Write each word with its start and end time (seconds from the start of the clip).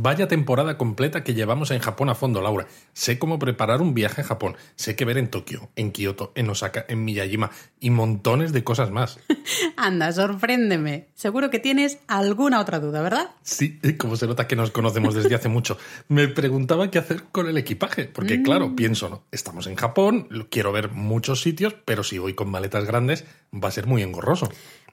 Vaya 0.00 0.28
temporada 0.28 0.78
completa 0.78 1.24
que 1.24 1.34
llevamos 1.34 1.72
en 1.72 1.80
Japón 1.80 2.08
a 2.08 2.14
fondo, 2.14 2.40
Laura. 2.40 2.68
Sé 2.92 3.18
cómo 3.18 3.40
preparar 3.40 3.82
un 3.82 3.94
viaje 3.94 4.20
a 4.20 4.24
Japón. 4.24 4.56
Sé 4.76 4.94
qué 4.94 5.04
ver 5.04 5.18
en 5.18 5.26
Tokio, 5.26 5.70
en 5.74 5.90
Kioto, 5.90 6.30
en 6.36 6.48
Osaka, 6.48 6.86
en 6.88 7.04
Miyajima 7.04 7.50
y 7.80 7.90
montones 7.90 8.52
de 8.52 8.62
cosas 8.62 8.92
más. 8.92 9.18
Anda, 9.76 10.12
sorpréndeme. 10.12 11.08
Seguro 11.14 11.50
que 11.50 11.58
tienes 11.58 11.98
alguna 12.06 12.60
otra 12.60 12.78
duda, 12.78 13.02
¿verdad? 13.02 13.30
Sí, 13.42 13.80
como 13.98 14.14
se 14.14 14.28
nota 14.28 14.46
que 14.46 14.54
nos 14.54 14.70
conocemos 14.70 15.16
desde 15.16 15.34
hace 15.34 15.48
mucho. 15.48 15.78
Me 16.06 16.28
preguntaba 16.28 16.92
qué 16.92 17.00
hacer 17.00 17.24
con 17.32 17.48
el 17.48 17.58
equipaje, 17.58 18.04
porque 18.04 18.40
claro, 18.40 18.76
pienso, 18.76 19.08
¿no? 19.08 19.24
Estamos 19.32 19.66
en 19.66 19.74
Japón, 19.74 20.28
quiero 20.48 20.70
ver 20.70 20.92
muchos 20.92 21.42
sitios, 21.42 21.74
pero 21.84 22.04
si 22.04 22.18
voy 22.18 22.34
con 22.34 22.52
maletas 22.52 22.84
grandes 22.84 23.24
va 23.52 23.66
a 23.66 23.72
ser 23.72 23.88
muy 23.88 24.02
engorroso. 24.02 24.48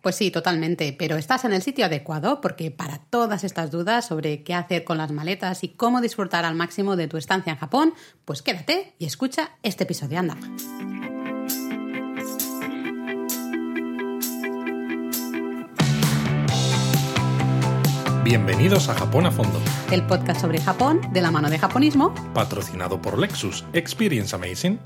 Pues 0.06 0.18
sí, 0.18 0.30
totalmente, 0.30 0.96
pero 1.00 1.16
estás 1.16 1.46
en 1.46 1.54
el 1.54 1.64
sitio 1.64 1.84
adecuado 1.84 2.40
porque 2.40 2.70
para 2.70 3.00
todas 3.00 3.44
estas 3.44 3.72
dudas 3.72 4.06
sobre 4.06 4.44
qué 4.44 4.54
hacer 4.54 4.84
con 4.84 5.00
las 5.00 5.12
maletas 5.12 5.64
y 5.64 5.70
cómo 5.70 6.00
disfrutar 6.00 6.46
al 6.46 6.54
máximo 6.54 6.96
de 6.96 7.08
tu 7.08 7.18
estancia 7.18 7.54
en 7.54 7.58
Japón, 7.58 7.92
pues 8.24 8.44
quédate 8.44 8.94
y 9.00 9.06
escucha 9.06 9.54
este 9.64 9.86
episodio. 9.86 10.20
Anda. 10.20 10.38
Bienvenidos 18.24 18.90
a 18.90 18.94
Japón 18.94 19.26
a 19.26 19.32
Fondo, 19.32 19.60
El 19.90 20.06
podcast 20.06 20.40
sobre 20.40 20.62
Japón 20.62 21.02
de 21.14 21.22
la 21.22 21.32
mano 21.32 21.50
de 21.50 21.58
japonismo. 21.58 22.14
patrocinado 22.36 23.02
por 23.02 23.18
Lexus. 23.18 23.66
Experience 23.74 24.36
Amazing. 24.36 24.78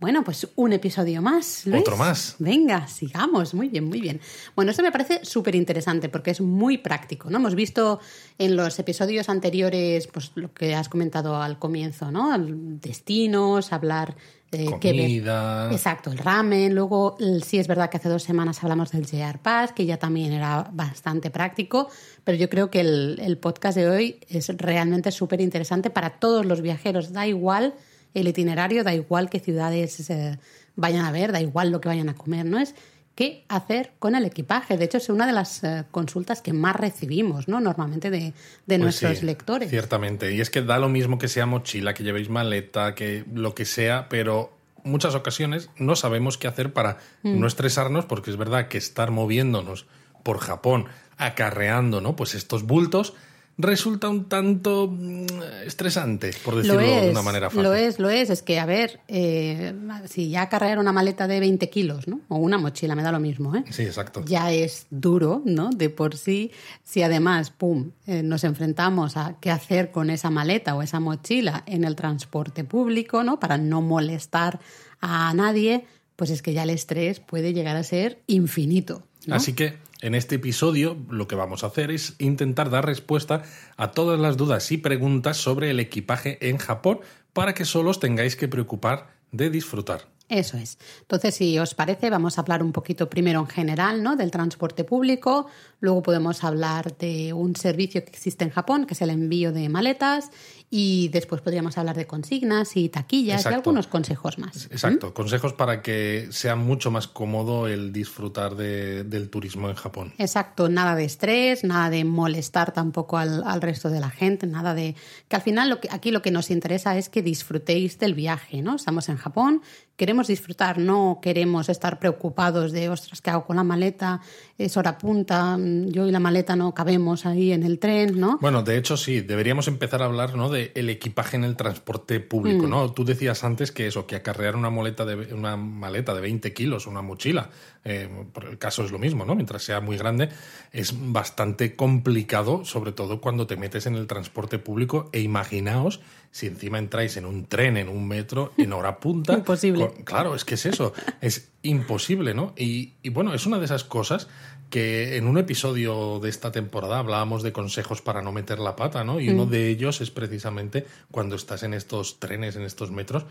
Bueno, 0.00 0.22
pues 0.22 0.46
un 0.54 0.72
episodio 0.72 1.20
más. 1.20 1.66
Luis. 1.66 1.80
Otro 1.80 1.96
más. 1.96 2.36
Venga, 2.38 2.86
sigamos. 2.86 3.52
Muy 3.52 3.68
bien, 3.68 3.84
muy 3.84 4.00
bien. 4.00 4.20
Bueno, 4.54 4.70
esto 4.70 4.82
me 4.84 4.92
parece 4.92 5.24
súper 5.24 5.56
interesante 5.56 6.08
porque 6.08 6.30
es 6.30 6.40
muy 6.40 6.78
práctico, 6.78 7.28
¿no? 7.30 7.38
Hemos 7.38 7.56
visto 7.56 7.98
en 8.38 8.54
los 8.54 8.78
episodios 8.78 9.28
anteriores, 9.28 10.06
pues 10.06 10.30
lo 10.36 10.52
que 10.54 10.76
has 10.76 10.88
comentado 10.88 11.42
al 11.42 11.58
comienzo, 11.58 12.12
¿no? 12.12 12.32
Destinos, 12.38 13.72
hablar 13.72 14.14
eh. 14.52 14.66
Comida. 14.80 15.68
Exacto, 15.72 16.10
el 16.12 16.18
ramen. 16.18 16.74
Luego, 16.74 17.16
el- 17.18 17.42
sí 17.42 17.58
es 17.58 17.66
verdad 17.66 17.90
que 17.90 17.96
hace 17.96 18.08
dos 18.08 18.22
semanas 18.22 18.62
hablamos 18.62 18.92
del 18.92 19.04
JR 19.04 19.38
Pass, 19.40 19.72
que 19.72 19.84
ya 19.84 19.98
también 19.98 20.32
era 20.32 20.70
bastante 20.72 21.30
práctico, 21.30 21.88
pero 22.24 22.38
yo 22.38 22.48
creo 22.48 22.70
que 22.70 22.80
el, 22.80 23.18
el 23.22 23.36
podcast 23.36 23.76
de 23.76 23.88
hoy 23.90 24.20
es 24.28 24.48
realmente 24.56 25.10
súper 25.10 25.40
interesante 25.40 25.90
para 25.90 26.18
todos 26.18 26.46
los 26.46 26.62
viajeros. 26.62 27.12
Da 27.12 27.26
igual 27.26 27.74
el 28.20 28.28
itinerario, 28.28 28.84
da 28.84 28.94
igual 28.94 29.28
qué 29.30 29.40
ciudades 29.40 30.08
eh, 30.10 30.38
vayan 30.76 31.04
a 31.04 31.12
ver, 31.12 31.32
da 31.32 31.40
igual 31.40 31.70
lo 31.70 31.80
que 31.80 31.88
vayan 31.88 32.08
a 32.08 32.14
comer, 32.14 32.44
¿no? 32.46 32.58
Es 32.60 32.74
qué 33.14 33.44
hacer 33.48 33.92
con 33.98 34.14
el 34.14 34.24
equipaje. 34.24 34.76
De 34.76 34.84
hecho, 34.84 34.98
es 34.98 35.08
una 35.08 35.26
de 35.26 35.32
las 35.32 35.64
eh, 35.64 35.84
consultas 35.90 36.40
que 36.40 36.52
más 36.52 36.76
recibimos, 36.76 37.48
¿no? 37.48 37.60
Normalmente 37.60 38.10
de, 38.10 38.20
de 38.20 38.32
Pues 38.66 38.78
nuestros 38.80 39.18
sí, 39.18 39.26
lectores. 39.26 39.70
Ciertamente. 39.70 40.32
Y 40.32 40.40
es 40.40 40.50
que 40.50 40.62
da 40.62 40.78
lo 40.78 40.88
mismo 40.88 41.18
que 41.18 41.26
sea 41.26 41.44
mochila, 41.46 41.94
que 41.94 42.04
llevéis 42.04 42.28
maleta, 42.28 42.94
que 42.94 43.24
lo 43.34 43.54
que 43.56 43.64
sea, 43.64 44.08
pero 44.08 44.56
muchas 44.84 45.16
ocasiones 45.16 45.68
no 45.78 45.96
sabemos 45.96 46.38
qué 46.38 46.46
hacer 46.46 46.72
para 46.72 46.98
Mm. 47.24 47.40
no 47.40 47.46
estresarnos, 47.48 48.04
porque 48.06 48.30
es 48.30 48.36
verdad 48.36 48.68
que 48.68 48.78
estar 48.78 49.10
moviéndonos 49.10 49.86
por 50.22 50.38
Japón, 50.38 50.86
acarreando, 51.16 52.00
¿no? 52.00 52.14
Pues 52.14 52.34
estos 52.36 52.62
bultos 52.62 53.14
resulta 53.58 54.08
un 54.08 54.26
tanto 54.26 54.88
mm, 54.88 55.26
estresante, 55.66 56.30
por 56.44 56.54
Lo 56.54 56.60
decirlo 56.60 56.80
es, 56.80 57.02
de 57.02 57.10
una 57.10 57.22
manera 57.22 57.50
fácil. 57.50 57.64
lo 57.64 57.74
es, 57.74 57.98
lo 57.98 58.08
es. 58.08 58.30
Es 58.30 58.42
que, 58.42 58.58
a 58.60 58.66
ver, 58.66 59.00
eh, 59.08 59.74
si 60.06 60.30
ya 60.30 60.48
cargar 60.48 60.78
una 60.78 60.92
maleta 60.92 61.26
de 61.26 61.40
20 61.40 61.68
kilos, 61.68 62.06
¿no? 62.06 62.20
O 62.28 62.36
una 62.36 62.56
mochila, 62.56 62.94
me 62.94 63.02
da 63.02 63.12
lo 63.12 63.20
mismo, 63.20 63.54
¿eh? 63.56 63.64
Sí, 63.70 63.82
exacto. 63.82 64.24
Ya 64.24 64.52
es 64.52 64.86
duro, 64.90 65.42
¿no? 65.44 65.70
De 65.70 65.90
por 65.90 66.16
sí. 66.16 66.52
Si 66.84 67.02
además, 67.02 67.50
pum, 67.50 67.90
eh, 68.06 68.22
nos 68.22 68.44
enfrentamos 68.44 69.16
a 69.16 69.36
qué 69.40 69.50
hacer 69.50 69.90
con 69.90 70.10
esa 70.10 70.30
maleta 70.30 70.76
o 70.76 70.82
esa 70.82 71.00
mochila 71.00 71.64
en 71.66 71.84
el 71.84 71.96
transporte 71.96 72.62
público, 72.64 73.24
¿no? 73.24 73.40
Para 73.40 73.58
no 73.58 73.82
molestar 73.82 74.60
a 75.00 75.32
nadie, 75.34 75.84
pues 76.18 76.30
es 76.30 76.42
que 76.42 76.52
ya 76.52 76.64
el 76.64 76.70
estrés 76.70 77.20
puede 77.20 77.52
llegar 77.52 77.76
a 77.76 77.84
ser 77.84 78.18
infinito. 78.26 79.04
Así 79.30 79.52
que 79.52 79.78
en 80.00 80.16
este 80.16 80.34
episodio 80.34 80.96
lo 81.08 81.28
que 81.28 81.36
vamos 81.36 81.62
a 81.62 81.68
hacer 81.68 81.92
es 81.92 82.16
intentar 82.18 82.70
dar 82.70 82.84
respuesta 82.84 83.44
a 83.76 83.92
todas 83.92 84.18
las 84.18 84.36
dudas 84.36 84.72
y 84.72 84.78
preguntas 84.78 85.36
sobre 85.36 85.70
el 85.70 85.78
equipaje 85.78 86.36
en 86.48 86.58
Japón 86.58 86.98
para 87.32 87.54
que 87.54 87.64
solo 87.64 87.90
os 87.90 88.00
tengáis 88.00 88.34
que 88.34 88.48
preocupar 88.48 89.10
de 89.30 89.48
disfrutar. 89.48 90.08
Eso 90.28 90.58
es. 90.58 90.78
Entonces, 91.00 91.34
si 91.34 91.58
os 91.58 91.74
parece, 91.74 92.10
vamos 92.10 92.36
a 92.36 92.42
hablar 92.42 92.62
un 92.62 92.72
poquito 92.72 93.08
primero 93.08 93.40
en 93.40 93.46
general 93.46 94.02
¿no? 94.02 94.14
del 94.14 94.30
transporte 94.30 94.84
público, 94.84 95.46
luego 95.80 96.02
podemos 96.02 96.44
hablar 96.44 96.96
de 96.98 97.32
un 97.32 97.56
servicio 97.56 98.04
que 98.04 98.10
existe 98.10 98.44
en 98.44 98.50
Japón, 98.50 98.84
que 98.86 98.92
es 98.94 99.00
el 99.02 99.08
envío 99.10 99.52
de 99.52 99.68
maletas, 99.70 100.30
y 100.70 101.08
después 101.08 101.40
podríamos 101.40 101.78
hablar 101.78 101.96
de 101.96 102.06
consignas 102.06 102.76
y 102.76 102.90
taquillas 102.90 103.42
y 103.46 103.48
algunos 103.48 103.86
consejos 103.86 104.36
más. 104.38 104.66
Exacto, 104.66 105.14
consejos 105.14 105.54
para 105.54 105.80
que 105.80 106.28
sea 106.30 106.56
mucho 106.56 106.90
más 106.90 107.08
cómodo 107.08 107.66
el 107.66 107.90
disfrutar 107.90 108.54
de- 108.54 109.04
del 109.04 109.30
turismo 109.30 109.70
en 109.70 109.76
Japón. 109.76 110.12
Exacto, 110.18 110.68
nada 110.68 110.94
de 110.94 111.04
estrés, 111.06 111.64
nada 111.64 111.88
de 111.88 112.04
molestar 112.04 112.72
tampoco 112.72 113.16
al, 113.16 113.42
al 113.44 113.62
resto 113.62 113.88
de 113.88 114.00
la 114.00 114.10
gente, 114.10 114.46
nada 114.46 114.74
de... 114.74 114.94
Que 115.28 115.36
al 115.36 115.42
final 115.42 115.70
lo 115.70 115.80
que, 115.80 115.88
aquí 115.90 116.10
lo 116.10 116.20
que 116.20 116.30
nos 116.30 116.50
interesa 116.50 116.98
es 116.98 117.08
que 117.08 117.22
disfrutéis 117.22 117.98
del 117.98 118.12
viaje, 118.12 118.60
¿no? 118.60 118.76
Estamos 118.76 119.08
en 119.08 119.16
Japón, 119.16 119.62
queremos 119.98 120.28
disfrutar, 120.28 120.78
no 120.78 121.18
queremos 121.20 121.68
estar 121.68 121.98
preocupados 121.98 122.70
de, 122.70 122.88
ostras, 122.88 123.20
¿qué 123.20 123.30
hago 123.30 123.44
con 123.44 123.56
la 123.56 123.64
maleta? 123.64 124.20
Es 124.56 124.76
hora 124.76 124.96
punta, 124.96 125.56
mm, 125.58 125.88
yo 125.88 126.06
y 126.06 126.12
la 126.12 126.20
maleta 126.20 126.54
no 126.54 126.72
cabemos 126.72 127.26
ahí 127.26 127.52
en 127.52 127.64
el 127.64 127.80
tren, 127.80 128.18
¿no? 128.18 128.38
Bueno, 128.40 128.62
de 128.62 128.78
hecho 128.78 128.96
sí, 128.96 129.20
deberíamos 129.20 129.66
empezar 129.66 130.00
a 130.02 130.04
hablar 130.04 130.36
¿no? 130.36 130.50
de 130.50 130.70
el 130.76 130.88
equipaje 130.88 131.36
en 131.36 131.42
el 131.42 131.56
transporte 131.56 132.20
público, 132.20 132.66
Mm. 132.66 132.70
¿no? 132.70 132.92
Tú 132.92 133.04
decías 133.04 133.42
antes 133.42 133.72
que 133.72 133.88
eso, 133.88 134.06
que 134.06 134.14
acarrear 134.14 134.54
una 134.54 134.70
maleta 134.70 135.04
de, 135.04 135.34
una 135.34 135.56
maleta 135.56 136.14
de 136.14 136.20
20 136.20 136.54
kilos, 136.54 136.86
una 136.86 137.02
mochila, 137.02 137.50
eh, 137.84 138.08
por 138.32 138.44
el 138.44 138.56
caso 138.56 138.84
es 138.84 138.92
lo 138.92 139.00
mismo, 139.00 139.24
¿no? 139.24 139.34
Mientras 139.34 139.64
sea 139.64 139.80
muy 139.80 139.96
grande, 139.96 140.28
es 140.72 140.94
bastante 140.96 141.74
complicado, 141.74 142.64
sobre 142.64 142.92
todo 142.92 143.20
cuando 143.20 143.48
te 143.48 143.56
metes 143.56 143.86
en 143.86 143.96
el 143.96 144.06
transporte 144.06 144.60
público 144.60 145.10
e 145.12 145.20
imaginaos 145.20 146.00
si 146.30 146.46
encima 146.46 146.78
entráis 146.78 147.16
en 147.16 147.24
un 147.24 147.46
tren, 147.46 147.76
en 147.76 147.88
un 147.88 148.06
metro, 148.06 148.52
en 148.56 148.72
hora 148.72 148.98
punta. 149.00 149.32
Imposible. 149.34 149.88
con- 149.88 150.02
claro, 150.04 150.34
es 150.34 150.44
que 150.44 150.54
es 150.54 150.66
eso, 150.66 150.92
es 151.20 151.50
imposible, 151.62 152.34
¿no? 152.34 152.52
Y, 152.56 152.92
y 153.02 153.08
bueno, 153.10 153.34
es 153.34 153.46
una 153.46 153.58
de 153.58 153.64
esas 153.64 153.84
cosas 153.84 154.28
que 154.70 155.16
en 155.16 155.26
un 155.26 155.38
episodio 155.38 156.20
de 156.20 156.28
esta 156.28 156.52
temporada 156.52 156.98
hablábamos 156.98 157.42
de 157.42 157.52
consejos 157.52 158.02
para 158.02 158.20
no 158.20 158.32
meter 158.32 158.58
la 158.58 158.76
pata, 158.76 159.02
¿no? 159.02 159.18
Y 159.18 159.30
uno 159.30 159.46
de 159.46 159.68
ellos 159.68 160.00
es 160.02 160.10
precisamente 160.10 160.84
cuando 161.10 161.36
estás 161.36 161.62
en 161.62 161.72
estos 161.72 162.20
trenes, 162.20 162.54
en 162.56 162.62
estos 162.62 162.90
metros, 162.90 163.24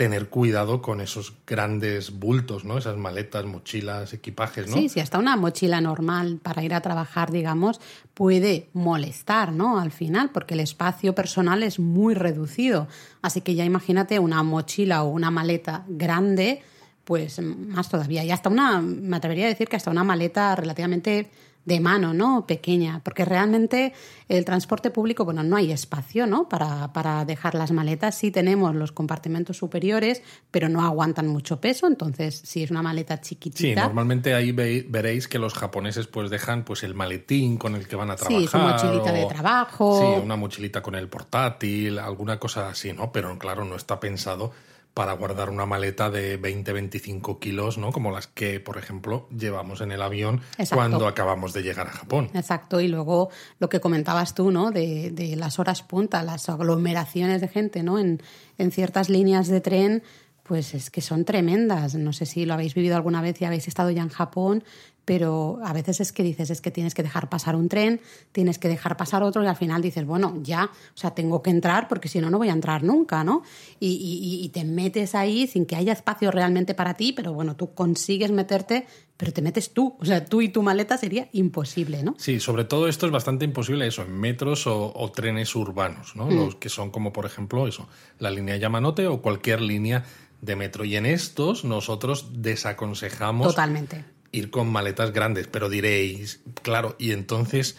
tener 0.00 0.30
cuidado 0.30 0.80
con 0.80 1.02
esos 1.02 1.34
grandes 1.46 2.18
bultos, 2.18 2.64
¿no? 2.64 2.78
Esas 2.78 2.96
maletas, 2.96 3.44
mochilas, 3.44 4.14
equipajes, 4.14 4.66
¿no? 4.66 4.74
Sí, 4.74 4.88
sí, 4.88 4.98
hasta 4.98 5.18
una 5.18 5.36
mochila 5.36 5.82
normal 5.82 6.38
para 6.42 6.64
ir 6.64 6.72
a 6.72 6.80
trabajar, 6.80 7.30
digamos, 7.30 7.82
puede 8.14 8.68
molestar, 8.72 9.52
¿no? 9.52 9.78
Al 9.78 9.90
final, 9.90 10.30
porque 10.30 10.54
el 10.54 10.60
espacio 10.60 11.14
personal 11.14 11.62
es 11.62 11.78
muy 11.78 12.14
reducido. 12.14 12.88
Así 13.20 13.42
que 13.42 13.54
ya 13.54 13.66
imagínate 13.66 14.18
una 14.18 14.42
mochila 14.42 15.02
o 15.02 15.10
una 15.10 15.30
maleta 15.30 15.84
grande, 15.86 16.62
pues 17.04 17.38
más 17.42 17.90
todavía. 17.90 18.24
Y 18.24 18.30
hasta 18.30 18.48
una, 18.48 18.80
me 18.80 19.18
atrevería 19.18 19.44
a 19.44 19.48
decir 19.48 19.68
que 19.68 19.76
hasta 19.76 19.90
una 19.90 20.02
maleta 20.02 20.56
relativamente 20.56 21.28
de 21.64 21.78
mano, 21.78 22.14
¿no? 22.14 22.46
Pequeña, 22.46 23.00
porque 23.04 23.24
realmente 23.24 23.92
el 24.28 24.44
transporte 24.44 24.90
público, 24.90 25.24
bueno, 25.24 25.42
no 25.42 25.56
hay 25.56 25.70
espacio, 25.72 26.26
¿no? 26.26 26.48
Para, 26.48 26.92
para 26.92 27.24
dejar 27.24 27.54
las 27.54 27.70
maletas. 27.70 28.14
Sí 28.16 28.30
tenemos 28.30 28.74
los 28.74 28.92
compartimentos 28.92 29.58
superiores, 29.58 30.22
pero 30.50 30.68
no 30.68 30.82
aguantan 30.82 31.28
mucho 31.28 31.60
peso, 31.60 31.86
entonces 31.86 32.40
si 32.44 32.62
es 32.62 32.70
una 32.70 32.82
maleta 32.82 33.16
Sí, 33.18 33.30
chiquitita... 33.36 33.82
normalmente 33.82 34.34
ahí 34.34 34.52
ve- 34.52 34.86
veréis 34.88 35.28
que 35.28 35.38
los 35.38 35.54
japoneses 35.54 36.06
pues 36.06 36.30
dejan 36.30 36.64
pues 36.64 36.82
el 36.82 36.94
maletín 36.94 37.56
con 37.58 37.74
el 37.76 37.86
que 37.86 37.96
van 37.96 38.10
a 38.10 38.16
Sí, 38.16 38.24
trabajar. 38.24 38.48
su 38.48 38.58
mochilita 38.58 39.12
de 39.12 39.26
trabajo. 39.26 39.98
Sí, 40.00 40.06
una 40.22 40.36
mochilita 40.36 40.82
con 40.82 40.94
el 40.94 41.08
portátil, 41.08 41.98
alguna 41.98 42.38
cosa 42.38 42.68
así, 42.70 42.92
¿no? 42.92 43.12
Pero 43.12 43.38
claro, 43.38 43.64
no 43.64 43.76
está 43.76 44.00
pensado 44.00 44.52
para 44.94 45.12
guardar 45.12 45.50
una 45.50 45.66
maleta 45.66 46.10
de 46.10 46.40
20-25 46.40 47.38
kilos, 47.38 47.78
¿no? 47.78 47.92
Como 47.92 48.10
las 48.10 48.26
que, 48.26 48.60
por 48.60 48.76
ejemplo, 48.76 49.28
llevamos 49.36 49.80
en 49.80 49.92
el 49.92 50.02
avión 50.02 50.40
Exacto. 50.52 50.76
cuando 50.76 51.06
acabamos 51.06 51.52
de 51.52 51.62
llegar 51.62 51.86
a 51.86 51.92
Japón. 51.92 52.30
Exacto, 52.34 52.80
y 52.80 52.88
luego 52.88 53.30
lo 53.58 53.68
que 53.68 53.80
comentabas 53.80 54.34
tú, 54.34 54.50
¿no? 54.50 54.70
De, 54.70 55.10
de 55.10 55.36
las 55.36 55.58
horas 55.58 55.82
punta, 55.82 56.22
las 56.22 56.48
aglomeraciones 56.48 57.40
de 57.40 57.48
gente, 57.48 57.82
¿no? 57.82 57.98
En, 57.98 58.20
en 58.58 58.72
ciertas 58.72 59.08
líneas 59.08 59.48
de 59.48 59.60
tren, 59.60 60.02
pues 60.42 60.74
es 60.74 60.90
que 60.90 61.00
son 61.00 61.24
tremendas. 61.24 61.94
No 61.94 62.12
sé 62.12 62.26
si 62.26 62.44
lo 62.44 62.54
habéis 62.54 62.74
vivido 62.74 62.96
alguna 62.96 63.22
vez 63.22 63.40
y 63.40 63.44
habéis 63.44 63.68
estado 63.68 63.90
ya 63.90 64.02
en 64.02 64.08
Japón, 64.08 64.64
pero 65.10 65.58
a 65.64 65.72
veces 65.72 66.00
es 66.00 66.12
que 66.12 66.22
dices, 66.22 66.50
es 66.50 66.60
que 66.60 66.70
tienes 66.70 66.94
que 66.94 67.02
dejar 67.02 67.28
pasar 67.28 67.56
un 67.56 67.68
tren, 67.68 68.00
tienes 68.30 68.60
que 68.60 68.68
dejar 68.68 68.96
pasar 68.96 69.24
otro 69.24 69.42
y 69.42 69.48
al 69.48 69.56
final 69.56 69.82
dices, 69.82 70.06
bueno, 70.06 70.38
ya, 70.40 70.66
o 70.66 70.96
sea, 70.96 71.16
tengo 71.16 71.42
que 71.42 71.50
entrar 71.50 71.88
porque 71.88 72.06
si 72.06 72.20
no, 72.20 72.30
no 72.30 72.38
voy 72.38 72.48
a 72.48 72.52
entrar 72.52 72.84
nunca, 72.84 73.24
¿no? 73.24 73.42
Y, 73.80 74.40
y 74.40 74.48
te 74.50 74.62
metes 74.62 75.16
ahí 75.16 75.48
sin 75.48 75.66
que 75.66 75.74
haya 75.74 75.92
espacio 75.92 76.30
realmente 76.30 76.74
para 76.74 76.94
ti, 76.94 77.12
pero 77.12 77.32
bueno, 77.32 77.56
tú 77.56 77.74
consigues 77.74 78.30
meterte 78.30 78.86
pero 79.16 79.32
te 79.32 79.42
metes 79.42 79.74
tú, 79.74 79.96
o 80.00 80.04
sea, 80.04 80.24
tú 80.24 80.40
y 80.42 80.48
tu 80.48 80.62
maleta 80.62 80.96
sería 80.96 81.28
imposible, 81.32 82.02
¿no? 82.04 82.14
Sí, 82.16 82.38
sobre 82.38 82.64
todo 82.64 82.86
esto 82.88 83.04
es 83.04 83.12
bastante 83.12 83.44
imposible 83.44 83.86
eso, 83.88 84.02
en 84.02 84.18
metros 84.18 84.66
o, 84.66 85.12
trenes 85.14 85.54
urbanos, 85.56 86.14
¿no? 86.14 86.26
Mm. 86.26 86.36
Los 86.36 86.54
que 86.54 86.68
son 86.68 86.90
como, 86.90 87.12
por 87.12 87.26
ejemplo, 87.26 87.66
eso, 87.66 87.86
la 88.18 88.30
línea 88.30 88.56
Yamanote 88.56 89.08
o 89.08 89.20
cualquier 89.20 89.60
línea 89.60 90.04
de 90.40 90.56
metro. 90.56 90.84
Y 90.86 90.96
en 90.96 91.04
estos 91.04 91.64
nosotros 91.64 92.28
desaconsejamos 92.32 93.48
Totalmente. 93.48 94.04
Ir 94.32 94.50
con 94.50 94.70
maletas 94.70 95.12
grandes, 95.12 95.46
pero 95.46 95.68
diréis, 95.68 96.40
claro, 96.62 96.96
y 96.98 97.12
entonces 97.12 97.76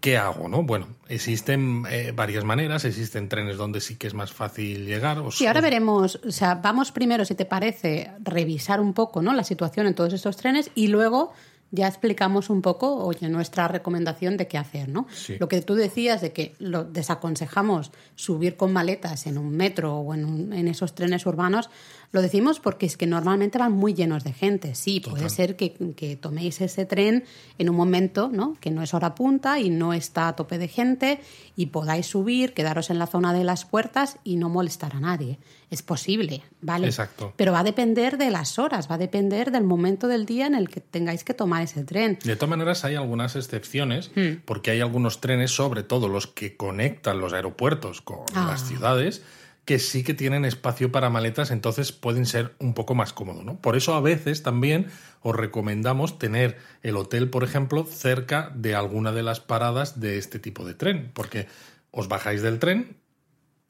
¿qué 0.00 0.16
hago? 0.16 0.48
¿no? 0.48 0.62
Bueno, 0.62 0.88
existen 1.08 1.84
eh, 1.90 2.12
varias 2.14 2.44
maneras, 2.44 2.84
existen 2.84 3.28
trenes 3.28 3.56
donde 3.56 3.80
sí 3.80 3.96
que 3.96 4.06
es 4.06 4.14
más 4.14 4.32
fácil 4.32 4.86
llegar. 4.86 5.18
O 5.18 5.30
sí, 5.30 5.46
ahora 5.46 5.60
veremos, 5.60 6.20
o 6.26 6.32
sea, 6.32 6.54
vamos 6.56 6.90
primero, 6.90 7.24
si 7.24 7.34
te 7.34 7.44
parece, 7.44 8.10
revisar 8.20 8.80
un 8.80 8.94
poco 8.94 9.22
¿no? 9.22 9.32
la 9.34 9.44
situación 9.44 9.86
en 9.86 9.94
todos 9.94 10.12
estos 10.12 10.36
trenes 10.36 10.70
y 10.74 10.88
luego 10.88 11.32
ya 11.72 11.86
explicamos 11.86 12.50
un 12.50 12.62
poco, 12.62 12.96
oye, 12.96 13.28
nuestra 13.28 13.68
recomendación 13.68 14.36
de 14.36 14.48
qué 14.48 14.58
hacer, 14.58 14.88
¿no? 14.88 15.06
Lo 15.38 15.46
que 15.46 15.62
tú 15.62 15.76
decías 15.76 16.20
de 16.20 16.32
que 16.32 16.56
lo 16.58 16.82
desaconsejamos 16.82 17.92
subir 18.16 18.56
con 18.56 18.72
maletas 18.72 19.28
en 19.28 19.38
un 19.38 19.56
metro 19.56 19.98
o 19.98 20.12
en, 20.14 20.52
en 20.52 20.66
esos 20.66 20.96
trenes 20.96 21.26
urbanos, 21.26 21.70
lo 22.12 22.22
decimos 22.22 22.58
porque 22.58 22.86
es 22.86 22.96
que 22.96 23.06
normalmente 23.06 23.58
van 23.58 23.72
muy 23.72 23.94
llenos 23.94 24.24
de 24.24 24.32
gente. 24.32 24.74
Sí, 24.74 25.00
puede 25.00 25.30
ser 25.30 25.56
que, 25.56 25.74
que, 25.94 26.16
toméis 26.16 26.60
ese 26.60 26.84
tren 26.84 27.24
en 27.58 27.70
un 27.70 27.76
momento 27.76 28.28
¿no? 28.32 28.56
que 28.60 28.70
no 28.70 28.82
es 28.82 28.94
hora 28.94 29.14
punta 29.14 29.60
y 29.60 29.70
no 29.70 29.92
está 29.92 30.28
a 30.28 30.34
tope 30.34 30.58
de 30.58 30.66
gente 30.66 31.20
y 31.54 31.66
podáis 31.66 32.06
subir, 32.06 32.52
quedaros 32.52 32.90
en 32.90 32.98
la 32.98 33.06
zona 33.06 33.32
de 33.32 33.44
las 33.44 33.64
puertas 33.64 34.18
y 34.24 34.36
no 34.36 34.48
molestar 34.48 34.96
a 34.96 35.00
nadie. 35.00 35.38
Es 35.70 35.82
posible, 35.82 36.42
¿vale? 36.60 36.86
Exacto. 36.86 37.32
Pero 37.36 37.52
va 37.52 37.60
a 37.60 37.64
depender 37.64 38.18
de 38.18 38.30
las 38.30 38.58
horas, 38.58 38.90
va 38.90 38.96
a 38.96 38.98
depender 38.98 39.52
del 39.52 39.62
momento 39.62 40.08
del 40.08 40.26
día 40.26 40.46
en 40.46 40.56
el 40.56 40.68
que 40.68 40.80
tengáis 40.80 41.22
que 41.22 41.32
tomar 41.32 41.62
ese 41.62 41.84
tren. 41.84 42.18
De 42.24 42.34
todas 42.34 42.50
maneras, 42.50 42.84
hay 42.84 42.96
algunas 42.96 43.36
excepciones, 43.36 44.10
hmm. 44.16 44.42
porque 44.44 44.72
hay 44.72 44.80
algunos 44.80 45.20
trenes, 45.20 45.52
sobre 45.52 45.84
todo 45.84 46.08
los 46.08 46.26
que 46.26 46.56
conectan 46.56 47.20
los 47.20 47.32
aeropuertos 47.32 48.00
con 48.00 48.24
las 48.34 48.62
ah. 48.62 48.66
ciudades, 48.66 49.22
que 49.70 49.78
sí 49.78 50.02
que 50.02 50.14
tienen 50.14 50.44
espacio 50.44 50.90
para 50.90 51.10
maletas, 51.10 51.52
entonces 51.52 51.92
pueden 51.92 52.26
ser 52.26 52.56
un 52.58 52.74
poco 52.74 52.96
más 52.96 53.12
cómodos, 53.12 53.44
¿no? 53.44 53.60
Por 53.60 53.76
eso 53.76 53.94
a 53.94 54.00
veces 54.00 54.42
también 54.42 54.88
os 55.22 55.36
recomendamos 55.36 56.18
tener 56.18 56.56
el 56.82 56.96
hotel, 56.96 57.30
por 57.30 57.44
ejemplo, 57.44 57.84
cerca 57.84 58.50
de 58.56 58.74
alguna 58.74 59.12
de 59.12 59.22
las 59.22 59.38
paradas 59.38 60.00
de 60.00 60.18
este 60.18 60.40
tipo 60.40 60.66
de 60.66 60.74
tren, 60.74 61.12
porque 61.14 61.46
os 61.92 62.08
bajáis 62.08 62.42
del 62.42 62.58
tren, 62.58 62.96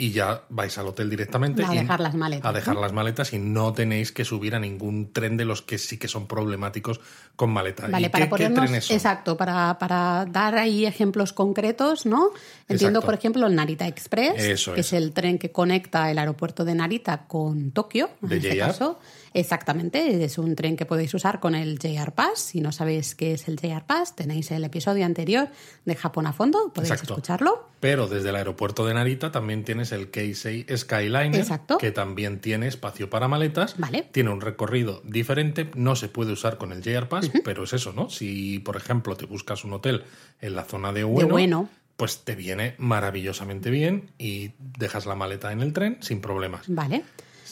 y 0.01 0.13
ya 0.13 0.45
vais 0.49 0.77
al 0.79 0.87
hotel 0.87 1.11
directamente. 1.11 1.63
A 1.63 1.71
dejar 1.71 2.01
las 2.01 2.15
maletas. 2.15 2.49
A 2.49 2.53
dejar 2.55 2.77
las 2.77 2.93
maletas 2.93 3.35
y 3.35 3.39
no 3.39 3.75
tenéis 3.75 4.13
que 4.13 4.25
subir 4.25 4.55
a 4.55 4.59
ningún 4.59 5.13
tren 5.13 5.37
de 5.37 5.45
los 5.45 5.61
que 5.61 5.77
sí 5.77 5.99
que 5.99 6.09
son 6.09 6.27
problemáticos 6.27 7.01
con 7.37 7.51
maleta. 7.51 7.87
Vale, 7.87 8.09
para 8.09 8.31
qué, 8.31 8.49
trenes 8.49 8.91
Exacto, 8.91 9.37
para, 9.37 9.79
para, 9.79 10.25
dar 10.25 10.57
ahí 10.57 10.87
ejemplos 10.87 11.35
concretos, 11.35 12.07
¿no? 12.07 12.31
Entiendo, 12.67 13.03
por 13.03 13.13
ejemplo, 13.13 13.47
el 13.47 13.55
Narita 13.55 13.87
Express, 13.87 14.65
que 14.75 14.81
es. 14.81 14.93
el 14.95 15.13
tren 15.13 15.39
que 15.39 15.53
conecta 15.53 16.11
el 16.11 16.19
aeropuerto 16.19 16.65
de 16.65 16.75
Narita 16.75 17.27
con 17.27 17.71
Tokio, 17.73 18.09
en 18.23 18.29
de 18.29 18.37
este 18.37 18.57
caso. 18.57 18.99
Exactamente, 19.33 20.25
es 20.25 20.39
un 20.39 20.57
tren 20.57 20.77
que 20.77 20.87
podéis 20.87 21.15
usar 21.15 21.39
con 21.39 21.55
el 21.55 21.79
JR 21.79 22.13
Pass. 22.13 22.41
Si 22.41 22.61
no 22.61 22.73
sabéis 22.73 23.15
qué 23.15 23.35
es 23.35 23.47
el 23.49 23.61
JR 23.61 23.85
Pass, 23.87 24.17
tenéis 24.17 24.51
el 24.51 24.65
episodio 24.65 25.05
anterior 25.05 25.49
de 25.85 25.95
Japón 25.95 26.27
a 26.27 26.33
fondo, 26.33 26.73
podéis 26.75 26.95
escucharlo. 26.95 27.69
Pero 27.79 28.09
desde 28.09 28.31
el 28.31 28.37
aeropuerto 28.37 28.85
de 28.85 28.95
Narita 28.95 29.31
también 29.31 29.65
tienes 29.65 29.90
el 29.93 30.11
Keisei 30.11 30.67
Skyliner, 30.75 31.45
que 31.79 31.91
también 31.91 32.41
tiene 32.41 32.67
espacio 32.69 33.11
para 33.11 33.29
maletas. 33.29 33.77
Vale. 33.79 34.07
Tiene 34.13 34.31
un 34.31 34.41
recorrido 34.41 35.03
diferente, 35.05 35.71
no 35.75 35.97
se 35.97 36.09
puede 36.09 36.33
usar 36.33 36.59
con 36.59 36.73
el 36.73 36.83
JR 36.83 37.09
Pass, 37.09 37.31
pero 37.45 37.65
es 37.65 37.73
eso, 37.73 37.93
¿no? 37.93 38.11
Si, 38.11 38.59
por 38.61 38.77
ejemplo, 38.77 39.17
te 39.17 39.27
buscas 39.27 39.65
un 39.65 39.73
hotel 39.73 40.05
en 40.41 40.55
la 40.55 40.65
zona 40.65 40.93
de 40.93 41.05
Ueno, 41.05 41.69
pues 41.97 42.25
te 42.25 42.35
viene 42.35 42.75
maravillosamente 42.79 43.71
bien 43.71 44.11
y 44.19 44.53
dejas 44.79 45.07
la 45.07 45.15
maleta 45.15 45.53
en 45.53 45.61
el 45.61 45.73
tren 45.73 45.99
sin 46.01 46.21
problemas. 46.21 46.63
Vale. 46.67 47.05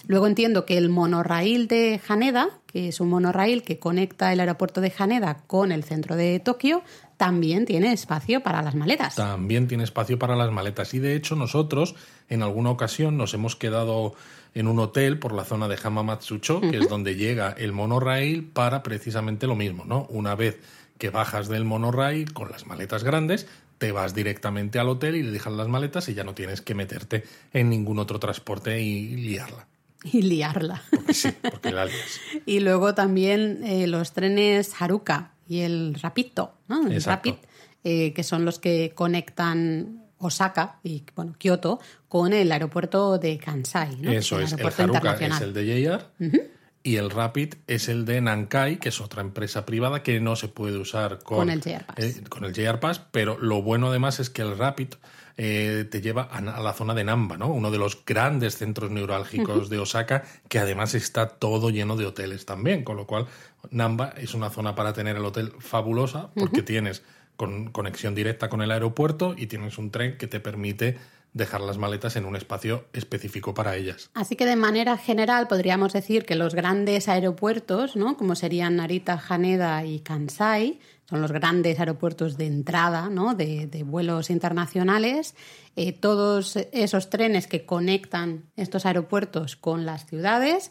Luego 0.07 0.27
entiendo 0.27 0.65
que 0.65 0.79
el 0.79 0.89
monorraíl 0.89 1.69
de 1.69 2.01
Haneda, 2.09 2.49
que 2.67 2.89
es 2.89 3.01
un 3.01 3.09
monorraíl 3.09 3.63
que 3.63 3.79
conecta 3.79 4.33
el 4.33 4.41
aeropuerto 4.41 4.81
de 4.81 4.93
Haneda 4.97 5.43
con 5.47 5.73
el 5.73 5.85
centro 5.85 6.17
de 6.17 6.41
Tokio, 6.41 6.83
también 7.19 7.67
tiene 7.67 7.93
espacio 7.93 8.43
para 8.43 8.63
las 8.63 8.77
maletas. 8.77 9.17
También 9.17 9.67
tiene 9.67 9.85
espacio 9.85 10.19
para 10.19 10.37
las 10.37 10.51
maletas. 10.53 10.95
Y 10.95 11.01
de 11.01 11.17
hecho 11.17 11.35
nosotros 11.35 11.97
en 12.29 12.43
alguna 12.43 12.71
ocasión 12.71 13.19
nos 13.19 13.35
hemos 13.35 13.57
quedado 13.57 14.15
en 14.55 14.69
un 14.69 14.79
hotel 14.79 15.19
por 15.19 15.33
la 15.33 15.45
zona 15.45 15.69
de 15.69 15.77
Hamamatsucho, 15.77 16.61
que 16.61 16.79
es 16.79 16.89
donde 16.89 17.17
llega 17.17 17.51
el 17.51 17.73
monorail 17.73 18.45
para 18.45 18.83
precisamente 18.83 19.47
lo 19.47 19.57
mismo, 19.57 19.85
¿no? 19.85 20.07
Una 20.11 20.37
vez 20.37 20.61
que 20.97 21.11
bajas 21.11 21.49
del 21.49 21.65
monorail 21.65 22.33
con 22.33 22.51
las 22.51 22.67
maletas 22.67 23.03
grandes, 23.03 23.49
te 23.79 23.91
vas 23.91 24.15
directamente 24.15 24.79
al 24.79 24.89
hotel 24.89 25.17
y 25.17 25.23
le 25.25 25.33
dejas 25.33 25.53
las 25.53 25.69
maletas 25.69 26.09
y 26.09 26.15
ya 26.15 26.23
no 26.23 26.35
tienes 26.35 26.63
que 26.63 26.75
meterte 26.75 27.25
en 27.53 27.69
ningún 27.69 27.99
otro 27.99 28.21
transporte 28.21 28.81
y 28.81 29.17
liarla. 29.17 29.67
y 30.05 30.23
liarla. 30.23 30.83
Porque 30.91 31.15
sí, 31.15 31.31
porque 31.51 31.73
la 31.73 31.89
y 32.47 32.61
luego 32.61 32.95
también 32.95 33.65
eh, 33.65 33.89
los 33.89 34.13
trenes 34.13 34.81
Haruka 34.81 35.33
y 35.49 35.61
el 35.61 35.95
Rapito, 35.95 36.53
¿no? 36.69 36.87
El 36.87 37.03
Rapid, 37.03 37.35
eh, 37.83 38.13
que 38.13 38.23
son 38.23 38.45
los 38.45 38.59
que 38.59 38.93
conectan 38.95 40.05
Osaka 40.19 40.79
y 40.83 41.05
bueno, 41.17 41.35
Kioto 41.39 41.81
con 42.09 42.33
el 42.33 42.53
aeropuerto 42.53 43.19
de 43.19 43.39
Kansai. 43.39 43.97
¿no? 43.97 44.11
Eso 44.11 44.41
es, 44.41 44.53
el 44.53 44.67
Haruka 44.67 45.15
es 45.15 45.41
el 45.41 45.55
de 45.55 45.85
JR. 45.85 46.43
Y 46.83 46.97
el 46.97 47.11
Rapid 47.11 47.55
es 47.67 47.89
el 47.89 48.05
de 48.05 48.21
Nankai, 48.21 48.79
que 48.79 48.91
es 48.91 49.01
otra 49.01 49.21
empresa 49.21 49.67
privada 49.67 50.03
que 50.03 50.21
no 50.21 50.37
se 50.37 50.49
puede 50.49 50.79
usar 50.79 51.19
con, 51.23 51.51
el 51.51 51.61
JR 51.61 51.85
Pass. 51.85 51.97
Eh, 51.99 52.25
con 52.29 52.45
el 52.45 52.53
JR 52.53 52.79
Pass, 52.79 53.01
pero 53.11 53.37
lo 53.39 53.63
bueno 53.63 53.89
además 53.89 54.21
es 54.21 54.31
que 54.31 54.43
el 54.43 54.57
Rapid 54.57 54.95
eh, 55.41 55.87
te 55.89 56.01
lleva 56.01 56.25
a, 56.25 56.41
la 56.41 56.73
zona 56.73 56.95
de 56.95 57.05
Namba, 57.05 57.37
¿no? 57.37 57.47
Uno 57.47 57.71
de 57.71 57.79
los 57.79 58.05
grandes 58.05 58.57
centros 58.57 58.91
neurálgicos 58.91 59.71
de 59.71 59.79
Osaka, 59.79 60.25
que 60.49 60.59
además 60.59 60.97
está 60.97 61.29
todo 61.29 61.71
lleno 61.71 61.97
de 61.97 62.07
hoteles 62.07 62.45
también, 62.45 62.83
con 62.83 62.97
lo 62.97 63.07
cual 63.07 63.29
Namba 63.71 64.13
es 64.17 64.35
una 64.35 64.51
zona 64.51 64.75
para 64.75 64.93
tener 64.93 65.17
el 65.17 65.25
hotel 65.25 65.53
fabulosa, 65.61 66.31
porque 66.35 66.63
tienes 66.63 67.05
con 67.37 67.71
conexión 67.71 68.17
directa 68.17 68.49
con 68.49 68.63
el 68.63 68.73
aeropuerto 68.73 69.37
y 69.39 69.47
tienes 69.47 69.79
un 69.79 69.93
tren 69.93 70.19
que 70.19 70.27
te 70.27 70.41
permite 70.41 70.99
dejar 71.35 71.61
las 71.61 71.79
maletas 71.79 72.17
en 72.17 72.25
un 72.25 72.35
espacio 72.35 72.87
específico 72.93 73.55
para 73.55 73.77
ellas. 73.77 74.11
Así 74.15 74.35
que 74.35 74.45
de 74.45 74.57
manera 74.57 74.97
general 74.97 75.47
podríamos 75.47 75.93
decir 75.93 76.25
que 76.25 76.35
los 76.35 76.57
grandes 76.57 77.09
aeropuertos, 77.09 77.95
¿no? 77.95 78.17
como 78.17 78.35
serían 78.35 78.75
Narita, 78.75 79.23
Haneda 79.29 79.85
y 79.85 80.01
Kansai, 80.01 80.81
son 81.09 81.23
los 81.23 81.33
grandes 81.33 81.79
aeropuertos 81.81 82.37
de 82.37 82.47
entrada 82.47 83.09
¿no? 83.09 83.35
de, 83.35 83.83
vuelos 83.87 84.29
internacionales. 84.29 85.35
Eh, 85.75 85.93
todos 85.93 86.57
esos 86.73 87.09
trenes 87.09 87.47
que 87.47 87.65
conectan 87.65 88.45
estos 88.57 88.85
aeropuertos 88.85 89.57
con 89.57 89.87
las 89.87 90.05
ciudades 90.07 90.71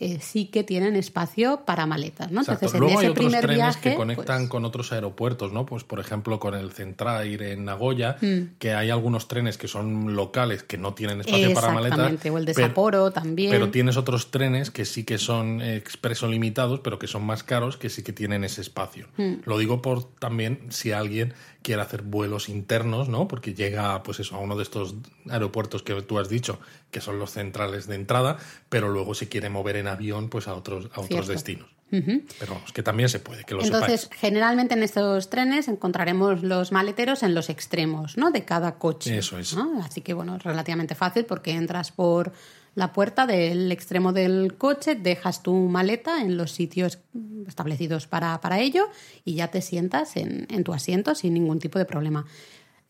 eh, 0.00 0.20
sí 0.20 0.46
que 0.46 0.62
tienen 0.62 0.94
espacio 0.94 1.64
para 1.64 1.84
maletas, 1.84 2.30
¿no? 2.30 2.42
Entonces, 2.42 2.72
en 2.72 2.84
ese 2.84 2.98
hay 2.98 3.06
otros 3.08 3.26
primer 3.26 3.44
trenes 3.44 3.76
que 3.78 3.96
conectan 3.96 4.42
pues 4.42 4.48
con 4.48 4.64
otros 4.64 4.92
aeropuertos, 4.92 5.52
¿no? 5.52 5.66
Pues 5.66 5.82
por 5.82 5.98
ejemplo 5.98 6.38
con 6.38 6.54
el 6.54 6.70
Centrair 6.70 7.42
en 7.42 7.64
Nagoya, 7.64 8.16
mm. 8.20 8.58
que 8.60 8.74
hay 8.74 8.90
algunos 8.90 9.26
trenes 9.26 9.58
que 9.58 9.66
son 9.66 10.14
locales 10.14 10.62
que 10.62 10.78
no 10.78 10.94
tienen 10.94 11.22
espacio 11.22 11.52
para 11.52 11.70
maletas. 11.72 11.98
Exactamente, 11.98 12.30
o 12.30 12.38
el 12.38 12.44
de 12.44 12.54
Sapporo 12.54 13.10
también. 13.10 13.50
Pero 13.50 13.70
tienes 13.70 13.96
otros 13.96 14.30
trenes 14.30 14.70
que 14.70 14.84
sí 14.84 15.02
que 15.02 15.18
son 15.18 15.60
expreso 15.62 16.28
limitados, 16.28 16.78
pero 16.78 17.00
que 17.00 17.08
son 17.08 17.24
más 17.24 17.42
caros, 17.42 17.76
que 17.76 17.90
sí 17.90 18.04
que 18.04 18.12
tienen 18.12 18.44
ese 18.44 18.60
espacio. 18.60 19.08
Mm. 19.16 19.34
Lo 19.46 19.58
digo 19.58 19.82
por 19.82 20.04
también 20.04 20.60
si 20.68 20.92
alguien 20.92 21.34
quiere 21.62 21.82
hacer 21.82 22.02
vuelos 22.02 22.48
internos, 22.48 23.08
¿no? 23.08 23.28
Porque 23.28 23.52
llega, 23.52 24.02
pues 24.02 24.20
eso, 24.20 24.36
a 24.36 24.38
uno 24.38 24.56
de 24.56 24.62
estos 24.62 24.94
aeropuertos 25.28 25.82
que 25.82 26.00
tú 26.02 26.18
has 26.18 26.28
dicho, 26.28 26.60
que 26.90 27.00
son 27.00 27.18
los 27.18 27.32
centrales 27.32 27.86
de 27.86 27.96
entrada, 27.96 28.38
pero 28.68 28.88
luego 28.88 29.14
se 29.14 29.28
quiere 29.28 29.50
mover 29.50 29.76
en 29.76 29.87
avión, 29.88 30.28
pues 30.28 30.48
a 30.48 30.54
otros, 30.54 30.88
a 30.94 31.00
otros 31.00 31.26
destinos. 31.26 31.68
Pero 31.90 32.52
vamos, 32.54 32.72
que 32.72 32.82
también 32.82 33.08
se 33.08 33.18
puede, 33.18 33.44
que 33.44 33.54
lo 33.54 33.64
Entonces, 33.64 34.10
generalmente 34.12 34.74
en 34.74 34.82
estos 34.82 35.30
trenes 35.30 35.68
encontraremos 35.68 36.42
los 36.42 36.70
maleteros 36.70 37.22
en 37.22 37.34
los 37.34 37.48
extremos, 37.48 38.18
¿no? 38.18 38.30
De 38.30 38.44
cada 38.44 38.78
coche. 38.78 39.16
Eso 39.16 39.38
es. 39.38 39.56
Así 39.82 40.02
que, 40.02 40.12
bueno, 40.12 40.36
es 40.36 40.42
relativamente 40.42 40.94
fácil 40.94 41.24
porque 41.24 41.52
entras 41.52 41.90
por 41.90 42.32
la 42.74 42.92
puerta 42.92 43.26
del 43.26 43.72
extremo 43.72 44.12
del 44.12 44.56
coche, 44.56 44.94
dejas 44.94 45.42
tu 45.42 45.54
maleta 45.54 46.20
en 46.20 46.36
los 46.36 46.52
sitios 46.52 46.98
establecidos 47.46 48.06
para, 48.06 48.40
para 48.40 48.60
ello 48.60 48.88
y 49.24 49.34
ya 49.34 49.48
te 49.48 49.62
sientas 49.62 50.16
en, 50.16 50.46
en, 50.50 50.62
tu 50.62 50.72
asiento 50.72 51.14
sin 51.14 51.34
ningún 51.34 51.58
tipo 51.58 51.78
de 51.78 51.86
problema. 51.86 52.26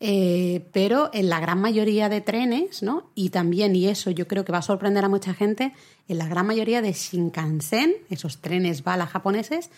Eh, 0.01 0.65
pero 0.71 1.09
en 1.13 1.27
la 1.27 1.41
gran 1.41 1.59
mayoría 1.59 2.07
de 2.07 2.21
trenes, 2.21 2.81
¿no? 2.83 3.09
Y 3.15 3.29
también, 3.29 3.75
y 3.75 3.87
eso 3.87 4.11
yo 4.11 4.27
creo 4.27 4.45
que 4.45 4.53
va 4.53 4.59
a 4.59 4.63
sorprender 4.63 5.03
a 5.03 5.09
mucha 5.09 5.33
gente, 5.33 5.73
en 6.07 6.17
la 6.17 6.27
gran 6.27 6.47
mayoría 6.47 6.81
de 6.81 6.93
Shinkansen, 6.93 7.93
esos 8.09 8.39
trenes 8.39 8.83
bala 8.83 9.07
japoneses, 9.07 9.69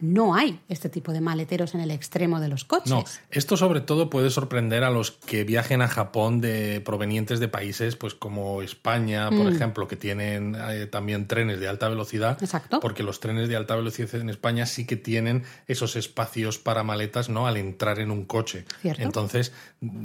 no 0.00 0.34
hay 0.34 0.60
este 0.68 0.88
tipo 0.88 1.12
de 1.12 1.20
maleteros 1.20 1.74
en 1.74 1.80
el 1.80 1.90
extremo 1.90 2.40
de 2.40 2.48
los 2.48 2.64
coches. 2.64 2.90
No, 2.90 3.04
esto 3.30 3.56
sobre 3.56 3.80
todo 3.80 4.10
puede 4.10 4.30
sorprender 4.30 4.82
a 4.84 4.90
los 4.90 5.10
que 5.10 5.44
viajen 5.44 5.82
a 5.82 5.88
Japón 5.88 6.40
de 6.40 6.80
provenientes 6.80 7.40
de 7.40 7.48
países 7.48 7.96
pues 7.96 8.14
como 8.14 8.62
España, 8.62 9.28
por 9.30 9.44
Mm. 9.50 9.54
ejemplo, 9.54 9.88
que 9.88 9.96
tienen 9.96 10.56
eh, 10.58 10.86
también 10.86 11.26
trenes 11.26 11.60
de 11.60 11.68
alta 11.68 11.88
velocidad. 11.88 12.38
Exacto. 12.42 12.80
Porque 12.80 13.02
los 13.02 13.20
trenes 13.20 13.48
de 13.48 13.56
alta 13.56 13.76
velocidad 13.76 14.14
en 14.16 14.30
España 14.30 14.66
sí 14.66 14.86
que 14.86 14.96
tienen 14.96 15.44
esos 15.66 15.96
espacios 15.96 16.58
para 16.58 16.82
maletas, 16.82 17.28
¿no? 17.28 17.46
Al 17.46 17.56
entrar 17.56 17.98
en 17.98 18.10
un 18.10 18.24
coche. 18.24 18.64
Cierto. 18.82 19.02
Entonces, 19.02 19.52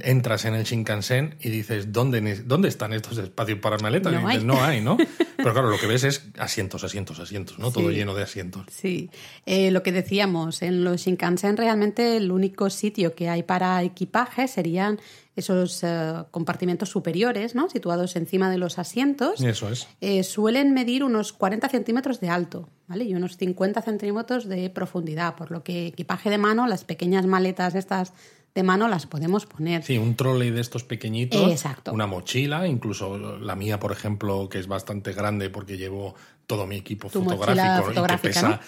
entras 0.02 0.46
en 0.46 0.56
el 0.56 0.64
Shinkansen 0.64 1.36
y 1.40 1.50
dices, 1.50 1.92
¿dónde, 1.94 2.44
dónde 2.44 2.68
están 2.70 2.94
estos 2.94 3.18
espacios 3.18 3.60
para 3.60 3.78
maletas? 3.78 4.12
No 4.14 4.20
y 4.20 4.24
dices, 4.24 4.40
hay. 4.42 4.46
no 4.46 4.64
hay, 4.64 4.82
¿no? 4.82 4.98
Pero 5.38 5.54
claro, 5.54 5.70
lo 5.70 5.77
que 5.77 5.88
ves 5.88 6.04
es 6.04 6.27
asientos, 6.38 6.84
asientos, 6.84 7.20
asientos, 7.20 7.60
¿no? 7.60 7.72
Todo 7.72 7.92
lleno 7.92 8.13
de 8.13 8.24
asientos. 8.24 8.65
Sí, 8.70 9.10
Eh, 9.46 9.72
lo 9.72 9.84
que 9.84 9.92
decíamos, 9.92 10.62
en 10.62 10.84
los 10.84 11.01
Shinkansen 11.01 11.58
realmente 11.58 12.18
el 12.18 12.32
único 12.32 12.70
sitio 12.70 13.15
que 13.15 13.30
hay 13.30 13.44
para 13.44 13.84
equipaje 13.84 14.48
serían 14.48 15.00
esos 15.36 15.84
eh, 15.84 16.13
compartimentos 16.32 16.89
superiores, 16.89 17.56
¿no? 17.56 17.70
situados 17.70 18.15
encima 18.15 18.50
de 18.50 18.58
los 18.58 18.80
asientos. 18.80 19.42
Eso 19.42 19.70
es. 19.70 19.88
Eh, 20.01 20.24
suelen 20.24 20.74
medir 20.74 21.04
unos 21.04 21.34
40 21.34 21.68
centímetros 21.70 22.20
de 22.22 22.30
alto 22.30 22.70
¿vale? 22.88 23.04
y 23.04 23.15
unos 23.15 23.38
50 23.38 23.82
centímetros 23.82 24.48
de 24.48 24.70
profundidad, 24.70 25.36
por 25.36 25.51
lo 25.51 25.63
que 25.63 25.88
equipaje 25.88 26.30
de 26.30 26.38
mano, 26.38 26.68
las 26.68 26.86
pequeñas 26.86 27.25
maletas 27.25 27.75
estas 27.75 28.13
de 28.55 28.63
mano 28.63 28.88
las 28.88 29.05
podemos 29.05 29.45
poner. 29.45 29.83
Sí, 29.83 29.97
un 29.97 30.15
trolley 30.15 30.50
de 30.50 30.62
estos 30.62 30.85
pequeñitos, 30.85 31.51
Exacto. 31.51 31.91
una 31.91 32.07
mochila, 32.07 32.65
incluso 32.67 33.17
la 33.38 33.55
mía, 33.55 33.79
por 33.79 33.91
ejemplo, 33.91 34.47
que 34.50 34.59
es 34.59 34.67
bastante 34.67 35.12
grande 35.12 35.50
porque 35.50 35.77
llevo 35.77 36.15
todo 36.47 36.65
mi 36.65 36.77
equipo 36.77 37.09
Tu 37.09 37.21
fotográfico 37.21 37.91
y 37.91 38.07
que 38.07 38.17
pesa 38.17 38.50
¿no? 38.50 38.55
Mm. 38.55 38.59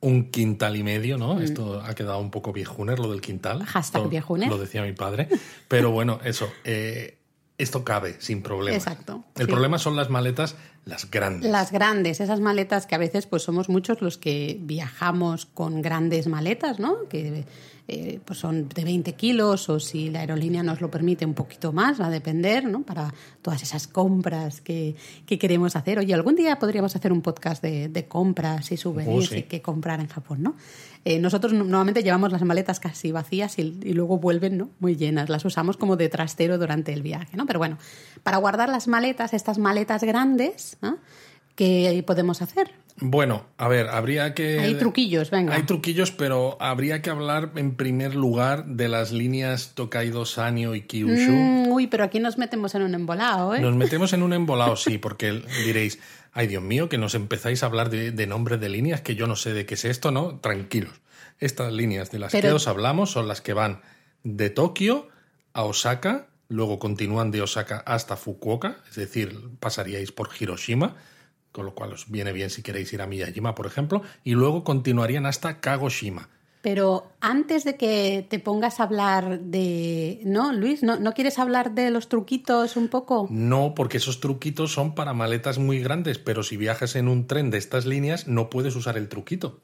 un 0.00 0.30
quintal 0.32 0.74
y 0.76 0.82
medio, 0.82 1.16
¿no? 1.16 1.40
Esto 1.40 1.80
ha 1.80 1.94
quedado 1.94 2.18
un 2.18 2.32
poco 2.32 2.52
viejuner, 2.52 2.98
lo 2.98 3.08
del 3.12 3.20
quintal. 3.20 3.64
Hashtag 3.64 4.08
viejuner. 4.08 4.48
Lo 4.48 4.58
decía 4.58 4.82
mi 4.82 4.92
padre. 4.92 5.28
Pero 5.68 5.92
bueno, 5.92 6.18
eso, 6.24 6.52
eh, 6.64 7.15
esto 7.58 7.84
cabe 7.84 8.16
sin 8.20 8.42
problema. 8.42 8.76
Exacto, 8.76 9.24
El 9.36 9.46
sí. 9.46 9.50
problema 9.52 9.78
son 9.78 9.96
las 9.96 10.10
maletas, 10.10 10.56
las 10.84 11.10
grandes. 11.10 11.50
Las 11.50 11.72
grandes, 11.72 12.20
esas 12.20 12.40
maletas 12.40 12.86
que 12.86 12.94
a 12.94 12.98
veces 12.98 13.26
pues 13.26 13.42
somos 13.42 13.68
muchos 13.68 14.02
los 14.02 14.18
que 14.18 14.58
viajamos 14.60 15.46
con 15.46 15.82
grandes 15.82 16.26
maletas, 16.26 16.78
¿no? 16.78 17.08
Que 17.08 17.44
eh, 17.88 18.18
pues 18.24 18.40
son 18.40 18.68
de 18.68 18.82
20 18.84 19.12
kilos 19.14 19.68
o 19.68 19.78
si 19.78 20.10
la 20.10 20.18
aerolínea 20.20 20.62
nos 20.64 20.80
lo 20.80 20.90
permite 20.90 21.24
un 21.24 21.34
poquito 21.34 21.72
más, 21.72 22.00
va 22.00 22.06
a 22.06 22.10
depender, 22.10 22.64
¿no? 22.64 22.82
Para 22.82 23.14
todas 23.42 23.62
esas 23.62 23.86
compras 23.86 24.60
que, 24.60 24.96
que 25.24 25.38
queremos 25.38 25.76
hacer. 25.76 25.98
Oye, 26.00 26.12
algún 26.12 26.34
día 26.34 26.58
podríamos 26.58 26.94
hacer 26.96 27.12
un 27.12 27.22
podcast 27.22 27.62
de, 27.62 27.88
de 27.88 28.06
compras 28.06 28.70
y 28.72 28.76
souvenirs 28.76 29.26
Oh, 29.26 29.34
sí. 29.34 29.38
y 29.38 29.42
qué 29.44 29.62
comprar 29.62 30.00
en 30.00 30.08
Japón, 30.08 30.42
¿no? 30.42 30.56
Eh, 31.04 31.20
nosotros 31.20 31.52
no- 31.52 31.62
normalmente 31.62 32.02
llevamos 32.02 32.32
las 32.32 32.42
maletas 32.42 32.80
casi 32.80 33.12
vacías 33.12 33.56
y, 33.60 33.62
y 33.84 33.92
luego 33.92 34.18
vuelven 34.18 34.58
¿no? 34.58 34.70
muy 34.80 34.96
llenas. 34.96 35.28
Las 35.28 35.44
usamos 35.44 35.76
como 35.76 35.94
de 35.96 36.08
trastero 36.08 36.58
durante 36.58 36.92
el 36.92 37.02
viaje, 37.02 37.36
¿no? 37.36 37.45
Pero 37.46 37.58
bueno, 37.58 37.78
para 38.22 38.36
guardar 38.38 38.68
las 38.68 38.88
maletas, 38.88 39.32
estas 39.34 39.58
maletas 39.58 40.02
grandes, 40.04 40.76
¿no? 40.82 40.98
¿qué 41.54 42.04
podemos 42.06 42.42
hacer? 42.42 42.72
Bueno, 42.98 43.46
a 43.58 43.68
ver, 43.68 43.88
habría 43.88 44.34
que... 44.34 44.58
Hay 44.60 44.74
truquillos, 44.74 45.30
venga. 45.30 45.54
Hay 45.54 45.62
truquillos, 45.64 46.10
pero 46.12 46.56
habría 46.60 47.02
que 47.02 47.10
hablar 47.10 47.52
en 47.56 47.76
primer 47.76 48.14
lugar 48.14 48.64
de 48.66 48.88
las 48.88 49.12
líneas 49.12 49.72
Tokaido, 49.74 50.24
Sanyo 50.24 50.74
y 50.74 50.82
Kyushu. 50.82 51.32
Mm, 51.32 51.68
uy, 51.68 51.86
pero 51.88 52.04
aquí 52.04 52.20
nos 52.20 52.38
metemos 52.38 52.74
en 52.74 52.82
un 52.82 52.94
embolado, 52.94 53.54
¿eh? 53.54 53.60
Nos 53.60 53.74
metemos 53.74 54.12
en 54.12 54.22
un 54.22 54.32
embolado, 54.34 54.76
sí, 54.76 54.98
porque 54.98 55.42
diréis, 55.64 55.98
ay 56.32 56.46
Dios 56.46 56.62
mío, 56.62 56.88
que 56.88 56.96
nos 56.98 57.14
empezáis 57.14 57.62
a 57.62 57.66
hablar 57.66 57.90
de, 57.90 58.12
de 58.12 58.26
nombres 58.26 58.60
de 58.60 58.68
líneas, 58.70 59.00
que 59.02 59.14
yo 59.14 59.26
no 59.26 59.36
sé 59.36 59.52
de 59.52 59.66
qué 59.66 59.74
es 59.74 59.84
esto, 59.84 60.10
¿no? 60.10 60.38
Tranquilos. 60.40 60.92
Estas 61.38 61.72
líneas 61.72 62.10
de 62.10 62.18
las 62.18 62.32
Pero- 62.32 62.48
que 62.48 62.54
os 62.54 62.66
hablamos 62.68 63.10
son 63.10 63.28
las 63.28 63.40
que 63.42 63.52
van 63.52 63.82
de 64.24 64.48
Tokio 64.48 65.08
a 65.52 65.64
Osaka, 65.64 66.28
luego 66.48 66.78
continúan 66.78 67.30
de 67.30 67.42
Osaka 67.42 67.78
hasta 67.86 68.16
Fukuoka, 68.16 68.78
es 68.88 68.96
decir, 68.96 69.50
pasaríais 69.60 70.12
por 70.12 70.30
Hiroshima, 70.38 70.96
con 71.52 71.64
lo 71.64 71.74
cual 71.74 71.92
os 71.92 72.10
viene 72.10 72.32
bien 72.32 72.50
si 72.50 72.62
queréis 72.62 72.92
ir 72.92 73.02
a 73.02 73.06
Miyajima, 73.06 73.54
por 73.54 73.66
ejemplo, 73.66 74.02
y 74.24 74.32
luego 74.32 74.62
continuarían 74.62 75.26
hasta 75.26 75.60
Kagoshima. 75.60 76.28
Pero 76.66 77.12
antes 77.20 77.62
de 77.62 77.76
que 77.76 78.26
te 78.28 78.40
pongas 78.40 78.80
a 78.80 78.82
hablar 78.82 79.38
de... 79.38 80.20
¿No, 80.24 80.52
Luis? 80.52 80.82
¿No, 80.82 80.96
¿No 80.96 81.12
quieres 81.12 81.38
hablar 81.38 81.74
de 81.74 81.90
los 81.92 82.08
truquitos 82.08 82.76
un 82.76 82.88
poco? 82.88 83.28
No, 83.30 83.72
porque 83.76 83.98
esos 83.98 84.18
truquitos 84.18 84.72
son 84.72 84.96
para 84.96 85.14
maletas 85.14 85.58
muy 85.58 85.78
grandes, 85.78 86.18
pero 86.18 86.42
si 86.42 86.56
viajas 86.56 86.96
en 86.96 87.06
un 87.06 87.28
tren 87.28 87.50
de 87.50 87.58
estas 87.58 87.86
líneas 87.86 88.26
no 88.26 88.50
puedes 88.50 88.74
usar 88.74 88.96
el 88.96 89.08
truquito. 89.08 89.60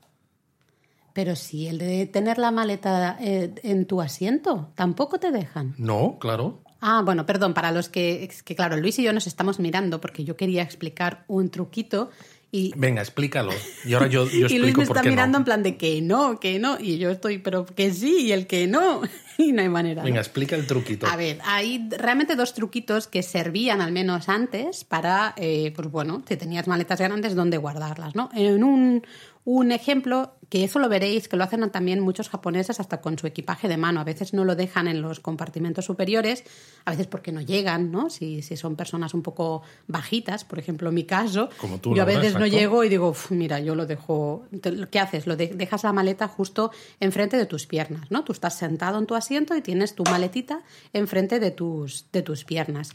Pero 1.12 1.36
sí, 1.36 1.66
el 1.66 1.78
de 1.78 2.06
tener 2.06 2.38
la 2.38 2.50
maleta 2.52 3.18
eh, 3.20 3.52
en 3.62 3.86
tu 3.86 4.00
asiento, 4.00 4.70
tampoco 4.74 5.18
te 5.18 5.30
dejan. 5.30 5.74
No, 5.78 6.18
claro. 6.20 6.62
Ah, 6.82 7.02
bueno, 7.04 7.24
perdón, 7.24 7.54
para 7.54 7.70
los 7.70 7.88
que, 7.88 8.28
que 8.44 8.56
claro, 8.56 8.76
Luis 8.76 8.98
y 8.98 9.04
yo 9.04 9.12
nos 9.12 9.28
estamos 9.28 9.60
mirando 9.60 10.00
porque 10.00 10.24
yo 10.24 10.36
quería 10.36 10.62
explicar 10.62 11.24
un 11.28 11.48
truquito 11.48 12.10
y, 12.54 12.74
Venga, 12.76 13.00
explícalo. 13.00 13.50
Y 13.86 13.94
ahora 13.94 14.08
yo, 14.08 14.28
yo 14.28 14.46
y 14.48 14.58
Luis 14.58 14.74
explico 14.74 14.80
me 14.80 14.86
por 14.86 14.96
está 14.98 15.02
qué 15.02 15.08
mirando 15.08 15.38
en 15.38 15.42
no. 15.42 15.44
plan 15.46 15.62
de 15.62 15.78
que 15.78 16.02
no, 16.02 16.38
que 16.38 16.58
no, 16.58 16.78
y 16.78 16.98
yo 16.98 17.08
estoy, 17.10 17.38
pero 17.38 17.64
que 17.64 17.92
sí, 17.94 18.26
y 18.26 18.32
el 18.32 18.46
que 18.46 18.66
no, 18.66 19.00
y 19.38 19.52
no 19.52 19.62
hay 19.62 19.70
manera. 19.70 20.02
¿no? 20.02 20.06
Venga, 20.06 20.20
explica 20.20 20.54
el 20.54 20.66
truquito. 20.66 21.06
A 21.06 21.16
ver, 21.16 21.38
hay 21.44 21.88
realmente 21.90 22.36
dos 22.36 22.52
truquitos 22.52 23.06
que 23.06 23.22
servían 23.22 23.80
al 23.80 23.92
menos 23.92 24.28
antes 24.28 24.84
para, 24.84 25.34
eh, 25.36 25.72
pues 25.74 25.88
bueno, 25.90 26.22
si 26.28 26.36
tenías 26.36 26.66
maletas 26.66 27.00
grandes, 27.00 27.34
dónde 27.34 27.56
guardarlas, 27.56 28.14
¿no? 28.14 28.28
En 28.34 28.62
un, 28.64 29.06
un 29.44 29.72
ejemplo, 29.72 30.34
que 30.52 30.64
eso 30.64 30.78
lo 30.78 30.90
veréis, 30.90 31.28
que 31.28 31.38
lo 31.38 31.44
hacen 31.44 31.70
también 31.70 32.00
muchos 32.00 32.28
japoneses 32.28 32.78
hasta 32.78 33.00
con 33.00 33.18
su 33.18 33.26
equipaje 33.26 33.68
de 33.68 33.78
mano. 33.78 34.00
A 34.00 34.04
veces 34.04 34.34
no 34.34 34.44
lo 34.44 34.54
dejan 34.54 34.86
en 34.86 35.00
los 35.00 35.18
compartimentos 35.18 35.86
superiores, 35.86 36.44
a 36.84 36.90
veces 36.90 37.06
porque 37.06 37.32
no 37.32 37.40
llegan, 37.40 37.90
¿no? 37.90 38.10
Si, 38.10 38.42
si 38.42 38.58
son 38.58 38.76
personas 38.76 39.14
un 39.14 39.22
poco 39.22 39.62
bajitas, 39.86 40.44
por 40.44 40.58
ejemplo, 40.58 40.90
en 40.90 40.94
mi 40.96 41.04
caso, 41.04 41.48
Como 41.56 41.78
tú, 41.78 41.94
yo 41.96 42.02
a 42.02 42.04
veces 42.04 42.34
no 42.34 42.46
llego 42.46 42.84
y 42.84 42.90
digo, 42.90 43.08
"Uf, 43.08 43.30
mira, 43.30 43.60
yo 43.60 43.74
lo 43.74 43.86
dejo. 43.86 44.44
¿Qué 44.90 44.98
haces? 45.00 45.26
Lo 45.26 45.36
de- 45.36 45.54
dejas 45.54 45.84
la 45.84 45.94
maleta 45.94 46.28
justo 46.28 46.70
enfrente 47.00 47.38
de 47.38 47.46
tus 47.46 47.66
piernas, 47.66 48.10
¿no? 48.10 48.22
Tú 48.22 48.32
estás 48.32 48.54
sentado 48.58 48.98
en 48.98 49.06
tu 49.06 49.14
asiento 49.14 49.56
y 49.56 49.62
tienes 49.62 49.94
tu 49.94 50.02
maletita 50.04 50.60
enfrente 50.92 51.40
de 51.40 51.50
tus, 51.50 52.12
de 52.12 52.20
tus 52.20 52.44
piernas. 52.44 52.94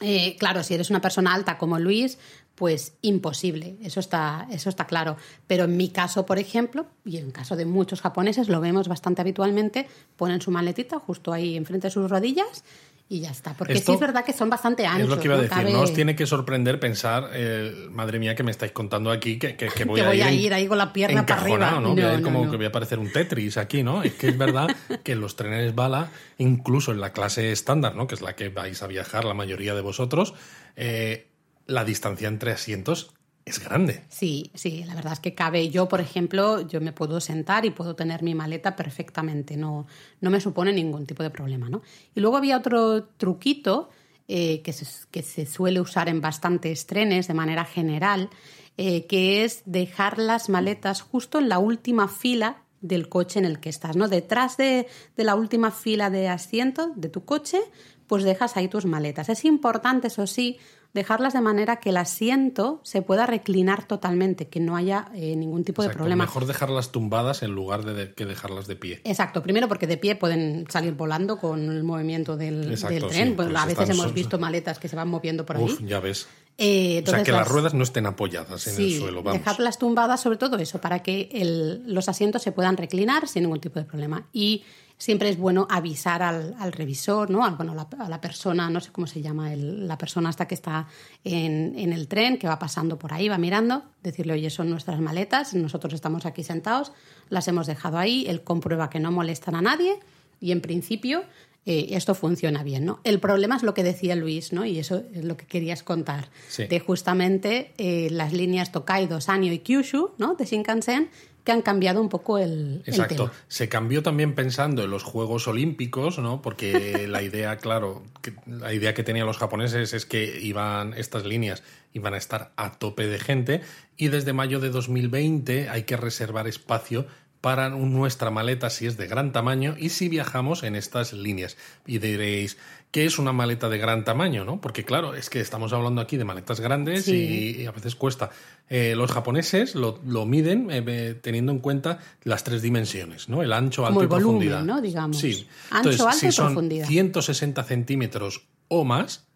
Eh, 0.00 0.36
claro, 0.38 0.62
si 0.62 0.74
eres 0.74 0.90
una 0.90 1.00
persona 1.00 1.34
alta 1.34 1.58
como 1.58 1.78
Luis, 1.78 2.18
pues 2.54 2.94
imposible, 3.02 3.76
eso 3.82 4.00
está, 4.00 4.46
eso 4.50 4.68
está 4.68 4.86
claro. 4.86 5.16
Pero 5.46 5.64
en 5.64 5.76
mi 5.76 5.90
caso, 5.90 6.26
por 6.26 6.38
ejemplo, 6.38 6.86
y 7.04 7.18
en 7.18 7.30
caso 7.30 7.56
de 7.56 7.66
muchos 7.66 8.00
japoneses, 8.00 8.48
lo 8.48 8.60
vemos 8.60 8.88
bastante 8.88 9.20
habitualmente, 9.20 9.88
ponen 10.16 10.40
su 10.40 10.50
maletita 10.50 10.98
justo 10.98 11.32
ahí 11.32 11.56
enfrente 11.56 11.86
de 11.86 11.90
sus 11.90 12.10
rodillas 12.10 12.64
y 13.12 13.20
ya 13.22 13.30
está. 13.32 13.54
Porque 13.54 13.72
Esto 13.72 13.90
sí 13.92 13.94
es 13.96 14.00
verdad 14.00 14.24
que 14.24 14.32
son 14.32 14.48
bastante 14.48 14.86
anchos. 14.86 15.02
es 15.02 15.08
lo 15.08 15.18
que 15.18 15.24
iba 15.26 15.34
a 15.34 15.38
¿no? 15.38 15.42
decir. 15.42 15.56
Cabe- 15.58 15.72
No 15.72 15.80
os 15.80 15.92
tiene 15.92 16.14
que 16.14 16.26
sorprender 16.26 16.78
pensar, 16.78 17.28
eh, 17.34 17.88
madre 17.90 18.20
mía, 18.20 18.36
que 18.36 18.44
me 18.44 18.52
estáis 18.52 18.70
contando 18.72 19.10
aquí 19.10 19.36
que, 19.38 19.56
que- 19.56 19.66
que 19.68 19.84
voy, 19.84 20.00
Que 20.00 20.06
voy 20.06 20.20
a, 20.22 20.26
a 20.26 20.32
ir, 20.32 20.54
ahí 20.54 20.66
con 20.68 20.78
la 20.78 20.92
pierna 20.92 21.26
para 21.26 21.40
arriba. 21.42 21.72
¿no? 21.80 21.90
Voy 21.94 22.00
a 22.02 22.06
No, 22.06 22.12
ir 22.14 22.18
no, 22.20 22.24
como 22.24 22.44
no. 22.44 22.50
que 22.52 22.56
voy 22.56 22.66
a 22.66 22.72
parecer 22.72 22.98
un 23.00 23.10
Tetris 23.12 23.56
aquí, 23.56 23.82
¿no? 23.82 24.02
Es 24.04 24.14
que 24.14 24.28
es 24.28 24.38
verdad 24.38 24.68
que 25.04 25.12
en 25.12 25.20
los 25.20 25.34
trenes 25.34 25.74
bala, 25.74 26.10
incluso 26.38 26.92
en 26.92 27.00
la 27.00 27.12
clase 27.12 27.50
estándar, 27.52 27.96
¿no? 27.96 28.06
Que 28.06 28.14
es 28.14 28.22
la 28.22 28.36
que 28.36 28.48
vais 28.48 28.80
a 28.82 28.86
viajar 28.86 29.24
la 29.24 29.34
mayoría 29.34 29.74
de 29.74 29.80
vosotros, 29.80 30.34
eh, 30.76 31.26
la 31.66 31.84
distancia 31.84 32.28
entre 32.28 32.52
asientos 32.52 33.12
es 33.44 33.58
grande. 33.62 34.04
Sí, 34.08 34.50
sí, 34.54 34.84
la 34.84 34.94
verdad 34.94 35.14
es 35.14 35.20
que 35.20 35.34
cabe. 35.34 35.70
Yo, 35.70 35.88
por 35.88 36.00
ejemplo, 36.00 36.60
yo 36.66 36.80
me 36.80 36.92
puedo 36.92 37.20
sentar 37.20 37.64
y 37.64 37.70
puedo 37.70 37.96
tener 37.96 38.22
mi 38.22 38.34
maleta 38.34 38.76
perfectamente, 38.76 39.56
no, 39.56 39.86
no 40.20 40.30
me 40.30 40.40
supone 40.40 40.72
ningún 40.72 41.06
tipo 41.06 41.22
de 41.22 41.30
problema, 41.30 41.68
¿no? 41.68 41.82
Y 42.14 42.20
luego 42.20 42.36
había 42.36 42.56
otro 42.56 43.04
truquito 43.04 43.90
eh, 44.28 44.62
que, 44.62 44.72
se, 44.72 44.86
que 45.10 45.22
se 45.22 45.46
suele 45.46 45.80
usar 45.80 46.08
en 46.08 46.20
bastantes 46.20 46.86
trenes 46.86 47.26
de 47.28 47.34
manera 47.34 47.64
general, 47.64 48.30
eh, 48.76 49.06
que 49.06 49.44
es 49.44 49.62
dejar 49.64 50.18
las 50.18 50.48
maletas 50.48 51.02
justo 51.02 51.38
en 51.38 51.48
la 51.48 51.58
última 51.58 52.08
fila 52.08 52.62
del 52.80 53.08
coche 53.08 53.38
en 53.38 53.44
el 53.44 53.60
que 53.60 53.68
estás, 53.68 53.96
¿no? 53.96 54.08
Detrás 54.08 54.56
de, 54.56 54.86
de 55.16 55.24
la 55.24 55.34
última 55.34 55.70
fila 55.70 56.10
de 56.10 56.28
asiento 56.28 56.92
de 56.94 57.08
tu 57.08 57.24
coche, 57.24 57.58
pues 58.06 58.24
dejas 58.24 58.56
ahí 58.56 58.68
tus 58.68 58.86
maletas. 58.86 59.28
Es 59.28 59.44
importante, 59.44 60.08
eso 60.08 60.26
sí, 60.26 60.58
dejarlas 60.92 61.32
de 61.34 61.40
manera 61.40 61.76
que 61.76 61.90
el 61.90 61.96
asiento 61.96 62.80
se 62.82 63.00
pueda 63.02 63.26
reclinar 63.26 63.86
totalmente, 63.86 64.48
que 64.48 64.58
no 64.60 64.76
haya 64.76 65.08
eh, 65.14 65.36
ningún 65.36 65.62
tipo 65.64 65.82
de 65.82 65.90
problema. 65.90 66.24
Mejor 66.24 66.46
dejarlas 66.46 66.90
tumbadas 66.90 67.42
en 67.42 67.52
lugar 67.52 67.84
de, 67.84 67.94
de- 67.94 68.12
que 68.14 68.26
dejarlas 68.26 68.66
de 68.66 68.76
pie. 68.76 69.00
Exacto, 69.04 69.42
primero 69.42 69.68
porque 69.68 69.86
de 69.86 69.96
pie 69.96 70.16
pueden 70.16 70.64
salir 70.68 70.94
volando 70.94 71.38
con 71.38 71.70
el 71.70 71.84
movimiento 71.84 72.36
del, 72.36 72.70
Exacto, 72.72 72.94
del 72.94 73.06
tren. 73.08 73.28
sí, 73.28 73.34
Pues 73.34 73.48
pues 73.48 73.60
a 73.62 73.66
veces 73.66 73.88
hemos 73.90 74.04
sol- 74.06 74.12
visto 74.14 74.38
maletas 74.38 74.78
que 74.78 74.88
se 74.88 74.96
van 74.96 75.08
moviendo 75.08 75.46
por 75.46 75.56
ahí. 75.58 75.64
Uf, 75.64 75.80
ya 75.86 76.00
ves. 76.00 76.26
Eh, 76.58 77.02
O 77.06 77.10
sea, 77.10 77.22
que 77.22 77.30
las 77.32 77.42
las- 77.42 77.48
ruedas 77.48 77.72
no 77.74 77.84
estén 77.84 78.04
apoyadas 78.06 78.66
en 78.66 78.74
Sí, 78.74 78.94
el 78.94 79.00
suelo, 79.00 79.22
vamos. 79.22 79.38
dejarlas 79.40 79.78
tumbadas, 79.78 80.20
sobre 80.20 80.36
todo 80.38 80.56
eso, 80.58 80.80
para 80.80 81.02
que 81.02 81.28
el- 81.32 81.82
los 81.86 82.08
asientos 82.08 82.42
se 82.42 82.52
puedan 82.52 82.76
reclinar 82.76 83.28
sin 83.28 83.44
ningún 83.44 83.60
tipo 83.60 83.78
de 83.78 83.86
problema. 83.86 84.26
Y 84.32 84.64
siempre 85.00 85.30
es 85.30 85.38
bueno 85.38 85.66
avisar 85.70 86.22
al, 86.22 86.54
al 86.58 86.72
revisor, 86.72 87.30
¿no? 87.30 87.42
Al, 87.42 87.56
bueno, 87.56 87.74
la, 87.74 87.88
a 87.98 88.08
la 88.10 88.20
persona, 88.20 88.68
no 88.68 88.80
sé 88.80 88.92
cómo 88.92 89.06
se 89.06 89.22
llama, 89.22 89.50
el, 89.52 89.88
la 89.88 89.96
persona 89.96 90.28
hasta 90.28 90.46
que 90.46 90.54
está 90.54 90.88
en, 91.24 91.72
en, 91.78 91.94
el 91.94 92.06
tren, 92.06 92.36
que 92.38 92.46
va 92.46 92.58
pasando 92.58 92.98
por 92.98 93.14
ahí, 93.14 93.26
va 93.28 93.38
mirando, 93.38 93.82
decirle, 94.02 94.34
oye, 94.34 94.50
son 94.50 94.68
nuestras 94.68 95.00
maletas, 95.00 95.54
nosotros 95.54 95.94
estamos 95.94 96.26
aquí 96.26 96.44
sentados, 96.44 96.92
las 97.30 97.48
hemos 97.48 97.66
dejado 97.66 97.96
ahí, 97.96 98.26
él 98.28 98.42
comprueba 98.44 98.90
que 98.90 99.00
no 99.00 99.10
molestan 99.10 99.54
a 99.54 99.62
nadie 99.62 99.98
y 100.38 100.52
en 100.52 100.60
principio 100.60 101.24
eh, 101.66 101.88
esto 101.90 102.14
funciona 102.14 102.62
bien, 102.62 102.84
¿no? 102.84 103.00
El 103.04 103.20
problema 103.20 103.56
es 103.56 103.62
lo 103.62 103.72
que 103.74 103.82
decía 103.82 104.16
Luis, 104.16 104.52
¿no? 104.52 104.64
Y 104.66 104.78
eso 104.78 105.02
es 105.14 105.24
lo 105.24 105.36
que 105.36 105.46
querías 105.46 105.82
contar, 105.82 106.28
Sí. 106.48 106.66
de 106.66 106.78
justamente 106.80 107.72
eh, 107.78 108.08
las 108.10 108.32
líneas 108.32 108.72
Tokaido, 108.72 109.20
Sanyo 109.20 109.52
y 109.52 109.58
Kyushu, 109.60 110.12
¿no? 110.18 110.34
De 110.34 110.44
Shinkansen, 110.46 111.10
que 111.44 111.52
han 111.52 111.62
cambiado 111.62 112.00
un 112.00 112.08
poco 112.08 112.38
el, 112.38 112.82
el 112.84 112.94
Exacto. 112.94 113.14
tema. 113.14 113.32
Se 113.48 113.68
cambió 113.68 114.02
también 114.02 114.34
pensando 114.34 114.84
en 114.84 114.90
los 114.90 115.02
Juegos 115.02 115.48
Olímpicos, 115.48 116.18
¿no? 116.18 116.42
Porque 116.42 117.06
la 117.08 117.22
idea, 117.22 117.56
claro, 117.56 118.02
que, 118.22 118.34
la 118.46 118.72
idea 118.72 118.94
que 118.94 119.02
tenían 119.02 119.26
los 119.26 119.38
japoneses 119.38 119.92
es 119.92 120.06
que 120.06 120.40
iban 120.40 120.94
estas 120.94 121.24
líneas 121.24 121.62
iban 121.92 122.14
a 122.14 122.18
estar 122.18 122.52
a 122.56 122.72
tope 122.72 123.06
de 123.06 123.18
gente 123.18 123.62
y 123.96 124.08
desde 124.08 124.32
mayo 124.32 124.60
de 124.60 124.70
2020 124.70 125.68
hay 125.68 125.82
que 125.82 125.96
reservar 125.96 126.46
espacio 126.46 127.06
para 127.40 127.70
nuestra 127.70 128.30
maleta 128.30 128.68
si 128.68 128.86
es 128.86 128.96
de 128.96 129.06
gran 129.06 129.32
tamaño 129.32 129.74
y 129.78 129.88
si 129.88 130.08
viajamos 130.08 130.62
en 130.62 130.76
estas 130.76 131.12
líneas. 131.14 131.56
Y 131.86 131.98
diréis, 131.98 132.58
¿qué 132.90 133.06
es 133.06 133.18
una 133.18 133.32
maleta 133.32 133.68
de 133.70 133.78
gran 133.78 134.04
tamaño? 134.04 134.44
¿no? 134.44 134.60
Porque 134.60 134.84
claro, 134.84 135.14
es 135.14 135.30
que 135.30 135.40
estamos 135.40 135.72
hablando 135.72 136.02
aquí 136.02 136.16
de 136.18 136.24
maletas 136.24 136.60
grandes 136.60 137.04
Sí. 137.06 137.54
y, 137.56 137.62
y 137.62 137.66
a 137.66 137.72
veces 137.72 137.94
cuesta. 137.94 138.30
Eh, 138.68 138.94
los 138.94 139.10
japoneses 139.10 139.74
lo, 139.74 140.00
lo 140.04 140.26
miden 140.26 140.70
eh, 140.70 140.84
eh, 140.86 141.18
teniendo 141.20 141.50
en 141.52 141.60
cuenta 141.60 141.98
las 142.24 142.44
tres 142.44 142.60
dimensiones, 142.60 143.28
¿no? 143.28 143.42
El 143.42 143.52
ancho, 143.54 143.86
alto 143.86 143.94
Como 143.94 144.04
y 144.04 144.06
volumen, 144.06 144.22
profundidad. 144.48 144.62
¿no? 144.64 144.80
Digamos. 144.82 145.16
Sí. 145.18 145.48
Ancho, 145.70 145.90
Entonces, 145.90 146.00
alto 146.02 146.18
si 146.18 146.26
y 146.26 146.32
son 146.32 146.46
profundidad. 146.48 146.86
160 146.86 147.62
centímetros 147.64 148.46
o 148.68 148.84
más, 148.84 149.26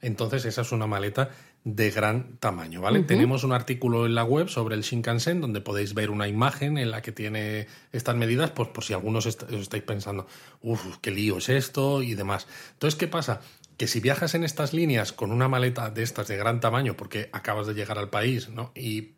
entonces 0.00 0.46
esa 0.46 0.62
es 0.62 0.72
una 0.72 0.86
maleta 0.86 1.30
de 1.64 1.90
gran 1.90 2.36
tamaño, 2.38 2.80
¿vale? 2.80 3.00
Tenemos 3.02 3.44
un 3.44 3.52
artículo 3.52 4.06
en 4.06 4.14
la 4.14 4.24
web 4.24 4.48
sobre 4.48 4.74
el 4.76 4.82
Shinkansen 4.82 5.40
donde 5.42 5.60
podéis 5.60 5.92
ver 5.92 6.08
una 6.10 6.26
imagen 6.26 6.78
en 6.78 6.90
la 6.90 7.02
que 7.02 7.12
tiene 7.12 7.66
estas 7.92 8.16
medidas, 8.16 8.50
pues 8.50 8.68
por 8.70 8.82
si 8.82 8.94
algunos 8.94 9.26
est- 9.26 9.42
os 9.42 9.52
estáis 9.60 9.82
pensando, 9.82 10.26
uff, 10.62 10.96
qué 11.02 11.10
lío 11.10 11.36
es 11.38 11.48
esto 11.50 12.02
y 12.02 12.14
demás. 12.14 12.46
Entonces, 12.72 12.98
¿qué 12.98 13.08
pasa? 13.08 13.40
Que 13.76 13.86
si 13.86 14.00
viajas 14.00 14.34
en 14.34 14.44
estas 14.44 14.72
líneas 14.72 15.12
con 15.12 15.32
una 15.32 15.48
maleta 15.48 15.90
de 15.90 16.02
estas 16.02 16.28
de 16.28 16.36
gran 16.38 16.60
tamaño, 16.60 16.96
porque 16.96 17.28
acabas 17.32 17.66
de 17.66 17.74
llegar 17.74 17.98
al 17.98 18.08
país, 18.10 18.48
¿no? 18.48 18.72
Y, 18.74 19.12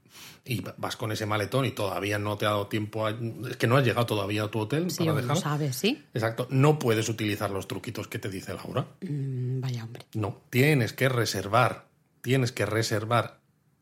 y 0.44 0.62
vas 0.76 0.96
con 0.96 1.12
ese 1.12 1.26
maletón 1.26 1.64
y 1.64 1.70
todavía 1.70 2.18
no 2.18 2.36
te 2.38 2.46
ha 2.46 2.50
dado 2.50 2.66
tiempo 2.66 3.06
a... 3.06 3.10
Es 3.50 3.56
que 3.56 3.66
no 3.68 3.76
has 3.76 3.84
llegado 3.84 4.06
todavía 4.06 4.42
a 4.44 4.50
tu 4.50 4.58
hotel 4.58 4.90
Sí, 4.90 4.98
para 4.98 5.12
lo 5.12 5.16
dejar. 5.20 5.36
sabes, 5.38 5.76
¿sí? 5.76 6.04
Exacto, 6.12 6.48
no 6.50 6.78
puedes 6.80 7.08
utilizar 7.08 7.50
los 7.50 7.68
truquitos 7.68 8.08
que 8.08 8.18
te 8.18 8.28
dice 8.28 8.52
Laura. 8.54 8.86
Mm, 9.00 9.60
vaya 9.60 9.84
hombre. 9.84 10.06
No, 10.14 10.42
tienes 10.50 10.92
que 10.92 11.08
reservar, 11.08 11.86
tienes 12.22 12.50
que 12.52 12.64
reservar 12.64 13.38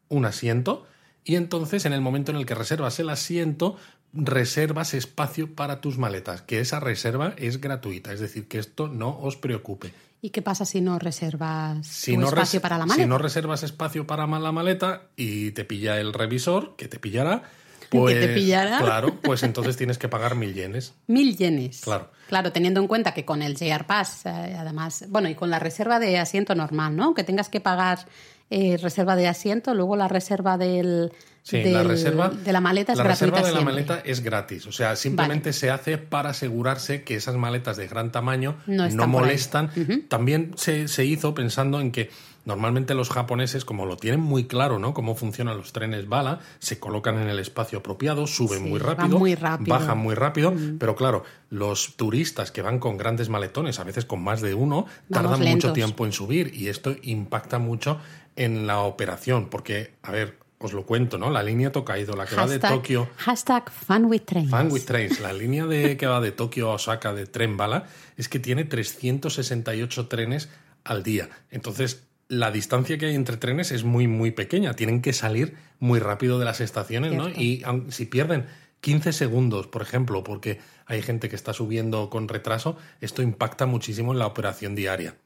un 0.09 0.25
asiento 0.25 0.87
y 1.25 1.37
entonces 1.37 1.85
en 1.85 1.93
el 1.93 2.01
momento 2.01 2.33
en 2.33 2.39
el 2.39 2.47
que 2.47 2.55
reservas 2.57 2.99
el 2.99 3.11
asiento, 3.11 3.77
reservas 4.13 4.95
espacio 4.95 5.55
para 5.55 5.81
tus 5.81 5.99
maletas, 5.99 6.43
que 6.43 6.61
esa 6.61 6.81
reserva 6.81 7.35
es 7.37 7.61
gratuita, 7.61 8.13
es 8.13 8.21
decir, 8.21 8.49
que 8.49 8.59
esto 8.59 8.89
no 8.89 9.19
os 9.21 9.37
preocupe. 9.37 9.93
¿Y 10.23 10.31
qué 10.31 10.43
pasa 10.43 10.65
si 10.67 10.81
no 10.81 10.99
reservas 10.99 11.87
Si 11.87 12.17
no, 12.17 12.27
espacio 12.29 12.59
res- 12.59 12.63
para 12.63 12.77
la 12.79 12.85
si 12.85 12.89
maleta? 12.91 13.07
no 13.09 13.19
reservas 13.19 13.63
espacio 13.63 14.07
para 14.07 14.27
la 14.27 14.53
maleta 14.53 15.03
y 15.17 15.53
te 15.53 15.65
pilla 15.65 15.99
el 16.01 16.13
revisor, 16.13 16.75
que 16.77 16.89
te 16.89 16.99
pillará, 16.99 17.45
Que 17.91 17.99
pues 17.99 18.21
te 18.21 18.29
pillará. 18.29 18.79
claro, 18.79 19.17
pues 19.21 19.43
entonces 19.43 19.77
tienes 19.77 19.99
que 19.99 20.09
pagar 20.09 20.37
mil 20.37 20.55
yenes. 20.55 20.95
Mil 21.09 21.37
yenes. 21.37 21.81
Claro. 21.83 22.11
Claro, 22.29 22.53
teniendo 22.53 22.81
en 22.81 22.87
cuenta 22.87 23.13
que 23.13 23.25
con 23.25 23.43
el 23.43 23.57
JR 23.57 23.85
Pass, 23.87 24.27
eh, 24.27 24.57
además, 24.57 25.05
bueno, 25.09 25.29
y 25.29 25.35
con 25.35 25.51
la 25.51 25.59
reserva 25.59 25.99
de 25.99 26.19
asiento 26.19 26.55
normal, 26.55 26.95
¿no? 26.95 27.13
Que 27.15 27.25
tengas 27.25 27.49
que 27.49 27.61
pagar 27.61 28.07
eh, 28.51 28.77
reserva 28.81 29.17
de 29.17 29.27
asiento, 29.29 29.75
luego 29.75 29.97
la 29.97 30.07
reserva 30.09 30.57
del, 30.59 31.13
Sí, 31.43 31.59
del- 31.59 31.73
la 31.73 31.83
reserva 31.85 32.29
de 32.29 32.53
la 32.53 32.61
maleta 32.61 32.93
es 32.93 32.99
la 32.99 33.05
gratuita 33.05 33.37
reserva 33.37 33.49
de 33.49 33.55
la 33.55 33.65
maleta 33.65 34.03
es 34.05 34.21
gratis, 34.23 34.67
o 34.67 34.73
sea, 34.73 34.95
simplemente 34.97 35.53
se 35.53 35.71
hace 35.71 35.99
para 35.99 36.31
asegurarse 36.31 37.03
que 37.03 37.15
esas 37.17 37.35
maletas 37.37 37.77
de 37.77 37.87
gran 37.89 38.13
tamaño 38.13 38.57
No 38.67 39.07
molestan. 39.09 39.71
También 40.09 40.53
se, 40.57 40.87
se 40.89 41.05
hizo 41.05 41.33
pensando 41.35 41.81
en 41.81 41.93
que 41.93 42.11
normalmente 42.51 42.95
los 42.95 43.11
japoneses, 43.11 43.65
como 43.65 43.87
lo 43.87 43.97
tienen 43.97 44.19
muy 44.21 44.45
claro, 44.49 44.81
¿no? 44.81 44.93
Cómo 44.93 45.15
funcionan 45.15 45.57
los 45.57 45.73
trenes 45.73 46.09
bala, 46.09 46.41
se 46.59 46.81
colocan 46.81 47.17
en 47.19 47.29
el 47.29 47.39
espacio 47.39 47.79
apropiado, 47.79 48.27
suben 48.27 48.65
Sí, 48.65 48.69
muy 48.69 48.81
rápido, 48.81 49.19
muy 49.21 49.37
rápido. 49.37 49.79
bajan 49.79 49.99
muy 49.99 50.17
rápido, 50.17 50.53
pero 50.81 50.97
claro, 50.97 51.23
los 51.49 51.95
turistas 51.95 52.51
que 52.51 52.61
van 52.61 52.81
con 52.81 52.99
grandes 52.99 53.29
maletones, 53.29 53.79
a 53.79 53.85
veces 53.85 54.05
con 54.05 54.21
más 54.25 54.41
de 54.41 54.55
uno, 54.55 54.87
Vamos 55.09 55.31
tardan 55.31 55.49
mucho 55.49 55.73
tiempo 55.73 56.05
en 56.07 56.13
subir 56.13 56.53
y 56.53 56.67
esto 56.67 56.97
impacta 57.03 57.61
mucho 57.61 58.01
en 58.35 58.67
la 58.67 58.81
operación, 58.81 59.49
porque, 59.49 59.93
a 60.03 60.11
ver, 60.11 60.37
os 60.59 60.73
lo 60.73 60.85
cuento, 60.85 61.19
¿no? 61.19 61.31
La 61.31 61.45
línea 61.45 61.71
Tokaido, 61.71 62.17
la 62.17 62.27
que 62.27 62.35
va 62.35 62.49
de 62.49 62.59
Tokio 62.59 63.09
Hashtag 63.19 63.71
fun 63.71 64.07
with 64.07 64.23
trains. 64.23 64.51
Fan 64.51 64.73
with 64.73 64.85
Trains, 64.85 65.21
la 65.21 65.33
línea 65.33 65.67
de, 65.67 65.97
que 65.97 66.07
va 66.07 66.21
de 66.21 66.33
Tokio 66.33 66.71
a 66.71 66.75
Osaka 66.75 67.15
de 67.15 67.27
tren 67.27 67.57
bala, 67.57 67.85
es 68.17 68.29
que 68.29 68.41
tiene 68.41 68.65
368 68.65 70.09
trenes 70.09 70.49
al 70.85 71.03
día. 71.03 71.29
Entonces, 71.51 72.03
la 72.31 72.51
distancia 72.51 72.97
que 72.97 73.07
hay 73.07 73.15
entre 73.15 73.37
trenes 73.37 73.73
es 73.73 73.85
muy, 73.85 74.07
muy 74.07 74.31
pequeña. 74.31 74.73
Tienen 74.75 75.03
que 75.03 75.13
salir 75.13 75.57
muy 75.81 75.99
rápido 75.99 76.39
de 76.39 76.45
las 76.47 76.61
estaciones, 76.63 77.13
¿no? 77.13 77.29
Y 77.29 77.63
si 77.89 78.07
pierden 78.07 78.47
15 78.81 79.13
segundos, 79.13 79.67
por 79.67 79.83
ejemplo, 79.83 80.25
porque 80.25 80.59
hay 80.87 81.03
gente 81.03 81.29
que 81.29 81.37
está 81.37 81.53
subiendo 81.53 82.09
con 82.09 82.29
retraso, 82.29 82.77
esto 83.01 83.21
impacta 83.21 83.67
muchísimo 83.67 84.13
en 84.13 84.19
la 84.19 84.27
operación 84.27 84.75
diaria. 84.75 85.17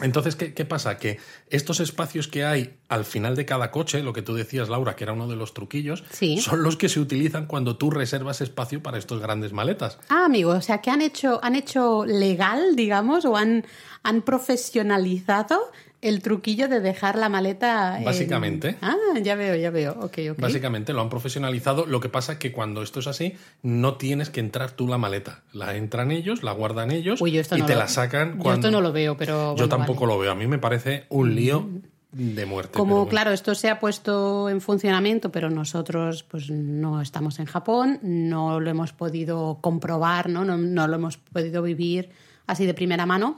Entonces, 0.00 0.34
¿qué, 0.36 0.52
qué 0.52 0.64
pasa? 0.64 0.98
Que 0.98 1.18
estos 1.48 1.80
espacios 1.80 2.28
que 2.28 2.44
hay 2.44 2.76
al 2.88 3.04
final 3.04 3.36
de 3.36 3.46
cada 3.46 3.70
coche, 3.70 4.02
lo 4.02 4.12
que 4.12 4.22
tú 4.22 4.34
decías, 4.34 4.68
Laura, 4.68 4.96
que 4.96 5.04
era 5.04 5.12
uno 5.12 5.28
de 5.28 5.36
los 5.36 5.54
truquillos, 5.54 6.02
Sí. 6.10 6.38
son 6.38 6.62
los 6.62 6.76
que 6.76 6.88
se 6.88 6.98
utilizan 6.98 7.46
cuando 7.46 7.76
tú 7.76 7.90
reservas 7.90 8.40
espacio 8.40 8.82
para 8.82 8.98
estos 8.98 9.20
grandes 9.20 9.52
maletas. 9.52 9.98
Ah, 10.08 10.24
amigo, 10.24 10.50
o 10.50 10.60
sea 10.60 10.80
que 10.80 10.90
han 10.90 11.02
hecho, 11.02 11.38
han 11.44 11.54
hecho 11.54 12.04
legal, 12.04 12.74
digamos, 12.74 13.24
o 13.24 13.36
han, 13.36 13.64
han 14.02 14.22
profesionalizado 14.22 15.60
el 16.02 16.22
truquillo 16.22 16.68
de 16.68 16.80
dejar 16.80 17.16
la 17.16 17.28
maleta. 17.28 17.98
en- 17.98 18.04
Básicamente. 18.04 18.76
Ah, 18.82 18.94
ya 19.22 19.34
veo, 19.34 19.56
ya 19.56 19.70
veo. 19.70 19.92
Ok, 20.00 20.18
ok. 20.32 20.38
Básicamente 20.38 20.92
lo 20.92 21.00
han 21.00 21.08
profesionalizado. 21.08 21.86
Lo 21.86 22.00
que 22.00 22.08
pasa 22.08 22.32
es 22.32 22.38
que 22.38 22.52
cuando 22.52 22.82
esto 22.82 23.00
es 23.00 23.06
así, 23.06 23.34
no 23.62 23.94
tienes 23.96 24.30
que 24.30 24.40
entrar 24.40 24.70
tú 24.72 24.86
la 24.88 24.98
maleta. 24.98 25.42
La 25.52 25.74
entran 25.76 26.10
ellos, 26.10 26.42
la 26.42 26.52
guardan 26.52 26.90
ellos 26.90 27.20
Uy, 27.20 27.32
yo 27.32 27.40
esto 27.40 27.56
y 27.56 27.60
no 27.60 27.66
te 27.66 27.72
lo- 27.74 27.80
la 27.80 27.88
sacan 27.88 28.36
yo 28.36 28.42
cuando. 28.42 28.68
esto 28.68 28.70
no 28.70 28.80
lo 28.82 28.92
veo, 28.92 29.16
pero 29.16 29.56
Yo 29.56 29.68
tampoco 29.68 30.00
vale. 30.02 30.12
lo 30.14 30.18
veo. 30.20 30.32
A 30.32 30.34
mí 30.34 30.46
me 30.46 30.58
parece 30.58 31.06
un 31.08 31.34
lío 31.34 31.68
de 32.12 32.46
muerte. 32.46 32.72
Como, 32.78 32.96
bueno. 32.96 33.08
claro, 33.10 33.30
esto 33.32 33.54
se 33.54 33.68
ha 33.68 33.78
puesto 33.78 34.48
en 34.48 34.60
funcionamiento, 34.60 35.30
pero 35.32 35.50
nosotros 35.50 36.22
pues 36.22 36.50
no 36.50 37.02
estamos 37.02 37.38
en 37.40 37.46
Japón, 37.46 37.98
no 38.02 38.58
lo 38.60 38.70
hemos 38.70 38.92
podido 38.92 39.58
comprobar, 39.60 40.28
¿no? 40.30 40.44
No, 40.44 40.56
no 40.56 40.86
lo 40.88 40.94
hemos 40.96 41.18
podido 41.18 41.62
vivir 41.62 42.10
así 42.46 42.64
de 42.64 42.72
primera 42.74 43.04
mano. 43.06 43.36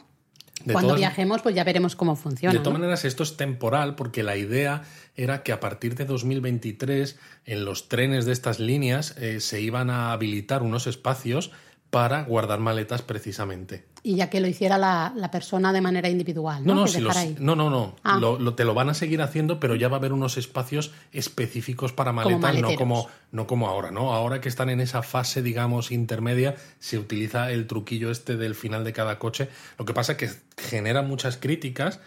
De 0.64 0.73
Cuando 0.73 0.88
todas- 0.88 1.01
viajemos, 1.01 1.40
pues 1.42 1.55
ya 1.55 1.62
veremos 1.64 1.94
cómo 1.94 2.16
funciona. 2.16 2.53
De 2.53 2.59
todas 2.59 2.73
¿no? 2.75 2.81
maneras, 2.81 3.05
esto 3.05 3.23
es 3.23 3.37
temporal 3.37 3.94
porque 3.94 4.23
la 4.23 4.37
idea 4.37 4.83
era 5.16 5.42
que 5.42 5.53
a 5.53 5.61
partir 5.61 5.94
de 5.94 6.05
2023 6.05 7.16
en 7.47 7.64
los 7.64 7.88
trenes 7.88 8.25
de 8.27 8.33
estas 8.33 8.59
líneas 8.59 9.14
eh, 9.18 9.40
se 9.40 9.61
iban 9.61 9.90
a 9.90 10.12
habilitar 10.12 10.62
unos 10.62 10.87
espacios 10.87 11.51
para 11.90 12.24
guardar 12.24 12.61
maletas 12.61 13.01
precisamente. 13.01 13.87
Y 14.03 14.16
ya 14.16 14.29
que 14.29 14.40
lo 14.40 14.46
hiciera 14.46 14.77
la, 14.79 15.12
la 15.16 15.31
persona 15.31 15.72
de 15.72 15.81
manera 15.81 16.09
individual, 16.09 16.64
¿no? 16.64 16.74
No, 16.74 16.81
no, 16.83 16.87
si 16.87 17.01
los- 17.01 17.16
no, 17.40 17.57
no, 17.57 17.70
no. 17.70 17.96
Ah. 18.05 18.18
Lo, 18.20 18.38
lo- 18.38 18.55
te 18.55 18.64
lo 18.64 18.74
van 18.74 18.90
a 18.90 18.94
seguir 18.94 19.22
haciendo, 19.22 19.59
pero 19.59 19.74
ya 19.74 19.88
va 19.88 19.96
a 19.96 19.98
haber 19.98 20.12
unos 20.12 20.37
espacios 20.37 20.92
específicos 21.12 21.92
para 21.92 22.12
maletas, 22.12 22.61
no 22.61 22.74
como, 22.77 23.09
no 23.33 23.46
como 23.46 23.68
ahora, 23.68 23.90
¿no? 23.90 24.12
Ahora 24.12 24.40
que 24.40 24.48
están 24.51 24.68
en 24.70 24.81
esa 24.81 25.03
fase, 25.03 25.40
digamos, 25.42 25.90
intermedia, 25.90 26.57
se 26.79 26.98
utiliza 26.98 27.51
el 27.51 27.66
truquillo 27.66 28.11
este 28.11 28.37
del 28.37 28.55
final 28.55 28.85
de 28.85 28.92
cada 28.92 29.18
coche. 29.18 29.48
Lo 29.79 29.85
que 29.87 29.94
pasa 29.94 30.12
es 30.12 30.18
que 30.18 30.31
genera 30.62 31.01
muchas 31.03 31.38
críticas, 31.38 32.01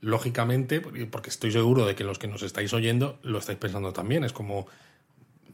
lógicamente, 0.00 0.80
porque 0.80 1.30
estoy 1.30 1.52
seguro 1.52 1.86
de 1.86 1.94
que 1.94 2.04
los 2.04 2.18
que 2.18 2.28
nos 2.28 2.42
estáis 2.42 2.72
oyendo 2.72 3.18
lo 3.22 3.38
estáis 3.38 3.58
pensando 3.58 3.92
también. 3.92 4.24
Es 4.24 4.32
como, 4.32 4.66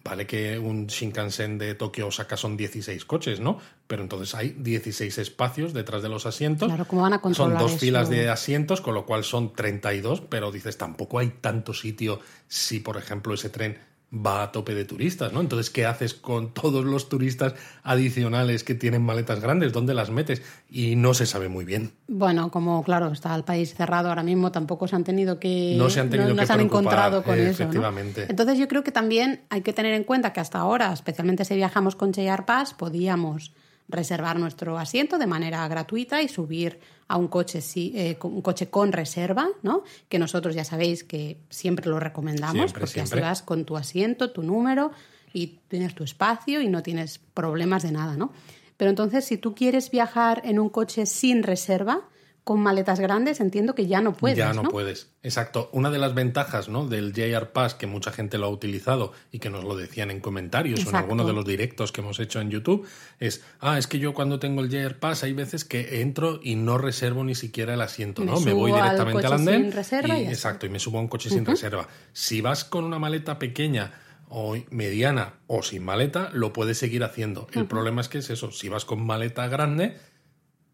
Vale 0.04 0.26
que 0.26 0.58
un 0.58 0.86
Shinkansen 0.86 1.56
de 1.56 1.74
Tokio 1.74 2.08
Osaka 2.08 2.36
son 2.36 2.58
16 2.58 3.06
coches, 3.06 3.40
¿no? 3.40 3.58
Pero 3.86 4.02
entonces 4.02 4.34
hay 4.34 4.50
16 4.50 5.16
espacios 5.16 5.72
detrás 5.72 6.02
de 6.02 6.10
los 6.10 6.26
asientos. 6.26 6.68
Claro, 6.68 6.84
¿cómo 6.86 7.02
van 7.02 7.14
a 7.14 7.16
Son 7.16 7.22
controlar 7.32 7.58
dos 7.58 7.70
eso? 7.72 7.80
filas 7.80 8.10
de 8.10 8.28
asientos, 8.28 8.82
con 8.82 8.92
lo 8.92 9.06
cual 9.06 9.24
son 9.24 9.54
32, 9.54 10.20
pero 10.20 10.52
dices, 10.52 10.76
tampoco 10.76 11.20
hay 11.20 11.30
tanto 11.40 11.72
sitio 11.72 12.20
si, 12.48 12.80
por 12.80 12.98
ejemplo, 12.98 13.32
ese 13.32 13.48
tren 13.48 13.78
va 14.14 14.42
a 14.42 14.52
tope 14.52 14.74
de 14.74 14.84
turistas, 14.84 15.32
¿no? 15.32 15.40
Entonces, 15.40 15.70
¿qué 15.70 15.86
haces 15.86 16.14
con 16.14 16.52
todos 16.52 16.84
los 16.84 17.08
turistas 17.08 17.54
adicionales 17.82 18.64
que 18.64 18.74
tienen 18.74 19.02
maletas 19.02 19.40
grandes? 19.40 19.72
¿Dónde 19.72 19.94
las 19.94 20.10
metes? 20.10 20.42
Y 20.70 20.96
no 20.96 21.14
se 21.14 21.26
sabe 21.26 21.48
muy 21.48 21.64
bien. 21.64 21.92
Bueno, 22.06 22.50
como 22.50 22.82
claro, 22.84 23.12
está 23.12 23.34
el 23.34 23.44
país 23.44 23.74
cerrado 23.74 24.08
ahora 24.08 24.22
mismo, 24.22 24.52
tampoco 24.52 24.86
se 24.88 24.96
han 24.96 25.04
tenido 25.04 25.38
que. 25.40 25.74
No 25.76 25.90
se 25.90 26.00
han 26.00 26.10
tenido 26.10 26.30
no 26.30 26.36
que 26.36 26.46
se 26.46 26.52
han 26.52 26.60
encontrado 26.60 27.22
con 27.22 27.34
eso. 27.34 27.44
¿no? 27.44 27.50
efectivamente. 27.50 28.26
Entonces, 28.28 28.58
yo 28.58 28.68
creo 28.68 28.84
que 28.84 28.92
también 28.92 29.42
hay 29.50 29.62
que 29.62 29.72
tener 29.72 29.94
en 29.94 30.04
cuenta 30.04 30.32
que 30.32 30.40
hasta 30.40 30.58
ahora, 30.58 30.92
especialmente 30.92 31.44
si 31.44 31.54
viajamos 31.54 31.96
con 31.96 32.12
Pass, 32.46 32.74
podíamos 32.74 33.52
reservar 33.88 34.38
nuestro 34.38 34.78
asiento 34.78 35.18
de 35.18 35.26
manera 35.26 35.66
gratuita 35.68 36.22
y 36.22 36.28
subir 36.28 36.80
a 37.06 37.16
un 37.16 37.28
coche, 37.28 37.60
eh, 37.76 38.18
un 38.22 38.42
coche 38.42 38.70
con 38.70 38.92
reserva, 38.92 39.48
¿no? 39.62 39.84
Que 40.08 40.18
nosotros 40.18 40.54
ya 40.54 40.64
sabéis 40.64 41.04
que 41.04 41.38
siempre 41.50 41.86
lo 41.86 42.00
recomendamos 42.00 42.72
porque 42.72 43.00
así 43.00 43.20
vas 43.20 43.42
con 43.42 43.64
tu 43.64 43.76
asiento, 43.76 44.30
tu 44.30 44.42
número 44.42 44.90
y 45.32 45.58
tienes 45.68 45.94
tu 45.94 46.04
espacio 46.04 46.62
y 46.62 46.68
no 46.68 46.82
tienes 46.82 47.18
problemas 47.18 47.82
de 47.82 47.92
nada, 47.92 48.16
¿no? 48.16 48.32
Pero 48.76 48.90
entonces, 48.90 49.24
si 49.24 49.36
tú 49.36 49.54
quieres 49.54 49.90
viajar 49.90 50.42
en 50.44 50.58
un 50.58 50.68
coche 50.68 51.06
sin 51.06 51.42
reserva, 51.42 52.08
con 52.44 52.60
maletas 52.60 53.00
grandes 53.00 53.40
entiendo 53.40 53.74
que 53.74 53.86
ya 53.86 54.02
no 54.02 54.12
puedes. 54.12 54.36
Ya 54.36 54.52
no, 54.52 54.64
puedes. 54.64 55.08
Exacto. 55.22 55.70
Una 55.72 55.90
de 55.90 55.98
las 55.98 56.14
ventajas 56.14 56.68
¿no? 56.68 56.86
del 56.86 57.14
JR 57.14 57.52
Pass, 57.52 57.74
que 57.74 57.86
mucha 57.86 58.12
gente 58.12 58.36
lo 58.36 58.44
ha 58.44 58.48
utilizado 58.50 59.12
y 59.32 59.38
que 59.38 59.48
nos 59.48 59.64
lo 59.64 59.74
decían 59.76 60.10
en 60.10 60.20
comentarios 60.20 60.84
o 60.84 60.90
en 60.90 60.96
alguno 60.96 61.24
de 61.24 61.32
los 61.32 61.46
directos 61.46 61.90
que 61.90 62.02
hemos 62.02 62.20
hecho 62.20 62.42
en 62.42 62.50
YouTube, 62.50 62.86
es, 63.18 63.42
ah, 63.60 63.78
es 63.78 63.86
que 63.86 63.98
yo 63.98 64.12
cuando 64.12 64.38
tengo 64.38 64.60
el 64.60 64.68
JR 64.68 64.98
Pass 64.98 65.24
hay 65.24 65.32
veces 65.32 65.64
que 65.64 66.02
entro 66.02 66.38
y 66.42 66.56
no 66.56 66.76
reservo 66.76 67.24
ni 67.24 67.34
siquiera 67.34 67.72
el 67.74 67.80
asiento, 67.80 68.26
¿no? 68.26 68.38
Me 68.40 68.52
voy 68.52 68.72
directamente 68.72 69.26
al, 69.26 69.32
andén. 69.32 69.72
y, 70.04 70.26
exacto, 70.26 70.66
y 70.66 70.68
me 70.68 70.78
subo 70.78 70.98
a 70.98 71.00
un 71.00 71.08
coche 71.08 71.30
sin 71.30 71.46
reserva. 71.46 71.88
Si 72.12 72.42
vas 72.42 72.64
con 72.64 72.84
una 72.84 72.98
maleta 72.98 73.38
pequeña 73.38 73.92
o 74.28 74.54
mediana 74.70 75.34
o 75.46 75.62
sin 75.62 75.82
maleta, 75.82 76.28
lo 76.34 76.52
puedes 76.52 76.76
seguir 76.76 77.04
haciendo. 77.04 77.46
El 77.54 77.66
problema 77.66 78.02
es 78.02 78.08
que 78.08 78.18
es 78.18 78.28
eso, 78.28 78.52
si 78.52 78.68
vas 78.68 78.84
con 78.84 79.02
maleta 79.04 79.48
grande 79.48 79.96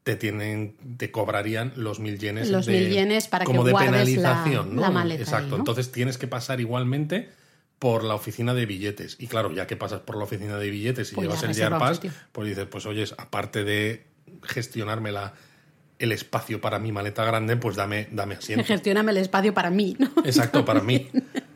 te 0.03 0.17
tienen 0.17 0.77
te 0.97 1.11
cobrarían 1.11 1.73
los 1.77 2.01
mil 2.01 2.19
yenes 2.19 2.49
los 2.51 2.67
de, 2.67 2.73
mil 2.73 2.91
yenes 2.91 3.29
para 3.29 3.45
como 3.45 3.65
de 3.65 3.75
penalización 3.75 4.77
la, 4.77 4.89
¿no? 4.89 4.93
maleta 4.93 5.23
exacto 5.23 5.57
entonces 5.57 5.93
tienes 5.93 6.19
que 6.19 6.27
pasar 6.27 6.61
igualmente 6.61 7.29
por 7.79 8.05
la 8.05 8.15
oficina 8.15 8.55
de 8.55 8.67
billetes 8.67 9.17
y 9.19 9.27
claro 9.27 9.53
ya 9.53 9.67
que 9.67 9.77
pasas 9.77 10.01
por 10.01 10.17
la 10.17 10.25
oficina 10.25 10.59
de 10.59 10.71
billetes 10.71 11.13
y 11.13 11.15
pues 11.15 11.29
llevas 11.29 11.43
el 11.43 11.55
Jar 11.55 11.79
Pass 11.79 12.01
pues 12.33 12.49
dices 12.49 12.67
pues 12.67 12.87
oyes 12.87 13.15
aparte 13.19 13.65
de 13.65 14.07
gestionarme 14.43 15.13
la 15.13 15.35
el 16.01 16.13
espacio 16.13 16.63
para 16.63 16.79
mi 16.79 16.93
maleta 16.93 17.25
grande, 17.25 17.57
pues 17.57 17.77
dame, 17.77 18.09
dame 18.11 18.35
asiento. 18.35 18.65
Gestióname 18.67 19.13
el 19.13 19.19
espacio 19.19 19.53
para 19.55 19.71
mí, 19.71 19.97
¿no? 19.99 20.11
Exacto, 20.25 20.65
para 20.65 20.81
mí. 20.81 21.09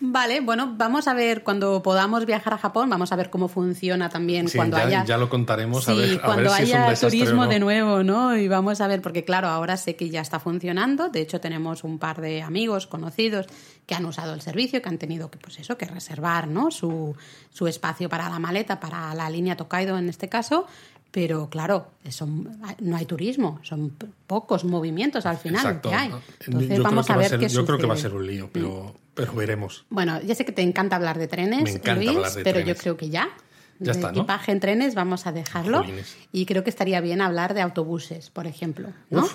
Vale, 0.00 0.40
bueno, 0.40 0.74
vamos 0.76 1.08
a 1.08 1.14
ver 1.14 1.42
cuando 1.42 1.82
podamos 1.82 2.26
viajar 2.26 2.54
a 2.54 2.58
Japón, 2.58 2.90
vamos 2.90 3.10
a 3.12 3.16
ver 3.16 3.30
cómo 3.30 3.48
funciona 3.48 4.08
también 4.08 4.48
cuando 4.54 4.76
ya, 4.76 4.84
haya. 4.84 5.04
Ya 5.04 5.16
lo 5.16 5.28
contaremos 5.28 5.88
a 5.88 5.94
ver, 5.94 6.20
cuando 6.20 6.50
si 6.50 6.62
haya 6.62 6.92
es 6.92 7.02
un 7.02 7.10
turismo 7.10 7.46
de 7.46 7.58
nuevo, 7.58 8.02
¿no? 8.02 8.36
Y 8.36 8.48
vamos 8.48 8.80
a 8.80 8.86
ver, 8.86 9.00
porque 9.00 9.24
claro, 9.24 9.48
ahora 9.48 9.76
sé 9.76 9.96
que 9.96 10.10
ya 10.10 10.20
está 10.20 10.40
funcionando. 10.40 11.08
De 11.08 11.20
hecho, 11.20 11.40
tenemos 11.40 11.84
un 11.84 11.98
par 11.98 12.20
de 12.20 12.42
amigos 12.42 12.86
conocidos 12.86 13.46
que 13.86 13.94
han 13.94 14.04
usado 14.04 14.34
el 14.34 14.42
servicio, 14.42 14.82
que 14.82 14.88
han 14.88 14.98
tenido 14.98 15.30
que, 15.30 15.38
pues 15.38 15.58
eso, 15.58 15.78
que 15.78 15.86
reservar, 15.86 16.46
¿no? 16.46 16.70
Su, 16.70 17.16
su 17.50 17.66
espacio 17.66 18.08
para 18.08 18.28
la 18.28 18.38
maleta, 18.38 18.78
para 18.78 19.14
la 19.14 19.30
línea 19.30 19.56
Tokaido 19.56 19.96
en 19.98 20.08
este 20.08 20.28
caso. 20.28 20.66
Pero 21.10 21.48
claro, 21.50 21.90
no 22.80 22.96
hay 22.96 23.04
turismo, 23.04 23.58
son 23.62 23.96
pocos 24.26 24.64
movimientos 24.64 25.26
al 25.26 25.38
final 25.38 25.80
que 25.80 25.92
hay. 25.92 26.12
Entonces 26.46 26.78
vamos 26.80 27.10
a 27.10 27.16
ver 27.16 27.38
qué 27.38 27.48
Yo 27.48 27.66
creo 27.66 27.78
que 27.78 27.86
va 27.86 27.94
a 27.94 27.98
ser 27.98 28.14
un 28.14 28.26
lío, 28.26 28.48
pero, 28.52 28.94
pero 29.14 29.34
veremos. 29.34 29.84
Bueno, 29.90 30.20
ya 30.22 30.34
sé 30.34 30.44
que 30.44 30.52
te 30.52 30.62
encanta 30.62 30.96
hablar 30.96 31.18
de 31.18 31.26
trenes, 31.26 31.80
Luis, 31.96 32.38
pero 32.44 32.60
yo 32.60 32.76
creo 32.76 32.96
que 32.96 33.10
ya. 33.10 33.28
Ya 33.82 33.92
está, 33.92 34.10
equipaje 34.10 34.52
en 34.52 34.60
trenes 34.60 34.94
vamos 34.94 35.26
a 35.26 35.32
dejarlo. 35.32 35.84
Y 36.32 36.44
creo 36.44 36.62
que 36.62 36.70
estaría 36.70 37.00
bien 37.00 37.22
hablar 37.22 37.54
de 37.54 37.62
autobuses, 37.62 38.28
por 38.30 38.46
ejemplo. 38.46 38.90
¿no? 39.08 39.26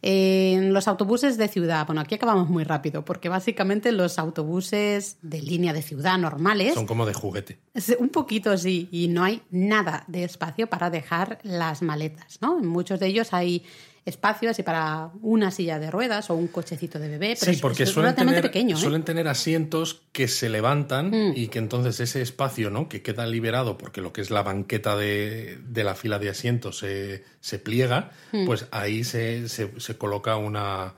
En 0.00 0.72
los 0.72 0.86
autobuses 0.86 1.38
de 1.38 1.48
ciudad, 1.48 1.84
bueno, 1.86 2.00
aquí 2.00 2.14
acabamos 2.14 2.48
muy 2.48 2.62
rápido, 2.62 3.04
porque 3.04 3.28
básicamente 3.28 3.90
los 3.90 4.18
autobuses 4.18 5.18
de 5.22 5.42
línea 5.42 5.72
de 5.72 5.82
ciudad 5.82 6.18
normales... 6.18 6.74
Son 6.74 6.86
como 6.86 7.04
de 7.04 7.14
juguete. 7.14 7.58
Un 7.98 8.08
poquito 8.10 8.56
sí, 8.56 8.88
y 8.92 9.08
no 9.08 9.24
hay 9.24 9.42
nada 9.50 10.04
de 10.06 10.22
espacio 10.24 10.68
para 10.68 10.90
dejar 10.90 11.40
las 11.42 11.82
maletas, 11.82 12.38
¿no? 12.40 12.58
En 12.58 12.66
muchos 12.66 13.00
de 13.00 13.08
ellos 13.08 13.32
hay 13.32 13.64
espacio 14.08 14.50
así 14.50 14.62
para 14.62 15.10
una 15.22 15.50
silla 15.50 15.78
de 15.78 15.90
ruedas 15.90 16.30
o 16.30 16.34
un 16.34 16.48
cochecito 16.48 16.98
de 16.98 17.08
bebé, 17.08 17.36
pero 17.38 17.52
sí, 17.52 17.58
porque 17.60 17.84
es, 17.84 17.90
suelen, 17.90 18.14
tener, 18.14 18.42
pequeño, 18.42 18.76
¿eh? 18.76 18.80
suelen 18.80 19.04
tener 19.04 19.28
asientos 19.28 20.02
que 20.12 20.28
se 20.28 20.48
levantan 20.48 21.10
mm. 21.10 21.32
y 21.36 21.48
que 21.48 21.58
entonces 21.58 22.00
ese 22.00 22.22
espacio 22.22 22.70
¿no? 22.70 22.88
que 22.88 23.02
queda 23.02 23.26
liberado 23.26 23.78
porque 23.78 24.00
lo 24.00 24.12
que 24.12 24.20
es 24.20 24.30
la 24.30 24.42
banqueta 24.42 24.96
de, 24.96 25.58
de 25.62 25.84
la 25.84 25.94
fila 25.94 26.18
de 26.18 26.30
asientos 26.30 26.78
se, 26.78 27.24
se 27.40 27.58
pliega, 27.58 28.10
mm. 28.32 28.46
pues 28.46 28.66
ahí 28.70 29.04
se, 29.04 29.48
se, 29.48 29.98
coloca 29.98 30.36
una, 30.36 30.94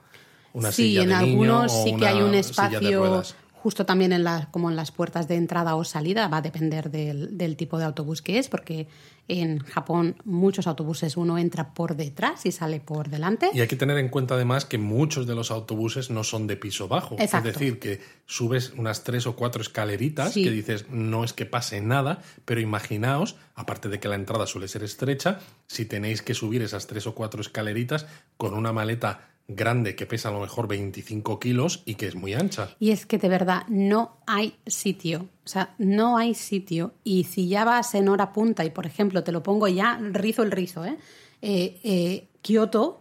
una 0.53 0.73
silla 0.73 1.01
de 1.01 1.07
niño. 1.07 1.17
Sí, 1.17 1.23
en 1.23 1.31
algunos 1.31 1.83
sí 1.85 1.97
que 1.97 2.07
hay 2.07 2.23
un 2.23 2.35
espacio 2.35 3.23
justo 3.63 3.85
también 3.85 4.13
en 4.13 4.25
la, 4.25 4.49
como 4.51 4.71
en 4.71 4.77
las 4.77 4.91
puertas 4.91 5.29
de 5.29 5.37
entrada 5.37 5.75
o 5.75 5.85
salida, 5.85 6.29
va 6.29 6.39
a 6.39 6.43
depender 6.43 6.91
del, 6.91 7.37
del, 7.37 7.57
tipo 7.57 7.79
de 7.79 7.85
autobús 7.85 8.23
que 8.23 8.39
es, 8.39 8.49
porque 8.49 8.89
en 9.29 9.59
Japón 9.59 10.17
muchos 10.25 10.67
autobuses 10.67 11.17
uno 11.17 11.37
entra 11.37 11.75
por 11.75 11.95
detrás 11.95 12.47
y 12.47 12.53
sale 12.53 12.81
por 12.81 13.11
delante. 13.11 13.51
Y 13.53 13.61
hay 13.61 13.69
que 13.69 13.77
tener 13.77 13.99
en 13.99 14.09
cuenta 14.09 14.35
además 14.35 14.65
que 14.65 14.79
muchos 14.79 15.27
de 15.27 15.35
los 15.35 15.51
autobuses 15.51 16.11
no 16.11 16.25
son 16.25 16.47
de 16.47 16.57
piso 16.57 16.89
bajo. 16.89 17.17
Es 17.19 17.31
decir, 17.43 17.79
que 17.79 18.01
subes 18.27 18.73
unas 18.77 19.05
tres 19.05 19.27
o 19.27 19.37
cuatro 19.37 19.61
escaleritas 19.61 20.33
que 20.33 20.51
dices, 20.51 20.89
no 20.89 21.23
es 21.23 21.33
que 21.33 21.47
pase 21.47 21.81
nada, 21.81 22.23
pero 22.45 22.61
imaginaos, 22.61 23.37
aparte 23.55 23.89
de 23.89 24.01
que 24.01 24.09
la 24.09 24.17
entrada 24.17 24.47
suele 24.47 24.69
ser 24.69 24.83
estrecha, 24.83 25.39
si 25.67 25.85
tenéis 25.85 26.23
que 26.23 26.35
subir 26.35 26.63
esas 26.63 26.87
tres 26.87 27.07
o 27.07 27.15
cuatro 27.15 27.41
escaleritas 27.41 28.07
con 28.37 28.55
una 28.55 28.73
maleta 28.73 29.30
grande 29.55 29.95
que 29.97 30.07
pesa 30.07 30.29
a 30.29 30.33
lo 30.33 30.41
mejor 30.41 30.69
25 30.69 31.39
kilos 31.39 31.83
y 31.85 31.95
que 31.95 32.07
es 32.07 32.15
muy 32.15 32.35
ancha. 32.35 32.77
Y 32.79 32.91
es 32.91 33.07
que 33.07 33.19
de 33.19 33.29
verdad 33.29 33.63
no 33.69 34.19
hay 34.27 34.55
sitio. 34.67 35.29
O 35.45 35.49
sea, 35.49 35.75
no 35.79 36.17
hay 36.17 36.35
sitio. 36.35 36.95
Y 37.05 37.25
si 37.25 37.49
ya 37.49 37.65
vas 37.65 37.95
en 37.95 38.09
hora 38.09 38.33
punta 38.33 38.65
y, 38.65 38.71
por 38.71 38.87
ejemplo, 38.87 39.25
te 39.25 39.33
lo 39.33 39.43
pongo 39.43 39.69
ya, 39.69 39.99
rizo 40.01 40.43
el 40.43 40.51
rizo, 40.51 40.85
¿eh? 40.85 40.97
eh, 41.43 41.81
eh 41.83 42.29
Kioto 42.43 43.01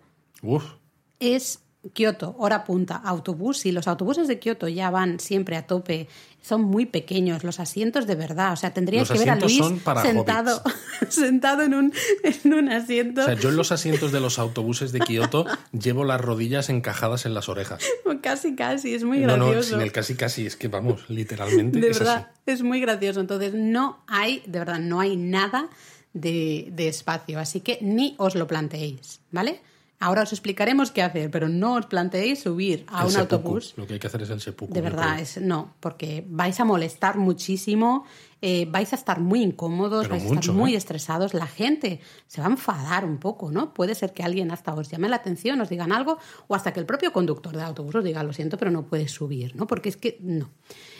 es 1.19 1.61
Kioto, 1.93 2.35
hora 2.37 2.65
punta, 2.65 2.95
autobús. 2.97 3.65
Y 3.65 3.71
los 3.71 3.87
autobuses 3.87 4.27
de 4.27 4.37
Kioto 4.37 4.67
ya 4.67 4.89
van 4.89 5.19
siempre 5.19 5.55
a 5.55 5.65
tope 5.65 6.09
son 6.41 6.61
muy 6.61 6.85
pequeños, 6.85 7.43
los 7.43 7.59
asientos 7.59 8.05
de 8.05 8.15
verdad. 8.15 8.51
O 8.53 8.55
sea, 8.57 8.73
tendrías 8.73 9.09
que 9.09 9.17
ver 9.17 9.29
a 9.29 9.35
Luis 9.37 9.61
sentado, 10.01 10.61
sentado 11.09 11.63
en 11.63 11.73
un, 11.73 11.93
en 12.23 12.53
un 12.53 12.69
asiento. 12.69 13.21
O 13.21 13.25
sea, 13.25 13.33
yo 13.35 13.49
en 13.49 13.55
los 13.55 13.71
asientos 13.71 14.11
de 14.11 14.19
los 14.19 14.39
autobuses 14.39 14.91
de 14.91 14.99
Kioto 14.99 15.45
llevo 15.71 16.03
las 16.03 16.19
rodillas 16.19 16.69
encajadas 16.69 17.25
en 17.25 17.33
las 17.33 17.47
orejas. 17.47 17.83
Casi, 18.21 18.53
casi, 18.55 18.93
es 18.93 19.05
muy 19.05 19.21
gracioso. 19.21 19.49
No, 19.49 19.55
no, 19.55 19.63
sin 19.63 19.79
el 19.79 19.93
casi, 19.93 20.15
casi, 20.15 20.45
es 20.45 20.57
que 20.57 20.67
vamos, 20.67 21.09
literalmente. 21.09 21.79
De 21.79 21.87
verdad, 21.87 22.31
es 22.45 22.61
muy 22.61 22.81
gracioso. 22.81 23.21
Entonces, 23.21 23.53
no 23.53 24.03
hay, 24.07 24.43
de 24.45 24.59
verdad, 24.59 24.79
no 24.79 24.99
hay 24.99 25.15
nada 25.15 25.69
de, 26.11 26.67
de 26.71 26.89
espacio. 26.89 27.39
Así 27.39 27.61
que 27.61 27.79
ni 27.81 28.15
os 28.17 28.35
lo 28.35 28.45
planteéis, 28.45 29.21
¿vale? 29.31 29.61
Ahora 30.01 30.23
os 30.23 30.31
explicaremos 30.31 30.91
qué 30.91 31.01
hacer, 31.01 31.29
pero 31.29 31.49
no 31.49 31.75
os 31.75 31.85
planteéis 31.85 32.39
subir 32.43 32.85
a 32.87 33.05
un 33.05 33.17
autobús. 33.17 33.73
Lo 33.75 33.85
que 33.85 33.93
hay 33.95 33.99
que 33.99 34.07
hacer 34.07 34.21
es 34.21 34.29
el 34.29 34.39
seppuku. 34.39 34.73
De 34.73 34.79
verdad, 34.79 35.19
es, 35.19 35.41
no, 35.41 35.75
porque 35.81 36.23
vais 36.25 36.57
a 36.61 36.63
molestar 36.63 37.17
muchísimo, 37.17 38.05
eh, 38.41 38.65
vais 38.71 38.93
a 38.93 38.95
estar 38.95 39.19
muy 39.19 39.43
incómodos, 39.43 40.07
vais 40.07 40.23
a 40.23 40.27
estar 40.33 40.55
muy 40.55 40.73
¿eh? 40.73 40.77
estresados, 40.77 41.33
la 41.33 41.47
gente 41.47 41.99
se 42.27 42.39
va 42.39 42.47
a 42.47 42.51
enfadar 42.51 43.03
un 43.03 43.17
poco, 43.17 43.51
¿no? 43.51 43.73
Puede 43.73 43.93
ser 43.93 44.13
que 44.13 44.23
alguien 44.23 44.51
hasta 44.51 44.73
os 44.73 44.89
llame 44.89 45.09
la 45.09 45.17
atención, 45.17 45.59
os 45.59 45.67
digan 45.67 45.91
algo, 45.91 46.17
o 46.47 46.55
hasta 46.55 46.71
que 46.71 46.79
el 46.79 46.85
propio 46.85 47.11
conductor 47.11 47.51
del 47.51 47.65
autobús 47.65 47.95
os 47.95 48.03
diga, 48.03 48.23
lo 48.23 48.31
siento, 48.31 48.57
pero 48.57 48.71
no 48.71 48.83
puedes 48.83 49.11
subir, 49.11 49.53
¿no? 49.57 49.67
Porque 49.67 49.89
es 49.89 49.97
que 49.97 50.17
no. 50.21 50.49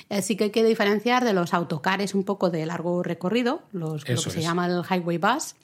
Así 0.10 0.36
que 0.36 0.46
hay 0.46 0.50
que 0.50 0.66
diferenciar 0.66 1.24
de 1.24 1.32
los 1.32 1.54
autocares 1.54 2.14
un 2.16 2.26
poco 2.26 2.50
de 2.50 2.66
largo 2.66 3.02
recorrido, 3.02 3.64
los, 3.72 4.02
lo 4.10 4.22
que 4.22 4.30
se 4.30 4.42
llama 4.42 4.68
el 4.68 4.84
highway 4.84 5.20
bus, 5.20 5.56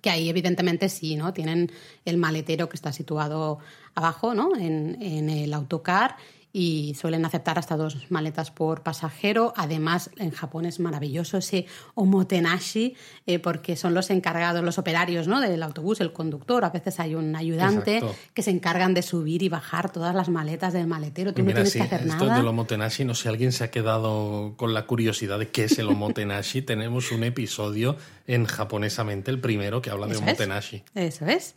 que 0.00 0.10
ahí 0.10 0.28
evidentemente 0.28 0.88
sí, 0.88 1.16
¿no? 1.16 1.32
Tienen 1.32 1.70
el 2.04 2.16
maletero 2.16 2.68
que 2.68 2.76
está 2.76 2.92
situado 2.92 3.58
abajo, 3.94 4.34
¿no? 4.34 4.56
En, 4.56 5.00
en 5.00 5.30
el 5.30 5.52
autocar 5.54 6.16
y 6.52 6.94
suelen 7.00 7.24
aceptar 7.24 7.58
hasta 7.58 7.76
dos 7.76 8.10
maletas 8.10 8.50
por 8.50 8.82
pasajero. 8.82 9.54
Además, 9.56 10.10
en 10.18 10.30
Japón 10.30 10.66
es 10.66 10.80
maravilloso 10.80 11.38
ese 11.38 11.66
omotenashi, 11.94 12.94
eh, 13.26 13.38
porque 13.38 13.76
son 13.76 13.94
los 13.94 14.10
encargados, 14.10 14.62
los 14.62 14.78
operarios 14.78 15.28
¿no? 15.28 15.40
del 15.40 15.62
autobús, 15.62 16.00
el 16.00 16.12
conductor. 16.12 16.64
A 16.64 16.70
veces 16.70 17.00
hay 17.00 17.14
un 17.14 17.34
ayudante 17.34 18.02
que 18.34 18.42
se 18.42 18.50
encargan 18.50 18.92
de 18.92 19.02
subir 19.02 19.42
y 19.42 19.48
bajar 19.48 19.90
todas 19.90 20.14
las 20.14 20.28
maletas 20.28 20.74
del 20.74 20.86
maletero. 20.86 21.32
Tú 21.32 21.42
no 21.42 21.52
tienes 21.52 21.72
que 21.72 21.82
hacer 21.82 22.06
esto 22.06 22.26
del 22.26 22.46
omotenashi, 22.46 23.04
no 23.04 23.14
sé, 23.14 23.28
alguien 23.28 23.52
se 23.52 23.64
ha 23.64 23.70
quedado 23.70 24.54
con 24.56 24.74
la 24.74 24.86
curiosidad 24.86 25.38
de 25.38 25.48
qué 25.48 25.64
es 25.64 25.78
el 25.78 25.88
omotenashi. 25.88 26.62
Tenemos 26.72 27.12
un 27.12 27.24
episodio 27.24 27.96
en 28.26 28.44
japonesamente, 28.44 29.30
el 29.30 29.40
primero, 29.40 29.80
que 29.80 29.90
habla 29.90 30.06
de 30.06 30.16
omotenashi. 30.16 30.82
Eso 30.94 31.26
es. 31.26 31.54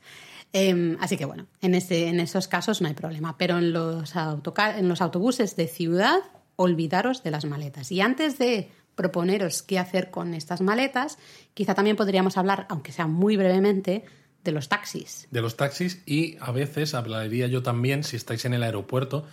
Em, 0.53 0.97
así 1.01 1.17
que 1.17 1.25
bueno, 1.25 1.47
en, 1.62 1.75
en 1.75 2.19
esos 2.19 2.47
casos 2.47 2.81
no 2.81 2.88
hay 2.88 2.93
problema. 2.93 3.38
Pero 3.38 3.58
en 3.58 3.73
los, 3.73 4.13
en 4.15 4.88
los 4.88 5.01
autobuses 5.01 5.55
de 5.55 5.67
ciudad, 5.67 6.19
olvidaros 6.55 7.23
de 7.23 7.31
las 7.31 7.45
maletas. 7.45 7.91
Y 7.91 8.01
antes 8.01 8.38
de 8.38 8.69
proponeros 8.95 9.62
qué 9.62 9.77
hacer 9.77 10.10
con 10.10 10.34
estas 10.34 10.62
maletas, 10.62 11.17
quizá 11.53 11.75
también 11.75 11.97
podríamos 11.97 12.38
hablar, 12.38 12.65
aunque 12.69 12.91
sea 12.91 13.08
muy 13.08 13.36
brevemente, 13.36 14.05
de 14.43 14.51
los 14.51 14.69
taxis. 14.69 15.27
De 15.31 15.41
los 15.41 15.58
taxis 15.58 16.01
y 16.05 16.38
a 16.39 16.51
veces 16.51 16.93
hablaría 16.93 17.47
yo 17.47 17.63
también, 17.63 18.03
si 18.03 18.15
estáis 18.15 18.45
en 18.45 18.53
el 18.53 18.63
aeropuerto, 18.63 19.25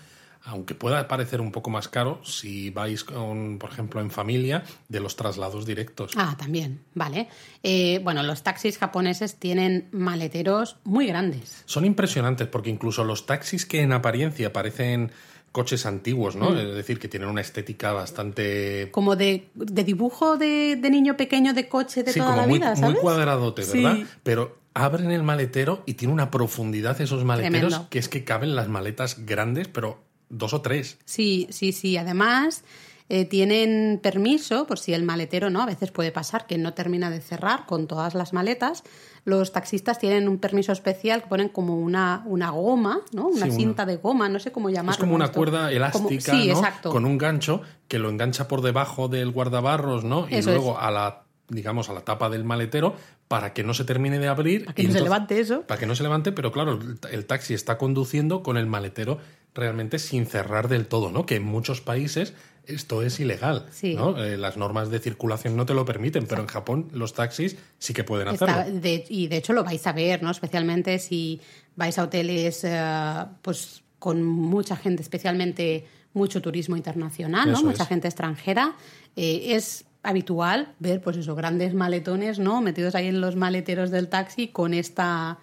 aunque 0.44 0.74
pueda 0.74 1.06
parecer 1.08 1.40
un 1.40 1.52
poco 1.52 1.70
más 1.70 1.88
caro 1.88 2.20
si 2.24 2.70
vais 2.70 3.04
con, 3.04 3.58
por 3.58 3.70
ejemplo, 3.70 4.00
en 4.00 4.10
familia, 4.10 4.64
de 4.88 5.00
los 5.00 5.16
traslados 5.16 5.66
directos. 5.66 6.12
Ah, 6.16 6.36
también, 6.38 6.80
vale. 6.94 7.28
Eh, 7.62 8.00
bueno, 8.02 8.22
los 8.22 8.42
taxis 8.42 8.78
japoneses 8.78 9.36
tienen 9.36 9.88
maleteros 9.92 10.76
muy 10.84 11.06
grandes. 11.06 11.62
Son 11.66 11.84
impresionantes 11.84 12.48
porque 12.48 12.70
incluso 12.70 13.04
los 13.04 13.26
taxis 13.26 13.66
que 13.66 13.82
en 13.82 13.92
apariencia 13.92 14.52
parecen 14.52 15.12
coches 15.52 15.84
antiguos, 15.84 16.34
¿no? 16.34 16.50
Mm. 16.50 16.56
Es 16.58 16.74
decir, 16.74 16.98
que 16.98 17.08
tienen 17.08 17.28
una 17.28 17.42
estética 17.42 17.92
bastante... 17.92 18.88
Como 18.90 19.16
de, 19.16 19.50
de 19.54 19.84
dibujo 19.84 20.38
de, 20.38 20.76
de 20.76 20.90
niño 20.90 21.16
pequeño 21.16 21.52
de 21.52 21.68
coche 21.68 22.02
de 22.02 22.12
sí, 22.12 22.18
toda 22.20 22.30
como 22.30 22.42
la 22.42 22.48
muy, 22.48 22.58
vida, 22.58 22.70
muy 22.70 22.80
¿sabes? 22.80 22.98
cuadradote, 23.00 23.62
Sí. 23.62 23.82
¿verdad? 23.82 23.98
Pero 24.22 24.58
abren 24.74 25.10
el 25.10 25.22
maletero 25.22 25.82
y 25.84 25.94
tiene 25.94 26.14
una 26.14 26.30
profundidad 26.30 26.98
esos 27.02 27.24
maleteros 27.24 27.60
Tremendo. 27.68 27.90
que 27.90 27.98
es 27.98 28.08
que 28.08 28.24
caben 28.24 28.56
las 28.56 28.68
maletas 28.68 29.26
grandes, 29.26 29.68
pero 29.68 30.02
dos 30.32 30.52
o 30.54 30.60
tres. 30.62 30.98
Sí, 31.04 31.46
sí, 31.50 31.70
sí. 31.72 31.96
Además, 31.96 32.64
eh, 33.08 33.24
tienen 33.26 34.00
permiso, 34.02 34.66
por 34.66 34.78
si 34.78 34.94
el 34.94 35.02
maletero, 35.02 35.50
¿no? 35.50 35.62
A 35.62 35.66
veces 35.66 35.90
puede 35.90 36.10
pasar 36.12 36.46
que 36.46 36.56
no 36.58 36.72
termina 36.74 37.10
de 37.10 37.20
cerrar 37.20 37.66
con 37.66 37.86
todas 37.86 38.14
las 38.14 38.32
maletas. 38.32 38.82
Los 39.24 39.52
taxistas 39.52 39.98
tienen 39.98 40.28
un 40.28 40.38
permiso 40.38 40.72
especial 40.72 41.22
que 41.22 41.28
ponen 41.28 41.48
como 41.50 41.76
una, 41.78 42.22
una 42.26 42.50
goma, 42.50 43.00
¿no? 43.12 43.28
Una 43.28 43.36
Sí, 43.46 43.50
una- 43.50 43.56
cinta 43.56 43.86
de 43.86 43.96
goma, 43.96 44.28
no 44.28 44.38
sé 44.40 44.50
cómo 44.50 44.70
llamarlo. 44.70 44.92
Es 44.92 44.98
como 44.98 45.14
una 45.14 45.26
esto. 45.26 45.36
cuerda 45.36 45.58
Como- 45.58 45.68
elástica, 46.08 46.32
sí, 46.32 46.48
¿no? 46.48 46.54
exacto. 46.54 46.90
Con 46.90 47.04
un 47.04 47.18
gancho 47.18 47.60
que 47.86 47.98
lo 47.98 48.08
engancha 48.08 48.48
por 48.48 48.62
debajo 48.62 49.08
del 49.08 49.30
guardabarros, 49.30 50.04
¿no? 50.04 50.26
Y 50.30 50.36
Eso 50.36 50.50
luego 50.50 50.78
a 50.78 50.90
la, 50.90 51.24
digamos, 51.48 51.90
a 51.90 51.92
la 51.92 52.00
tapa 52.00 52.30
del 52.30 52.44
maletero 52.44 52.96
para 53.28 53.52
que 53.52 53.62
no 53.62 53.74
se 53.74 53.84
termine 53.84 54.18
de 54.18 54.28
abrir. 54.28 54.64
Para 54.64 54.74
que 54.74 54.82
y 54.82 54.86
no 54.86 54.92
se 54.94 55.00
levante 55.02 55.38
eso. 55.38 55.62
Para 55.62 55.78
que 55.78 55.86
no 55.86 55.94
se 55.94 56.02
levante, 56.02 56.32
pero 56.32 56.50
claro, 56.50 56.78
el 57.10 57.26
taxi 57.26 57.52
está 57.54 57.76
conduciendo 57.78 58.42
con 58.42 58.56
el 58.56 58.66
maletero 58.66 59.18
realmente 59.54 59.98
sin 59.98 60.26
cerrar 60.26 60.68
del 60.68 60.86
todo, 60.86 61.10
¿no? 61.10 61.26
Que 61.26 61.36
en 61.36 61.42
muchos 61.44 61.80
países 61.80 62.34
esto 62.64 63.02
es 63.02 63.18
ilegal, 63.18 63.66
Sí. 63.72 63.94
¿no? 63.94 64.22
Eh, 64.22 64.36
las 64.36 64.56
normas 64.56 64.88
de 64.90 65.00
circulación 65.00 65.56
no 65.56 65.66
te 65.66 65.74
lo 65.74 65.84
permiten, 65.84 66.26
pero 66.28 66.40
en 66.42 66.46
Japón 66.46 66.88
los 66.92 67.12
taxis 67.12 67.56
sí 67.78 67.92
que 67.92 68.04
pueden 68.04 68.28
hacerlo. 68.28 68.54
Está- 68.60 68.70
de- 68.70 69.04
y 69.08 69.26
de 69.26 69.36
hecho 69.36 69.52
lo 69.52 69.64
vais 69.64 69.84
a 69.86 69.92
ver, 69.92 70.22
¿no? 70.22 70.30
Especialmente 70.30 70.98
si 71.00 71.40
vais 71.74 71.98
a 71.98 72.04
hoteles 72.04 72.62
eh, 72.64 73.24
pues 73.42 73.82
con 73.98 74.22
mucha 74.22 74.76
gente, 74.76 75.02
especialmente 75.02 75.86
mucho 76.14 76.40
turismo 76.40 76.76
internacional, 76.76 77.50
¿no? 77.50 77.58
Eso 77.58 77.66
Mucha 77.66 77.82
es. 77.84 77.88
gente 77.88 78.06
extranjera. 78.08 78.74
Eh, 79.16 79.54
es 79.54 79.84
habitual 80.04 80.74
ver, 80.78 81.00
pues 81.00 81.16
esos 81.16 81.36
grandes 81.36 81.74
maletones, 81.74 82.38
¿no? 82.38 82.60
Metidos 82.60 82.94
ahí 82.94 83.08
en 83.08 83.20
los 83.20 83.34
maleteros 83.36 83.90
del 83.90 84.08
taxi 84.08 84.48
con 84.48 84.72
esta 84.74 85.38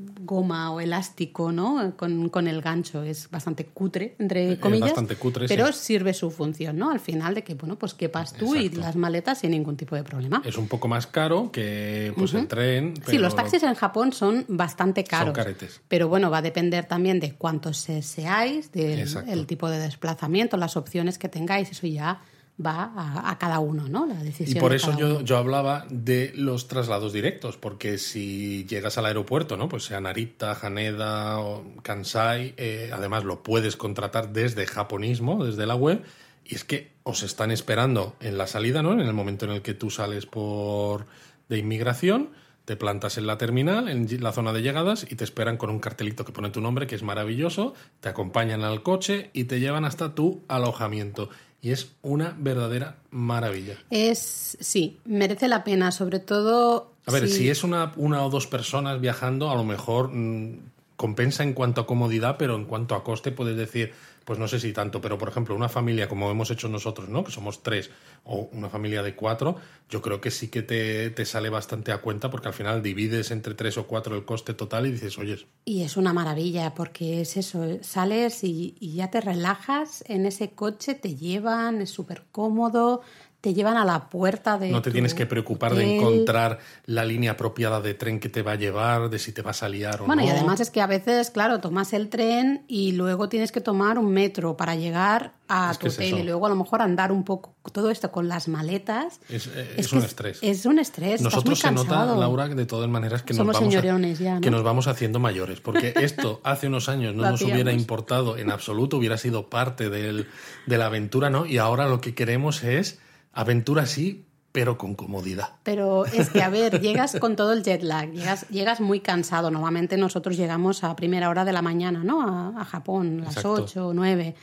goma 0.00 0.70
o 0.70 0.80
elástico, 0.80 1.50
¿no? 1.50 1.94
Con, 1.96 2.28
con 2.28 2.46
el 2.46 2.60
gancho. 2.62 3.02
Es 3.02 3.28
bastante 3.30 3.66
cutre, 3.66 4.14
entre 4.18 4.52
Es 4.52 4.58
comillas. 4.58 4.90
bastante 4.90 5.16
cutre, 5.16 5.48
pero 5.48 5.66
sí. 5.72 5.78
sirve 5.80 6.14
su 6.14 6.30
función, 6.30 6.76
¿no? 6.78 6.90
Al 6.90 7.00
final 7.00 7.34
de 7.34 7.42
que, 7.42 7.54
bueno, 7.54 7.76
pues 7.76 7.94
quepas 7.94 8.32
tú 8.34 8.54
y 8.54 8.68
las 8.68 8.94
maletas 8.96 9.38
sin 9.40 9.50
ningún 9.50 9.76
tipo 9.76 9.96
de 9.96 10.04
problema. 10.04 10.40
Es 10.44 10.56
un 10.56 10.68
poco 10.68 10.86
más 10.86 11.06
caro 11.08 11.50
que 11.50 12.12
pues 12.16 12.32
el 12.34 12.46
tren. 12.46 12.94
Sí, 13.06 13.18
los 13.18 13.34
taxis 13.34 13.62
en 13.64 13.74
Japón 13.74 14.12
son 14.12 14.44
bastante 14.48 15.02
caros. 15.04 15.34
caretes. 15.34 15.80
Pero 15.88 16.08
bueno, 16.08 16.30
va 16.30 16.38
a 16.38 16.42
depender 16.42 16.84
también 16.86 17.18
de 17.18 17.34
cuántos 17.34 17.78
se- 17.78 18.02
seáis, 18.02 18.70
del 18.72 19.46
tipo 19.46 19.68
de 19.68 19.78
desplazamiento, 19.80 20.56
las 20.56 20.76
opciones 20.76 21.18
que 21.18 21.28
tengáis, 21.28 21.70
eso 21.70 21.86
ya 21.86 22.20
va 22.64 22.92
a, 22.96 23.30
a 23.30 23.38
cada 23.38 23.60
uno, 23.60 23.88
¿no? 23.88 24.06
La 24.06 24.20
Y 24.20 24.24
decisión. 24.24 24.60
por 24.60 24.70
de 24.72 24.76
eso 24.78 24.96
yo, 24.98 25.20
yo 25.20 25.36
hablaba 25.36 25.86
de 25.90 26.32
los 26.34 26.66
traslados 26.68 27.12
directos, 27.12 27.56
porque 27.56 27.98
si 27.98 28.64
llegas 28.66 28.98
al 28.98 29.06
aeropuerto, 29.06 29.56
¿no? 29.56 29.68
Pues 29.68 29.84
sea 29.84 30.00
Narita, 30.00 30.58
Haneda 30.60 31.38
o 31.38 31.64
Kansai, 31.82 32.54
eh, 32.56 32.90
además 32.92 33.24
lo 33.24 33.42
puedes 33.42 33.76
contratar 33.76 34.32
desde 34.32 34.66
Japonismo, 34.66 35.44
desde 35.44 35.66
la 35.66 35.76
web, 35.76 36.02
y 36.44 36.54
es 36.54 36.64
que 36.64 36.90
os 37.02 37.22
están 37.22 37.50
esperando 37.50 38.16
en 38.20 38.38
la 38.38 38.46
salida, 38.46 38.82
¿no? 38.82 38.92
En 38.92 39.00
el 39.00 39.12
momento 39.12 39.44
en 39.44 39.52
el 39.52 39.62
que 39.62 39.74
tú 39.74 39.90
sales 39.90 40.26
por 40.26 41.06
de 41.48 41.58
inmigración, 41.58 42.30
te 42.64 42.76
plantas 42.76 43.16
en 43.16 43.26
la 43.26 43.38
terminal, 43.38 43.88
en 43.88 44.06
la 44.22 44.32
zona 44.32 44.52
de 44.52 44.60
llegadas, 44.60 45.06
y 45.10 45.14
te 45.14 45.24
esperan 45.24 45.56
con 45.56 45.70
un 45.70 45.78
cartelito 45.78 46.26
que 46.26 46.32
pone 46.32 46.50
tu 46.50 46.60
nombre, 46.60 46.86
que 46.86 46.96
es 46.96 47.02
maravilloso, 47.02 47.72
te 48.00 48.10
acompañan 48.10 48.62
al 48.62 48.82
coche 48.82 49.30
y 49.32 49.44
te 49.44 49.58
llevan 49.60 49.86
hasta 49.86 50.14
tu 50.14 50.42
alojamiento. 50.48 51.30
Y 51.60 51.70
es 51.72 51.90
una 52.02 52.36
verdadera 52.38 52.96
maravilla. 53.10 53.76
Es, 53.90 54.56
sí, 54.60 54.98
merece 55.04 55.48
la 55.48 55.64
pena, 55.64 55.90
sobre 55.90 56.20
todo... 56.20 56.92
A 57.06 57.10
ver, 57.12 57.26
si- 57.28 57.34
si 57.38 57.48
es 57.50 57.64
una, 57.64 57.92
una 57.96 58.24
o 58.24 58.30
dos 58.30 58.46
personas 58.46 59.00
viajando, 59.00 59.50
a 59.50 59.54
lo 59.56 59.64
mejor 59.64 60.10
mm, 60.12 60.60
compensa 60.96 61.42
en 61.42 61.54
cuanto 61.54 61.80
a 61.80 61.86
comodidad, 61.86 62.36
pero 62.38 62.54
en 62.54 62.64
cuanto 62.64 62.94
a 62.94 63.02
coste 63.02 63.32
puedes 63.32 63.56
decir, 63.56 63.92
pues 64.28 64.38
no 64.38 64.46
sé 64.46 64.60
si 64.60 64.74
tanto, 64.74 65.00
pero 65.00 65.16
por 65.16 65.30
ejemplo, 65.30 65.56
una 65.56 65.70
familia 65.70 66.06
como 66.06 66.30
hemos 66.30 66.50
hecho 66.50 66.68
nosotros, 66.68 67.08
¿no? 67.08 67.24
Que 67.24 67.32
somos 67.32 67.62
tres, 67.62 67.88
o 68.24 68.50
una 68.52 68.68
familia 68.68 69.02
de 69.02 69.14
cuatro, 69.14 69.56
yo 69.88 70.02
creo 70.02 70.20
que 70.20 70.30
sí 70.30 70.48
que 70.48 70.60
te, 70.60 71.08
te 71.08 71.24
sale 71.24 71.48
bastante 71.48 71.92
a 71.92 72.02
cuenta 72.02 72.30
porque 72.30 72.48
al 72.48 72.52
final 72.52 72.82
divides 72.82 73.30
entre 73.30 73.54
tres 73.54 73.78
o 73.78 73.86
cuatro 73.86 74.14
el 74.14 74.26
coste 74.26 74.52
total 74.52 74.84
y 74.84 74.90
dices, 74.90 75.16
oye, 75.16 75.46
Y 75.64 75.80
es 75.80 75.96
una 75.96 76.12
maravilla 76.12 76.74
porque 76.74 77.22
es 77.22 77.38
eso, 77.38 77.78
sales 77.80 78.44
y, 78.44 78.76
y 78.80 78.96
ya 78.96 79.10
te 79.10 79.22
relajas 79.22 80.04
en 80.08 80.26
ese 80.26 80.50
coche, 80.50 80.94
te 80.94 81.14
llevan, 81.14 81.80
es 81.80 81.88
súper 81.88 82.24
cómodo, 82.30 83.00
te 83.40 83.54
llevan 83.54 83.76
a 83.76 83.84
la 83.84 84.08
puerta 84.10 84.58
de... 84.58 84.68
no 84.70 84.82
te 84.82 84.90
tienes 84.90 85.14
que 85.14 85.24
preocupar 85.24 85.74
de 85.76 85.96
encontrar 85.96 86.58
la 86.86 87.04
línea 87.04 87.32
apropiada 87.32 87.80
de 87.80 87.94
tren 87.94 88.18
que 88.18 88.28
te 88.28 88.42
va 88.42 88.52
a 88.52 88.54
llevar, 88.56 89.10
de 89.10 89.18
si 89.20 89.30
te 89.32 89.42
vas 89.42 89.62
a 89.62 89.68
liar 89.68 90.02
o 90.02 90.06
Bueno, 90.06 90.22
no. 90.22 90.28
y 90.28 90.30
además 90.30 90.58
es 90.58 90.70
que 90.70 90.80
a 90.80 90.88
veces, 90.88 91.30
claro, 91.30 91.60
tomas 91.60 91.92
el 91.92 92.08
tren 92.08 92.64
y 92.66 92.92
luego 92.92 93.28
tienes 93.28 93.52
que 93.52 93.60
tomar 93.60 93.96
un 93.98 94.10
metro 94.12 94.56
para 94.56 94.74
llegar 94.74 95.34
a 95.46 95.70
Es 95.70 95.78
tu 95.78 95.86
es 95.86 95.94
hotel 95.94 96.18
y 96.18 96.22
luego 96.24 96.46
a 96.46 96.48
lo 96.48 96.56
mejor 96.56 96.82
andar 96.82 97.12
un 97.12 97.24
poco 97.24 97.54
todo 97.72 97.90
esto 97.90 98.10
con 98.10 98.26
las 98.28 98.48
maletas. 98.48 99.20
Es, 99.28 99.46
eh, 99.46 99.74
Es 99.76 99.86
es 99.86 99.88
que 99.88 99.96
un 99.96 100.02
es- 100.02 100.08
estrés. 100.08 100.38
Es 100.42 100.66
un 100.66 100.78
estrés. 100.80 101.14
estás 101.14 101.24
Nosotros 101.32 101.62
muy 101.64 101.68
se 101.70 101.70
nota. 101.72 102.04
Laura, 102.16 102.48
de 102.48 102.66
todas 102.66 102.88
maneras 102.88 103.22
que 103.22 103.34
nos, 103.34 103.38
vamos 103.46 103.56
a- 103.56 103.60
señorones 103.60 104.18
ya, 104.18 104.34
¿no? 104.34 104.40
que 104.40 104.50
nos 104.50 104.64
vamos 104.64 104.88
haciendo 104.88 105.20
mayores, 105.20 105.60
porque 105.60 105.94
esto 106.02 106.40
hace 106.42 106.66
unos 106.66 106.88
años 106.88 107.14
no 107.14 107.22
nos 107.30 107.40
hubiera 107.42 107.72
importado 107.72 108.36
en 108.36 108.50
absoluto, 108.50 108.96
hubiera 108.96 109.16
sido 109.16 109.48
parte 109.48 109.90
del- 109.90 110.26
de 110.66 110.76
la 110.78 110.86
aventura, 110.86 111.30
¿no? 111.30 111.46
Y 111.46 111.58
ahora 111.58 111.86
lo 111.86 112.00
que 112.00 112.14
queremos 112.16 112.64
es 112.64 112.98
aventura 113.40 113.86
sí, 113.86 114.24
pero 114.52 114.78
con 114.78 114.94
comodidad. 114.94 115.50
Pero 115.62 116.06
es 116.06 116.30
que, 116.30 116.42
a 116.42 116.48
ver, 116.48 116.80
llegas 116.80 117.16
con 117.20 117.36
todo 117.36 117.52
el 117.52 117.62
jet 117.62 117.82
lag, 117.82 118.10
llegas, 118.10 118.48
llegas 118.48 118.80
muy 118.80 119.00
cansado. 119.00 119.50
Normalmente 119.50 119.96
nosotros 119.96 120.36
llegamos 120.36 120.82
a 120.84 120.96
primera 120.96 121.28
hora 121.28 121.44
de 121.44 121.52
la 121.52 121.62
mañana, 121.62 122.02
¿no? 122.02 122.22
A, 122.56 122.60
a 122.62 122.64
Japón, 122.64 123.18
las 123.24 123.36
Exacto. 123.36 123.64
8 123.64 123.88
o 123.88 123.94
9. 123.94 124.34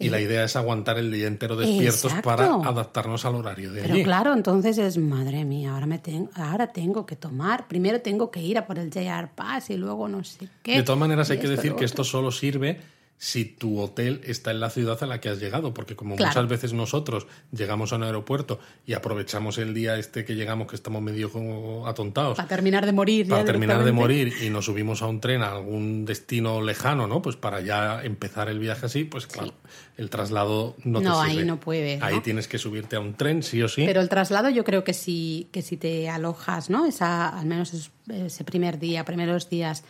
Y 0.00 0.10
la 0.10 0.20
idea 0.20 0.42
es 0.44 0.56
aguantar 0.56 0.98
el 0.98 1.10
día 1.12 1.28
entero 1.28 1.54
despiertos 1.54 2.04
Exacto. 2.06 2.28
para 2.28 2.46
adaptarnos 2.56 3.24
al 3.26 3.36
horario 3.36 3.72
de 3.72 3.80
Pero 3.82 3.94
allí. 3.94 4.02
claro, 4.02 4.32
entonces 4.34 4.76
es, 4.76 4.98
madre 4.98 5.44
mía, 5.44 5.72
ahora, 5.72 5.86
me 5.86 6.00
ten- 6.00 6.28
ahora 6.34 6.72
tengo 6.72 7.06
que 7.06 7.14
tomar, 7.14 7.68
primero 7.68 8.00
tengo 8.00 8.28
que 8.30 8.42
ir 8.42 8.58
a 8.58 8.66
por 8.66 8.80
el 8.80 8.90
JR 8.90 9.28
Pass 9.36 9.70
y 9.70 9.76
luego 9.76 10.08
no 10.08 10.24
sé 10.24 10.48
qué. 10.64 10.78
De 10.78 10.82
todas 10.82 10.98
maneras, 10.98 11.30
hay 11.30 11.38
que 11.38 11.46
decir 11.48 11.74
que 11.76 11.84
esto 11.84 12.02
solo 12.02 12.32
sirve 12.32 12.80
si 13.24 13.46
tu 13.46 13.80
hotel 13.80 14.20
está 14.24 14.50
en 14.50 14.60
la 14.60 14.68
ciudad 14.68 15.02
a 15.02 15.06
la 15.06 15.18
que 15.18 15.30
has 15.30 15.40
llegado, 15.40 15.72
porque 15.72 15.96
como 15.96 16.14
Claro. 16.14 16.28
muchas 16.30 16.46
veces 16.46 16.72
nosotros 16.74 17.26
llegamos 17.52 17.90
a 17.92 17.96
un 17.96 18.02
aeropuerto 18.02 18.60
y 18.84 18.92
aprovechamos 18.92 19.56
el 19.56 19.72
día 19.72 19.96
este 19.96 20.26
que 20.26 20.34
llegamos, 20.34 20.66
que 20.66 20.76
estamos 20.76 21.00
medio 21.00 21.32
como 21.32 21.86
atontados, 21.86 22.36
Para 22.36 22.48
terminar 22.48 22.84
de 22.84 22.92
morir. 22.92 23.26
para 23.26 23.46
terminar 23.46 23.82
de 23.82 23.92
morir 23.92 24.30
y 24.42 24.50
nos 24.50 24.66
subimos 24.66 25.00
a 25.00 25.06
un 25.06 25.20
tren 25.20 25.40
a 25.40 25.52
algún 25.52 26.04
destino 26.04 26.60
lejano, 26.60 27.06
¿no? 27.06 27.22
Pues 27.22 27.36
para 27.36 27.62
ya 27.62 28.02
empezar 28.04 28.50
el 28.50 28.58
viaje 28.58 28.84
así, 28.84 29.04
pues 29.04 29.26
claro, 29.26 29.54
el 29.96 30.10
traslado 30.10 30.76
no 30.84 30.98
te 30.98 31.06
No, 31.06 31.18
ahí 31.22 31.30
sirve. 31.30 31.44
no 31.46 31.58
puedes, 31.60 32.00
¿no? 32.00 32.04
Ahí 32.04 32.20
tienes 32.20 32.46
que 32.46 32.58
subirte 32.58 32.96
a 32.96 33.00
un 33.00 33.14
tren, 33.14 33.42
sí 33.42 33.62
o 33.62 33.68
sí. 33.68 33.84
Pero 33.86 34.02
el 34.02 34.10
traslado 34.10 34.50
yo 34.50 34.64
creo 34.64 34.84
que 34.84 34.92
si, 34.92 35.48
que 35.50 35.62
si 35.62 35.78
te 35.78 36.10
alojas, 36.10 36.68
¿no? 36.68 36.84
Esa, 36.84 37.28
al 37.30 37.46
menos 37.46 37.72
es- 37.72 37.90
ese 38.08 38.44
primer 38.44 38.78
día, 38.78 39.06
primeros 39.06 39.48
días 39.48 39.82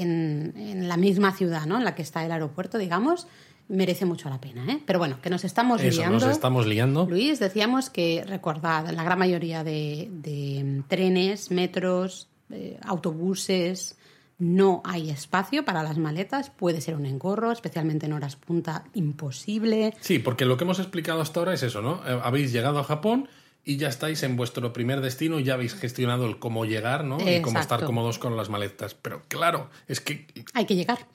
en, 0.00 0.54
en 0.56 0.88
la 0.88 0.96
misma 0.96 1.32
ciudad, 1.32 1.66
¿no? 1.66 1.78
En 1.78 1.84
la 1.84 1.94
que 1.94 2.02
está 2.02 2.24
el 2.24 2.32
aeropuerto, 2.32 2.78
digamos, 2.78 3.26
merece 3.68 4.04
mucho 4.04 4.28
la 4.28 4.40
pena, 4.40 4.64
¿eh? 4.70 4.80
Pero 4.84 4.98
bueno, 4.98 5.20
que 5.22 5.30
nos 5.30 5.44
estamos 5.44 5.80
Eso, 5.82 5.98
liando. 6.00 6.18
nos 6.26 6.28
estamos 6.36 6.66
liando. 6.66 7.06
Luis, 7.06 7.38
decíamos 7.38 7.90
que, 7.90 8.24
recordad, 8.26 8.90
la 8.90 9.04
gran 9.04 9.18
mayoría 9.18 9.64
de, 9.64 10.08
de, 10.10 10.82
trenes, 10.88 11.50
metros, 11.50 12.28
eh, 12.50 12.78
autobuses, 12.84 13.96
no 14.38 14.82
hay 14.84 15.10
espacio 15.10 15.64
para 15.64 15.82
las 15.82 15.96
maletas. 15.96 16.50
Puede 16.50 16.80
ser 16.80 16.96
un 16.96 17.06
engorro, 17.06 17.52
especialmente 17.52 18.06
en 18.06 18.12
horas 18.12 18.36
punta, 18.36 18.84
imposible. 18.92 19.94
Sí, 20.00 20.18
porque 20.18 20.44
lo 20.44 20.56
que 20.56 20.64
hemos 20.64 20.78
explicado 20.78 21.20
hasta 21.20 21.40
ahora 21.40 21.54
es 21.54 21.62
eso, 21.62 21.80
¿no? 21.80 22.02
Eh, 22.06 22.20
Habéis 22.22 22.52
llegado 22.52 22.78
a 22.80 22.84
Japón 22.84 23.28
y 23.64 23.76
ya 23.78 23.88
estáis 23.88 24.22
en 24.22 24.36
vuestro 24.36 24.72
primer 24.72 25.00
destino 25.00 25.40
y 25.40 25.44
ya 25.44 25.54
habéis 25.54 25.74
gestionado 25.74 26.26
el 26.26 26.38
cómo 26.38 26.64
llegar, 26.64 27.04
¿no? 27.04 27.16
Y 27.18 27.40
cómo 27.40 27.58
estar 27.58 27.78
Exacto. 27.78 27.86
cómodos 27.86 28.18
con 28.18 28.36
las 28.36 28.50
maletas. 28.50 28.94
Pero 28.94 29.22
claro, 29.28 29.70
es 29.88 30.00
que 30.00 30.26
Hay 30.52 30.66
que 30.66 30.74
llegar. 30.76 31.06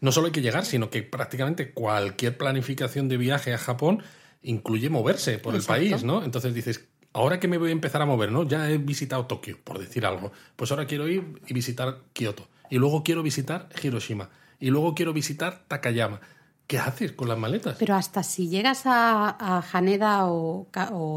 no 0.00 0.12
solo 0.12 0.26
hay 0.26 0.32
que 0.32 0.40
llegar, 0.42 0.64
sino 0.64 0.90
que 0.90 1.02
prácticamente 1.02 1.72
cualquier 1.72 2.36
planificación 2.38 3.08
de 3.08 3.16
viaje 3.16 3.52
a 3.52 3.58
Japón 3.58 4.02
incluye 4.42 4.88
moverse 4.90 5.38
por 5.38 5.54
Exacto. 5.56 5.82
el 5.82 5.90
país, 5.90 6.04
¿no? 6.04 6.22
Entonces 6.22 6.54
dices, 6.54 6.86
ahora 7.12 7.40
que 7.40 7.48
me 7.48 7.58
voy 7.58 7.70
a 7.70 7.72
empezar 7.72 8.00
a 8.02 8.06
mover, 8.06 8.30
¿no? 8.30 8.46
Ya 8.46 8.70
he 8.70 8.78
visitado 8.78 9.26
Tokio, 9.26 9.58
por 9.64 9.78
decir 9.78 10.06
algo. 10.06 10.30
Pues 10.54 10.70
ahora 10.70 10.86
quiero 10.86 11.08
ir 11.08 11.24
y 11.48 11.54
visitar 11.54 11.98
Kioto. 12.12 12.46
Y 12.70 12.76
luego 12.78 13.02
quiero 13.02 13.22
visitar 13.22 13.68
Hiroshima. 13.82 14.30
Y 14.60 14.70
luego 14.70 14.94
quiero 14.94 15.12
visitar 15.12 15.64
Takayama. 15.68 16.20
¿Qué 16.68 16.78
haces 16.78 17.10
con 17.12 17.26
las 17.28 17.36
maletas? 17.38 17.76
Pero 17.80 17.96
hasta 17.96 18.22
si 18.22 18.48
llegas 18.48 18.82
a, 18.86 19.30
a 19.30 19.64
Haneda 19.72 20.26
o, 20.26 20.68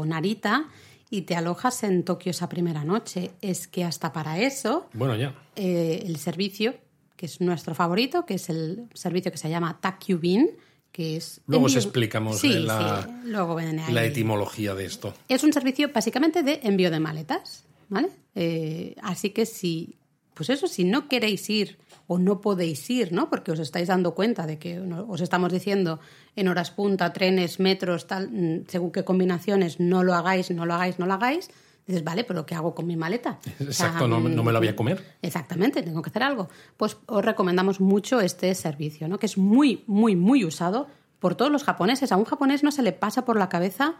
Narita 0.04 0.64
y 1.10 1.22
te 1.22 1.36
alojas 1.36 1.84
en 1.84 2.02
Tokio 2.04 2.30
esa 2.30 2.48
primera 2.48 2.82
noche, 2.84 3.30
es 3.40 3.68
que 3.68 3.84
hasta 3.84 4.12
para 4.12 4.40
eso 4.40 4.88
Bueno, 4.94 5.14
ya. 5.14 5.34
eh, 5.54 6.02
el 6.06 6.16
servicio, 6.16 6.74
que 7.16 7.26
es 7.26 7.40
nuestro 7.40 7.74
favorito, 7.74 8.26
que 8.26 8.34
es 8.34 8.48
el 8.48 8.88
servicio 8.94 9.30
que 9.30 9.38
se 9.38 9.48
llama 9.50 9.78
Takyubin, 9.80 10.48
que 10.90 11.16
es... 11.16 11.40
Luego 11.46 11.66
os 11.66 11.72
envío- 11.76 11.82
explicamos 11.84 12.38
Sí, 12.40 12.48
la- 12.58 13.02
sí, 13.04 13.28
luego. 13.30 13.58
La 13.60 14.04
etimología 14.04 14.74
de 14.74 14.86
esto. 14.86 15.14
Es 15.28 15.44
un 15.44 15.52
servicio 15.52 15.90
básicamente 15.94 16.42
de 16.42 16.60
envío 16.64 16.90
de 16.90 16.98
maletas, 17.00 17.64
¿vale? 17.88 18.08
Eh, 18.34 18.94
así 19.02 19.30
que 19.30 19.44
si, 19.46 19.96
pues 20.34 20.50
eso, 20.50 20.66
si 20.66 20.84
no 20.84 21.08
queréis 21.08 21.48
ir 21.50 21.78
o 22.06 22.18
no 22.18 22.40
podéis 22.40 22.88
ir, 22.90 23.12
¿no? 23.12 23.28
Porque 23.30 23.52
os 23.52 23.58
estáis 23.58 23.88
dando 23.88 24.14
cuenta 24.14 24.46
de 24.46 24.58
que 24.58 24.80
os 24.80 25.20
estamos 25.20 25.52
diciendo 25.52 26.00
en 26.36 26.48
horas 26.48 26.70
punta, 26.70 27.12
trenes, 27.12 27.60
metros, 27.60 28.06
tal, 28.06 28.30
mm, 28.30 28.64
según 28.68 28.92
qué 28.92 29.04
combinaciones, 29.04 29.80
no 29.80 30.02
lo 30.02 30.14
hagáis, 30.14 30.50
no 30.50 30.66
lo 30.66 30.74
hagáis, 30.74 30.98
no 30.98 31.06
lo 31.06 31.14
hagáis. 31.14 31.50
Dices, 31.86 32.04
vale, 32.04 32.22
pero 32.24 32.46
¿qué 32.46 32.54
hago 32.54 32.74
con 32.74 32.86
mi 32.86 32.96
maleta? 32.96 33.38
O 33.60 33.72
sea, 33.72 33.88
Exacto, 33.88 34.08
no, 34.08 34.20
no 34.20 34.44
me 34.44 34.52
la 34.52 34.58
voy 34.58 34.68
a 34.68 34.76
comer. 34.76 35.16
Exactamente, 35.20 35.82
tengo 35.82 36.02
que 36.02 36.10
hacer 36.10 36.22
algo. 36.22 36.48
Pues 36.76 36.96
os 37.06 37.24
recomendamos 37.24 37.80
mucho 37.80 38.20
este 38.20 38.54
servicio, 38.54 39.08
¿no? 39.08 39.18
que 39.18 39.26
es 39.26 39.36
muy, 39.36 39.84
muy, 39.86 40.16
muy 40.16 40.44
usado 40.44 40.88
por 41.18 41.34
todos 41.34 41.50
los 41.50 41.64
japoneses. 41.64 42.12
A 42.12 42.16
un 42.16 42.24
japonés 42.24 42.62
no 42.62 42.72
se 42.72 42.82
le 42.82 42.92
pasa 42.92 43.24
por 43.24 43.38
la 43.38 43.48
cabeza 43.48 43.94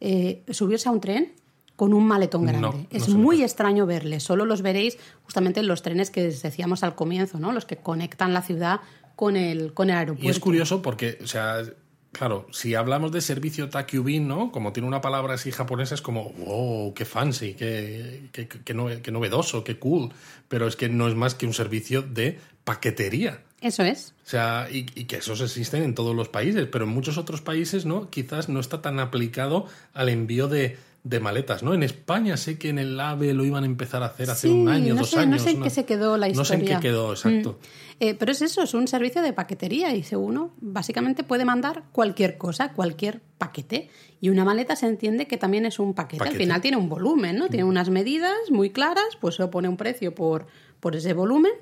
eh, 0.00 0.44
subirse 0.50 0.88
a 0.88 0.92
un 0.92 1.00
tren 1.00 1.34
con 1.78 1.94
un 1.94 2.08
maletón 2.08 2.44
grande. 2.44 2.60
No, 2.60 2.86
es 2.90 3.08
muy 3.08 3.44
extraño 3.44 3.86
verle. 3.86 4.18
Solo 4.18 4.44
los 4.44 4.62
veréis 4.62 4.98
justamente 5.22 5.60
en 5.60 5.68
los 5.68 5.80
trenes 5.80 6.10
que 6.10 6.24
decíamos 6.24 6.82
al 6.82 6.96
comienzo, 6.96 7.38
¿no? 7.38 7.52
los 7.52 7.66
que 7.66 7.76
conectan 7.76 8.34
la 8.34 8.42
ciudad 8.42 8.80
con 9.14 9.36
el, 9.36 9.72
con 9.74 9.88
el 9.88 9.96
aeropuerto. 9.96 10.26
Y 10.26 10.28
es 10.28 10.40
curioso 10.40 10.82
porque, 10.82 11.20
o 11.22 11.28
sea, 11.28 11.62
claro, 12.10 12.48
si 12.50 12.74
hablamos 12.74 13.12
de 13.12 13.20
servicio 13.20 13.68
Takyubin, 13.68 14.26
¿no? 14.26 14.50
Como 14.50 14.72
tiene 14.72 14.88
una 14.88 15.00
palabra 15.00 15.34
así 15.34 15.52
japonesa, 15.52 15.94
es 15.94 16.02
como, 16.02 16.30
wow, 16.30 16.92
qué 16.94 17.04
fancy, 17.04 17.54
qué, 17.54 18.28
qué, 18.32 18.48
qué 18.48 19.12
novedoso, 19.12 19.62
qué 19.62 19.78
cool. 19.78 20.10
Pero 20.48 20.66
es 20.66 20.74
que 20.74 20.88
no 20.88 21.06
es 21.06 21.14
más 21.14 21.36
que 21.36 21.46
un 21.46 21.54
servicio 21.54 22.02
de 22.02 22.40
paquetería. 22.64 23.44
Eso 23.60 23.84
es. 23.84 24.14
O 24.26 24.28
sea, 24.28 24.66
y, 24.68 24.86
y 24.96 25.04
que 25.04 25.18
esos 25.18 25.40
existen 25.40 25.84
en 25.84 25.94
todos 25.94 26.16
los 26.16 26.28
países, 26.28 26.66
pero 26.66 26.86
en 26.86 26.90
muchos 26.90 27.18
otros 27.18 27.40
países, 27.40 27.86
¿no? 27.86 28.10
Quizás 28.10 28.48
no 28.48 28.58
está 28.58 28.82
tan 28.82 28.98
aplicado 28.98 29.66
al 29.94 30.08
envío 30.08 30.48
de, 30.48 30.76
de 31.04 31.20
maletas, 31.20 31.62
¿no? 31.62 31.72
En 31.74 31.82
España 31.82 32.36
sé 32.36 32.58
que 32.58 32.68
en 32.68 32.78
el 32.78 32.98
AVE 33.00 33.32
lo 33.32 33.44
iban 33.44 33.62
a 33.62 33.66
empezar 33.66 34.02
a 34.02 34.06
hacer 34.06 34.28
hace 34.30 34.48
Sí, 34.48 34.52
un 34.52 34.68
año, 34.68 34.94
no 34.94 35.00
dos 35.00 35.10
sé, 35.10 35.20
años. 35.20 35.38
No 35.40 35.44
sé 35.44 35.50
en 35.50 35.56
una- 35.56 35.64
qué 35.64 35.70
se 35.70 35.84
quedó 35.84 36.16
la 36.18 36.28
historia. 36.28 36.40
No 36.40 36.44
sé 36.44 36.54
en 36.72 36.76
qué 36.76 36.80
quedó, 36.88 37.12
exacto. 37.12 37.52
Mm. 37.52 37.94
Eh, 38.00 38.14
pero 38.14 38.32
es 38.32 38.42
eso, 38.42 38.62
es 38.62 38.74
un 38.74 38.86
servicio 38.88 39.22
de 39.22 39.32
paquetería 39.32 39.94
y 39.94 40.04
uno 40.14 40.52
básicamente 40.60 41.24
puede 41.24 41.44
mandar 41.44 41.84
cualquier 41.92 42.36
cosa, 42.36 42.72
cualquier 42.72 43.20
paquete. 43.38 43.88
Y 44.20 44.28
una 44.28 44.44
maleta 44.44 44.76
se 44.76 44.86
entiende 44.86 45.26
que 45.26 45.36
también 45.38 45.64
es 45.66 45.78
un 45.78 45.94
paquete. 45.94 46.18
Paquete. 46.18 46.36
Al 46.36 46.40
final 46.42 46.60
tiene 46.60 46.76
un 46.76 46.88
volumen, 46.88 47.36
¿no? 47.38 47.48
Tiene 47.48 47.64
unas 47.64 47.88
medidas 47.90 48.34
muy 48.50 48.70
claras, 48.70 49.16
pues 49.20 49.36
se 49.36 49.46
pone 49.48 49.68
un 49.68 49.76
precio 49.76 50.14
por, 50.14 50.46
por 50.80 50.94
ese 50.96 51.12
volumen 51.14 51.52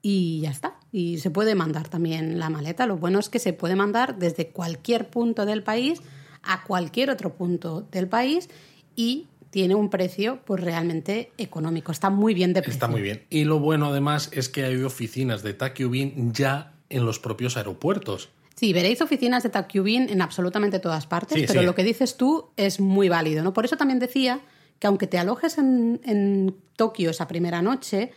y 0.00 0.40
ya 0.40 0.50
está. 0.50 0.76
Y 0.92 1.18
se 1.18 1.30
puede 1.30 1.54
mandar 1.54 1.88
también 1.88 2.38
la 2.38 2.48
maleta. 2.50 2.86
Lo 2.86 2.96
bueno 2.96 3.18
es 3.18 3.28
que 3.28 3.38
se 3.40 3.52
puede 3.52 3.76
mandar 3.76 4.18
desde 4.18 4.48
cualquier 4.48 5.08
punto 5.10 5.44
del 5.44 5.62
país 5.62 6.00
a 6.42 6.62
cualquier 6.64 7.10
otro 7.10 7.34
punto 7.34 7.86
del 7.90 8.08
país 8.08 8.48
y 8.96 9.26
tiene 9.50 9.74
un 9.74 9.88
precio 9.90 10.40
pues 10.44 10.60
realmente 10.60 11.30
económico. 11.38 11.92
Está 11.92 12.10
muy 12.10 12.34
bien 12.34 12.52
de 12.52 12.60
precio. 12.62 12.72
Está 12.74 12.88
muy 12.88 13.00
bien. 13.02 13.22
Y 13.30 13.44
lo 13.44 13.60
bueno 13.60 13.86
además 13.86 14.28
es 14.32 14.48
que 14.48 14.64
hay 14.64 14.82
oficinas 14.82 15.42
de 15.42 15.54
Takyubin 15.54 16.32
ya 16.32 16.72
en 16.90 17.06
los 17.06 17.18
propios 17.20 17.56
aeropuertos. 17.56 18.28
Sí, 18.56 18.72
veréis 18.72 19.00
oficinas 19.02 19.42
de 19.42 19.50
Takyubin 19.50 20.08
en 20.08 20.20
absolutamente 20.22 20.78
todas 20.78 21.06
partes, 21.06 21.38
Sí, 21.38 21.44
pero 21.46 21.60
sí. 21.60 21.66
lo 21.66 21.74
que 21.74 21.84
dices 21.84 22.16
tú 22.16 22.48
es 22.56 22.80
muy 22.80 23.08
válido, 23.08 23.42
¿no? 23.44 23.52
Por 23.52 23.64
eso 23.64 23.76
también 23.76 23.98
decía 23.98 24.40
que 24.78 24.86
aunque 24.86 25.06
te 25.06 25.18
alojes 25.18 25.58
en, 25.58 26.00
en 26.04 26.54
Tokio 26.74 27.10
esa 27.10 27.28
primera 27.28 27.60
noche, 27.62 28.12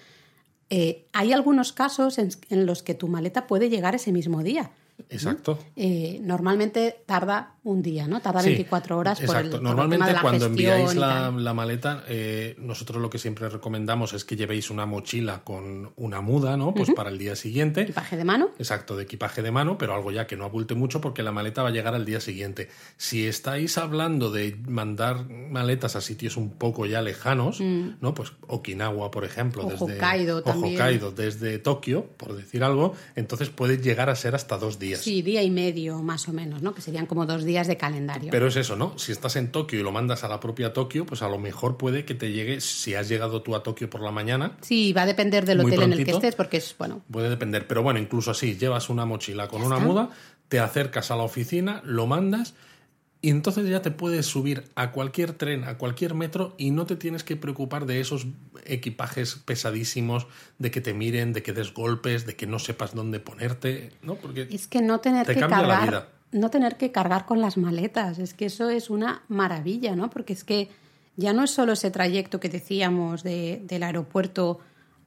eh, 0.70 1.06
hay 1.14 1.34
algunos 1.34 1.74
casos 1.74 2.18
en, 2.20 2.30
en 2.50 2.66
los 2.66 2.84
que 2.84 2.94
tu 2.94 3.08
maleta 3.08 3.48
puede 3.48 3.70
llegar 3.70 3.96
ese 3.96 4.12
mismo 4.12 4.44
día. 4.44 4.72
Exacto. 5.10 5.60
Eh, 5.76 6.20
normalmente 6.22 7.04
tarda 7.06 7.56
un 7.64 7.82
día, 7.82 8.08
¿no? 8.08 8.20
Tarda 8.22 8.42
Sí, 8.42 8.50
24 8.50 8.98
horas 8.98 9.20
por 9.20 9.26
el, 9.26 9.30
Exacto. 9.30 9.52
por 9.52 9.60
el 9.60 9.64
Normalmente 9.64 9.98
tema 9.98 10.08
de 10.08 10.14
la 10.14 10.22
cuando 10.22 10.46
enviáis 10.48 10.96
la, 10.96 11.54
maleta, 11.54 12.04
eh, 12.08 12.56
nosotros 12.58 13.02
lo 13.02 13.10
que 13.10 13.20
siempre 13.20 13.48
recomendamos 13.50 14.14
es 14.14 14.26
que 14.26 14.36
llevéis 14.36 14.70
una 14.70 14.86
mochila 14.86 15.44
con 15.44 15.92
una 15.96 16.22
muda, 16.22 16.58
¿no? 16.58 16.74
Pues 16.74 16.92
para 16.92 17.10
el 17.10 17.18
día 17.18 17.36
siguiente. 17.36 17.82
equipaje 17.82 18.18
de 18.18 18.24
mano. 18.24 18.50
Exacto, 18.58 18.98
de 18.98 19.04
equipaje 19.04 19.42
de 19.42 19.52
mano, 19.52 19.78
pero 19.78 19.94
algo 19.94 20.12
ya 20.12 20.26
que 20.26 20.36
no 20.36 20.46
abulte 20.46 20.76
mucho 20.76 21.00
porque 21.00 21.24
la 21.24 21.32
maleta 21.32 21.64
va 21.64 21.70
a 21.70 21.72
llegar 21.72 21.94
al 21.96 22.06
día 22.06 22.20
siguiente. 22.20 22.70
Si 22.98 23.28
estáis 23.28 23.78
hablando 23.78 24.32
de 24.32 24.58
mandar 24.68 25.30
maletas 25.30 25.96
a 25.96 26.02
sitios 26.02 26.38
un 26.38 26.52
poco 26.52 26.86
ya 26.86 27.02
lejanos, 27.02 27.62
¿no? 27.62 28.14
Pues 28.14 28.34
Okinawa, 28.48 29.12
por 29.12 29.26
ejemplo, 29.26 29.60
Mm. 29.64 29.68
O 29.68 29.70
desde 29.70 29.96
Hokkaido 29.96 30.38
o 30.38 30.42
también. 30.42 30.76
Hokkaido, 30.76 31.12
desde 31.12 31.60
Tokio, 31.60 32.06
por 32.18 32.36
decir 32.36 32.64
algo, 32.64 32.96
entonces 33.16 33.50
puede 33.50 33.78
llegar 33.78 34.10
a 34.10 34.16
ser 34.16 34.36
hasta 34.36 34.58
dos 34.58 34.80
días. 34.80 34.89
Sí, 34.98 35.22
día 35.22 35.44
y 35.44 35.52
medio 35.52 36.02
más 36.02 36.28
o 36.28 36.34
menos, 36.34 36.62
¿no? 36.62 36.74
Que 36.74 36.82
serían 36.82 37.06
como 37.06 37.26
dos 37.26 37.44
días 37.44 37.68
de 37.68 37.78
calendario. 37.78 38.32
Pero 38.32 38.48
es 38.48 38.56
eso, 38.56 38.76
¿no? 38.76 38.98
Si 38.98 39.12
estás 39.12 39.36
en 39.36 39.52
Tokio 39.52 39.80
y 39.80 39.84
lo 39.84 39.92
mandas 39.92 40.24
a 40.24 40.28
la 40.28 40.40
propia 40.40 40.74
Tokio, 40.74 41.06
pues 41.06 41.22
a 41.22 41.30
lo 41.30 41.38
mejor 41.38 41.78
puede 41.78 42.06
que 42.06 42.16
te 42.16 42.32
llegue, 42.32 42.62
si 42.62 42.96
has 42.96 43.08
llegado 43.08 43.42
tú 43.42 43.56
a 43.56 43.64
Tokio 43.64 43.90
por 43.90 44.02
la 44.02 44.12
mañana, 44.12 44.58
Sí, 44.62 44.94
va 44.94 45.04
a 45.04 45.06
depender 45.06 45.46
del 45.46 45.62
hotel 45.62 45.84
en 45.84 45.94
el 45.94 46.06
que 46.06 46.12
estés, 46.12 46.36
porque 46.36 46.58
es, 46.58 46.76
bueno, 46.78 47.02
puede 47.12 47.30
depender. 47.30 47.68
Pero 47.68 47.84
bueno, 47.84 48.00
incluso 48.00 48.32
así, 48.32 48.58
llevas 48.58 48.90
una 48.90 49.06
mochila 49.06 49.48
con 49.48 49.62
una 49.62 49.80
muda, 49.80 50.10
te 50.48 50.60
acercas 50.60 51.12
a 51.12 51.16
la 51.16 51.24
oficina, 51.24 51.82
lo 51.86 52.08
mandas 52.08 52.54
y 53.22 53.30
entonces 53.32 53.68
ya 53.70 53.82
te 53.82 53.92
puedes 53.92 54.26
subir 54.26 54.64
a 54.76 54.92
cualquier 54.92 55.34
tren, 55.34 55.66
a 55.66 55.78
cualquier 55.78 56.14
metro 56.14 56.56
y 56.58 56.72
no 56.72 56.86
te 56.86 56.96
tienes 56.96 57.24
que 57.26 57.36
preocupar 57.36 57.86
de 57.86 58.00
esos 58.00 58.28
equipajes 58.66 59.36
pesadísimos, 59.36 60.28
de 60.58 60.72
que 60.72 60.80
te 60.82 60.94
miren, 60.94 61.34
de 61.34 61.44
que 61.44 61.52
des 61.54 61.74
golpes, 61.74 62.26
de 62.26 62.36
que 62.36 62.48
no 62.48 62.60
sepas 62.60 62.96
dónde 62.96 63.20
ponerte, 63.20 63.92
¿no? 64.02 64.16
Porque 64.16 64.48
Es 64.52 64.68
que 64.68 64.82
no 64.82 65.00
tener 65.00 65.26
Te 65.26 65.34
que 65.34 65.40
cambia 65.42 65.62
la 65.64 65.68
cargar, 65.80 65.90
vida. 65.90 66.10
no 66.32 66.50
tener 66.50 66.78
que 66.78 66.92
cargar 66.92 67.26
con 67.26 67.42
las 67.42 67.58
maletas, 67.58 68.20
es 68.20 68.34
que 68.34 68.46
eso 68.46 68.70
es 68.70 68.90
una 68.90 69.24
maravilla, 69.28 69.96
¿no? 69.96 70.10
Porque 70.10 70.34
es 70.34 70.44
que 70.46 70.70
ya 71.18 71.34
no 71.34 71.44
es 71.44 71.52
solo 71.52 71.74
ese 71.74 71.92
trayecto 71.92 72.40
que 72.40 72.48
decíamos 72.48 73.24
de- 73.24 73.62
del 73.66 73.84
aeropuerto 73.84 74.60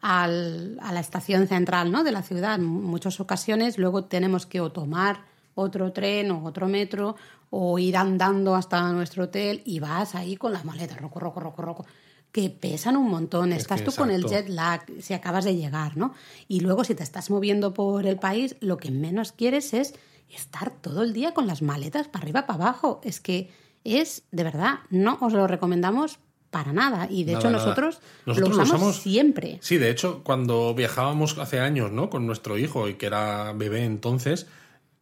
al- 0.02 0.78
a 0.82 0.92
la 0.92 1.00
estación 1.00 1.46
central, 1.48 1.90
¿no? 1.92 2.04
De 2.04 2.12
la 2.12 2.22
ciudad. 2.22 2.56
En 2.56 2.64
muchas 2.66 3.20
ocasiones 3.20 3.78
luego 3.78 4.04
tenemos 4.04 4.44
que 4.46 4.60
o 4.60 4.70
tomar 4.72 5.22
otro 5.54 5.92
tren 5.92 6.30
o 6.30 6.44
otro 6.44 6.66
metro 6.68 7.16
o 7.54 7.78
ir 7.78 7.98
andando 7.98 8.54
hasta 8.54 8.90
nuestro 8.92 9.24
hotel 9.24 9.60
y 9.66 9.78
vas 9.78 10.14
ahí 10.14 10.36
con 10.36 10.54
las 10.54 10.64
maletas, 10.64 10.98
roco, 10.98 11.20
roco, 11.20 11.38
roco, 11.38 11.60
roco, 11.60 11.86
que 12.32 12.48
pesan 12.48 12.96
un 12.96 13.10
montón. 13.10 13.52
Es 13.52 13.58
Estás 13.62 13.84
tú 13.84 13.92
con 13.92 14.10
el 14.10 14.24
jet 14.24 14.48
lag 14.48 14.80
si 15.02 15.12
acabas 15.12 15.44
de 15.44 15.54
llegar, 15.54 15.98
¿no? 15.98 16.14
Y 16.48 16.60
luego 16.60 16.82
si 16.82 16.94
te 16.94 17.02
estás 17.02 17.28
moviendo 17.28 17.74
por 17.74 18.06
el 18.06 18.16
país, 18.18 18.56
lo 18.60 18.78
que 18.78 18.90
menos 18.90 19.32
quieres 19.32 19.74
es 19.74 19.94
estar 20.34 20.70
todo 20.70 21.02
el 21.02 21.12
día 21.12 21.34
con 21.34 21.46
las 21.46 21.60
maletas 21.60 22.08
para 22.08 22.22
arriba, 22.22 22.46
para 22.46 22.64
abajo. 22.64 23.02
Es 23.04 23.20
que 23.20 23.50
es, 23.84 24.22
de 24.30 24.44
verdad, 24.44 24.78
no 24.88 25.18
os 25.20 25.34
lo 25.34 25.46
recomendamos 25.46 26.20
para 26.50 26.72
nada. 26.72 27.06
Y 27.10 27.24
de 27.24 27.32
Nada, 27.32 27.40
hecho 27.40 27.50
nada. 27.50 27.64
nosotros, 27.66 28.00
Nosotros 28.24 28.50
lo 28.50 28.56
lo 28.56 28.62
usamos, 28.62 28.80
usamos- 28.80 29.02
siempre. 29.02 29.58
Sí, 29.60 29.76
de 29.76 29.90
hecho, 29.90 30.22
cuando 30.24 30.74
viajábamos 30.74 31.36
hace 31.36 31.60
años, 31.60 31.92
¿no? 31.92 32.08
Con 32.08 32.26
nuestro 32.26 32.56
hijo 32.56 32.88
y 32.88 32.94
que 32.94 33.04
era 33.06 33.52
bebé 33.52 33.84
entonces, 33.84 34.46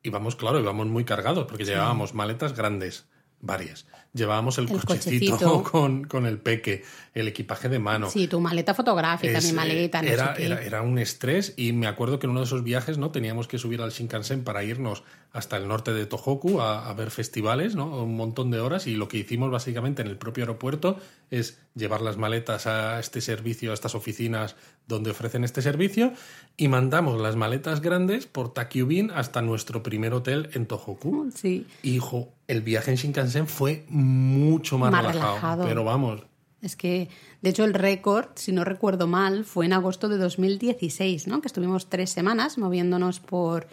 íbamos, 0.02 0.36
claro, 0.36 0.60
íbamos 0.60 0.86
muy 0.86 1.04
cargados 1.04 1.46
porque 1.46 1.64
llevábamos 1.64 2.14
maletas 2.14 2.54
grandes, 2.54 3.06
varias. 3.40 3.86
Llevábamos 4.12 4.58
el, 4.58 4.64
El 4.64 4.70
cochecito, 4.70 5.36
cochecito. 5.36 5.62
Con, 5.70 6.04
con 6.04 6.26
el 6.26 6.38
peque, 6.38 6.82
el 7.14 7.28
equipaje 7.28 7.68
de 7.68 7.78
mano. 7.78 8.10
Sí, 8.10 8.26
tu 8.26 8.40
maleta 8.40 8.74
fotográfica, 8.74 9.38
Es, 9.38 9.44
mi 9.44 9.50
eh, 9.50 9.52
maleta, 9.52 10.02
no 10.02 10.08
era, 10.08 10.34
sé 10.34 10.40
qué. 10.40 10.46
era, 10.46 10.62
era 10.62 10.82
un 10.82 10.98
estrés 10.98 11.54
y 11.56 11.72
me 11.72 11.86
acuerdo 11.86 12.18
que 12.18 12.26
en 12.26 12.30
uno 12.30 12.40
de 12.40 12.46
esos 12.46 12.64
viajes 12.64 12.98
no 12.98 13.12
teníamos 13.12 13.46
que 13.46 13.58
subir 13.58 13.80
al 13.82 13.92
Shinkansen 13.92 14.42
para 14.42 14.64
irnos 14.64 15.04
hasta 15.32 15.56
el 15.56 15.68
norte 15.68 15.94
de 15.94 16.06
Tohoku 16.06 16.60
a, 16.60 16.90
a 16.90 16.94
ver 16.94 17.12
festivales, 17.12 17.76
¿no? 17.76 18.02
un 18.02 18.16
montón 18.16 18.50
de 18.50 18.58
horas 18.58 18.88
y 18.88 18.96
lo 18.96 19.06
que 19.06 19.18
hicimos 19.18 19.48
básicamente 19.52 20.02
en 20.02 20.08
el 20.08 20.16
propio 20.16 20.42
aeropuerto 20.42 20.98
es 21.30 21.60
llevar 21.76 22.00
las 22.00 22.16
maletas 22.16 22.66
a 22.66 22.98
este 22.98 23.20
servicio, 23.20 23.70
a 23.70 23.74
estas 23.74 23.94
oficinas 23.94 24.56
donde 24.90 25.10
ofrecen 25.12 25.44
este 25.44 25.62
servicio 25.62 26.12
y 26.58 26.68
mandamos 26.68 27.18
las 27.20 27.36
maletas 27.36 27.80
grandes 27.80 28.26
por 28.26 28.52
Takyubin 28.52 29.10
hasta 29.10 29.40
nuestro 29.40 29.82
primer 29.82 30.12
hotel 30.12 30.50
en 30.52 30.66
Tohoku. 30.66 31.30
Sí. 31.34 31.66
Y, 31.82 31.94
hijo, 31.94 32.28
el 32.46 32.60
viaje 32.60 32.90
en 32.90 32.96
Shinkansen 32.98 33.46
fue 33.46 33.84
mucho 33.88 34.76
más, 34.76 34.92
Más 34.92 35.06
relajado, 35.06 35.28
relajado. 35.28 35.64
pero 35.64 35.84
vamos, 35.84 36.22
Es 36.60 36.76
que, 36.76 37.08
de 37.40 37.50
hecho, 37.50 37.64
el 37.64 37.72
récord, 37.72 38.26
si 38.34 38.52
no 38.52 38.64
recuerdo 38.64 39.06
mal, 39.06 39.46
fue 39.46 39.64
en 39.64 39.72
agosto 39.72 40.10
de 40.10 40.18
2016, 40.18 41.26
¿no? 41.26 41.40
Que 41.40 41.48
estuvimos 41.48 41.88
tres 41.88 42.10
semanas 42.10 42.58
moviéndonos 42.58 43.20
por, 43.20 43.66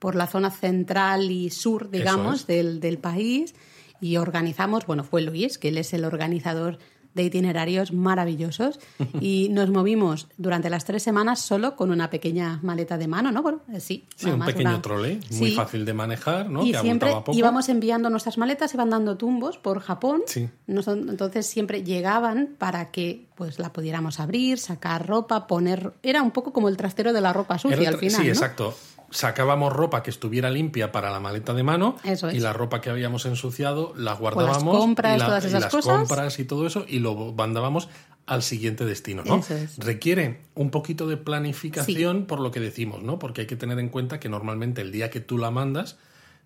por 0.00 0.16
la 0.16 0.26
zona 0.26 0.50
central 0.50 1.30
y 1.30 1.50
sur, 1.50 1.90
digamos, 1.90 2.40
es. 2.40 2.46
del, 2.48 2.80
del 2.80 2.98
país 2.98 3.54
y 4.00 4.16
organizamos, 4.16 4.84
bueno, 4.84 5.04
fue 5.04 5.22
Luis, 5.22 5.58
que 5.58 5.68
él 5.68 5.78
es 5.78 5.92
el 5.94 6.04
organizador 6.04 6.78
de 7.14 7.24
itinerarios 7.24 7.92
maravillosos 7.92 8.80
y 9.20 9.48
nos 9.50 9.70
movimos 9.70 10.28
durante 10.36 10.70
las 10.70 10.84
tres 10.84 11.02
semanas 11.02 11.40
solo 11.40 11.76
con 11.76 11.90
una 11.90 12.10
pequeña 12.10 12.58
maleta 12.62 12.98
de 12.98 13.08
mano, 13.08 13.30
¿no? 13.32 13.42
Bueno, 13.42 13.60
eh, 13.72 13.80
sí. 13.80 14.04
Sí, 14.16 14.30
un 14.30 14.44
pequeño 14.44 14.80
trole, 14.80 15.20
muy 15.30 15.52
fácil 15.52 15.84
de 15.84 15.94
manejar, 15.94 16.48
¿no? 16.50 16.64
Y 16.64 16.74
siempre 16.74 17.12
íbamos 17.32 17.68
enviando 17.68 18.10
nuestras 18.10 18.38
maletas, 18.38 18.72
iban 18.74 18.90
dando 18.90 19.16
tumbos 19.16 19.58
por 19.58 19.80
Japón. 19.80 20.22
Sí. 20.26 20.48
Entonces 20.66 21.46
siempre 21.46 21.82
llegaban 21.84 22.56
para 22.58 22.90
que 22.90 23.26
pues 23.34 23.58
la 23.58 23.72
pudiéramos 23.72 24.20
abrir, 24.20 24.58
sacar 24.58 25.06
ropa, 25.06 25.46
poner... 25.46 25.92
Era 26.02 26.22
un 26.22 26.30
poco 26.30 26.52
como 26.52 26.68
el 26.68 26.76
trastero 26.76 27.12
de 27.12 27.20
la 27.20 27.32
ropa 27.32 27.58
sucia 27.58 27.88
al 27.88 27.96
final, 27.96 28.22
Sí, 28.22 28.28
exacto 28.28 28.74
sacábamos 29.12 29.72
ropa 29.72 30.02
que 30.02 30.10
estuviera 30.10 30.50
limpia 30.50 30.90
para 30.90 31.10
la 31.10 31.20
maleta 31.20 31.54
de 31.54 31.62
mano 31.62 31.96
y 32.32 32.40
la 32.40 32.52
ropa 32.52 32.80
que 32.80 32.90
habíamos 32.90 33.26
ensuciado 33.26 33.92
la 33.96 34.14
guardábamos 34.14 34.74
las 34.74 34.80
compras, 34.80 35.16
y, 35.16 35.24
todas 35.24 35.44
esas 35.44 35.62
las 35.62 35.72
cosas. 35.72 35.98
compras 35.98 36.38
y 36.38 36.44
todo 36.44 36.66
eso 36.66 36.84
y 36.88 36.98
lo 36.98 37.32
mandábamos 37.32 37.88
al 38.26 38.42
siguiente 38.42 38.84
destino, 38.84 39.22
¿no? 39.24 39.42
Requiere 39.78 40.40
un 40.54 40.70
poquito 40.70 41.06
de 41.06 41.16
planificación 41.16 42.26
por 42.26 42.40
lo 42.40 42.50
que 42.50 42.60
decimos, 42.60 43.02
¿no? 43.02 43.18
Porque 43.18 43.42
hay 43.42 43.46
que 43.46 43.56
tener 43.56 43.78
en 43.78 43.88
cuenta 43.88 44.20
que 44.20 44.28
normalmente 44.28 44.80
el 44.80 44.92
día 44.92 45.10
que 45.10 45.20
tú 45.20 45.38
la 45.38 45.50
mandas 45.50 45.98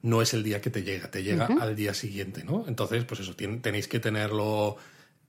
no 0.02 0.22
es 0.22 0.34
el 0.34 0.42
día 0.42 0.60
que 0.60 0.70
te 0.70 0.82
llega, 0.82 1.10
te 1.10 1.22
llega 1.22 1.48
al 1.60 1.76
día 1.76 1.94
siguiente, 1.94 2.44
¿no? 2.44 2.64
Entonces, 2.66 3.04
pues 3.04 3.20
eso, 3.20 3.34
tenéis 3.34 3.88
que 3.88 4.00
tenerlo 4.00 4.76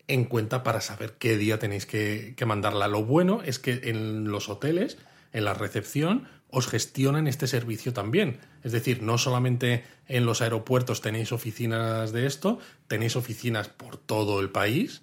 en 0.08 0.24
cuenta 0.26 0.64
para 0.64 0.82
saber 0.82 1.16
qué 1.20 1.38
día 1.38 1.60
tenéis 1.60 1.86
que, 1.86 2.34
que 2.38 2.46
mandarla. 2.46 2.88
Lo 2.88 3.04
bueno 3.04 3.42
es 3.44 3.60
que 3.60 3.82
en 3.84 4.32
los 4.32 4.50
hoteles, 4.50 4.98
en 5.34 5.44
la 5.44 5.54
recepción, 5.54 6.28
os 6.50 6.68
gestionan 6.68 7.28
este 7.28 7.48
servicio 7.48 7.94
también. 7.94 8.40
Es 8.64 8.72
decir, 8.72 9.02
no 9.02 9.18
solamente 9.18 9.84
en 10.08 10.26
los 10.26 10.42
aeropuertos 10.42 11.02
tenéis 11.02 11.32
oficinas 11.32 12.12
de 12.12 12.26
esto, 12.26 12.60
tenéis 12.88 13.16
oficinas 13.16 13.68
por 13.70 13.98
todo 13.98 14.40
el 14.40 14.50
país, 14.50 15.02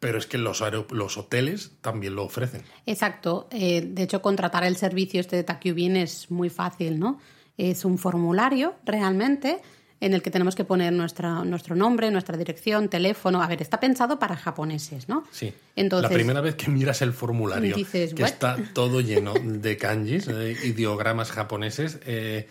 pero 0.00 0.18
es 0.18 0.26
que 0.26 0.36
los, 0.36 0.62
los 0.90 1.16
hoteles 1.16 1.72
también 1.80 2.14
lo 2.14 2.24
ofrecen. 2.24 2.62
Exacto. 2.84 3.48
Eh, 3.50 3.80
de 3.80 4.02
hecho, 4.02 4.20
contratar 4.20 4.64
el 4.64 4.76
servicio 4.76 5.20
este 5.20 5.36
de 5.36 5.44
Takubin 5.44 5.96
es 5.96 6.30
muy 6.30 6.50
fácil, 6.50 6.98
¿no? 6.98 7.18
Es 7.56 7.84
un 7.84 7.98
formulario 7.98 8.74
realmente 8.84 9.62
en 10.00 10.14
el 10.14 10.22
que 10.22 10.30
tenemos 10.30 10.54
que 10.54 10.64
poner 10.64 10.92
nuestra, 10.92 11.44
nuestro 11.44 11.76
nombre, 11.76 12.10
nuestra 12.10 12.36
dirección, 12.36 12.88
teléfono. 12.88 13.42
A 13.42 13.46
ver, 13.46 13.62
está 13.62 13.80
pensado 13.80 14.18
para 14.18 14.36
japoneses, 14.36 15.08
¿no? 15.08 15.24
Sí. 15.30 15.52
Entonces, 15.76 16.10
la 16.10 16.14
primera 16.14 16.40
vez 16.40 16.56
que 16.56 16.70
miras 16.70 17.00
el 17.02 17.12
formulario, 17.12 17.74
que 17.74 18.24
está 18.24 18.56
todo 18.72 19.00
lleno 19.00 19.34
de 19.34 19.76
kanjis, 19.76 20.28
eh, 20.28 20.56
ideogramas 20.64 21.30
japoneses, 21.30 21.98
eh, 22.04 22.48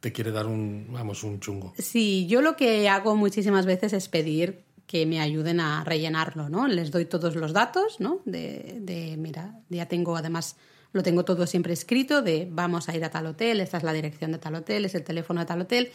te 0.00 0.12
quiere 0.12 0.30
dar 0.30 0.46
un, 0.46 0.88
vamos, 0.90 1.24
un 1.24 1.40
chungo. 1.40 1.74
Sí, 1.78 2.26
yo 2.26 2.40
lo 2.42 2.56
que 2.56 2.88
hago 2.88 3.16
muchísimas 3.16 3.66
veces 3.66 3.92
es 3.92 4.08
pedir 4.08 4.64
que 4.86 5.06
me 5.06 5.20
ayuden 5.20 5.60
a 5.60 5.82
rellenarlo, 5.84 6.48
¿no? 6.48 6.68
Les 6.68 6.90
doy 6.90 7.06
todos 7.06 7.36
los 7.36 7.52
datos, 7.52 8.00
¿no? 8.00 8.20
De, 8.24 8.76
de 8.80 9.16
mira, 9.16 9.58
ya 9.70 9.86
tengo 9.86 10.16
además 10.16 10.56
lo 10.92 11.02
tengo 11.02 11.24
todo 11.24 11.46
siempre 11.46 11.72
escrito 11.72 12.22
de 12.22 12.46
vamos 12.48 12.88
a 12.88 12.94
ir 12.94 13.04
a 13.04 13.10
tal 13.10 13.26
hotel, 13.26 13.60
esta 13.60 13.78
es 13.78 13.82
la 13.82 13.92
dirección 13.92 14.30
de 14.30 14.38
tal 14.38 14.54
hotel, 14.54 14.84
es 14.84 14.94
el 14.94 15.02
teléfono 15.02 15.40
de 15.40 15.46
tal 15.46 15.62
hotel 15.62 15.90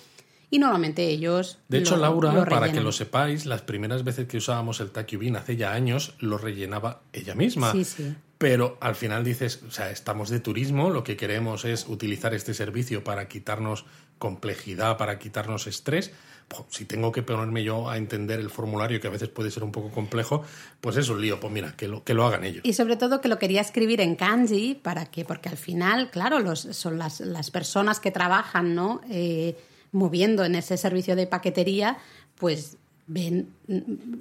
y 0.50 0.60
normalmente 0.60 1.08
ellos. 1.08 1.60
De 1.68 1.80
hecho, 1.80 1.98
Laura, 1.98 2.46
para 2.46 2.72
que 2.72 2.82
lo 2.82 2.92
sepáis, 2.92 3.46
las 3.46 3.62
primeras 3.62 4.04
veces 4.04 4.28
que 4.28 4.38
usábamos 4.38 4.80
el 4.80 4.92
Takubin 4.92 5.36
hace 5.36 5.56
ya 5.56 5.74
años, 5.74 6.16
lo 6.20 6.38
rellenaba 6.38 7.02
ella 7.14 7.36
misma. 7.36 7.72
Sí, 7.72 7.84
sí. 7.84 8.16
Pero 8.40 8.78
al 8.80 8.96
final 8.96 9.26
dices, 9.26 9.62
o 9.68 9.72
sea, 9.72 9.92
estamos 9.92 10.30
de 10.30 10.40
turismo, 10.40 10.90
lo 10.90 11.04
que 11.04 11.18
queremos 11.18 11.66
es 11.66 11.88
utilizar 11.88 12.34
este 12.34 12.54
servicio 12.54 13.04
para 13.04 13.28
quitarnos 13.28 13.86
complejidad, 14.18 14.98
para 14.98 15.20
quitarnos 15.20 15.68
estrés. 15.68 16.14
si 16.70 16.86
tengo 16.86 17.12
que 17.12 17.22
ponerme 17.22 17.64
yo 17.64 17.90
a 17.90 17.98
entender 17.98 18.40
el 18.40 18.50
formulario, 18.50 19.02
que 19.02 19.08
a 19.08 19.12
veces 19.12 19.28
puede 19.28 19.52
ser 19.52 19.64
un 19.64 19.74
poco 19.74 19.92
complejo, 19.92 20.44
pues 20.80 20.96
es 20.96 21.10
un 21.10 21.22
lío. 21.22 21.40
Pues 21.42 21.52
mira, 21.52 21.76
que 21.76 21.90
lo, 21.90 22.04
que 22.06 22.14
lo 22.14 22.26
hagan 22.26 22.46
ellos. 22.46 22.62
Y 22.64 22.74
sobre 22.74 22.96
todo 22.96 23.20
que 23.20 23.28
lo 23.28 23.38
quería 23.38 23.60
escribir 23.60 24.00
en 24.00 24.16
kanji, 24.16 24.74
para 24.74 25.06
que, 25.06 25.26
porque 25.26 25.50
al 25.50 25.58
final, 25.58 26.10
claro, 26.10 26.40
los, 26.40 26.62
son 26.62 26.98
las, 26.98 27.20
las 27.20 27.52
personas 27.52 28.00
que 28.00 28.12
trabajan, 28.12 28.74
¿no? 28.74 29.02
Eh, 29.10 29.58
moviendo 29.92 30.44
en 30.46 30.56
ese 30.56 30.78
servicio 30.78 31.16
de 31.16 31.28
paquetería, 31.28 31.98
pues 32.36 32.78
ven 33.08 33.50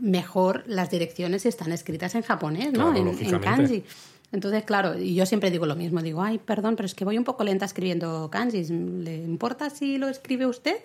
mejor 0.00 0.64
las 0.66 0.90
direcciones 0.90 1.42
si 1.42 1.48
están 1.48 1.72
escritas 1.72 2.14
en 2.14 2.22
japonés, 2.22 2.72
¿no? 2.72 2.94
en, 2.96 3.38
kanji. 3.38 3.84
Entonces, 4.32 4.64
claro, 4.64 4.98
y 4.98 5.14
yo 5.14 5.26
siempre 5.26 5.50
digo 5.50 5.66
lo 5.66 5.76
mismo, 5.76 6.02
digo, 6.02 6.22
ay, 6.22 6.38
perdón, 6.38 6.76
pero 6.76 6.86
es 6.86 6.94
que 6.94 7.04
voy 7.04 7.16
un 7.16 7.24
poco 7.24 7.44
lenta 7.44 7.64
escribiendo 7.64 8.30
kanjis, 8.30 8.70
¿le 8.70 9.16
importa 9.16 9.70
si 9.70 9.98
lo 9.98 10.08
escribe 10.08 10.46
usted? 10.46 10.76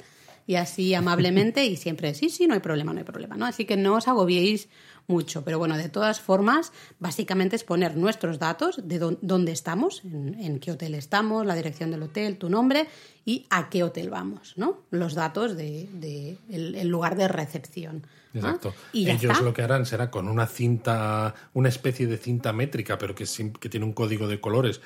Y 0.45 0.55
así 0.55 0.93
amablemente 0.93 1.65
y 1.65 1.77
siempre, 1.77 2.13
sí, 2.13 2.29
sí, 2.29 2.47
no 2.47 2.53
hay 2.53 2.59
problema, 2.59 2.91
no 2.93 2.99
hay 2.99 3.05
problema, 3.05 3.38
¿no? 3.38 3.45
Así 3.45 3.65
que 3.65 3.77
no 3.77 3.95
os 3.95 4.07
agobiéis 4.09 4.67
mucho. 5.07 5.43
Pero 5.43 5.59
bueno, 5.59 5.77
de 5.77 5.89
todas 5.89 6.19
formas, 6.19 6.71
básicamente 6.99 7.55
es 7.55 7.63
poner 7.63 7.95
nuestros 7.97 8.39
datos 8.39 8.79
de 8.83 8.99
dónde 9.21 9.51
estamos, 9.51 10.01
en, 10.03 10.59
qué 10.59 10.71
hotel 10.71 10.95
estamos, 10.95 11.45
la 11.45 11.55
dirección 11.55 11.91
del 11.91 12.03
hotel, 12.03 12.37
tu 12.37 12.49
nombre 12.49 12.87
y 13.25 13.45
a 13.49 13.69
qué 13.69 13.83
hotel 13.83 14.09
vamos, 14.09 14.53
¿no? 14.57 14.81
Los 14.91 15.13
datos 15.13 15.55
de, 15.55 16.37
el, 16.49 16.87
lugar 16.87 17.15
de 17.15 17.27
recepción. 17.27 18.05
Exacto. 18.33 18.73
Y 18.93 19.09
Ellos 19.09 19.41
lo 19.41 19.53
que 19.53 19.61
harán 19.61 19.85
será 19.85 20.09
con 20.09 20.27
una 20.27 20.47
cinta, 20.47 21.35
una 21.53 21.69
especie 21.69 22.07
de 22.07 22.17
cinta 22.17 22.51
métrica, 22.51 22.97
pero 22.97 23.13
que, 23.13 23.25
que 23.59 23.69
tiene 23.69 23.85
un 23.85 23.93
código 23.93 24.27
de 24.27 24.41
colores. 24.41 24.81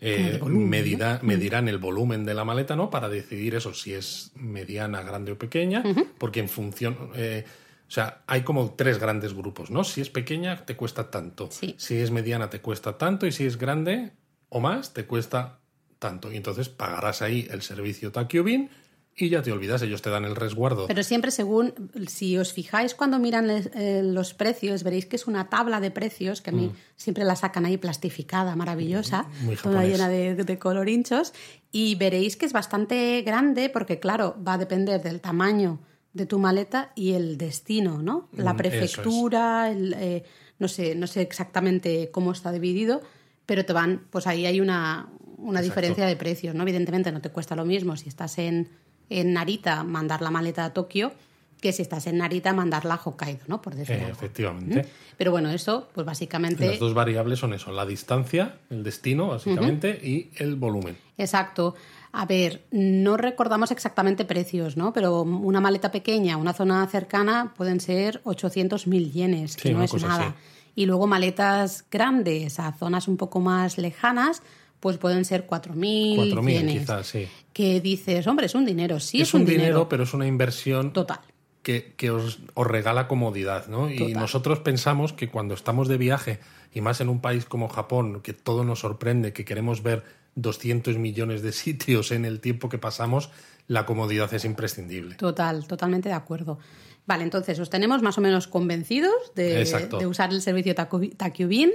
Eh, 0.00 0.38
medirán 0.44 1.68
el 1.68 1.78
volumen 1.78 2.24
de 2.24 2.32
la 2.32 2.44
maleta, 2.44 2.76
¿no? 2.76 2.88
Para 2.88 3.08
decidir 3.08 3.56
eso, 3.56 3.74
si 3.74 3.94
es 3.94 4.30
mediana, 4.36 5.02
grande 5.02 5.32
o 5.32 5.38
pequeña, 5.38 5.82
porque 6.18 6.40
en 6.40 6.48
función. 6.48 7.10
Eh, 7.16 7.44
o 7.88 7.90
sea, 7.90 8.22
hay 8.26 8.42
como 8.42 8.74
tres 8.74 8.98
grandes 8.98 9.32
grupos, 9.32 9.70
¿no? 9.70 9.82
Si 9.82 10.02
es 10.02 10.10
pequeña, 10.10 10.66
te 10.66 10.76
cuesta 10.76 11.10
tanto. 11.10 11.48
Si 11.50 11.96
es 11.96 12.10
mediana, 12.10 12.50
te 12.50 12.60
cuesta 12.60 12.98
tanto. 12.98 13.26
Y 13.26 13.32
si 13.32 13.46
es 13.46 13.56
grande 13.56 14.12
o 14.50 14.60
más, 14.60 14.92
te 14.92 15.06
cuesta 15.06 15.60
tanto. 15.98 16.30
Y 16.30 16.36
entonces 16.36 16.68
pagarás 16.68 17.22
ahí 17.22 17.48
el 17.50 17.62
servicio 17.62 18.12
Takyobin 18.12 18.68
y 19.16 19.30
ya 19.30 19.42
te 19.42 19.50
olvidas, 19.50 19.82
ellos 19.82 20.02
te 20.02 20.10
dan 20.10 20.24
el 20.24 20.36
resguardo. 20.36 20.86
Pero 20.86 21.02
siempre 21.02 21.30
según, 21.30 21.74
si 22.06 22.36
os 22.36 22.52
fijáis 22.52 22.94
cuando 22.94 23.18
miran 23.18 23.50
eh, 23.50 24.02
los 24.04 24.32
precios, 24.34 24.84
veréis 24.84 25.06
que 25.06 25.16
es 25.16 25.26
una 25.26 25.48
tabla 25.48 25.80
de 25.80 25.90
precios, 25.90 26.40
que 26.40 26.50
a 26.50 26.52
mí 26.52 26.68
mm. 26.68 26.76
siempre 26.94 27.24
la 27.24 27.34
sacan 27.34 27.64
ahí 27.64 27.78
plastificada, 27.78 28.54
maravillosa, 28.54 29.26
Muy 29.40 29.56
toda 29.56 29.84
llena 29.84 30.08
de, 30.08 30.36
de, 30.36 30.58
colorinchos, 30.58 31.32
y 31.72 31.96
veréis 31.96 32.36
que 32.36 32.46
es 32.46 32.52
bastante 32.52 33.22
grande 33.22 33.70
porque, 33.70 33.98
claro, 33.98 34.36
va 34.46 34.52
a 34.52 34.58
depender 34.58 35.02
del 35.02 35.20
tamaño 35.20 35.80
de 36.18 36.26
tu 36.26 36.38
maleta 36.38 36.92
y 36.94 37.12
el 37.12 37.38
destino, 37.38 38.02
¿no? 38.02 38.28
La 38.32 38.52
mm, 38.52 38.56
prefectura, 38.58 39.72
eh, 39.72 40.24
no, 40.58 40.68
sé, 40.68 40.94
no 40.94 41.06
sé 41.06 41.22
exactamente 41.22 42.10
cómo 42.10 42.32
está 42.32 42.52
dividido, 42.52 43.00
pero 43.46 43.64
te 43.64 43.72
van, 43.72 44.02
pues 44.10 44.26
ahí 44.26 44.44
hay 44.44 44.60
una, 44.60 45.08
una 45.38 45.62
diferencia 45.62 46.04
de 46.04 46.16
precios, 46.16 46.54
¿no? 46.54 46.62
Evidentemente 46.62 47.10
no 47.10 47.22
te 47.22 47.30
cuesta 47.30 47.56
lo 47.56 47.64
mismo 47.64 47.96
si 47.96 48.10
estás 48.10 48.38
en, 48.38 48.68
en 49.08 49.32
Narita 49.32 49.84
mandar 49.84 50.20
la 50.20 50.30
maleta 50.30 50.66
a 50.66 50.74
Tokio 50.74 51.12
que 51.60 51.72
si 51.72 51.82
estás 51.82 52.06
en 52.06 52.18
Narita 52.18 52.52
mandarla 52.52 52.94
a 52.94 53.00
Hokkaido, 53.02 53.40
¿no? 53.48 53.60
Por 53.60 53.74
decir 53.74 53.96
Efectivamente. 53.96 54.86
Pero 55.16 55.32
bueno, 55.32 55.50
eso, 55.50 55.88
pues 55.92 56.06
básicamente... 56.06 56.66
Las 56.66 56.78
dos 56.78 56.94
variables 56.94 57.40
son 57.40 57.52
eso, 57.52 57.72
la 57.72 57.84
distancia, 57.84 58.58
el 58.70 58.84
destino, 58.84 59.28
básicamente, 59.28 59.90
y 59.90 60.30
el 60.36 60.54
volumen. 60.54 60.96
Exacto. 61.16 61.74
A 62.12 62.26
ver, 62.26 62.64
no 62.70 63.16
recordamos 63.16 63.70
exactamente 63.70 64.24
precios, 64.24 64.76
¿no? 64.76 64.92
Pero 64.92 65.22
una 65.22 65.60
maleta 65.60 65.90
pequeña, 65.90 66.36
una 66.36 66.54
zona 66.54 66.86
cercana, 66.86 67.52
pueden 67.56 67.80
ser 67.80 68.22
800.000 68.24 69.12
yenes, 69.12 69.56
que 69.56 69.72
no 69.72 69.82
es 69.82 69.94
nada. 69.94 70.34
Y 70.74 70.86
luego 70.86 71.06
maletas 71.06 71.84
grandes 71.90 72.60
a 72.60 72.72
zonas 72.72 73.08
un 73.08 73.16
poco 73.16 73.40
más 73.40 73.78
lejanas, 73.78 74.42
pues 74.80 74.96
pueden 74.96 75.24
ser 75.24 75.46
4.000 75.46 76.46
yenes. 76.46 76.80
quizás, 76.80 77.06
sí. 77.06 77.28
Que 77.52 77.80
dices, 77.80 78.26
hombre, 78.26 78.46
es 78.46 78.54
un 78.54 78.64
dinero, 78.64 79.00
sí 79.00 79.20
es, 79.20 79.34
un 79.34 79.44
dinero, 79.44 79.88
pero 79.88 80.04
es 80.04 80.14
una 80.14 80.26
inversión 80.26 80.92
total. 80.92 81.20
Que, 81.62 81.94
que 81.96 82.10
os, 82.10 82.38
os, 82.54 82.66
regala 82.66 83.08
comodidad, 83.08 83.66
¿no? 83.66 83.90
Y 83.90 84.14
nosotros 84.14 84.60
pensamos 84.60 85.12
que 85.12 85.28
cuando 85.28 85.52
estamos 85.52 85.88
de 85.88 85.98
viaje, 85.98 86.40
y 86.72 86.80
más 86.80 87.00
en 87.00 87.08
un 87.08 87.20
país 87.20 87.44
como 87.44 87.68
Japón, 87.68 88.20
que 88.22 88.32
todo 88.32 88.64
nos 88.64 88.80
sorprende, 88.80 89.32
que 89.32 89.44
queremos 89.44 89.82
ver 89.82 90.04
200 90.38 90.98
millones 90.98 91.42
de 91.42 91.52
sitios 91.52 92.12
en 92.12 92.24
el 92.24 92.40
tiempo 92.40 92.68
que 92.68 92.78
pasamos, 92.78 93.30
la 93.66 93.84
comodidad 93.84 94.32
es 94.32 94.44
imprescindible. 94.44 95.16
Total, 95.16 95.66
totalmente 95.66 96.08
de 96.08 96.14
acuerdo. 96.14 96.58
Vale, 97.06 97.24
entonces 97.24 97.58
os 97.58 97.70
tenemos 97.70 98.02
más 98.02 98.18
o 98.18 98.20
menos 98.20 98.46
convencidos 98.48 99.32
de, 99.34 99.64
de 99.98 100.06
usar 100.06 100.30
el 100.30 100.42
servicio 100.42 100.74
Takubin. 100.74 101.72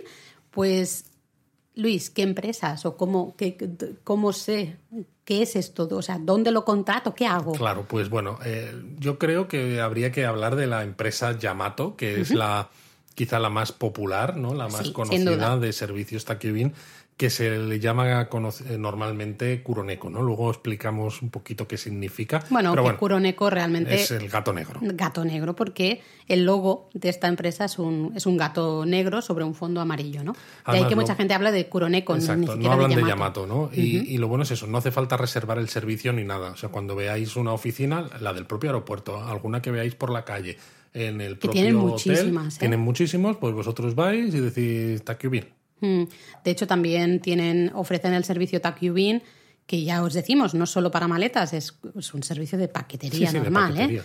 Pues, 0.52 1.06
Luis, 1.76 2.10
¿qué 2.10 2.22
empresas 2.22 2.86
o 2.86 2.96
cómo, 2.96 3.36
qué, 3.36 3.58
cómo 4.04 4.32
sé 4.32 4.78
qué 5.26 5.42
es 5.42 5.56
esto? 5.56 5.88
O 5.92 6.02
sea, 6.02 6.20
¿dónde 6.20 6.52
lo 6.52 6.64
contrato? 6.64 7.16
¿Qué 7.16 7.26
hago? 7.26 7.54
Claro, 7.54 7.86
pues 7.88 8.10
bueno, 8.10 8.38
eh, 8.46 8.72
yo 9.00 9.18
creo 9.18 9.48
que 9.48 9.82
habría 9.82 10.12
que 10.12 10.26
hablar 10.26 10.56
de 10.56 10.68
la 10.68 10.84
empresa 10.84 11.38
Yamato, 11.38 11.96
que 11.96 12.22
es 12.22 12.32
la 12.32 12.70
quizá 13.16 13.40
la 13.40 13.50
más 13.50 13.72
popular, 13.72 14.38
¿no? 14.38 14.54
la 14.54 14.68
más 14.68 14.90
conocida 14.90 15.58
de 15.58 15.74
servicios 15.74 16.26
Takubin 16.26 16.74
que 17.18 17.30
se 17.30 17.58
le 17.60 17.80
llama 17.80 18.28
conoce- 18.30 18.78
normalmente 18.78 19.62
Kuroneko, 19.62 20.10
¿no? 20.10 20.22
Luego 20.24 20.50
explicamos 20.50 21.22
un 21.22 21.30
poquito 21.30 21.68
qué 21.68 21.78
significa. 21.78 22.44
Bueno, 22.50 22.72
pero 22.72 22.82
que 22.82 22.86
bueno, 22.88 23.00
Kuroneko 23.00 23.50
realmente 23.50 23.94
es 23.94 24.10
el 24.12 24.28
gato 24.30 24.52
negro. 24.52 24.80
gato 24.82 25.24
negro, 25.24 25.56
porque 25.56 26.02
el 26.28 26.44
logo 26.46 26.90
de 26.94 27.10
esta 27.10 27.28
empresa 27.28 27.66
es 27.66 27.78
un, 27.78 28.14
es 28.16 28.26
un 28.26 28.36
gato 28.38 28.86
negro 28.86 29.22
sobre 29.22 29.44
un 29.46 29.54
fondo 29.54 29.80
amarillo, 29.80 30.24
¿no? 30.24 30.34
De 30.34 30.40
ahí 30.40 30.44
Además, 30.66 30.90
que 30.90 30.96
lo- 30.96 31.02
mucha 31.02 31.16
gente 31.16 31.34
habla 31.36 31.52
de 31.52 31.68
Kuroneko, 31.70 32.14
ni 32.16 32.20
Exacto, 32.22 32.42
no 32.48 32.52
siquiera 32.54 32.74
hablan 32.74 32.90
de 32.90 32.96
de 32.98 33.08
Yamato. 33.08 33.46
¿no? 33.48 33.70
Y, 33.74 33.98
y 34.14 34.18
lo 34.18 34.28
bueno 34.28 34.44
es 34.44 34.52
eso, 34.52 34.66
no 34.68 34.78
hace 34.80 34.92
falta 34.92 35.16
reservar 35.16 35.60
el 35.60 35.70
servicio 35.70 36.14
ni 36.14 36.24
nada. 36.24 36.52
O 36.52 36.58
sea, 36.58 36.70
cuando 36.70 36.96
veáis 36.96 37.36
una 37.36 37.54
oficina, 37.54 38.10
la 38.22 38.34
del 38.34 38.46
propio 38.46 38.70
aeropuerto, 38.72 39.22
alguna 39.24 39.62
que 39.62 39.70
veáis 39.72 39.94
por 39.96 40.10
la 40.12 40.26
calle, 40.26 40.58
en 40.94 41.22
el 41.22 41.34
Que 41.34 41.48
propio 41.48 41.52
tienen 41.62 41.76
hotel, 41.76 41.90
muchísimas, 41.92 42.56
¿eh? 42.56 42.60
tienen 42.60 42.80
muchísimos, 42.80 43.38
pues 43.38 43.54
vosotros 43.54 43.94
vais 43.96 44.34
y 44.34 44.40
decís, 44.40 45.04
bien. 45.30 45.48
Mm. 45.84 46.04
De 46.44 46.52
hecho, 46.52 46.66
también 46.66 47.20
tienen, 47.20 47.72
ofrecen 47.76 48.14
el 48.14 48.24
servicio 48.24 48.62
TacuBin, 48.62 49.22
que 49.68 49.84
ya 49.84 50.02
os 50.04 50.14
decimos, 50.14 50.54
no 50.54 50.66
solo 50.66 50.92
para 50.92 51.08
maletas, 51.08 51.54
es, 51.54 51.78
es 51.98 52.14
un 52.14 52.24
servicio 52.24 52.58
de 52.58 52.68
paquetería 52.68 53.20
Sí, 53.20 53.28
sí, 53.28 53.34
de 53.34 53.40
normal. 53.40 53.72
paquetería. 53.74 54.02
¿eh? 54.02 54.04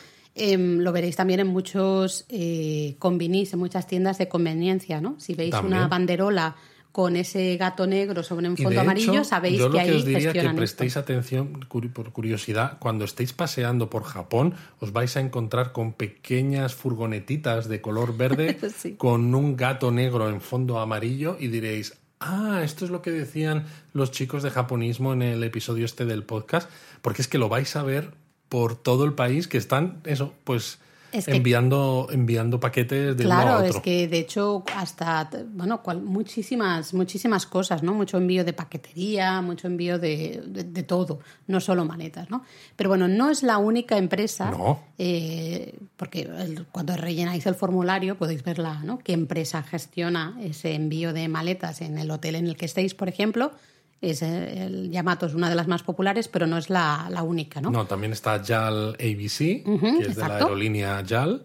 Em, 0.52 0.78
lo 0.78 0.92
veréis 0.92 1.16
también 1.16 1.40
en 1.40 1.48
muchos 1.48 2.24
eh, 2.28 2.96
en 3.02 3.58
muchas 3.58 3.86
tiendas 3.86 4.18
de 4.18 4.28
conveniencia, 4.28 5.00
¿no? 5.00 5.18
Si 5.18 5.34
veis 5.34 5.50
También. 5.50 5.78
una 5.78 5.88
banderola 5.88 6.54
con 6.92 7.16
ese 7.16 7.56
gato 7.56 7.86
negro 7.86 8.22
sobre 8.22 8.48
un 8.48 8.56
fondo 8.56 8.80
amarillo, 8.80 9.22
sabéis 9.22 9.58
yo 9.58 9.70
que 9.70 9.76
lo 9.76 9.80
ahí 9.80 9.90
que 9.90 9.96
os 9.96 10.04
diría 10.04 10.32
que 10.32 10.40
esto. 10.40 10.56
prestéis 10.56 10.96
atención, 10.96 11.60
por 11.68 12.12
curiosidad, 12.12 12.78
cuando 12.80 13.04
estéis 13.04 13.32
paseando 13.32 13.88
por 13.88 14.02
Japón, 14.02 14.54
os 14.80 14.92
vais 14.92 15.16
a 15.16 15.20
encontrar 15.20 15.72
con 15.72 15.92
pequeñas 15.92 16.74
furgonetitas 16.74 17.68
de 17.68 17.80
color 17.80 18.16
verde 18.16 18.58
Sí. 18.76 18.94
con 18.96 19.34
un 19.34 19.56
gato 19.56 19.92
negro 19.92 20.28
en 20.28 20.40
fondo 20.40 20.80
amarillo 20.80 21.36
y 21.38 21.48
diréis, 21.48 21.98
ah, 22.20 22.62
esto 22.64 22.84
es 22.84 22.90
lo 22.90 23.00
que 23.02 23.10
decían 23.12 23.66
los 23.92 24.10
chicos 24.10 24.42
de 24.42 24.50
japonismo 24.50 25.12
en 25.12 25.22
el 25.22 25.44
episodio 25.44 25.84
este 25.84 26.04
del 26.04 26.24
podcast, 26.24 26.68
porque 27.02 27.22
es 27.22 27.28
que 27.28 27.38
lo 27.38 27.48
vais 27.48 27.76
a 27.76 27.82
ver 27.84 28.10
por 28.48 28.74
todo 28.74 29.04
el 29.04 29.12
país 29.12 29.46
que 29.46 29.58
están, 29.58 30.00
eso, 30.04 30.32
pues 30.44 30.78
Es 31.12 31.24
que- 31.24 31.36
enviando, 31.36 32.08
enviando 32.10 32.60
paquetes 32.60 33.16
de 33.16 33.24
uno 33.26 33.34
a 33.34 33.42
Claro, 33.42 33.64
es 33.64 33.76
que 33.80 34.08
de 34.08 34.18
hecho 34.18 34.62
hasta, 34.76 35.30
bueno, 35.54 35.82
cual- 35.82 36.02
muchísimas, 36.02 36.92
muchísimas 36.94 37.46
cosas, 37.46 37.82
¿no? 37.82 37.94
Mucho 37.94 38.18
envío 38.18 38.44
de 38.44 38.52
paquetería, 38.52 39.40
mucho 39.40 39.66
envío 39.66 39.98
de, 39.98 40.42
de- 40.46 40.64
de 40.64 40.82
todo, 40.82 41.20
no 41.46 41.60
solo 41.60 41.84
maletas, 41.84 42.28
¿no? 42.30 42.42
Pero 42.76 42.90
bueno, 42.90 43.08
no 43.08 43.30
es 43.30 43.42
la 43.42 43.58
única 43.58 43.96
empresa, 43.96 44.50
No. 44.50 44.80
eh, 44.98 45.78
porque 45.96 46.22
el- 46.22 46.66
cuando 46.70 46.96
rellenáis 46.96 47.46
el 47.46 47.54
formulario 47.54 48.16
podéis 48.18 48.42
verla, 48.44 48.80
¿no? 48.84 48.98
Qué 48.98 49.12
empresa 49.12 49.62
gestiona 49.62 50.36
ese 50.42 50.74
envío 50.74 51.12
de 51.12 51.28
maletas 51.28 51.80
en 51.80 51.98
el 51.98 52.10
hotel 52.10 52.34
en 52.34 52.46
el 52.46 52.56
que 52.56 52.66
estéis, 52.66 52.94
por 52.94 53.08
ejemplo. 53.08 53.52
Es 54.00 54.22
eh, 54.22 54.64
el 54.66 54.90
Yamato 54.90 55.26
es 55.26 55.34
una 55.34 55.48
de 55.48 55.54
las 55.56 55.66
más 55.66 55.82
populares, 55.82 56.28
pero 56.28 56.46
no 56.46 56.56
es 56.58 56.70
la, 56.70 57.08
la 57.10 57.22
única, 57.22 57.60
¿no? 57.60 57.70
No, 57.70 57.86
también 57.86 58.12
está 58.12 58.42
JAL 58.44 58.90
ABC, 58.94 59.38
que 59.38 60.04
es 60.08 60.16
de 60.16 60.22
la 60.28 60.36
aerolínea 60.36 61.02
JAL. 61.06 61.44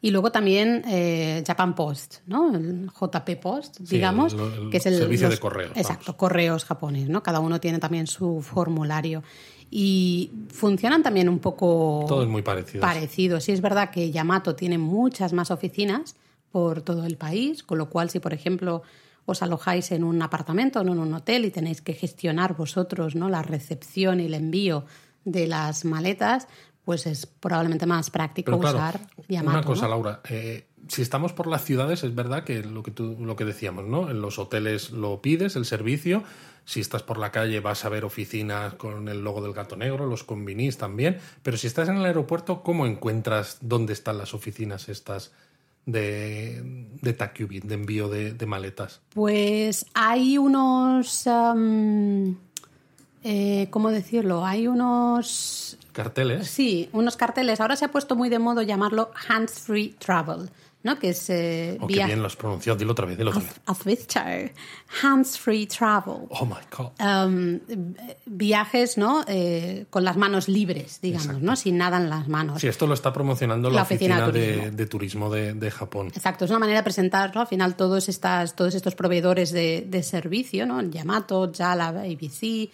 Y 0.00 0.10
luego 0.10 0.32
también 0.32 0.82
eh, 0.88 1.44
Japan 1.46 1.76
Post, 1.76 2.16
¿no? 2.26 2.52
El 2.56 2.90
JP 2.90 3.36
Post, 3.40 3.76
Sí, 3.84 3.84
digamos, 3.94 4.32
el- 4.32 4.40
el 4.64 4.70
que 4.70 4.78
es 4.78 4.86
el 4.86 4.98
servicio 4.98 5.28
de 5.30 5.38
correos, 5.38 5.70
Exacto, 5.76 6.06
vamos. 6.06 6.16
correos 6.16 6.64
japonés, 6.64 7.08
¿no? 7.08 7.22
Cada 7.22 7.38
uno 7.38 7.60
tiene 7.60 7.78
también 7.78 8.08
su 8.08 8.42
formulario. 8.42 9.22
Y 9.70 10.32
funcionan 10.48 11.02
también 11.04 11.28
un 11.28 11.38
poco 11.38 12.04
Todo 12.08 12.22
es 12.24 12.28
muy 12.28 12.42
parecido. 12.42 12.80
parecido. 12.82 13.40
Sí 13.40 13.52
es 13.52 13.60
verdad 13.60 13.90
que 13.90 14.10
Yamato 14.10 14.56
tiene 14.56 14.76
muchas 14.76 15.32
más 15.32 15.50
oficinas 15.52 16.16
por 16.50 16.82
todo 16.82 17.06
el 17.06 17.16
país, 17.16 17.62
con 17.62 17.78
lo 17.78 17.88
cual 17.88 18.10
si, 18.10 18.18
por 18.18 18.34
ejemplo, 18.34 18.82
os 19.24 19.42
alojáis 19.42 19.92
en 19.92 20.04
un 20.04 20.20
apartamento 20.22 20.80
o 20.80 20.82
en 20.82 20.98
un 20.98 21.14
hotel 21.14 21.44
y 21.44 21.50
tenéis 21.50 21.80
que 21.80 21.94
gestionar 21.94 22.56
vosotros 22.56 23.14
¿no? 23.14 23.28
la 23.28 23.42
recepción 23.42 24.20
y 24.20 24.26
el 24.26 24.34
envío 24.34 24.84
de 25.24 25.46
las 25.46 25.84
maletas, 25.84 26.48
pues 26.84 27.06
es 27.06 27.26
probablemente 27.26 27.86
más 27.86 28.10
práctico 28.10 28.58
claro, 28.58 28.76
usar 28.76 29.00
Yamato. 29.28 29.58
una 29.58 29.66
cosa, 29.66 29.82
¿no? 29.82 29.90
Laura. 29.90 30.20
eh, 30.28 30.66
si 30.88 31.02
estamos 31.02 31.32
por 31.32 31.46
las 31.46 31.64
ciudades, 31.64 32.02
es 32.02 32.14
verdad 32.14 32.44
que 32.44 32.62
lo 32.62 32.82
que, 32.82 32.90
tú, 32.90 33.16
lo 33.20 33.36
que 33.36 33.44
decíamos, 33.44 33.84
¿no? 33.84 34.10
En 34.10 34.20
los 34.20 34.38
hoteles 34.38 34.90
lo 34.90 35.22
pides, 35.22 35.56
el 35.56 35.64
servicio. 35.64 36.24
Si 36.64 36.80
estás 36.80 37.02
por 37.02 37.18
la 37.18 37.32
calle 37.32 37.60
vas 37.60 37.84
a 37.84 37.88
ver 37.88 38.04
oficinas 38.04 38.74
con 38.74 39.08
el 39.08 39.22
logo 39.22 39.42
del 39.42 39.52
gato 39.52 39.76
negro, 39.76 40.06
los 40.06 40.24
convinis 40.24 40.78
también. 40.78 41.18
Pero 41.42 41.56
si 41.56 41.66
estás 41.66 41.88
en 41.88 41.96
el 41.96 42.04
aeropuerto, 42.04 42.62
¿cómo 42.62 42.86
encuentras 42.86 43.58
dónde 43.60 43.92
están 43.92 44.18
las 44.18 44.34
oficinas 44.34 44.88
estas 44.88 45.32
de, 45.86 46.88
de 47.00 47.12
Takubit, 47.12 47.64
de 47.64 47.74
envío 47.74 48.08
de, 48.08 48.32
de 48.32 48.46
maletas? 48.46 49.00
Pues 49.14 49.86
hay 49.94 50.38
unos... 50.38 51.26
am, 51.26 52.38
eh, 53.24 53.68
¿Cómo 53.70 53.90
decirlo? 53.90 54.44
Hay 54.44 54.66
unos... 54.66 55.78
Carteles. 55.92 56.48
Sí, 56.48 56.88
unos 56.92 57.16
carteles. 57.16 57.60
Ahora 57.60 57.76
se 57.76 57.84
ha 57.84 57.88
puesto 57.88 58.16
muy 58.16 58.28
de 58.28 58.38
moda 58.38 58.62
llamarlo 58.62 59.10
hands-free 59.28 59.94
travel, 59.98 60.48
¿no? 60.82 60.98
Que 60.98 61.10
es 61.10 61.30
eh, 61.30 61.78
Oh, 61.80 61.86
qué 61.86 62.04
bien 62.04 62.20
lo 62.20 62.26
has 62.26 62.36
pronunciado. 62.36 62.78
Dilo 62.78 62.92
otra 62.92 63.06
vez, 63.06 63.16
dilo 63.18 63.30
otra 63.30 63.42
vez. 63.42 64.12
Hands-free 65.02 65.66
travel. 65.66 66.26
Oh 66.30 66.44
my 66.44 66.56
God. 66.76 66.90
Am, 66.98 67.60
viajes, 68.26 68.98
¿no? 68.98 69.24
Eh, 69.26 69.86
con 69.90 70.04
las 70.04 70.16
manos 70.16 70.48
libres, 70.48 71.00
digamos, 71.00 71.40
¿no? 71.40 71.56
Sin 71.56 71.78
nada 71.78 71.96
en 71.96 72.10
las 72.10 72.28
manos. 72.28 72.60
Sí, 72.60 72.68
esto 72.68 72.86
lo 72.86 72.94
está 72.94 73.12
promocionando 73.12 73.70
la, 73.70 73.76
La 73.76 73.82
oficina 73.82 74.26
oficina, 74.26 74.32
de 74.32 74.70
de 74.70 74.86
turismo 74.86 75.30
de, 75.30 75.54
de 75.54 75.70
Japón. 75.70 76.08
Exacto, 76.08 76.44
es 76.44 76.50
una 76.50 76.60
manera 76.60 76.80
de 76.80 76.84
presentarlo. 76.84 77.40
Al 77.40 77.46
final, 77.46 77.76
todos, 77.76 78.08
estas, 78.08 78.54
todos 78.54 78.74
estos 78.74 78.94
proveedores 78.94 79.52
de, 79.52 79.84
de 79.88 80.02
servicio, 80.02 80.66
¿no? 80.66 80.82
Yamato, 80.82 81.50
Jala, 81.56 81.88
ABC, 81.88 82.70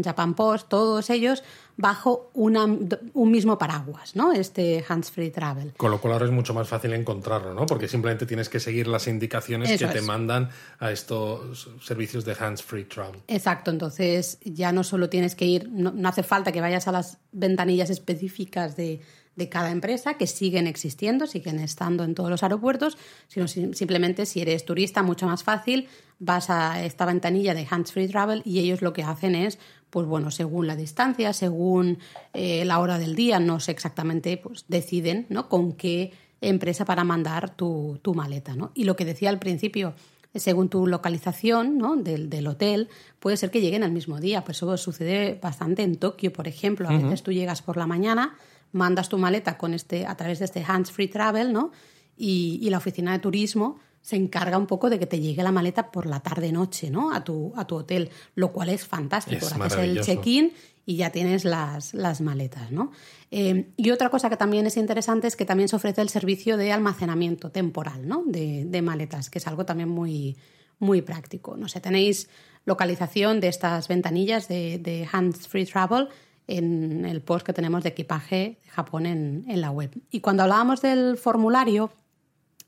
Japan 0.00 0.34
Post, 0.34 0.68
todos 0.68 1.10
ellos 1.10 1.42
bajo 1.76 2.30
una, 2.34 2.64
un 2.66 3.30
mismo 3.30 3.58
paraguas, 3.58 4.14
¿no? 4.14 4.32
Este 4.32 4.84
Hands 4.86 5.10
Free 5.10 5.30
Travel. 5.30 5.72
Con 5.76 5.90
lo 5.90 6.00
cual 6.00 6.12
ahora 6.12 6.26
es 6.26 6.30
mucho 6.30 6.54
más 6.54 6.68
fácil 6.68 6.92
encontrarlo, 6.92 7.54
¿no? 7.54 7.66
Porque 7.66 7.88
simplemente 7.88 8.26
tienes 8.26 8.48
que 8.48 8.60
seguir 8.60 8.86
las 8.86 9.08
indicaciones 9.08 9.70
Eso 9.70 9.88
que 9.88 9.94
te 9.94 10.02
mandan 10.02 10.50
a 10.78 10.92
estos 10.92 11.68
servicios 11.80 12.24
de 12.24 12.36
hands-free 12.38 12.84
travel. 12.84 13.22
Exacto, 13.26 13.70
entonces 13.70 14.38
ya 14.44 14.70
no 14.70 14.84
solo 14.84 15.08
tienes 15.08 15.34
que 15.34 15.46
ir, 15.46 15.68
no, 15.70 15.90
no 15.92 16.08
hace 16.08 16.22
falta 16.22 16.52
que 16.52 16.60
vayas 16.60 16.86
a 16.88 16.92
las 16.92 17.18
ventanillas 17.32 17.88
específicas 17.88 18.76
de, 18.76 19.00
de 19.34 19.48
cada 19.48 19.70
empresa, 19.70 20.14
que 20.14 20.26
siguen 20.26 20.66
existiendo, 20.66 21.26
siguen 21.26 21.58
estando 21.58 22.04
en 22.04 22.14
todos 22.14 22.28
los 22.28 22.42
aeropuertos, 22.42 22.98
sino 23.28 23.48
sim- 23.48 23.72
simplemente 23.72 24.26
si 24.26 24.42
eres 24.42 24.66
turista, 24.66 25.02
mucho 25.02 25.26
más 25.26 25.42
fácil, 25.42 25.88
vas 26.18 26.50
a 26.50 26.84
esta 26.84 27.06
ventanilla 27.06 27.54
de 27.54 27.66
Hands 27.68 27.90
Free 27.90 28.08
Travel 28.08 28.42
y 28.44 28.58
ellos 28.60 28.82
lo 28.82 28.92
que 28.92 29.02
hacen 29.02 29.34
es, 29.34 29.58
pues 29.92 30.06
bueno, 30.06 30.30
según 30.30 30.66
la 30.66 30.74
distancia, 30.74 31.34
según 31.34 31.98
eh, 32.32 32.64
la 32.64 32.78
hora 32.78 32.98
del 32.98 33.14
día, 33.14 33.38
no 33.40 33.60
sé 33.60 33.72
exactamente, 33.72 34.38
pues 34.38 34.64
deciden 34.66 35.26
¿no? 35.28 35.50
con 35.50 35.74
qué 35.74 36.14
empresa 36.40 36.86
para 36.86 37.04
mandar 37.04 37.54
tu, 37.54 37.98
tu 38.00 38.14
maleta. 38.14 38.56
¿no? 38.56 38.70
Y 38.72 38.84
lo 38.84 38.96
que 38.96 39.04
decía 39.04 39.28
al 39.28 39.38
principio, 39.38 39.92
según 40.34 40.70
tu 40.70 40.86
localización 40.86 41.76
¿no? 41.76 41.96
del, 41.96 42.30
del 42.30 42.46
hotel, 42.46 42.88
puede 43.20 43.36
ser 43.36 43.50
que 43.50 43.60
lleguen 43.60 43.82
al 43.82 43.92
mismo 43.92 44.18
día. 44.18 44.44
Pues 44.44 44.56
eso 44.56 44.74
sucede 44.78 45.38
bastante 45.42 45.82
en 45.82 45.96
Tokio, 45.96 46.32
por 46.32 46.48
ejemplo. 46.48 46.88
A 46.88 46.96
veces 46.96 47.22
tú 47.22 47.30
llegas 47.30 47.60
por 47.60 47.76
la 47.76 47.86
mañana, 47.86 48.38
mandas 48.72 49.10
tu 49.10 49.18
maleta 49.18 49.58
con 49.58 49.74
este, 49.74 50.06
a 50.06 50.16
través 50.16 50.38
de 50.38 50.46
este 50.46 50.64
Hands 50.66 50.90
Free 50.90 51.08
Travel, 51.08 51.52
¿no? 51.52 51.70
Y, 52.16 52.58
y 52.62 52.70
la 52.70 52.78
oficina 52.78 53.12
de 53.12 53.18
turismo 53.18 53.78
se 54.02 54.16
encarga 54.16 54.58
un 54.58 54.66
poco 54.66 54.90
de 54.90 54.98
que 54.98 55.06
te 55.06 55.20
llegue 55.20 55.42
la 55.42 55.52
maleta 55.52 55.90
por 55.90 56.06
la 56.06 56.20
tarde-noche, 56.20 56.90
¿no? 56.90 57.14
A 57.14 57.22
tu, 57.22 57.52
a 57.56 57.66
tu 57.66 57.76
hotel, 57.76 58.10
lo 58.34 58.52
cual 58.52 58.68
es 58.68 58.84
fantástico. 58.84 59.46
Es 59.46 59.52
Haces 59.52 59.78
el 59.78 60.00
check-in 60.00 60.52
y 60.84 60.96
ya 60.96 61.10
tienes 61.10 61.44
las, 61.44 61.94
las 61.94 62.20
maletas, 62.20 62.72
¿no? 62.72 62.90
Eh, 63.30 63.70
y 63.76 63.90
otra 63.90 64.10
cosa 64.10 64.28
que 64.28 64.36
también 64.36 64.66
es 64.66 64.76
interesante 64.76 65.28
es 65.28 65.36
que 65.36 65.44
también 65.44 65.68
se 65.68 65.76
ofrece 65.76 66.02
el 66.02 66.08
servicio 66.08 66.56
de 66.56 66.72
almacenamiento 66.72 67.50
temporal, 67.50 68.06
¿no? 68.08 68.24
De, 68.26 68.64
de 68.64 68.82
maletas, 68.82 69.30
que 69.30 69.38
es 69.38 69.46
algo 69.46 69.64
también 69.64 69.88
muy, 69.88 70.36
muy 70.80 71.00
práctico. 71.00 71.56
No 71.56 71.68
sé, 71.68 71.80
tenéis 71.80 72.28
localización 72.64 73.38
de 73.38 73.48
estas 73.48 73.86
ventanillas 73.86 74.48
de, 74.48 74.78
de 74.78 75.08
Hands 75.10 75.46
Free 75.46 75.64
Travel 75.64 76.08
en 76.48 77.04
el 77.04 77.20
post 77.20 77.46
que 77.46 77.52
tenemos 77.52 77.84
de 77.84 77.90
equipaje 77.90 78.58
de 78.64 78.70
Japón 78.70 79.06
en, 79.06 79.44
en 79.46 79.60
la 79.60 79.70
web. 79.70 79.92
Y 80.10 80.20
cuando 80.20 80.42
hablábamos 80.42 80.82
del 80.82 81.16
formulario, 81.16 81.92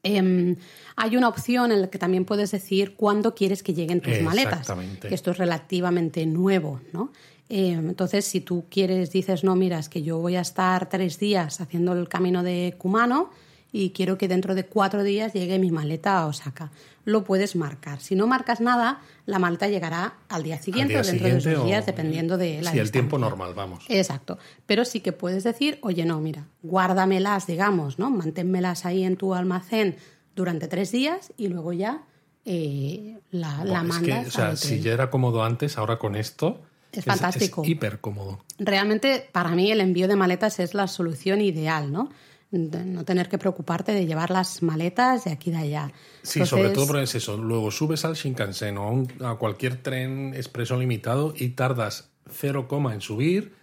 Em, 0.05 0.57
hay 0.97 1.17
una 1.17 1.29
opción 1.29 1.73
en 1.73 1.81
la 1.81 1.89
que 1.89 1.99
también 1.99 2.25
puedes 2.25 2.53
decir 2.53 2.95
cuándo 2.95 3.35
quieres 3.35 3.63
que 3.63 3.75
lleguen 3.75 4.01
tus 4.01 4.21
maletas. 4.21 4.61
Exactamente. 4.61 5.09
Que 5.09 5.15
esto 5.15 5.33
es 5.33 5.39
relativamente 5.39 6.25
nuevo, 6.27 6.81
¿no? 6.93 7.11
Em, 7.49 7.89
entonces, 7.89 8.25
si 8.25 8.41
tú 8.41 8.67
quieres, 8.71 9.11
dices, 9.11 9.45
no, 9.45 9.57
mira, 9.57 9.79
es 9.79 9.89
que 9.89 10.03
yo 10.03 10.19
voy 10.19 10.37
a 10.37 10.41
estar 10.41 10.89
tres 10.89 11.19
días 11.19 11.61
haciendo 11.61 11.93
el 11.93 12.09
camino 12.09 12.43
de 12.43 12.75
Kumano 12.79 13.31
y 13.77 13.91
quiero 13.91 14.17
que 14.19 14.29
dentro 14.29 14.55
de 14.55 14.67
cuatro 14.67 15.03
días 15.03 15.33
llegue 15.33 15.59
mi 15.59 15.73
maleta 15.73 16.19
a 16.19 16.27
Osaka. 16.27 16.71
Lo 17.05 17.25
puedes 17.25 17.57
marcar. 17.57 17.99
Si 18.01 18.15
no 18.15 18.29
marcas 18.29 18.61
nada, 18.61 19.01
la 19.27 19.41
maleta 19.41 19.67
llegará 19.67 20.15
al 20.29 20.45
día 20.45 20.63
siguiente 20.63 20.95
Al 20.95 21.01
o 21.01 21.05
dentro 21.05 21.27
de 21.27 21.35
dos 21.35 21.67
días, 21.67 21.83
o- 21.83 21.87
dependiendo 21.87 22.39
de 22.39 22.63
la 22.63 22.71
Sí, 22.71 22.79
el 22.79 22.93
tiempo 22.93 23.17
distancia. 23.17 23.31
normal, 23.37 23.55
vamos. 23.57 23.85
Exacto. 23.89 24.39
Pero 24.67 24.85
sí 24.85 25.01
que 25.01 25.11
puedes 25.11 25.43
decir, 25.43 25.79
oye, 25.83 26.05
no, 26.05 26.21
mira, 26.21 26.47
guárdamelas, 26.63 27.49
digamos, 27.49 27.99
¿no? 27.99 28.11
Manténmelas 28.11 28.85
ahí 28.87 29.03
en 29.03 29.17
tu 29.17 29.35
almacén 29.35 29.97
durante 30.37 30.69
tres 30.69 30.93
días 30.93 31.33
y 31.37 31.49
luego 31.49 31.73
ya 31.73 32.03
eh, 32.45 33.19
la, 33.33 33.57
Buah, 33.57 33.65
la 33.65 33.79
es 33.81 33.85
mandas. 33.87 34.23
que, 34.23 34.29
o 34.29 34.31
sea, 34.31 34.55
si 34.57 34.81
ya 34.81 34.93
era 34.93 35.11
cómodo 35.11 35.43
antes, 35.43 35.79
ahora 35.79 35.99
con 35.99 36.15
esto. 36.15 36.61
Es 36.93 37.05
fantástico. 37.05 37.63
hiper 37.65 37.99
cómodo. 38.01 38.45
Realmente, 38.59 39.29
para 39.33 39.51
mí, 39.51 39.73
el 39.73 39.81
envío 39.81 40.07
de 40.07 40.15
maletas 40.15 40.61
es 40.61 40.75
la 40.75 40.87
solución 40.87 41.41
ideal, 41.41 41.91
¿no? 41.91 42.09
No 42.59 43.05
tener 43.05 43.29
que 43.29 43.37
preocuparte 43.39 43.93
de 43.93 44.07
llevar 44.07 44.31
las 44.31 44.63
maletas 44.63 45.25
de 45.25 45.33
aquí 45.33 45.51
de 45.51 45.57
allá. 45.59 45.93
Sí, 46.23 46.47
sobre 46.47 46.71
todo 46.71 46.87
porque 46.87 47.03
es 47.03 47.15
eso. 47.15 47.37
Luego 47.37 47.71
subes 47.71 48.05
al 48.05 48.15
Shinkansen 48.15 48.79
o 48.79 48.83
a, 48.85 48.91
un- 48.91 49.13
a 49.25 49.35
cualquier 49.35 49.77
tren 49.83 50.33
expreso 50.35 50.79
limitado 50.79 51.35
y 51.37 51.49
tardas 51.51 52.11
0, 52.31 52.69
en 52.93 53.01
subir, 53.01 53.55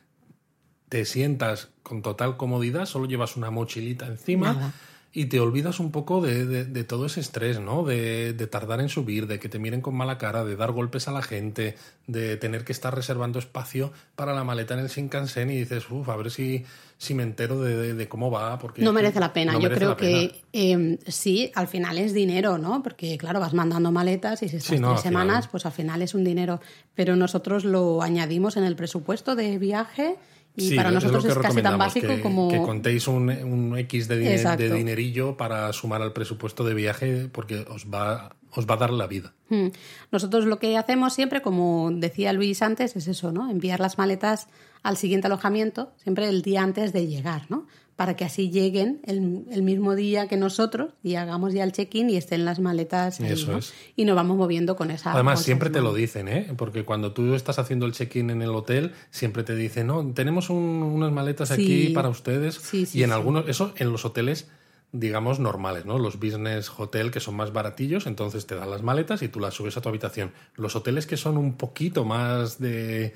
te 0.89 1.05
sientas 1.05 1.69
con 1.83 2.01
total 2.01 2.37
comodidad, 2.37 2.85
solo 2.85 3.05
llevas 3.05 3.37
una 3.37 3.49
mochilita 3.49 4.07
encima 4.07 4.53
Nada. 4.53 4.73
y 5.13 5.25
te 5.25 5.39
olvidas 5.39 5.79
un 5.79 5.91
poco 5.91 6.21
de, 6.21 6.45
de- 6.45 6.65
de 6.65 6.83
todo 6.83 7.05
ese 7.05 7.21
estrés, 7.21 7.59
¿no? 7.59 7.83
De, 7.83 8.33
de 8.33 8.47
tardar 8.47 8.81
en 8.81 8.89
subir, 8.89 9.25
de 9.27 9.39
que 9.39 9.47
te 9.49 9.57
miren 9.57 9.81
con 9.81 9.95
mala 9.95 10.17
cara, 10.17 10.43
de 10.43 10.55
dar 10.57 10.71
golpes 10.73 11.07
a 11.07 11.11
la 11.11 11.21
gente, 11.21 11.77
de 12.07 12.35
tener 12.37 12.65
que 12.65 12.73
estar 12.73 12.93
reservando 12.93 13.39
espacio 13.39 13.93
para 14.15 14.33
la 14.33 14.43
maleta 14.43 14.73
en 14.73 14.81
el 14.81 14.87
Shinkansen 14.89 15.49
y 15.49 15.59
dices, 15.59 15.89
uff, 15.89 16.09
a 16.09 16.15
ver 16.17 16.29
si, 16.29 16.65
si 17.01 17.15
me 17.15 17.23
entero 17.23 17.59
de, 17.61 17.75
de- 17.75 17.93
de 17.95 18.07
cómo 18.07 18.29
va. 18.29 18.59
Porque 18.59 18.83
No 18.83 18.93
merece 18.93 19.19
la 19.19 19.33
pena. 19.33 19.53
no 19.53 19.59
Yo 19.59 19.71
creo 19.71 19.97
que 19.97 20.43
eh, 20.53 20.99
sí, 21.07 21.51
al 21.55 21.67
final 21.67 21.97
es 21.97 22.13
dinero, 22.13 22.59
¿no? 22.59 22.83
Porque, 22.83 23.17
claro, 23.17 23.39
vas 23.39 23.55
mandando 23.55 23.91
maletas 23.91 24.43
y 24.43 24.49
si 24.49 24.57
estás 24.57 24.75
Sí, 24.75 24.79
no, 24.79 24.89
tres 24.91 25.01
final. 25.01 25.23
semanas, 25.23 25.47
pues 25.47 25.65
al 25.65 25.71
final 25.71 26.03
es 26.03 26.13
un 26.13 26.23
dinero. 26.23 26.61
Pero 26.93 27.15
nosotros 27.15 27.65
lo 27.65 28.03
añadimos 28.03 28.55
en 28.55 28.65
el 28.65 28.75
presupuesto 28.75 29.35
de 29.35 29.57
viaje 29.57 30.15
y 30.55 30.69
Sí, 30.69 30.75
para 30.75 30.91
nosotros 30.91 31.25
es, 31.25 31.35
casi 31.39 31.63
tan 31.63 31.79
básico 31.79 32.07
que, 32.07 32.21
como. 32.21 32.49
que 32.49 32.61
contéis 32.61 33.07
un, 33.07 33.29
un 33.31 33.75
X 33.79 34.07
de 34.07 34.69
dinerillo 34.69 35.37
para 35.37 35.73
sumar 35.73 36.03
al 36.03 36.13
presupuesto 36.13 36.63
de 36.63 36.75
viaje 36.75 37.29
porque 37.31 37.65
os 37.67 37.87
va, 37.87 38.35
os 38.51 38.67
va 38.67 38.75
a 38.75 38.77
dar 38.77 38.91
la 38.91 39.07
vida. 39.07 39.33
Mm. 39.49 39.67
Nosotros 40.11 40.45
lo 40.45 40.59
que 40.59 40.77
hacemos 40.77 41.13
siempre, 41.13 41.41
como 41.41 41.89
decía 41.91 42.31
Luis 42.31 42.61
antes, 42.61 42.95
es 42.95 43.07
eso, 43.07 43.31
¿no? 43.31 43.49
Enviar 43.49 43.79
las 43.79 43.97
maletas 43.97 44.47
al 44.83 44.97
siguiente 44.97 45.27
alojamiento, 45.27 45.91
siempre 45.97 46.27
el 46.27 46.41
día 46.41 46.63
antes 46.63 46.91
de 46.93 47.07
llegar, 47.07 47.45
¿no? 47.49 47.67
Para 47.95 48.15
que 48.15 48.25
así 48.25 48.49
lleguen 48.49 48.99
el, 49.05 49.45
el 49.51 49.61
mismo 49.61 49.93
día 49.95 50.27
que 50.27 50.35
nosotros 50.35 50.93
y 51.03 51.15
hagamos 51.15 51.53
ya 51.53 51.63
el 51.63 51.71
check-in 51.71 52.09
y 52.09 52.15
estén 52.17 52.45
las 52.45 52.59
maletas 52.59 53.19
ahí, 53.19 53.31
Eso 53.33 53.51
¿no? 53.51 53.57
es. 53.59 53.73
Y 53.95 54.05
nos 54.05 54.15
vamos 54.15 54.37
moviendo 54.37 54.75
con 54.75 54.89
esa. 54.89 55.13
Además, 55.13 55.43
siempre 55.43 55.69
te 55.69 55.81
lo 55.81 55.93
dicen, 55.93 56.27
¿eh? 56.27 56.47
Porque 56.57 56.83
cuando 56.83 57.13
tú 57.13 57.35
estás 57.35 57.59
haciendo 57.59 57.85
el 57.85 57.91
check-in 57.91 58.31
en 58.31 58.41
el 58.41 58.49
hotel, 58.51 58.93
siempre 59.11 59.43
te 59.43 59.55
dicen, 59.55 59.85
no, 59.87 60.03
tenemos 60.13 60.49
un- 60.49 60.81
unas 60.81 61.11
maletas 61.11 61.49
Sí. 61.49 61.53
aquí 61.53 61.93
para 61.93 62.09
ustedes. 62.09 62.55
Sí, 62.55 62.87
sí, 62.87 62.99
y 62.99 63.03
en 63.03 63.11
algunos, 63.11 63.47
eso 63.47 63.73
en 63.77 63.91
los 63.91 64.03
hoteles, 64.03 64.47
digamos, 64.93 65.39
normales, 65.39 65.85
¿no? 65.85 65.99
Los 65.99 66.19
business 66.19 66.71
hotel 66.75 67.11
que 67.11 67.19
son 67.19 67.35
más 67.35 67.53
baratillos, 67.53 68.07
entonces 68.07 68.47
te 68.47 68.55
dan 68.55 68.71
las 68.71 68.81
maletas 68.81 69.21
y 69.21 69.27
tú 69.27 69.39
las 69.39 69.53
subes 69.53 69.77
a 69.77 69.81
tu 69.81 69.89
habitación. 69.89 70.31
Los 70.55 70.75
hoteles 70.75 71.05
que 71.05 71.17
son 71.17 71.37
un 71.37 71.53
poquito 71.53 72.03
más 72.03 72.57
de. 72.59 73.13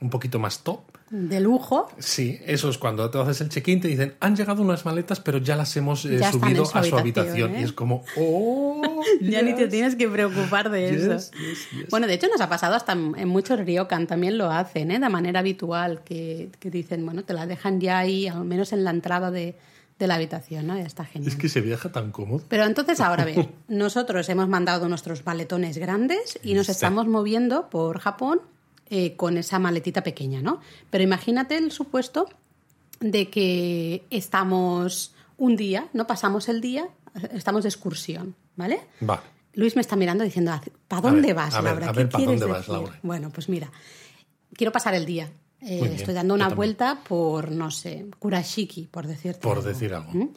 Un 0.00 0.10
poquito 0.10 0.38
más 0.38 0.60
top, 0.62 0.80
De 1.10 1.40
lujo. 1.40 1.88
Sí, 1.98 2.38
eso 2.46 2.68
es 2.70 2.78
cuando 2.78 3.10
te 3.10 3.18
haces 3.18 3.40
el 3.40 3.48
check-in, 3.48 3.80
te 3.80 3.88
dicen, 3.88 4.14
han 4.20 4.36
llegado 4.36 4.62
unas 4.62 4.84
maletas, 4.84 5.18
pero 5.20 5.38
ya 5.38 5.56
las 5.56 5.76
hemos 5.76 6.04
eh, 6.04 6.18
Ya 6.18 6.30
subido 6.30 6.64
su 6.66 6.78
a 6.78 6.84
su 6.84 6.96
habitación. 6.96 7.54
¿eh? 7.56 7.60
Y 7.62 7.64
es 7.64 7.72
como, 7.72 8.04
¡oh! 8.16 8.82
Ya 9.20 9.42
ni 9.42 9.54
te 9.54 9.62
yes". 9.62 9.70
tienes 9.70 9.96
que 9.96 10.06
preocupar 10.08 10.70
de 10.70 10.90
Yes, 10.92 11.00
eso. 11.02 11.30
yes, 11.38 11.70
yes. 11.72 11.88
Bueno, 11.90 12.06
de 12.06 12.14
hecho 12.14 12.28
nos 12.28 12.40
ha 12.40 12.48
pasado 12.48 12.74
hasta 12.76 12.92
en 12.92 13.26
muchos 13.28 13.58
ryokan 13.58 14.06
también 14.06 14.38
lo 14.38 14.50
hacen, 14.50 14.90
¿eh? 14.90 14.98
de 15.00 15.08
manera 15.08 15.40
habitual, 15.40 16.02
que, 16.04 16.50
que 16.60 16.70
dicen, 16.70 17.04
bueno, 17.04 17.24
te 17.24 17.32
la 17.32 17.46
dejan 17.46 17.80
ya 17.80 17.98
ahí, 17.98 18.28
al 18.28 18.44
menos 18.44 18.72
en 18.72 18.84
la 18.84 18.90
entrada 18.90 19.30
de, 19.32 19.56
de 19.98 20.06
la 20.06 20.14
habitación, 20.14 20.66
¿no? 20.68 20.76
Ya 20.76 20.84
está 20.84 21.04
genial. 21.04 21.32
Es 21.32 21.36
que 21.36 21.48
se 21.48 21.60
viaja 21.60 21.90
tan 21.90 22.12
cómodo. 22.12 22.42
Pero 22.48 22.64
entonces, 22.66 23.00
ahora 23.00 23.24
ver, 23.24 23.48
nosotros 23.68 24.28
hemos 24.28 24.48
mandado 24.48 24.88
nuestros 24.88 25.24
maletones 25.26 25.76
grandes 25.78 26.38
y 26.44 26.54
nos 26.54 26.66
Sí. 26.66 26.72
estamos 26.72 27.08
moviendo 27.08 27.68
por 27.70 27.98
Japón 27.98 28.40
eh, 28.90 29.14
con 29.16 29.36
esa 29.38 29.58
maletita 29.58 30.02
pequeña, 30.02 30.40
¿no? 30.42 30.60
Pero 30.90 31.04
imagínate 31.04 31.56
el 31.56 31.70
supuesto 31.72 32.28
de 33.00 33.28
que 33.30 34.04
estamos 34.10 35.14
un 35.36 35.56
día, 35.56 35.88
¿no? 35.92 36.06
Pasamos 36.06 36.48
el 36.48 36.60
día, 36.60 36.88
estamos 37.32 37.62
de 37.64 37.68
excursión, 37.68 38.34
¿vale? 38.56 38.80
Vale. 39.00 39.22
Luis 39.54 39.74
me 39.76 39.80
está 39.82 39.96
mirando 39.96 40.24
diciendo, 40.24 40.52
¿para 40.86 41.02
dónde 41.02 41.28
ver, 41.28 41.36
vas, 41.36 41.54
a 41.54 41.60
ver, 41.60 41.72
Laura? 41.72 41.90
a 41.90 41.92
¿Qué 41.92 41.98
ver, 41.98 42.08
¿pa' 42.08 42.18
quieres 42.18 42.40
dónde 42.40 42.52
vas, 42.52 42.66
decir?". 42.66 42.74
Laura? 42.74 43.00
Bueno, 43.02 43.30
pues 43.30 43.48
mira, 43.48 43.70
quiero 44.54 44.72
pasar 44.72 44.94
el 44.94 45.04
día. 45.06 45.30
Eh, 45.60 45.80
bien, 45.80 45.92
estoy 45.94 46.14
dando 46.14 46.34
una 46.34 46.48
vuelta 46.50 47.00
por, 47.06 47.50
no 47.50 47.70
sé, 47.72 48.06
Kurashiki, 48.20 48.86
por 48.90 49.06
decirte 49.08 49.40
Por 49.40 49.56
algo. 49.58 49.68
decir 49.68 49.92
algo. 49.92 50.12
¿Mm? 50.12 50.28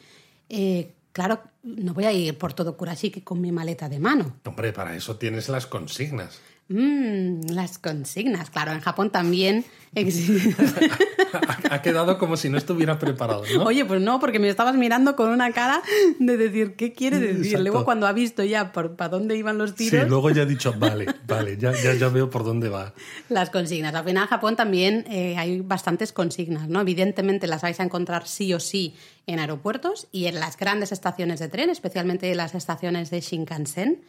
Eh, 0.48 0.92
claro, 1.12 1.40
no 1.62 1.94
voy 1.94 2.04
a 2.06 2.12
ir 2.12 2.36
por 2.36 2.52
todo 2.54 2.76
Kurashiki 2.76 3.20
con 3.20 3.40
mi 3.40 3.52
maleta 3.52 3.88
de 3.88 4.00
mano. 4.00 4.36
Hombre, 4.44 4.72
para 4.72 4.96
eso 4.96 5.16
tienes 5.16 5.48
las 5.48 5.66
consignas. 5.66 6.40
Mm, 6.72 7.50
las 7.50 7.78
consignas. 7.78 8.50
Claro, 8.50 8.72
en 8.72 8.80
Japón 8.80 9.10
también 9.10 9.64
existen. 9.94 10.56
ha, 11.70 11.74
ha 11.74 11.82
quedado 11.82 12.16
como 12.18 12.36
si 12.36 12.48
no 12.48 12.56
estuviera 12.56 12.98
preparado, 12.98 13.42
¿no? 13.54 13.64
Oye, 13.64 13.84
pues 13.84 14.00
no, 14.00 14.18
porque 14.20 14.38
me 14.38 14.48
estabas 14.48 14.74
mirando 14.74 15.14
con 15.14 15.28
una 15.28 15.52
cara 15.52 15.82
de 16.18 16.36
decir, 16.36 16.74
¿qué 16.76 16.92
quiere 16.92 17.18
decir? 17.18 17.44
Exacto. 17.44 17.62
Luego, 17.62 17.84
cuando 17.84 18.06
ha 18.06 18.12
visto 18.12 18.42
ya 18.42 18.72
por 18.72 18.96
para 18.96 19.10
dónde 19.10 19.36
iban 19.36 19.58
los 19.58 19.70
Sí, 19.70 19.90
tiros, 19.90 20.08
luego 20.08 20.30
ya 20.30 20.42
he 20.42 20.46
dicho, 20.46 20.74
vale, 20.78 21.06
vale, 21.26 21.56
ya, 21.58 21.72
ya, 21.72 21.94
ya 21.94 22.08
veo 22.08 22.30
por 22.30 22.44
dónde 22.44 22.68
va. 22.68 22.94
las 23.28 23.50
consignas. 23.50 23.94
Al 23.94 24.04
final, 24.04 24.24
en 24.24 24.28
Japón 24.30 24.56
también 24.56 25.04
eh, 25.10 25.36
hay 25.36 25.60
bastantes 25.60 26.12
consignas, 26.12 26.68
¿no? 26.68 26.80
Evidentemente 26.80 27.46
las 27.46 27.60
vais 27.62 27.78
a 27.80 27.82
encontrar 27.82 28.26
sí 28.26 28.54
o 28.54 28.60
sí 28.60 28.94
en 29.26 29.38
aeropuertos 29.38 30.08
y 30.10 30.26
en 30.26 30.40
las 30.40 30.56
grandes 30.56 30.90
estaciones 30.92 31.38
de 31.38 31.48
tren, 31.48 31.68
especialmente 31.70 32.34
las 32.34 32.54
estaciones 32.54 33.10
de 33.10 33.20
Shinkansen. 33.20 34.00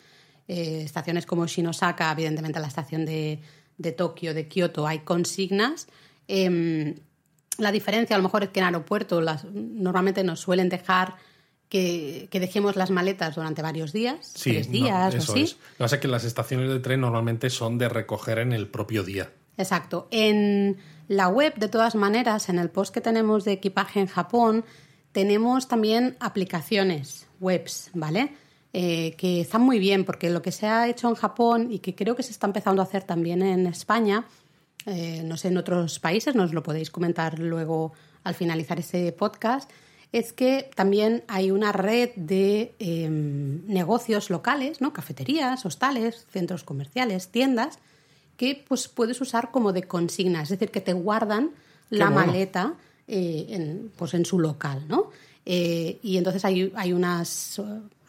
Eh, 0.47 0.81
estaciones 0.83 1.25
como 1.25 1.47
Shinosaka, 1.47 2.11
evidentemente 2.11 2.59
la 2.59 2.67
estación 2.67 3.05
de, 3.05 3.39
de 3.77 3.91
Tokio, 3.91 4.33
de 4.33 4.47
Kioto, 4.47 4.85
hay 4.85 4.99
consignas. 4.99 5.87
Em, 6.27 6.95
la 7.57 7.71
diferencia 7.71 8.15
a 8.15 8.19
lo 8.19 8.23
mejor 8.23 8.43
es 8.43 8.49
que 8.49 8.59
en 8.59 8.65
aeropuerto 8.65 9.21
las, 9.21 9.45
normalmente 9.45 10.23
nos 10.23 10.39
suelen 10.39 10.69
dejar 10.69 11.15
que, 11.69 12.27
que 12.29 12.39
dejemos 12.39 12.75
las 12.75 12.91
maletas 12.91 13.35
durante 13.35 13.61
varios 13.61 13.93
días, 13.93 14.31
Sí, 14.35 14.51
tres 14.51 14.67
no, 14.67 14.73
días 14.73 15.13
o 15.13 15.17
eso 15.17 15.31
así. 15.31 15.41
es. 15.43 15.51
Lo 15.53 15.57
que 15.57 15.77
pasa 15.79 15.95
es 15.95 16.01
que 16.01 16.07
las 16.07 16.23
estaciones 16.23 16.69
de 16.69 16.79
tren 16.79 17.01
normalmente 17.01 17.49
son 17.49 17.77
de 17.77 17.89
recoger 17.89 18.39
en 18.39 18.53
el 18.53 18.67
propio 18.67 19.03
día. 19.03 19.31
Exacto. 19.57 20.07
En 20.11 20.77
la 21.07 21.29
web, 21.29 21.55
de 21.55 21.67
todas 21.69 21.95
maneras, 21.95 22.49
en 22.49 22.59
el 22.59 22.69
post 22.69 22.93
que 22.93 23.01
tenemos 23.01 23.43
de 23.45 23.53
equipaje 23.53 23.99
en 23.99 24.07
Japón, 24.07 24.65
tenemos 25.11 25.67
también 25.67 26.15
aplicaciones, 26.19 27.27
webs, 27.39 27.91
¿vale? 27.93 28.33
Eh, 28.75 29.13
que 29.17 29.41
están 29.41 29.61
muy 29.61 29.77
bien, 29.77 30.03
porque 30.03 30.31
lo 30.31 30.41
que 30.41 30.51
se 30.51 30.65
ha 30.65 30.87
hecho 30.87 31.07
en 31.07 31.13
Japón 31.13 31.71
y 31.71 31.77
que 31.77 31.93
creo 31.93 32.15
que 32.15 32.23
se 32.23 32.31
está 32.31 32.47
empezando 32.47 32.81
a 32.81 32.85
hacer 32.85 33.03
también 33.03 33.43
en 33.43 33.67
España, 33.67 34.25
eh, 34.87 35.21
no 35.23 35.37
sé, 35.37 35.49
en 35.49 35.57
otros 35.57 35.99
países, 35.99 36.33
nos 36.33 36.53
lo 36.53 36.63
podéis 36.63 36.89
comentar 36.89 37.37
luego 37.37 37.93
al 38.23 38.33
finalizar 38.33 38.79
ese 38.79 39.11
podcast, 39.11 39.69
es 40.11 40.31
que 40.31 40.69
también 40.75 41.23
hay 41.27 41.51
una 41.51 41.71
red 41.71 42.11
de 42.15 42.73
eh, 42.79 43.09
negocios 43.09 44.29
locales, 44.29 44.79
¿no? 44.79 44.93
cafeterías, 44.93 45.65
hostales, 45.65 46.25
centros 46.31 46.63
comerciales, 46.63 47.29
tiendas, 47.29 47.79
que 48.37 48.63
pues 48.67 48.87
puedes 48.87 49.19
usar 49.21 49.51
como 49.51 49.73
de 49.73 49.83
consigna, 49.83 50.43
es 50.43 50.49
decir, 50.49 50.69
que 50.69 50.81
te 50.81 50.93
guardan 50.93 51.51
la 51.89 52.09
bueno. 52.09 52.27
maleta 52.27 52.75
eh, 53.07 53.47
en, 53.49 53.91
pues 53.97 54.13
en 54.13 54.25
su 54.25 54.39
local, 54.39 54.85
¿no? 54.87 55.09
Eh, 55.45 55.99
y 56.03 56.17
entonces 56.17 56.45
hay, 56.45 56.71
hay 56.75 56.93
unas 56.93 57.59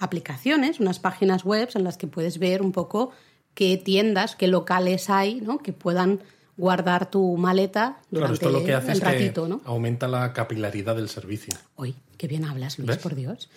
aplicaciones, 0.05 0.81
unas 0.81 0.99
páginas 0.99 1.45
web 1.45 1.69
en 1.75 1.85
las 1.85 1.97
que 1.97 2.07
puedes 2.07 2.39
ver 2.39 2.63
un 2.63 2.73
poco 2.73 3.11
qué 3.55 3.77
tiendas, 3.77 4.37
qué 4.37 4.47
locales 4.49 5.11
hay, 5.11 5.41
¿no? 5.41 5.59
Que 5.59 5.73
puedan 5.73 6.21
guardar 6.57 7.11
tu 7.11 7.37
maleta 7.37 7.97
Claro, 8.11 8.29
durante 8.29 8.35
esto 8.35 8.51
lo 8.51 8.65
que 8.65 8.75
hace 8.75 8.93
el 8.93 9.03
es 9.03 9.33
que 9.35 9.49
¿no? 9.49 9.61
aumenta 9.65 10.07
la 10.09 10.33
capilaridad 10.33 10.95
del 10.97 11.09
servicio. 11.09 11.55
Uy, 11.77 11.95
qué 12.17 12.29
bien 12.29 12.45
hablas, 12.45 12.79
Luis, 12.79 12.89
¿Ves? 12.89 12.99
por 12.99 13.15
Dios. 13.15 13.49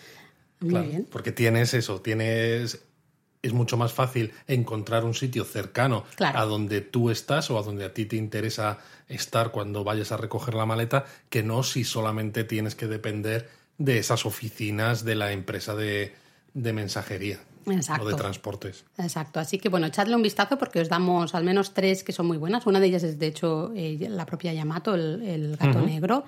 Muy 0.60 0.70
Claro, 0.70 0.88
bien. 0.88 1.06
Porque 1.10 1.32
tienes 1.32 1.74
eso, 1.74 2.00
tienes. 2.00 2.82
Es 3.40 3.52
mucho 3.52 3.76
más 3.76 3.92
fácil 3.92 4.32
encontrar 4.48 5.04
un 5.04 5.14
sitio 5.14 5.44
cercano 5.44 6.04
Claro. 6.16 6.40
a 6.40 6.44
donde 6.44 6.80
tú 6.80 7.08
estás 7.10 7.48
o 7.52 7.58
a 7.58 7.62
donde 7.62 7.84
a 7.84 7.94
ti 7.94 8.04
te 8.04 8.16
interesa 8.16 8.78
estar 9.06 9.52
cuando 9.52 9.84
vayas 9.84 10.10
a 10.10 10.16
recoger 10.16 10.54
la 10.54 10.66
maleta, 10.66 11.04
que 11.30 11.44
no 11.44 11.62
si 11.62 11.84
solamente 11.84 12.42
tienes 12.42 12.74
que 12.74 12.88
depender 12.88 13.48
de 13.78 13.98
esas 13.98 14.26
oficinas 14.26 15.04
de 15.04 15.14
la 15.14 15.30
empresa 15.30 15.76
de, 15.76 16.16
de 16.54 16.72
mensajería 16.72 17.38
Exacto. 17.66 18.04
o 18.04 18.08
de 18.08 18.14
transportes. 18.14 18.84
Exacto, 18.96 19.40
así 19.40 19.58
que 19.58 19.68
bueno, 19.68 19.86
echadle 19.86 20.16
un 20.16 20.22
vistazo 20.22 20.58
porque 20.58 20.80
os 20.80 20.88
damos 20.88 21.34
al 21.34 21.44
menos 21.44 21.74
tres 21.74 22.02
que 22.02 22.12
son 22.12 22.26
muy 22.26 22.38
buenas. 22.38 22.66
Una 22.66 22.80
de 22.80 22.86
ellas 22.86 23.02
es 23.02 23.18
de 23.18 23.26
hecho 23.26 23.72
eh, 23.74 24.06
la 24.08 24.26
propia 24.26 24.52
Yamato, 24.52 24.94
el, 24.94 25.22
el 25.22 25.56
gato 25.56 25.80
negro, 25.80 26.24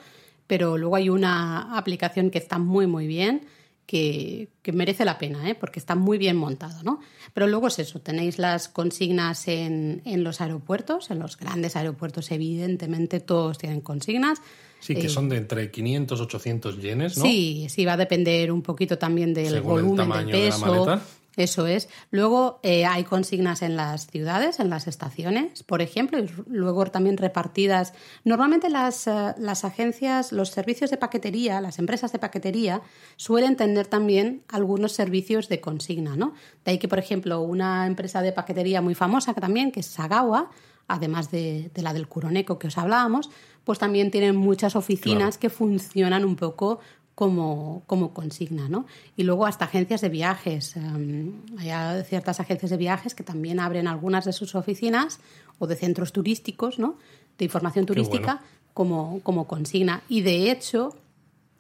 pero 0.46 0.76
luego 0.76 0.96
hay 0.96 1.08
una 1.08 1.76
aplicación 1.76 2.30
que 2.30 2.38
está 2.38 2.58
muy 2.58 2.86
muy 2.86 3.06
bien, 3.06 3.46
que, 3.90 4.50
que 4.62 4.70
merece 4.70 5.04
la 5.04 5.18
pena, 5.18 5.50
¿eh? 5.50 5.56
porque 5.56 5.80
está 5.80 5.96
muy 5.96 6.16
bien 6.16 6.36
montado, 6.36 6.80
¿no? 6.84 7.00
Pero 7.34 7.48
luego 7.48 7.66
es 7.66 7.80
eso, 7.80 8.00
tenéis 8.00 8.38
las 8.38 8.68
consignas 8.68 9.48
en, 9.48 10.00
en 10.04 10.22
los 10.22 10.40
aeropuertos, 10.40 11.10
en 11.10 11.18
los 11.18 11.36
grandes 11.36 11.74
aeropuertos 11.74 12.30
evidentemente 12.30 13.18
todos 13.18 13.58
tienen 13.58 13.80
consignas. 13.80 14.40
Sí, 14.80 14.94
que 14.94 15.08
son 15.08 15.28
de 15.28 15.36
entre 15.36 15.70
500 15.70 16.20
800 16.20 16.80
yenes, 16.80 17.18
¿no? 17.18 17.24
Sí, 17.24 17.66
sí, 17.68 17.84
va 17.84 17.92
a 17.92 17.96
depender 17.96 18.50
un 18.50 18.62
poquito 18.62 18.98
también 18.98 19.34
del 19.34 19.48
Según 19.48 19.78
el 19.78 19.84
volumen, 19.84 19.96
tamaño 19.96 20.26
del 20.28 20.42
de 20.42 20.48
la 20.48 20.58
maleta. 20.58 21.02
Eso 21.36 21.66
es. 21.66 21.88
Luego 22.10 22.58
eh, 22.62 22.84
hay 22.84 23.04
consignas 23.04 23.62
en 23.62 23.76
las 23.76 24.08
ciudades, 24.08 24.58
en 24.58 24.68
las 24.68 24.88
estaciones, 24.88 25.62
por 25.62 25.80
ejemplo, 25.80 26.18
y 26.18 26.28
luego 26.48 26.84
también 26.86 27.16
repartidas. 27.16 27.94
Normalmente 28.24 28.68
las, 28.68 29.06
eh, 29.06 29.34
las, 29.38 29.64
agencias, 29.64 30.32
los 30.32 30.50
servicios 30.50 30.90
de 30.90 30.96
paquetería, 30.96 31.60
las 31.60 31.78
empresas 31.78 32.12
de 32.12 32.18
paquetería, 32.18 32.82
suelen 33.16 33.56
tener 33.56 33.86
también 33.86 34.42
algunos 34.48 34.92
servicios 34.92 35.48
de 35.48 35.60
consigna, 35.60 36.16
¿no? 36.16 36.34
De 36.64 36.72
ahí 36.72 36.78
que, 36.78 36.88
por 36.88 36.98
ejemplo, 36.98 37.40
una 37.40 37.86
empresa 37.86 38.22
de 38.22 38.32
paquetería 38.32 38.82
muy 38.82 38.94
famosa 38.94 39.32
que 39.32 39.40
también, 39.40 39.70
que 39.70 39.80
es 39.80 39.86
Sagawa, 39.86 40.50
además 40.90 41.30
de, 41.30 41.70
la 41.76 41.92
del 41.92 42.08
Curoneco 42.08 42.58
que 42.58 42.66
os 42.66 42.78
hablábamos, 42.78 43.30
pues 43.64 43.78
también 43.78 44.10
tienen 44.10 44.36
muchas 44.36 44.76
oficinas 44.76 45.38
que 45.38 45.50
funcionan 45.50 46.24
un 46.24 46.36
poco 46.36 46.80
como, 47.14 47.82
como 47.86 48.12
consigna, 48.12 48.68
¿no? 48.68 48.86
Y 49.16 49.24
luego 49.24 49.46
hasta 49.46 49.66
agencias 49.66 50.00
de 50.00 50.08
viajes. 50.08 50.76
Em, 50.76 51.42
hay 51.58 52.02
ciertas 52.04 52.40
agencias 52.40 52.70
de 52.70 52.76
viajes 52.76 53.14
que 53.14 53.22
también 53.22 53.60
abren 53.60 53.86
algunas 53.86 54.24
de 54.24 54.32
sus 54.32 54.54
oficinas 54.54 55.20
o 55.58 55.66
de 55.66 55.76
centros 55.76 56.12
turísticos, 56.12 56.78
¿no? 56.78 56.96
De 57.38 57.44
información 57.44 57.86
turística 57.86 58.40
como, 58.72 59.20
como 59.22 59.46
consigna. 59.46 60.02
Y 60.08 60.22
de 60.22 60.50
hecho, 60.50 60.96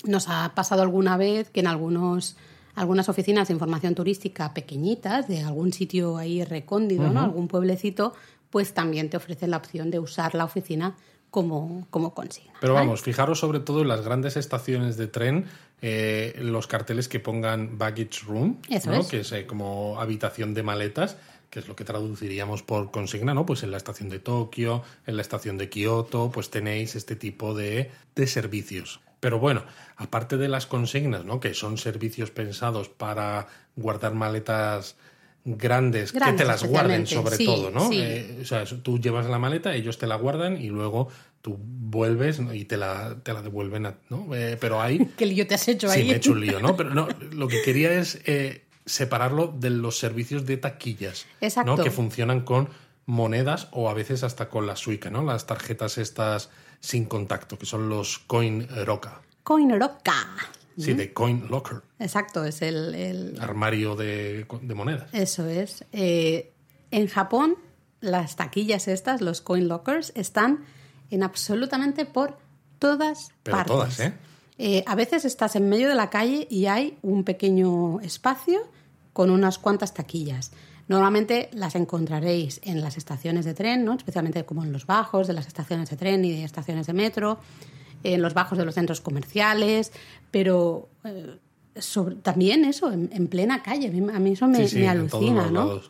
nos 0.04 0.28
ha 0.28 0.52
pasado 0.54 0.82
alguna 0.82 1.16
vez 1.16 1.50
que 1.50 1.60
en 1.60 1.66
algunos 1.66 2.36
algunas 2.74 3.08
oficinas 3.08 3.48
de 3.48 3.54
información 3.54 3.94
turística 3.94 4.54
pequeñitas, 4.54 5.28
de 5.28 5.42
algún 5.42 5.72
sitio 5.72 6.16
ahí 6.16 6.44
recóndido, 6.44 7.10
¿no? 7.10 7.20
algún 7.20 7.48
pueblecito, 7.48 8.14
pues 8.50 8.74
también 8.74 9.10
te 9.10 9.16
ofrecen 9.16 9.50
la 9.50 9.56
opción 9.56 9.90
de 9.90 9.98
usar 9.98 10.34
la 10.34 10.44
oficina 10.44 10.96
como, 11.30 11.86
como 11.90 12.12
consigna. 12.12 12.52
Pero 12.60 12.74
vamos, 12.74 13.02
fijaros 13.02 13.38
sobre 13.38 13.60
todo 13.60 13.82
en 13.82 13.88
las 13.88 14.04
grandes 14.04 14.36
estaciones 14.36 14.96
de 14.96 15.06
tren, 15.06 15.46
eh, 15.80 16.34
los 16.38 16.66
carteles 16.66 17.08
que 17.08 17.20
pongan 17.20 17.78
baggage 17.78 18.24
room, 18.26 18.60
que 19.08 19.20
es 19.20 19.32
eh, 19.32 19.46
como 19.46 20.00
habitación 20.00 20.54
de 20.54 20.62
maletas, 20.62 21.16
que 21.48 21.60
es 21.60 21.68
lo 21.68 21.76
que 21.76 21.84
traduciríamos 21.84 22.62
por 22.62 22.90
consigna, 22.90 23.34
¿no? 23.34 23.46
Pues 23.46 23.62
en 23.62 23.70
la 23.70 23.76
estación 23.76 24.08
de 24.08 24.18
Tokio, 24.18 24.82
en 25.06 25.16
la 25.16 25.22
estación 25.22 25.58
de 25.58 25.68
Kioto, 25.68 26.30
pues 26.30 26.50
tenéis 26.50 26.94
este 26.94 27.16
tipo 27.16 27.54
de, 27.54 27.90
de 28.14 28.26
servicios. 28.26 29.00
Pero 29.20 29.38
bueno, 29.38 29.64
aparte 29.96 30.36
de 30.36 30.48
las 30.48 30.66
consignas, 30.66 31.24
¿no? 31.24 31.40
Que 31.40 31.54
son 31.54 31.76
servicios 31.76 32.30
pensados 32.30 32.88
para 32.88 33.48
guardar 33.76 34.14
maletas 34.14 34.96
grandes, 35.44 36.12
que 36.12 36.32
te 36.32 36.44
las 36.44 36.64
guarden 36.64 37.06
sobre 37.06 37.38
todo, 37.38 37.70
¿no? 37.70 37.90
Eh, 37.92 38.40
o 38.42 38.44
sea, 38.44 38.64
tú 38.64 38.98
llevas 38.98 39.26
la 39.26 39.38
maleta, 39.38 39.74
ellos 39.74 39.98
te 39.98 40.06
la 40.06 40.16
guardan 40.16 40.60
y 40.60 40.68
luego 40.68 41.08
tú 41.42 41.56
vuelves 41.58 42.40
y 42.52 42.64
te 42.66 42.76
la, 42.76 43.16
te 43.22 43.32
la 43.32 43.42
devuelven, 43.42 43.94
¿no? 44.10 44.34
Eh, 44.34 44.56
pero 44.60 44.80
hay... 44.80 44.98
¿Qué 45.16 45.26
lío 45.26 45.46
te 45.46 45.54
has 45.54 45.66
hecho 45.68 45.90
ahí? 45.90 46.02
Sí, 46.02 46.08
me 46.08 46.14
he 46.14 46.16
hecho 46.16 46.32
un 46.32 46.40
lío, 46.40 46.60
¿no? 46.60 46.76
Pero 46.80 46.90
no, 46.90 47.08
lo 47.32 47.48
que 47.48 47.62
quería 47.62 47.92
es 47.92 48.20
eh, 48.26 48.64
separarlo 48.84 49.48
de 49.48 49.70
los 49.70 49.98
servicios 49.98 50.46
de 50.46 50.56
taquillas, 50.58 51.26
Exacto. 51.40 51.76
¿no? 51.76 51.82
Que 51.82 51.90
funcionan 51.90 52.42
con 52.42 52.68
monedas 53.06 53.68
o 53.72 53.88
a 53.88 53.94
veces 53.94 54.22
hasta 54.22 54.48
con 54.48 54.66
la 54.66 54.76
Suica, 54.76 55.10
¿no? 55.10 55.22
Las 55.24 55.46
tarjetas 55.46 55.98
estas 55.98 56.50
sin 56.80 57.06
contacto, 57.06 57.58
que 57.58 57.66
son 57.66 57.88
los 57.88 58.18
Coin 58.18 58.66
Roca. 58.84 59.20
Coin 59.42 59.78
Roca. 59.78 60.28
Sí, 60.76 60.94
de 60.94 61.12
Coin 61.12 61.48
Locker. 61.48 61.82
Exacto, 61.98 62.44
es 62.44 62.62
el... 62.62 63.36
Armario 63.40 63.96
de, 63.96 64.46
monedas. 64.74 65.08
Eso 65.12 65.46
es. 65.46 65.84
Eh, 65.92 66.52
en 66.90 67.06
Japón, 67.08 67.56
las 68.00 68.36
taquillas 68.36 68.88
estas, 68.88 69.20
los 69.20 69.40
Coin 69.40 69.68
Lockers, 69.68 70.12
están 70.14 70.64
en 71.10 71.22
absolutamente 71.22 72.06
por 72.06 72.38
todas 72.78 73.30
Pero 73.42 73.56
partes. 73.56 73.72
todas, 73.72 74.00
¿eh? 74.00 74.14
¿eh? 74.58 74.84
A 74.86 74.94
veces 74.94 75.24
estás 75.24 75.56
en 75.56 75.68
medio 75.68 75.88
de 75.88 75.94
la 75.94 76.10
calle 76.10 76.46
y 76.50 76.66
hay 76.66 76.98
un 77.02 77.24
pequeño 77.24 78.00
espacio 78.00 78.60
con 79.12 79.30
unas 79.30 79.58
cuantas 79.58 79.92
taquillas. 79.92 80.52
Normalmente 80.88 81.50
las 81.52 81.76
encontraréis 81.76 82.60
en 82.64 82.80
las 82.80 82.96
estaciones 82.96 83.44
de 83.44 83.54
tren, 83.54 83.84
¿no? 83.84 83.94
especialmente 83.94 84.44
como 84.44 84.64
en 84.64 84.72
los 84.72 84.86
bajos 84.86 85.28
de 85.28 85.34
las 85.34 85.46
estaciones 85.46 85.88
de 85.90 85.96
tren 85.96 86.24
y 86.24 86.32
de 86.32 86.44
estaciones 86.44 86.88
de 86.88 86.92
metro 86.94 87.38
en 88.02 88.22
los 88.22 88.34
bajos 88.34 88.58
de 88.58 88.64
los 88.64 88.74
centros 88.74 89.00
comerciales, 89.00 89.92
pero 90.30 90.88
eh, 91.04 91.36
también 92.22 92.64
eso, 92.64 92.92
en, 92.92 93.26
plena 93.28 93.62
calle. 93.62 93.88
A 93.88 94.18
mí 94.18 94.32
eso 94.32 94.46
me, 94.46 94.88
alucina, 94.88 95.50
¿no? 95.50 95.80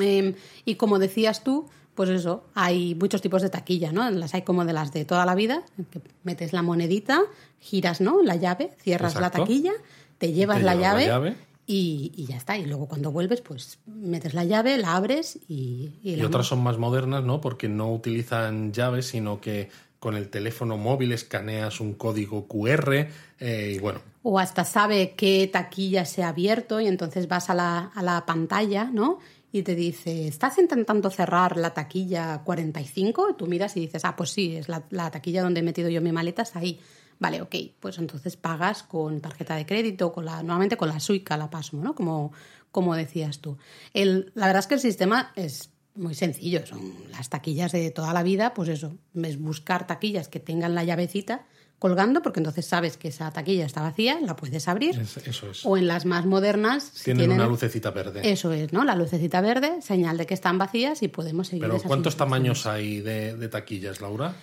Em, 0.00 0.34
y 0.64 0.76
como 0.76 0.98
decías 0.98 1.42
tú, 1.42 1.68
pues 1.94 2.10
eso, 2.10 2.44
hay 2.54 2.94
muchos 2.94 3.20
tipos 3.20 3.42
de 3.42 3.50
taquilla, 3.50 3.90
¿no? 3.90 4.08
Las 4.10 4.32
hay 4.34 4.42
como 4.42 4.64
de 4.64 4.72
las 4.72 4.92
de 4.92 5.04
toda 5.04 5.26
la 5.26 5.34
vida, 5.34 5.64
que 5.90 6.00
metes 6.22 6.52
la 6.52 6.62
monedita, 6.62 7.22
giras, 7.58 8.00
¿no? 8.00 8.22
La 8.22 8.36
llave, 8.36 8.70
cierras 8.80 9.16
la 9.16 9.30
taquilla, 9.30 9.72
te 10.18 10.32
llevas 10.32 10.62
la, 10.62 10.76
llave, 10.76 11.36
Y, 11.66 12.24
ya 12.28 12.36
está. 12.36 12.56
Y 12.56 12.66
luego 12.66 12.86
cuando 12.86 13.10
vuelves, 13.10 13.40
pues 13.40 13.80
metes 13.86 14.32
la 14.32 14.44
llave, 14.44 14.78
la 14.78 14.94
abres 14.94 15.40
y... 15.48 15.90
Y, 16.02 16.22
otras 16.22 16.46
son 16.46 16.62
más 16.62 16.78
modernas, 16.78 17.24
¿no? 17.24 17.40
Porque 17.40 17.68
no 17.68 17.92
utilizan 17.92 18.72
llaves, 18.72 19.06
sino 19.06 19.40
que 19.40 19.68
con 19.98 20.16
el 20.16 20.28
teléfono 20.28 20.76
móvil 20.76 21.12
escaneas 21.12 21.80
un 21.80 21.94
código 21.94 22.46
QR 22.46 23.08
eh, 23.40 23.72
y 23.74 23.78
bueno. 23.78 24.00
O 24.22 24.38
hasta 24.38 24.64
sabe 24.64 25.14
qué 25.16 25.48
taquilla 25.52 26.04
se 26.04 26.22
ha 26.22 26.28
abierto 26.28 26.80
y 26.80 26.86
entonces 26.86 27.28
vas 27.28 27.50
a 27.50 27.54
la, 27.54 27.90
a 27.94 28.02
la 28.02 28.24
pantalla, 28.26 28.84
¿no? 28.92 29.18
Y 29.50 29.62
te 29.62 29.74
dice, 29.74 30.28
¿estás 30.28 30.58
intentando 30.58 31.10
cerrar 31.10 31.56
la 31.56 31.72
taquilla 31.72 32.42
45? 32.44 33.34
Tú 33.34 33.46
miras 33.46 33.76
y 33.76 33.80
dices, 33.80 34.04
ah, 34.04 34.14
pues 34.14 34.30
sí, 34.30 34.56
es 34.56 34.68
la, 34.68 34.84
la 34.90 35.10
taquilla 35.10 35.42
donde 35.42 35.60
he 35.60 35.62
metido 35.62 35.88
yo 35.88 36.02
mi 36.02 36.12
maleta, 36.12 36.44
ahí. 36.54 36.78
Vale, 37.18 37.42
ok, 37.42 37.54
pues 37.80 37.98
entonces 37.98 38.36
pagas 38.36 38.82
con 38.82 39.20
tarjeta 39.20 39.56
de 39.56 39.66
crédito, 39.66 40.12
con 40.12 40.24
la, 40.24 40.42
nuevamente 40.42 40.76
con 40.76 40.88
la 40.88 41.00
Suica, 41.00 41.36
la 41.36 41.50
Pasmo, 41.50 41.82
¿no? 41.82 41.94
Como, 41.94 42.32
como 42.70 42.94
decías 42.94 43.40
tú. 43.40 43.56
El, 43.94 44.30
la 44.34 44.46
verdad 44.46 44.60
es 44.60 44.66
que 44.68 44.74
el 44.74 44.80
sistema 44.80 45.32
es 45.34 45.70
muy 45.98 46.14
sencillo, 46.14 46.66
son 46.66 46.94
las 47.10 47.28
taquillas 47.28 47.72
de 47.72 47.90
toda 47.90 48.12
la 48.12 48.22
vida, 48.22 48.54
pues 48.54 48.68
eso, 48.68 48.96
es 49.14 49.38
buscar 49.38 49.86
taquillas 49.86 50.28
que 50.28 50.40
tengan 50.40 50.74
la 50.74 50.84
llavecita 50.84 51.46
colgando, 51.78 52.22
porque 52.22 52.40
entonces 52.40 52.66
sabes 52.66 52.96
que 52.96 53.08
esa 53.08 53.30
taquilla 53.30 53.64
está 53.64 53.82
vacía, 53.82 54.18
la 54.20 54.34
puedes 54.36 54.66
abrir. 54.68 55.00
eso 55.00 55.50
es. 55.50 55.64
O 55.64 55.76
en 55.76 55.86
las 55.86 56.06
más 56.06 56.26
modernas. 56.26 56.92
tienen, 57.04 57.32
una 57.32 57.46
lucecita 57.46 57.90
verde. 57.90 58.20
Eso 58.24 58.52
es, 58.52 58.72
¿no? 58.72 58.84
La 58.84 58.96
lucecita 58.96 59.40
verde, 59.40 59.80
señal 59.80 60.18
de 60.18 60.26
que 60.26 60.34
están 60.34 60.58
vacías 60.58 61.02
y 61.02 61.08
podemos 61.08 61.48
seguir. 61.48 61.66
Pero 61.66 61.80
¿cuántos 61.82 62.16
tamaños 62.16 62.66
hay 62.66 63.00
de, 63.00 63.36
de 63.36 63.48
taquillas, 63.48 64.00
Laura? 64.00 64.34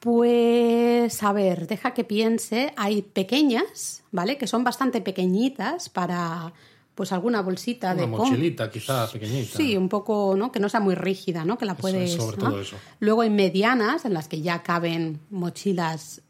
Pues, 0.00 1.22
a 1.22 1.32
ver, 1.32 1.66
deja 1.66 1.92
que 1.92 2.04
piense. 2.04 2.72
Hay 2.76 3.02
pequeñas, 3.02 4.02
¿vale? 4.10 4.38
Que 4.38 4.46
son 4.46 4.64
bastante 4.64 5.00
pequeñitas 5.00 5.90
para 5.90 6.52
pues 7.00 7.12
alguna 7.12 7.40
bolsita 7.40 7.92
Una 7.92 8.02
de 8.02 8.06
mochilita 8.08 8.70
quizá 8.70 9.10
pequeñita. 9.10 9.56
Sí, 9.56 9.74
un 9.74 9.88
poco, 9.88 10.34
¿no? 10.36 10.52
Que 10.52 10.60
no 10.60 10.68
sea 10.68 10.80
muy 10.80 10.94
rígida, 10.94 11.46
¿no? 11.46 11.56
Que 11.56 11.64
la 11.64 11.74
puedes... 11.74 12.12
sobre 12.12 12.36
todo 12.36 12.60
eso. 12.60 12.76
Luego 12.98 13.22
hay 13.22 13.30
medianas 13.30 14.04
en 14.04 14.12
las 14.12 14.28
que 14.28 14.42
ya 14.42 14.62
caben 14.62 15.18
mochilas 15.30 16.20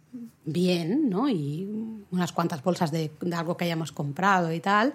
bien, 0.44 1.10
¿no? 1.10 1.28
Y 1.28 1.68
unas 2.12 2.30
cuantas 2.30 2.62
bolsas 2.62 2.92
de, 2.92 3.10
algo 3.36 3.56
que 3.56 3.64
hayamos 3.64 3.90
comprado 3.90 4.52
y 4.52 4.60
tal. 4.60 4.94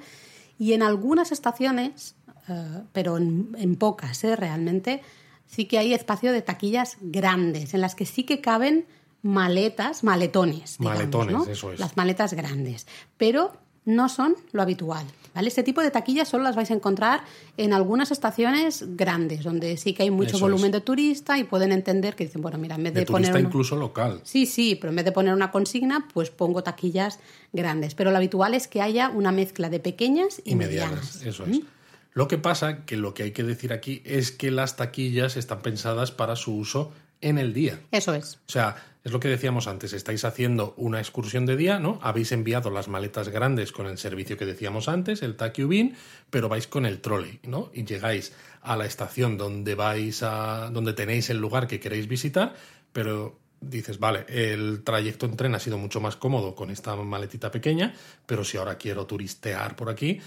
Y 0.58 0.72
en 0.72 0.82
algunas 0.82 1.34
estaciones, 1.34 2.16
eh, 2.48 2.84
pero 2.94 3.18
en, 3.18 3.76
pocas, 3.76 4.24
¿eh? 4.24 4.38
Realmente, 4.38 5.02
sí 5.46 5.66
que 5.66 5.78
hay 5.78 5.94
espacio 5.94 6.32
de 6.32 6.42
taquillas 6.42 6.96
grandes, 7.02 7.74
en 7.74 7.82
las 7.82 7.96
que 7.96 8.06
sí 8.06 8.24
que 8.24 8.40
caben 8.40 8.86
maletas, 9.24 10.06
maletones. 10.06 10.80
maletones, 10.80 11.50
eso 11.50 11.74
es. 11.74 11.82
Las 11.82 11.98
maletas 11.98 12.34
grandes. 12.34 12.88
Pero 13.18 13.58
no 13.84 14.08
son 14.08 14.38
lo 14.54 14.62
habitual. 14.62 15.06
¿Vale? 15.36 15.50
Este 15.50 15.62
tipo 15.62 15.82
de 15.82 15.92
taquillas 15.92 16.28
solo 16.28 16.44
las 16.44 16.56
vais 16.56 16.72
a 16.72 16.74
encontrar 16.74 17.24
en 17.58 17.74
algunas 17.74 18.12
estaciones 18.12 18.86
grandes, 18.96 19.44
donde 19.44 19.78
sí 19.78 19.94
que 19.94 20.04
hay 20.04 20.12
mucho 20.12 20.40
volumen 20.40 20.72
de 20.72 20.82
turista 20.82 21.38
y 21.38 21.44
pueden 21.44 21.72
entender 21.72 22.16
que 22.16 22.24
dicen, 22.24 22.42
bueno, 22.42 22.58
mira, 22.58 22.76
en 22.76 22.84
vez 22.84 22.94
de, 22.94 23.02
de 23.02 23.06
poner. 23.06 23.36
Incluso 23.40 23.76
local. 23.76 24.22
Sí, 24.24 24.46
sí, 24.46 24.76
pero 24.76 24.90
en 24.90 24.96
vez 24.96 25.06
de 25.06 25.12
poner 25.12 25.34
una 25.34 25.52
consigna, 25.52 26.08
pues 26.14 26.30
pongo 26.32 26.64
taquillas 26.64 27.20
grandes. 27.54 27.94
Pero 27.94 28.12
lo 28.12 28.18
habitual 28.18 28.54
es 28.54 28.68
que 28.68 28.82
haya 28.82 29.10
una 29.10 29.32
mezcla 29.32 29.70
de 29.70 29.80
pequeñas 29.80 30.42
y, 30.46 30.56
medianas. 30.56 31.22
Eso 31.24 31.46
es. 31.46 31.60
Lo 32.14 32.30
que 32.30 32.38
pasa 32.38 32.86
que 32.86 32.96
lo 32.96 33.14
que 33.14 33.24
hay 33.24 33.32
que 33.32 33.44
decir 33.44 33.74
aquí 33.74 34.02
es 34.06 34.32
que 34.32 34.50
las 34.50 34.78
taquillas 34.78 35.36
están 35.36 35.62
pensadas 35.62 36.12
para 36.12 36.38
su 36.38 36.56
uso 36.56 36.94
en 37.22 37.38
el 37.38 37.54
día. 37.54 37.80
Eso 37.92 38.14
es. 38.14 38.40
O 38.48 38.52
sea, 38.52 38.76
es 39.06 39.12
lo 39.12 39.20
que 39.20 39.28
decíamos 39.28 39.68
antes, 39.68 39.94
estáis 39.94 40.26
haciendo 40.26 40.74
una 40.78 41.00
excursión 41.00 41.46
de 41.46 41.56
día, 41.56 41.78
¿no? 41.80 42.00
Habéis 42.02 42.32
enviado 42.32 42.72
las 42.72 42.88
maletas 42.88 43.30
grandes 43.30 43.72
con 43.72 43.86
el 43.86 44.00
servicio 44.00 44.36
que 44.36 44.48
decíamos 44.48 44.88
antes, 44.88 45.22
el 45.22 45.36
Takubin, 45.36 45.96
pero 46.32 46.50
vais 46.50 46.66
con 46.66 46.88
el 46.88 47.02
trolley, 47.02 47.40
¿no? 47.44 47.70
Y 47.72 47.86
llegáis 47.86 48.34
a 48.64 48.76
la 48.76 48.88
estación 48.88 49.38
donde 49.38 49.76
vais 49.76 50.24
a 50.24 50.72
donde 50.72 50.94
tenéis 50.94 51.30
el 51.30 51.38
lugar 51.38 51.68
que 51.68 51.80
queréis 51.80 52.08
visitar, 52.08 52.56
pero 52.92 53.38
dices, 53.62 54.00
vale, 54.00 54.26
el 54.28 54.84
trayecto 54.84 55.28
en 55.28 55.38
tren 55.38 55.54
ha 55.54 55.60
sido 55.60 55.78
mucho 55.78 56.02
más 56.02 56.16
cómodo 56.16 56.56
con 56.56 56.72
esta 56.72 56.96
maletita 56.96 57.52
pequeña, 57.52 57.94
pero 58.26 58.44
si 58.44 58.58
ahora 58.58 58.80
quiero 58.80 59.06
turistear 59.06 59.76
por 59.76 59.92
aquí, 59.92 60.20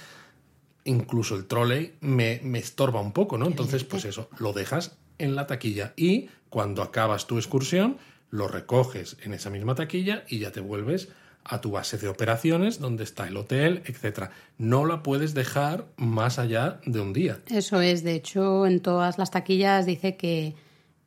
incluso 0.84 1.34
el 1.34 1.46
trolley 1.46 1.96
me, 2.00 2.40
me 2.44 2.60
estorba 2.60 3.00
un 3.00 3.12
poco, 3.12 3.38
¿no? 3.38 3.46
Entonces, 3.46 3.82
pues 3.82 4.04
eso, 4.04 4.28
lo 4.38 4.52
dejas 4.52 4.96
en 5.18 5.34
la 5.34 5.46
taquilla 5.46 5.92
y 5.96 6.28
cuando 6.50 6.82
acabas 6.82 7.26
tu 7.26 7.36
excursión 7.36 7.98
lo 8.30 8.48
recoges 8.48 9.16
en 9.22 9.32
esa 9.34 9.50
misma 9.50 9.74
taquilla 9.74 10.24
y 10.28 10.38
ya 10.38 10.52
te 10.52 10.60
vuelves 10.60 11.08
a 11.44 11.60
tu 11.60 11.70
base 11.70 11.96
de 11.96 12.08
operaciones, 12.08 12.78
donde 12.78 13.04
está 13.04 13.26
el 13.26 13.36
hotel, 13.36 13.82
etcétera. 13.86 14.30
No 14.58 14.84
la 14.84 15.02
puedes 15.02 15.32
dejar 15.32 15.86
más 15.96 16.38
allá 16.38 16.80
de 16.84 17.00
un 17.00 17.12
día. 17.12 17.40
Eso 17.48 17.80
es, 17.80 18.04
de 18.04 18.14
hecho, 18.14 18.66
en 18.66 18.80
todas 18.80 19.16
las 19.16 19.30
taquillas 19.30 19.86
dice 19.86 20.16
que, 20.16 20.54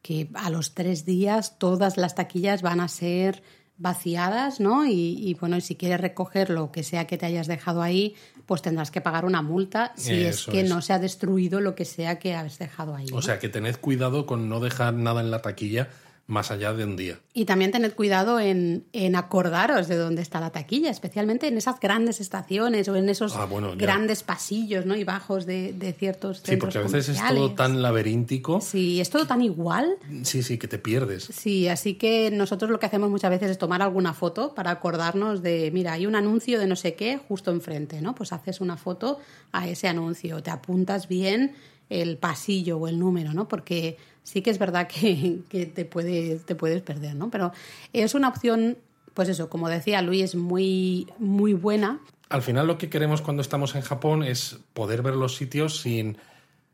que 0.01 0.29
a 0.33 0.49
los 0.49 0.73
tres 0.73 1.05
días 1.05 1.59
todas 1.59 1.97
las 1.97 2.15
taquillas 2.15 2.63
van 2.63 2.79
a 2.79 2.87
ser 2.87 3.43
vaciadas, 3.77 4.59
¿no? 4.59 4.85
Y, 4.85 5.15
y, 5.17 5.33
bueno, 5.35 5.59
si 5.61 5.75
quieres 5.75 5.99
recoger 5.99 6.49
lo 6.49 6.71
que 6.71 6.83
sea 6.83 7.07
que 7.07 7.17
te 7.17 7.25
hayas 7.25 7.47
dejado 7.47 7.81
ahí, 7.81 8.15
pues 8.45 8.61
tendrás 8.61 8.91
que 8.91 9.01
pagar 9.01 9.25
una 9.25 9.41
multa 9.41 9.93
si 9.95 10.23
es 10.23 10.45
que 10.45 10.61
es. 10.61 10.69
no 10.69 10.81
se 10.81 10.93
ha 10.93 10.99
destruido 10.99 11.61
lo 11.61 11.73
que 11.73 11.85
sea 11.85 12.19
que 12.19 12.35
has 12.35 12.59
dejado 12.59 12.95
ahí. 12.95 13.05
¿no? 13.07 13.17
O 13.17 13.21
sea 13.21 13.39
que 13.39 13.49
tened 13.49 13.77
cuidado 13.77 14.25
con 14.25 14.49
no 14.49 14.59
dejar 14.59 14.93
nada 14.93 15.21
en 15.21 15.31
la 15.31 15.41
taquilla 15.41 15.89
más 16.31 16.49
allá 16.49 16.73
de 16.73 16.85
un 16.85 16.95
día. 16.95 17.19
Y 17.33 17.45
también 17.45 17.71
tened 17.71 17.93
cuidado 17.93 18.39
en, 18.39 18.85
en 18.93 19.15
acordaros 19.15 19.87
de 19.89 19.97
dónde 19.97 20.21
está 20.21 20.39
la 20.39 20.49
taquilla, 20.51 20.89
especialmente 20.89 21.47
en 21.47 21.57
esas 21.57 21.79
grandes 21.79 22.21
estaciones 22.21 22.87
o 22.87 22.95
en 22.95 23.09
esos 23.09 23.35
Ah, 23.35 23.45
bueno, 23.45 23.73
grandes 23.75 24.23
pasillos 24.23 24.85
¿no? 24.85 24.95
y 24.95 25.03
bajos 25.03 25.45
de, 25.45 25.73
de 25.73 25.91
ciertos 25.93 26.37
Sí, 26.37 26.43
centros 26.51 26.73
porque 26.73 26.87
a 26.87 26.89
veces 26.97 27.17
es 27.17 27.27
todo 27.27 27.51
tan 27.53 27.81
laberíntico. 27.81 28.61
Sí, 28.61 29.01
es 29.01 29.09
todo 29.09 29.27
tan 29.27 29.41
igual. 29.41 29.97
Sí, 30.23 30.41
sí, 30.41 30.57
que 30.57 30.67
te 30.69 30.79
pierdes. 30.79 31.25
Sí, 31.25 31.67
así 31.67 31.95
que 31.95 32.31
nosotros 32.31 32.71
lo 32.71 32.79
que 32.79 32.85
hacemos 32.85 33.09
muchas 33.09 33.29
veces 33.29 33.51
es 33.51 33.57
tomar 33.57 33.81
alguna 33.81 34.13
foto 34.13 34.55
para 34.55 34.71
acordarnos 34.71 35.41
de, 35.41 35.69
mira, 35.73 35.93
hay 35.93 36.05
un 36.05 36.15
anuncio 36.15 36.59
de 36.59 36.67
no 36.67 36.77
sé 36.77 36.95
qué 36.95 37.17
justo 37.27 37.51
enfrente, 37.51 38.01
¿no? 38.01 38.15
Pues 38.15 38.31
haces 38.31 38.61
una 38.61 38.77
foto 38.77 39.19
a 39.51 39.67
ese 39.67 39.89
anuncio, 39.89 40.41
te 40.41 40.49
apuntas 40.49 41.07
bien 41.09 41.53
el 41.89 42.17
pasillo 42.17 42.77
o 42.77 42.87
el 42.87 42.97
número, 42.97 43.33
¿no? 43.33 43.49
Porque 43.49 43.97
sí 44.23 44.41
que 44.41 44.49
es 44.49 44.59
verdad 44.59 44.87
que, 44.87 45.39
que 45.49 45.65
te, 45.65 45.85
puedes, 45.85 46.45
te 46.45 46.55
puedes 46.55 46.81
perder, 46.81 47.15
¿no? 47.15 47.29
Pero 47.29 47.51
es 47.93 48.13
una 48.13 48.29
opción, 48.29 48.77
pues 49.13 49.29
eso, 49.29 49.49
como 49.49 49.69
decía 49.69 50.01
Luis, 50.01 50.35
muy, 50.35 51.07
muy 51.17 51.53
buena. 51.53 51.99
Al 52.29 52.41
final 52.41 52.67
lo 52.67 52.77
que 52.77 52.89
queremos 52.89 53.21
cuando 53.21 53.41
estamos 53.41 53.75
en 53.75 53.81
Japón 53.81 54.23
es 54.23 54.59
poder 54.73 55.01
ver 55.01 55.15
los 55.15 55.35
sitios 55.35 55.81
sin, 55.81 56.17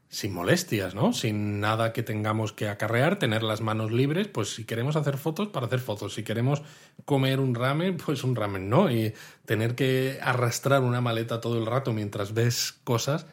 sin 0.10 0.34
molestias, 0.34 0.94
¿no? 0.94 1.14
Sin 1.14 1.60
nada 1.60 1.94
que 1.94 2.04
tengamos 2.04 2.54
que 2.54 2.70
acarrear, 2.70 3.20
tener 3.20 3.44
las 3.44 3.62
manos 3.62 3.92
libres, 3.92 4.28
pues 4.28 4.54
si 4.54 4.66
queremos 4.66 4.96
hacer 4.96 5.18
fotos, 5.18 5.48
para 5.48 5.66
hacer 5.66 5.80
fotos. 5.80 6.14
Si 6.14 6.24
queremos 6.24 6.62
comer 7.06 7.40
un 7.40 7.56
ramen, 7.56 7.98
pues 7.98 8.24
un 8.24 8.36
ramen, 8.36 8.70
¿no? 8.70 8.92
Y 8.92 9.14
tener 9.46 9.76
que 9.76 10.20
arrastrar 10.22 10.84
una 10.84 11.02
maleta 11.02 11.42
todo 11.42 11.58
el 11.58 11.66
rato 11.66 11.92
mientras 11.92 12.34
ves 12.34 12.80
cosas, 12.84 13.26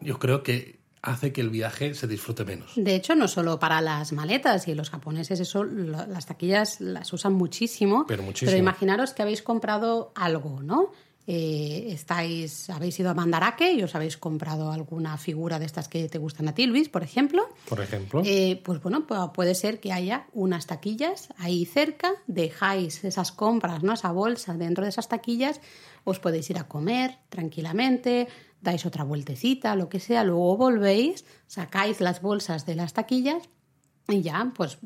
yo 0.00 0.18
creo 0.18 0.42
que 0.42 0.77
hace 1.02 1.32
que 1.32 1.40
el 1.40 1.50
viaje 1.50 1.94
se 1.94 2.06
disfrute 2.06 2.44
menos. 2.44 2.72
De 2.76 2.94
hecho, 2.94 3.14
no 3.14 3.28
solo 3.28 3.58
para 3.58 3.80
las 3.80 4.12
maletas 4.12 4.66
y 4.68 4.74
los 4.74 4.90
japoneses, 4.90 5.38
eso, 5.40 5.64
lo- 5.64 6.06
las 6.06 6.26
taquillas 6.26 6.80
las 6.80 7.12
usan 7.12 7.34
muchísimo. 7.34 8.04
Pero 8.06 8.22
muchísimo. 8.22 8.56
imaginaros 8.58 9.12
que 9.14 9.22
habéis 9.22 9.42
comprado 9.42 10.12
algo, 10.14 10.60
¿no? 10.62 10.90
Eh, 11.30 11.92
estáis, 11.92 12.70
habéis 12.70 12.98
ido 12.98 13.10
a 13.10 13.14
Mandarake 13.14 13.72
y 13.74 13.82
os 13.82 13.94
habéis 13.94 14.16
comprado 14.16 14.72
alguna 14.72 15.18
figura 15.18 15.58
de 15.58 15.66
estas 15.66 15.86
que 15.86 16.08
te 16.08 16.16
gustan 16.16 16.48
a 16.48 16.54
ti, 16.54 16.66
Luis, 16.66 16.88
por 16.88 17.02
ejemplo. 17.02 17.46
Por 17.68 17.82
ejemplo, 17.82 18.22
Eh, 18.24 18.58
pues 18.64 18.80
bueno, 18.80 19.06
pu- 19.06 19.30
puede 19.32 19.54
ser 19.54 19.78
que 19.78 19.92
haya 19.92 20.26
unas 20.32 20.66
taquillas 20.66 21.28
ahí 21.36 21.66
cerca, 21.66 22.12
dejáis 22.28 23.04
esas 23.04 23.30
compras, 23.30 23.82
¿no? 23.82 23.92
Esa 23.92 24.10
bolsa 24.10 24.54
dentro 24.54 24.84
de 24.84 24.88
esas 24.88 25.08
taquillas, 25.08 25.60
os 26.04 26.18
podéis 26.18 26.48
ir 26.48 26.56
a 26.56 26.66
comer 26.66 27.18
tranquilamente, 27.28 28.28
dais 28.60 28.86
otra 28.86 29.04
vueltecita, 29.04 29.76
lo 29.76 29.88
que 29.88 30.00
sea, 30.00 30.24
luego 30.24 30.56
volvéis, 30.56 31.24
sacáis 31.46 32.00
las 32.00 32.20
bolsas 32.20 32.66
de 32.66 32.74
las 32.74 32.92
taquillas 32.92 33.48
y 34.08 34.22
ya, 34.22 34.52
pues 34.54 34.78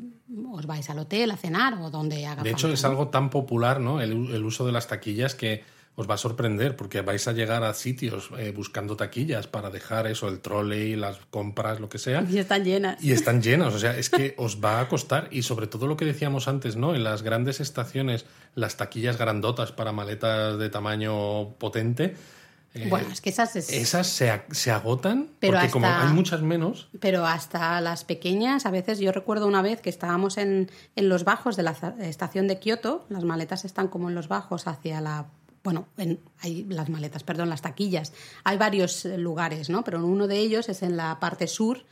os 0.50 0.66
vais 0.66 0.88
al 0.90 0.98
hotel 0.98 1.30
a 1.30 1.36
cenar 1.36 1.74
o 1.74 1.90
donde 1.90 2.26
haga 2.26 2.42
De 2.42 2.50
hecho, 2.50 2.66
falta, 2.66 2.74
es 2.74 2.84
algo 2.84 3.08
tan 3.08 3.30
popular, 3.30 3.80
¿no? 3.80 4.00
El, 4.00 4.34
el 4.34 4.44
uso 4.44 4.66
de 4.66 4.72
las 4.72 4.88
taquillas 4.88 5.34
que 5.34 5.62
os 5.94 6.08
va 6.08 6.14
a 6.14 6.18
sorprender 6.18 6.74
porque 6.74 7.02
vais 7.02 7.28
a 7.28 7.32
llegar 7.32 7.64
a 7.64 7.74
sitios 7.74 8.30
eh, 8.38 8.52
buscando 8.54 8.96
taquillas 8.96 9.46
para 9.46 9.70
dejar 9.70 10.06
eso, 10.06 10.28
el 10.28 10.40
trolley, 10.40 10.96
las 10.96 11.18
compras, 11.30 11.80
lo 11.80 11.88
que 11.88 11.98
sea. 11.98 12.24
Y 12.28 12.38
están 12.38 12.64
llenas. 12.64 13.02
Y 13.04 13.12
están 13.12 13.42
llenas, 13.42 13.74
o 13.74 13.78
sea, 13.78 13.96
es 13.96 14.08
que 14.08 14.34
os 14.38 14.62
va 14.62 14.80
a 14.80 14.88
costar. 14.88 15.28
Y 15.30 15.42
sobre 15.42 15.66
todo 15.66 15.86
lo 15.86 15.96
que 15.96 16.06
decíamos 16.06 16.48
antes, 16.48 16.76
¿no? 16.76 16.94
En 16.94 17.04
las 17.04 17.22
grandes 17.22 17.60
estaciones, 17.60 18.24
las 18.54 18.76
taquillas 18.76 19.18
grandotas 19.18 19.72
para 19.72 19.92
maletas 19.92 20.58
de 20.58 20.70
tamaño 20.70 21.50
potente, 21.58 22.14
eh, 22.74 22.86
Bueno, 22.88 23.08
es 23.12 23.20
que 23.20 23.30
esas 23.30 23.54
es- 23.56 23.70
esas 23.70 24.06
se, 24.06 24.42
se 24.50 24.70
agotan 24.70 25.28
Pero 25.40 25.54
porque 25.58 25.70
como 25.70 25.86
hasta- 25.86 26.08
hay 26.08 26.14
muchas 26.14 26.40
menos, 26.42 26.88
Pero 27.00 27.26
hasta 27.26 27.80
las 27.80 28.04
pequeñas, 28.04 28.64
a 28.66 28.70
veces 28.70 28.98
yo 28.98 29.12
recuerdo 29.12 29.46
una 29.46 29.60
vez 29.62 29.80
que 29.80 29.90
estábamos 29.90 30.38
en, 30.38 30.70
en 30.96 31.08
los 31.08 31.24
bajos 31.24 31.56
de 31.56 31.62
la 31.64 31.76
estación 32.00 32.48
de 32.48 32.58
Kioto, 32.58 33.04
las 33.08 33.24
maletas 33.24 33.64
están 33.64 33.88
como 33.88 34.08
en 34.08 34.14
los 34.14 34.28
bajos 34.28 34.66
hacia 34.66 35.00
la... 35.00 35.26
Bueno, 35.64 35.86
en, 35.96 36.18
hay 36.40 36.64
las 36.64 36.88
maletas, 36.88 37.22
perdón, 37.22 37.48
las 37.48 37.62
taquillas. 37.62 38.12
Hay 38.42 38.58
varios 38.58 39.04
eh, 39.04 39.16
lugares, 39.16 39.70
¿no? 39.70 39.84
Pero 39.84 40.04
uno 40.04 40.26
de 40.26 40.38
ellos 40.38 40.68
es 40.68 40.82
en 40.82 40.96
la 40.96 41.20
parte 41.20 41.46
sur 41.46 41.84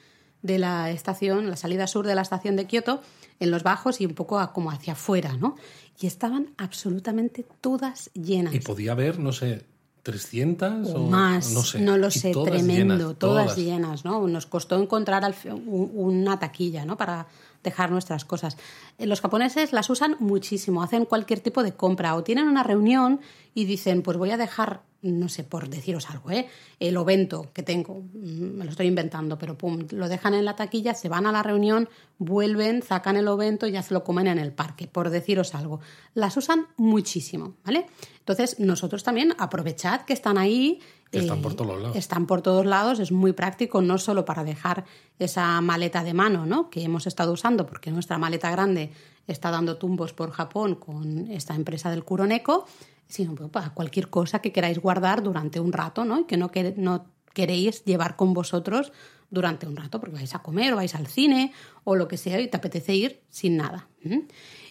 de 0.43 0.59
la 0.59 0.91
estación, 0.91 1.49
la 1.51 1.57
salida 1.57 1.87
sur 1.87 2.07
de 2.07 2.15
la 2.17 2.23
estación 2.23 2.57
de 2.57 2.65
Kioto, 2.67 3.01
en 3.39 3.51
los 3.53 3.63
bajos 3.63 4.01
y 4.01 4.07
un 4.07 4.15
poco 4.15 4.41
a- 4.41 4.53
como 4.53 4.71
hacia 4.73 4.95
afuera, 4.95 5.35
¿no? 5.37 5.55
Y 6.01 6.07
estaban 6.09 6.49
absolutamente 6.57 7.45
todas 7.61 8.11
llenas. 8.15 8.55
y 8.55 8.61
podía 8.61 8.93
haber, 8.93 9.19
no 9.21 9.33
sé, 9.33 9.65
300 10.03 10.89
o 10.89 10.97
o 10.97 11.11
más, 11.11 11.51
no 11.53 11.63
sé. 11.63 11.81
no 11.81 11.97
lo 11.97 12.11
sé, 12.11 12.33
todas 12.33 12.51
tremendo, 12.53 12.97
llenas, 12.97 13.19
todas, 13.19 13.57
llenas, 13.57 14.05
¿no? 14.05 14.27
Nos 14.27 14.47
costó 14.47 14.81
encontrar 14.81 15.35
una 15.67 16.39
taquilla, 16.39 16.85
¿no? 16.85 16.97
Para 16.97 17.27
dejar 17.63 17.91
nuestras 17.91 18.25
cosas. 18.25 18.57
Eh, 18.99 19.07
Los 19.07 19.21
japoneses 19.21 19.73
las 19.73 19.91
usan 19.91 20.17
muchísimo, 20.19 20.83
hacen 20.83 21.05
cualquier 21.05 21.41
tipo 21.41 21.63
de 21.63 21.73
compra 21.73 22.15
o 22.15 22.23
tienen 22.23 22.49
una 22.49 22.63
reunión 22.63 23.21
y 23.55 23.65
dicen, 23.65 24.03
pues 24.03 24.17
voy 24.17 24.31
a 24.31 24.37
dejar, 24.37 24.83
no 25.03 25.29
sé, 25.29 25.45
por 25.45 25.69
deciros 25.69 26.09
algo, 26.11 26.31
¿eh? 26.31 26.49
El 26.79 26.97
ovento 26.97 27.51
que 27.53 27.63
tengo, 27.63 28.03
mm, 28.13 28.59
me 28.59 28.65
lo 28.65 28.71
estoy 28.71 28.87
inventando, 28.87 29.39
pero 29.39 29.59
pum, 29.59 29.87
lo 29.91 30.09
dejan 30.09 30.35
en 30.35 30.45
la 30.45 30.57
taquilla, 30.57 30.95
se 30.95 31.09
van 31.09 31.27
a 31.27 31.33
la 31.33 31.43
reunión, 31.43 31.89
vuelven, 32.19 32.83
sacan 32.83 33.17
el 33.17 33.29
ovento 33.29 33.67
y 33.67 33.73
ya 33.73 33.83
se 33.83 33.95
lo 33.95 34.05
comen 34.05 34.27
en 34.27 34.39
el 34.39 34.53
parque, 34.53 34.87
por 34.87 35.11
deciros 35.11 35.55
algo. 35.55 35.81
Las 36.15 36.37
usan 36.37 36.67
muchísimo, 36.77 37.55
¿vale? 37.65 37.87
Entonces, 38.21 38.61
nosotros 38.61 39.03
también 39.03 39.35
aprovechad 39.39 40.03
que 40.03 40.13
están 40.13 40.39
ahí. 40.39 40.81
Están 41.13 41.39
eh, 41.39 41.43
por 41.43 41.55
todos 41.55 41.81
lados. 41.81 41.97
Están 41.97 42.27
por 42.27 42.41
todos 42.43 42.67
lados, 42.67 42.99
es 43.01 43.11
muy 43.13 43.33
práctico, 43.33 43.83
no 43.83 43.99
solo 43.99 44.25
para 44.25 44.45
dejar 44.45 44.85
esa 45.19 45.61
maleta 45.61 46.05
de 46.05 46.15
mano, 46.15 46.47
¿no? 46.47 46.71
Que 46.71 46.83
hemos 46.83 47.07
estado 47.07 47.33
usando, 47.33 47.67
porque 47.67 47.91
nuestra 47.91 48.17
maleta 48.19 48.51
grande 48.51 48.93
está 49.27 49.51
dando 49.51 49.77
tumbos 49.77 50.13
por 50.13 50.31
Japón 50.31 50.77
con 50.77 51.29
esta 51.31 51.55
empresa 51.55 51.91
del 51.91 52.05
Kuroneko, 52.05 52.67
sino 53.09 53.35
para 53.35 53.71
cualquier 53.71 54.09
cosa 54.09 54.39
que 54.41 54.53
queráis 54.53 54.79
guardar 54.79 55.23
durante 55.23 55.59
un 55.59 55.73
rato, 55.73 56.05
¿no? 56.05 56.21
Y 56.21 56.25
que 56.25 56.37
no, 56.37 56.51
quere- 56.53 56.75
no 56.77 57.07
queréis 57.35 57.85
llevar 57.85 58.15
con 58.17 58.33
vosotros 58.35 58.93
durante 59.31 59.67
un 59.67 59.77
rato, 59.77 60.01
porque 60.01 60.17
vais 60.17 60.35
a 60.35 60.41
comer 60.41 60.73
o 60.73 60.77
vais 60.77 60.95
al 60.95 61.07
cine 61.07 61.53
o 61.85 61.95
lo 61.97 62.07
que 62.09 62.17
sea 62.19 62.41
y 62.41 62.49
te 62.49 62.57
apetece 62.57 62.95
ir 62.95 63.21
sin 63.31 63.57
nada. 63.57 63.89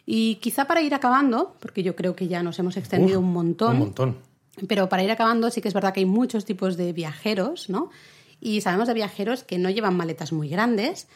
Y 0.06 0.36
quizá 0.36 0.66
para 0.66 0.82
ir 0.82 0.94
acabando, 0.94 1.56
porque 1.60 1.84
yo 1.84 1.96
creo 1.96 2.16
que 2.16 2.28
ya 2.28 2.44
nos 2.44 2.58
hemos 2.60 2.76
extendido 2.78 3.20
Uf, 3.20 3.26
un 3.26 3.34
montón. 3.34 3.72
Un 3.74 3.80
montón. 3.80 4.18
Pero 4.68 4.90
para 4.90 5.04
ir 5.04 5.12
acabando, 5.12 5.50
sí 5.50 5.62
que 5.62 5.68
es 5.68 5.74
verdad 5.74 5.94
que 5.94 6.02
hay 6.02 6.06
muchos 6.06 6.46
tipos 6.46 6.78
de 6.78 6.94
viajeros, 6.94 7.70
¿no? 7.70 7.90
Y 8.42 8.62
sabemos 8.62 8.88
de 8.88 8.94
viajeros 8.94 9.44
que 9.44 9.58
no 9.58 9.70
llevan 9.70 9.96
maletas 9.98 10.32
muy 10.32 10.50
grandes. 10.50 11.08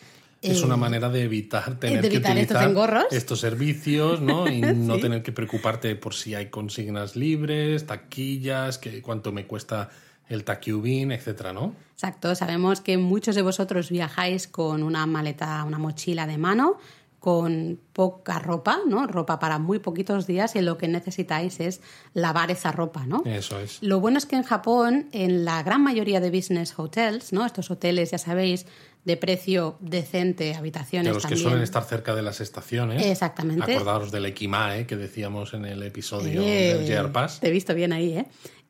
Es 0.41 0.61
eh, 0.61 0.65
una 0.65 0.75
manera 0.75 1.09
de 1.09 1.23
evitar 1.23 1.79
tener 1.79 2.01
de 2.01 2.09
que 2.09 2.15
evitar 2.17 2.37
estos 2.37 2.55
utilizar 2.57 2.69
engorros. 2.69 3.05
estos 3.11 3.39
servicios, 3.39 4.19
¿no? 4.21 4.47
Y 4.49 4.59
no 4.75 4.95
Sí. 4.95 5.01
tener 5.01 5.23
que 5.23 5.31
preocuparte 5.31 5.95
por 5.95 6.13
si 6.15 6.35
hay 6.35 6.47
consignas 6.49 7.15
libres, 7.15 7.85
taquillas, 7.87 8.77
que 8.77 9.01
cuánto 9.01 9.31
me 9.31 9.45
cuesta 9.47 9.89
el 10.27 10.43
takyubin, 10.43 11.11
etcétera, 11.13 11.53
¿no? 11.53 11.75
Exacto, 11.93 12.35
sabemos 12.35 12.81
que 12.81 12.97
muchos 12.97 13.35
de 13.35 13.41
vosotros 13.41 13.89
viajáis 13.89 14.47
con 14.47 14.83
una 14.83 15.05
maleta, 15.05 15.63
una 15.63 15.77
mochila 15.77 16.27
de 16.27 16.37
mano, 16.37 16.77
con 17.23 17.79
poca 17.93 18.37
ropa, 18.37 18.79
¿no? 18.85 19.07
Ropa 19.07 19.39
para 19.39 19.57
muy 19.57 19.79
poquitos 19.79 20.27
días 20.27 20.57
y 20.57 20.61
lo 20.61 20.77
que 20.77 20.89
necesitáis 20.89 21.61
es 21.61 21.79
lavar 22.13 22.51
esa 22.51 22.73
ropa, 22.73 23.05
¿no? 23.05 23.23
Eso 23.23 23.57
es. 23.61 23.81
Lo 23.81 24.01
bueno 24.01 24.17
es 24.17 24.25
que 24.25 24.35
en 24.35 24.43
Japón, 24.43 25.07
en 25.13 25.45
la 25.45 25.63
gran 25.63 25.81
mayoría 25.81 26.19
de 26.19 26.29
business 26.31 26.77
hotels, 26.77 27.31
¿no? 27.31 27.45
Estos 27.45 27.71
hoteles, 27.71 28.11
ya 28.11 28.17
sabéis, 28.17 28.65
de 29.05 29.15
precio 29.15 29.77
decente, 29.79 30.53
habitaciones 30.53 31.07
De 31.07 31.13
los 31.13 31.25
que 31.25 31.37
suelen 31.37 31.61
estar 31.61 31.85
cerca 31.85 32.13
de 32.13 32.23
las 32.23 32.41
estaciones. 32.41 33.05
Exactamente. 33.05 33.73
Acordaros 33.73 34.11
del 34.11 34.25
Ekimae 34.25 34.85
que 34.85 34.97
decíamos 34.97 35.53
en 35.53 35.63
el 35.63 35.81
episodio 35.83 36.41
Eh, 36.41 36.75
del 36.77 36.85
JR 36.85 37.09
Pass. 37.13 37.39
Te 37.39 37.47
he 37.47 37.51
visto 37.51 37.73
bien 37.73 37.93
ahí, 37.93 38.17
¿eh? 38.17 38.25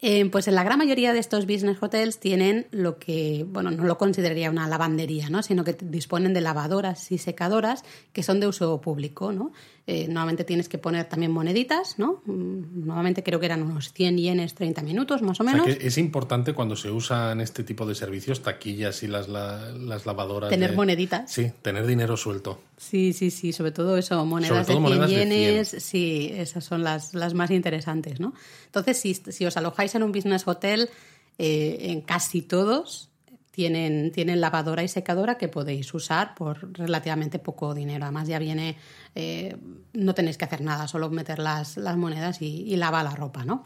Eh, 0.06 0.30
Pues 0.30 0.50
en 0.50 0.56
la 0.56 0.66
gran 0.66 0.78
mayoría 0.78 1.14
de 1.14 1.20
estos 1.20 1.48
business 1.48 1.78
hotels 1.82 2.20
tienen 2.20 2.68
lo 2.72 3.00
que, 3.00 3.46
bueno, 3.48 3.72
no 3.72 3.86
lo 3.86 3.98
consideraría 3.98 4.50
una 4.50 4.68
lavandería, 4.68 5.30
¿no? 5.30 5.42
Sino 5.44 5.64
que 5.64 5.78
disponen 5.80 6.34
de 6.34 6.42
lavadoras 6.42 7.10
y 7.14 7.18
secadoras 7.18 7.86
que 8.12 8.22
son 8.22 8.42
de 8.42 8.48
uso 8.48 8.82
público, 8.82 9.32
¿no? 9.32 9.54
Eh, 9.86 10.08
normalmente 10.08 10.46
tienes 10.46 10.70
que 10.70 10.78
poner 10.78 11.10
también 11.10 11.32
moneditas, 11.34 12.00
¿no? 12.00 12.22
Mm, 12.26 12.86
Normalmente 12.86 13.22
creo 13.22 13.38
que 13.42 13.48
eran 13.48 13.64
unos 13.64 13.92
100 13.92 14.18
yenes 14.18 14.56
30 14.56 14.82
minutos, 14.82 15.22
más 15.22 15.42
o 15.42 15.44
O 15.44 15.46
sea 15.46 15.58
menos. 15.58 15.76
que 15.78 15.86
es 15.88 15.98
importante 15.98 16.54
cuando 16.54 16.78
se 16.78 16.90
usan 16.90 17.42
este 17.42 17.66
tipo 17.66 17.86
de 17.86 17.94
servicios, 17.94 18.42
taquillas 18.42 19.04
y 19.04 19.08
las, 19.08 19.28
la- 19.28 19.72
las 19.72 20.06
lavadoras. 20.06 20.50
Tener 20.50 20.70
de- 20.72 20.76
moneditas. 20.78 21.30
Sí, 21.30 21.52
tener 21.62 21.86
dinero 21.86 22.16
suelto. 22.16 22.62
Sí, 22.78 23.12
sí, 23.12 23.30
sí, 23.30 23.52
sobre 23.52 23.72
todo 23.72 23.98
eso, 23.98 24.24
monedas, 24.26 24.66
todo 24.66 24.80
de, 24.80 24.82
100 24.82 24.82
monedas 24.82 25.10
de 25.10 25.16
100. 25.18 25.30
yenes, 25.30 25.68
sí, 25.80 26.32
esas 26.34 26.64
son 26.64 26.82
las, 26.84 27.14
las 27.14 27.34
más 27.34 27.52
interesantes, 27.52 28.22
¿no? 28.22 28.34
Entonces, 28.68 28.98
si, 28.98 29.14
si 29.16 29.46
os 29.46 29.58
alojáis 29.58 29.94
en 29.96 30.04
un 30.04 30.14
business 30.14 30.48
hotel, 30.48 30.90
eh, 31.38 31.78
en 31.92 32.00
casi 32.02 32.42
todos 32.42 33.10
tienen, 33.54 34.12
tienen 34.12 34.42
lavadora 34.42 34.82
y 34.82 34.88
secadora 34.88 35.38
que 35.38 35.48
podéis 35.48 35.94
usar 35.94 36.34
por 36.34 36.76
relativamente 36.76 37.38
poco 37.38 37.76
dinero. 37.76 38.06
Además, 38.06 38.28
ya 38.28 38.40
viene, 38.40 38.78
eh, 39.14 39.56
no 39.94 40.16
tenéis 40.16 40.40
que 40.40 40.46
hacer 40.46 40.62
nada, 40.62 40.88
solo 40.88 41.12
meter 41.12 41.38
las, 41.38 41.78
las 41.78 41.96
monedas 41.96 42.42
y, 42.42 42.64
y 42.64 42.76
lava 42.78 43.04
la 43.04 43.12
ropa, 43.12 43.46
¿no? 43.46 43.64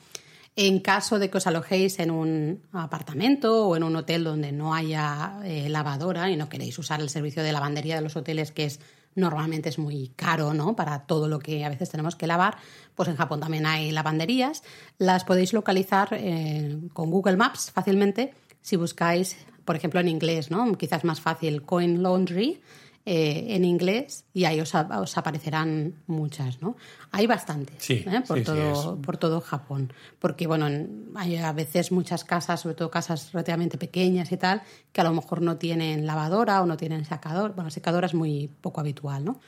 En 0.58 0.82
caso 0.82 1.20
de 1.20 1.30
que 1.30 1.38
os 1.38 1.48
alojéis 1.48 2.00
en 2.00 2.12
un 2.12 2.64
apartamento 2.74 3.66
o 3.66 3.78
en 3.78 3.84
un 3.84 3.96
hotel 3.96 4.26
donde 4.26 4.52
no 4.52 4.74
haya 4.74 5.40
eh, 5.46 5.70
lavadora 5.70 6.30
y 6.30 6.36
no 6.36 6.50
queréis 6.50 6.78
usar 6.78 7.00
el 7.00 7.10
servicio 7.10 7.42
de 7.42 7.54
lavandería 7.54 7.96
de 7.96 8.02
los 8.02 8.18
hoteles, 8.18 8.52
que 8.52 8.66
es 8.66 8.82
normalmente 9.16 9.70
es 9.70 9.80
muy 9.80 10.10
caro, 10.18 10.54
¿no? 10.54 10.76
Para 10.76 11.06
todo 11.06 11.30
lo 11.30 11.40
que 11.40 11.64
a 11.64 11.70
veces 11.70 11.90
tenemos 11.90 12.18
que 12.18 12.28
lavar, 12.28 12.58
pues 12.94 13.08
en 13.08 13.16
Japón 13.16 13.40
también 13.40 13.66
hay 13.66 13.92
lavanderías. 13.92 14.64
Las 14.98 15.24
podéis 15.24 15.54
localizar 15.54 16.10
eh, 16.12 16.78
con 16.92 17.10
Google 17.10 17.38
Maps 17.38 17.72
fácilmente 17.72 18.34
si 18.62 18.76
buscáis, 18.76 19.38
por 19.68 19.76
ejemplo, 19.76 20.00
en 20.00 20.08
inglés, 20.08 20.50
¿no? 20.50 20.72
Quizás 20.78 21.04
más 21.04 21.20
fácil, 21.20 21.62
Coin 21.64 22.02
Laundry 22.02 22.62
eh, 23.06 23.56
en 23.56 23.64
inglés 23.66 24.24
y 24.34 24.46
ahí 24.46 24.60
os, 24.62 24.74
a- 24.76 25.00
os 25.02 25.18
aparecerán 25.18 25.94
muchas, 26.08 26.62
¿no? 26.62 26.76
Hay 27.12 27.28
bastantes 27.28 27.76
Sí, 27.80 28.04
¿eh? 28.08 28.22
por, 28.28 28.38
sí, 28.38 28.44
todo, 28.46 28.98
por 29.02 29.18
todo 29.18 29.42
Japón. 29.42 29.92
Porque, 30.20 30.48
bueno, 30.48 30.68
en- 30.68 31.10
hay 31.16 31.36
a 31.38 31.52
veces 31.54 31.92
muchas 31.92 32.24
casas, 32.24 32.62
sobre 32.62 32.76
todo 32.76 32.90
casas 32.90 33.32
relativamente 33.34 33.78
pequeñas 33.78 34.32
y 34.32 34.38
tal, 34.38 34.62
que 34.94 35.02
a 35.02 35.04
lo 35.04 35.14
mejor 35.14 35.42
no 35.42 35.58
tienen 35.58 36.06
lavadora 36.06 36.62
o 36.62 36.66
no 36.66 36.76
tienen 36.78 37.04
secador. 37.06 37.54
Bueno, 37.56 37.70
secadora 37.70 38.08
es 38.08 38.14
muy 38.14 38.50
poco 38.62 38.80
habitual, 38.82 39.24
¿no? 39.26 39.40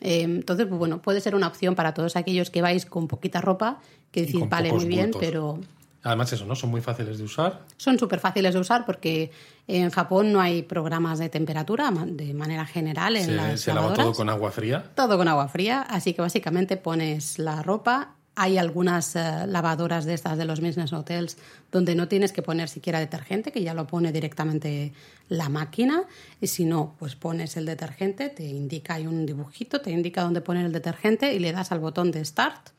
Eh, 0.00 0.22
entonces, 0.22 0.66
pues, 0.66 0.78
bueno, 0.78 1.00
puede 1.00 1.20
ser 1.22 1.34
una 1.34 1.46
opción 1.48 1.74
para 1.74 1.92
todos 1.94 2.16
aquellos 2.16 2.50
que 2.50 2.60
vais 2.60 2.84
con 2.84 3.08
poquita 3.08 3.40
ropa, 3.40 3.78
que 4.10 4.20
decís, 4.26 4.40
vale, 4.50 4.70
muy 4.72 4.84
bien, 4.84 5.10
pero 5.20 5.58
Además, 6.06 6.32
eso, 6.32 6.46
¿no? 6.46 6.54
Son 6.54 6.70
muy 6.70 6.80
fáciles 6.80 7.18
de 7.18 7.24
usar. 7.24 7.62
son 7.76 7.98
súper 7.98 8.20
fáciles 8.20 8.54
de 8.54 8.60
usar 8.60 8.86
porque 8.86 9.32
en 9.66 9.90
Japón 9.90 10.32
no 10.32 10.40
hay 10.40 10.62
programas 10.62 11.18
de 11.18 11.28
temperatura 11.28 11.90
de 12.06 12.32
manera 12.32 12.64
general 12.64 13.16
en 13.16 13.24
Se, 13.24 13.32
las 13.32 13.60
se 13.60 13.74
lava 13.74 13.92
todo 13.92 14.12
con 14.12 14.28
agua 14.28 14.52
fría. 14.52 14.84
Todo 14.94 15.18
con 15.18 15.26
agua 15.26 15.48
fría, 15.48 15.82
así 15.82 16.14
que 16.14 16.22
básicamente 16.22 16.76
pones 16.76 17.40
la 17.40 17.60
ropa. 17.60 18.14
Hay 18.36 18.56
algunas 18.56 19.16
eh, 19.16 19.46
lavadoras 19.48 20.04
de 20.04 20.14
estas 20.14 20.38
de 20.38 20.44
los 20.44 20.60
business 20.60 20.92
hotels 20.92 21.38
donde 21.72 21.96
no 21.96 22.06
tienes 22.06 22.32
que 22.32 22.42
poner 22.42 22.68
siquiera 22.68 23.00
detergente, 23.00 23.50
que 23.50 23.62
ya 23.62 23.74
lo 23.74 23.88
pone 23.88 24.12
directamente 24.12 24.92
la 25.28 25.48
máquina. 25.48 26.04
Y 26.40 26.46
si 26.46 26.66
no, 26.66 26.94
pues 27.00 27.16
pones 27.16 27.56
el 27.56 27.66
detergente, 27.66 28.28
te 28.28 28.44
indica, 28.44 28.94
hay 28.94 29.08
un 29.08 29.26
dibujito, 29.26 29.80
te 29.80 29.90
indica 29.90 30.22
dónde 30.22 30.40
poner 30.40 30.66
el 30.66 30.72
detergente 30.72 31.34
y 31.34 31.40
le 31.40 31.50
das 31.50 31.72
al 31.72 31.80
botón 31.80 32.12
de 32.12 32.24
start 32.24 32.75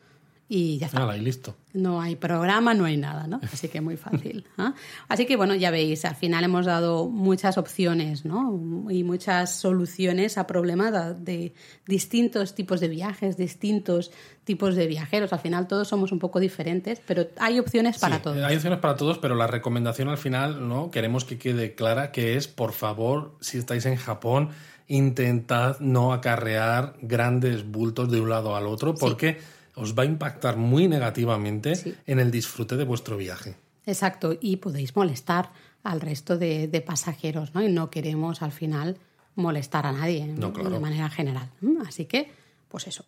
y 0.49 0.77
ya 0.77 0.85
está. 0.85 1.03
Hala, 1.03 1.17
y 1.17 1.21
listo. 1.21 1.55
No 1.73 1.99
hay 1.99 2.15
programa, 2.15 2.73
no 2.73 2.85
hay 2.85 2.95
nada, 2.95 3.27
¿no? 3.27 3.41
Así 3.51 3.67
que 3.67 3.81
muy 3.81 3.97
fácil. 3.97 4.45
Así 5.09 5.25
que 5.25 5.35
bueno, 5.35 5.55
ya 5.55 5.71
veis, 5.71 6.05
al 6.05 6.15
final 6.15 6.43
hemos 6.45 6.65
dado 6.65 7.09
muchas 7.09 7.57
opciones, 7.57 8.23
¿no? 8.23 8.85
Y 8.89 9.03
muchas 9.03 9.55
soluciones 9.59 10.37
a 10.37 10.47
problemas 10.47 11.23
de, 11.23 11.53
distintos 11.85 12.55
tipos 12.55 12.79
de 12.79 12.87
viajes, 12.87 13.35
distintos 13.35 14.11
tipos 14.45 14.75
de 14.75 14.87
viajeros. 14.87 15.33
Al 15.33 15.39
final 15.39 15.67
todos 15.67 15.89
somos 15.89 16.13
un 16.13 16.19
poco 16.19 16.39
diferentes, 16.39 17.01
pero 17.05 17.27
hay 17.39 17.59
opciones 17.59 17.97
para 17.99 18.17
Sí, 18.17 18.21
todos. 18.23 18.37
Hay 18.37 18.55
opciones 18.55 18.79
para 18.79 18.95
todos, 18.95 19.17
pero 19.17 19.35
la 19.35 19.47
recomendación 19.47 20.07
al 20.07 20.17
final, 20.17 20.67
¿no? 20.67 20.91
Queremos 20.91 21.25
que 21.25 21.37
quede 21.37 21.75
clara 21.75 22.11
que 22.13 22.37
es, 22.37 22.47
por 22.47 22.71
favor, 22.71 23.35
si 23.41 23.57
estáis 23.57 23.85
en 23.85 23.97
Japón, 23.97 24.51
intentad 24.87 25.79
no 25.79 26.13
acarrear 26.13 26.95
grandes 27.01 27.69
bultos 27.69 28.09
de 28.09 28.21
un 28.21 28.29
lado 28.29 28.55
al 28.55 28.67
otro, 28.67 28.95
porque 28.95 29.37
os 29.78 29.93
va 29.97 30.03
a 30.03 30.05
impactar 30.05 30.57
muy 30.57 30.88
negativamente 30.88 31.75
Sí. 31.75 31.95
en 32.05 32.19
el 32.19 32.32
disfrute 32.32 32.75
de 32.75 32.84
vuestro 32.84 33.15
viaje. 33.17 33.55
Exacto, 33.86 34.36
y 34.41 34.57
podéis 34.57 34.95
molestar 34.95 35.51
al 35.84 36.01
resto 36.01 36.38
de, 36.38 36.67
de 36.67 36.82
pasajeros, 36.82 37.53
¿no? 37.55 37.63
Y 37.63 37.71
no 37.71 37.89
queremos 37.89 38.41
al 38.41 38.51
final 38.51 38.97
molestar 39.36 39.86
a 39.86 39.91
nadie 39.93 40.28
No, 40.28 40.51
claro. 40.51 40.69
de 40.71 40.80
manera 40.80 41.09
general. 41.09 41.49
Así 41.88 42.05
que, 42.05 42.30
pues 42.67 42.88
eso. 42.88 43.05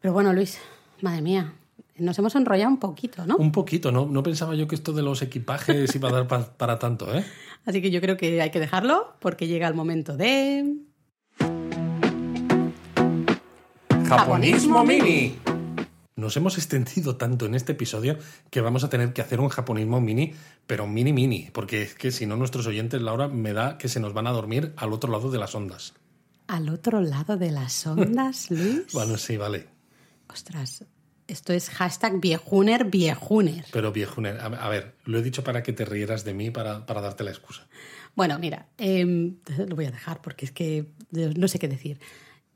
Pero 0.00 0.14
bueno, 0.14 0.32
Luis, 0.32 0.58
madre 1.02 1.20
mía, 1.20 1.52
nos 1.98 2.18
hemos 2.18 2.34
enrollado 2.36 2.70
un 2.70 2.78
poquito, 2.78 3.26
¿no? 3.26 3.36
Un 3.36 3.52
poquito, 3.52 3.90
¿no? 3.92 4.06
No 4.06 4.22
pensaba 4.22 4.54
yo 4.54 4.66
que 4.68 4.74
esto 4.76 4.92
de 4.92 5.02
los 5.02 5.20
equipajes 5.22 5.94
iba 5.94 6.08
a 6.08 6.12
dar 6.12 6.26
pa- 6.28 6.52
para 6.56 6.78
tanto, 6.78 7.12
¿eh? 7.14 7.24
Así 7.66 7.82
que 7.82 7.90
yo 7.90 8.00
creo 8.00 8.16
que 8.16 8.40
hay 8.40 8.50
que 8.50 8.60
dejarlo 8.60 9.14
porque 9.20 9.48
llega 9.48 9.66
el 9.68 9.74
momento 9.74 10.16
de... 10.16 10.76
Japonismo 14.08 14.84
mini. 14.84 15.36
Nos 16.16 16.34
hemos 16.38 16.56
extendido 16.56 17.16
tanto 17.16 17.44
en 17.44 17.54
este 17.54 17.72
episodio 17.72 18.16
que 18.48 18.62
vamos 18.62 18.84
a 18.84 18.88
tener 18.88 19.12
que 19.12 19.20
hacer 19.20 19.38
un 19.38 19.50
japonismo 19.50 20.00
mini, 20.00 20.32
pero 20.66 20.86
mini 20.86 21.12
mini, 21.12 21.50
porque 21.52 21.82
es 21.82 21.94
que 21.94 22.10
si 22.10 22.24
no 22.24 22.36
nuestros 22.36 22.66
oyentes, 22.66 23.02
Laura, 23.02 23.28
me 23.28 23.52
da 23.52 23.76
que 23.76 23.90
se 23.90 24.00
nos 24.00 24.14
van 24.14 24.26
a 24.26 24.30
dormir 24.30 24.72
al 24.78 24.94
otro 24.94 25.12
lado 25.12 25.30
de 25.30 25.38
las 25.38 25.54
ondas. 25.54 25.92
Al 26.46 26.70
otro 26.70 27.02
lado 27.02 27.36
de 27.36 27.50
las 27.50 27.86
ondas, 27.86 28.50
Luis. 28.50 28.94
Bueno, 28.94 29.18
sí, 29.18 29.36
vale. 29.36 29.66
Ostras, 30.32 30.86
esto 31.28 31.52
es 31.52 31.68
hashtag 31.68 32.18
viejuner, 32.18 32.86
viejuner. 32.86 33.66
Pero 33.70 33.92
viejuner, 33.92 34.40
a, 34.40 34.46
a 34.46 34.68
ver, 34.70 34.94
lo 35.04 35.18
he 35.18 35.22
dicho 35.22 35.44
para 35.44 35.62
que 35.62 35.74
te 35.74 35.84
rieras 35.84 36.24
de 36.24 36.32
mí, 36.32 36.50
para, 36.50 36.86
para 36.86 37.02
darte 37.02 37.24
la 37.24 37.30
excusa. 37.30 37.66
Bueno, 38.14 38.38
mira, 38.38 38.68
em, 38.78 39.36
lo 39.68 39.76
voy 39.76 39.84
a 39.84 39.90
dejar 39.90 40.22
porque 40.22 40.46
es 40.46 40.52
que 40.52 40.86
no 41.10 41.46
sé 41.46 41.58
qué 41.58 41.68
decir. 41.68 42.00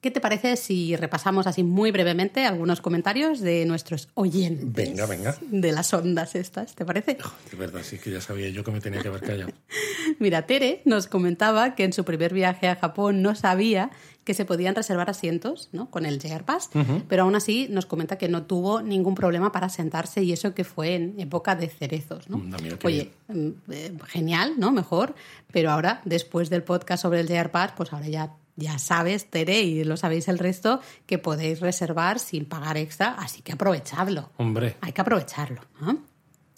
¿Qué 0.01 0.11
te 0.11 0.20
parece 0.20 0.57
si 0.57 0.96
repasamos 0.96 1.46
así 1.46 1.62
muy 1.62 1.90
brevemente 1.90 2.46
algunos 2.46 2.80
comentarios 2.80 3.40
de 3.40 3.66
nuestros 3.66 4.09
oyentes? 4.14 4.72
Venga, 4.72 5.05
venga. 5.05 5.36
De 5.51 5.72
las 5.72 5.92
ondas 5.92 6.34
estas, 6.34 6.74
¿te 6.74 6.86
parece? 6.86 7.18
De 7.51 7.57
verdad, 7.59 7.82
sí 7.82 7.98
que 7.98 8.11
ya 8.11 8.22
sabía 8.22 8.48
yo 8.48 8.64
que 8.64 8.70
me 8.70 8.80
tenía 8.80 9.03
que 9.03 9.09
haber 9.09 9.20
callado. 9.20 9.53
Mira, 10.18 10.46
Tere 10.46 10.80
nos 10.86 11.07
comentaba 11.07 11.74
que 11.74 11.84
en 11.84 11.92
su 11.92 12.05
primer 12.05 12.32
viaje 12.32 12.68
a 12.68 12.76
Japón 12.76 13.20
no 13.20 13.34
sabía 13.34 13.90
que 14.24 14.34
se 14.34 14.44
podían 14.44 14.74
reservar 14.74 15.11
asientos 15.11 15.68
¿no? 15.72 15.90
con 15.90 16.07
el 16.07 16.20
JR 16.20 16.44
Pass, 16.44 16.70
pero 17.09 17.24
aún 17.24 17.34
así 17.34 17.68
nos 17.70 17.86
comenta 17.86 18.16
que 18.16 18.28
no 18.28 18.44
tuvo 18.44 18.82
ningún 18.82 19.14
problema 19.14 19.51
para 19.51 19.68
sentarse 19.68 20.22
y 20.22 20.32
eso 20.32 20.55
que 20.55 20.64
fue 20.64 20.94
en 20.94 21.18
época 21.18 21.57
de 21.57 21.68
cerezos. 21.68 22.28
¿no? 22.28 22.38
Mira 22.38 22.78
Oye, 22.84 23.11
mm, 23.28 23.48
eh, 23.70 23.92
genial, 24.07 24.55
¿no? 24.59 24.72
Mejor, 24.72 25.14
pero 25.53 25.70
ahora, 25.70 26.01
después 26.05 26.51
del 26.51 26.62
podcast 26.62 27.03
sobre 27.03 27.20
el 27.20 27.28
JR 27.28 27.51
Pass, 27.51 27.72
pues 27.76 27.92
ahora 27.92 28.09
ya, 28.09 28.32
ya 28.61 28.78
sabes, 28.78 29.28
Tere, 29.30 29.62
y 29.62 29.82
lo 29.84 29.96
sabéis 29.96 30.28
el 30.28 30.38
resto, 30.38 30.80
que 31.06 31.18
podéis 31.18 31.61
reservar 31.61 32.18
sin 32.18 32.44
pagar 32.44 32.76
extra, 32.76 33.14
así 33.18 33.42
que 33.42 33.52
aprovechadlo. 33.52 34.30
Hombre, 34.36 34.76
Hay 34.82 34.92
que 34.92 35.00
aprovecharlo. 35.00 35.62
¿ah? 35.80 35.96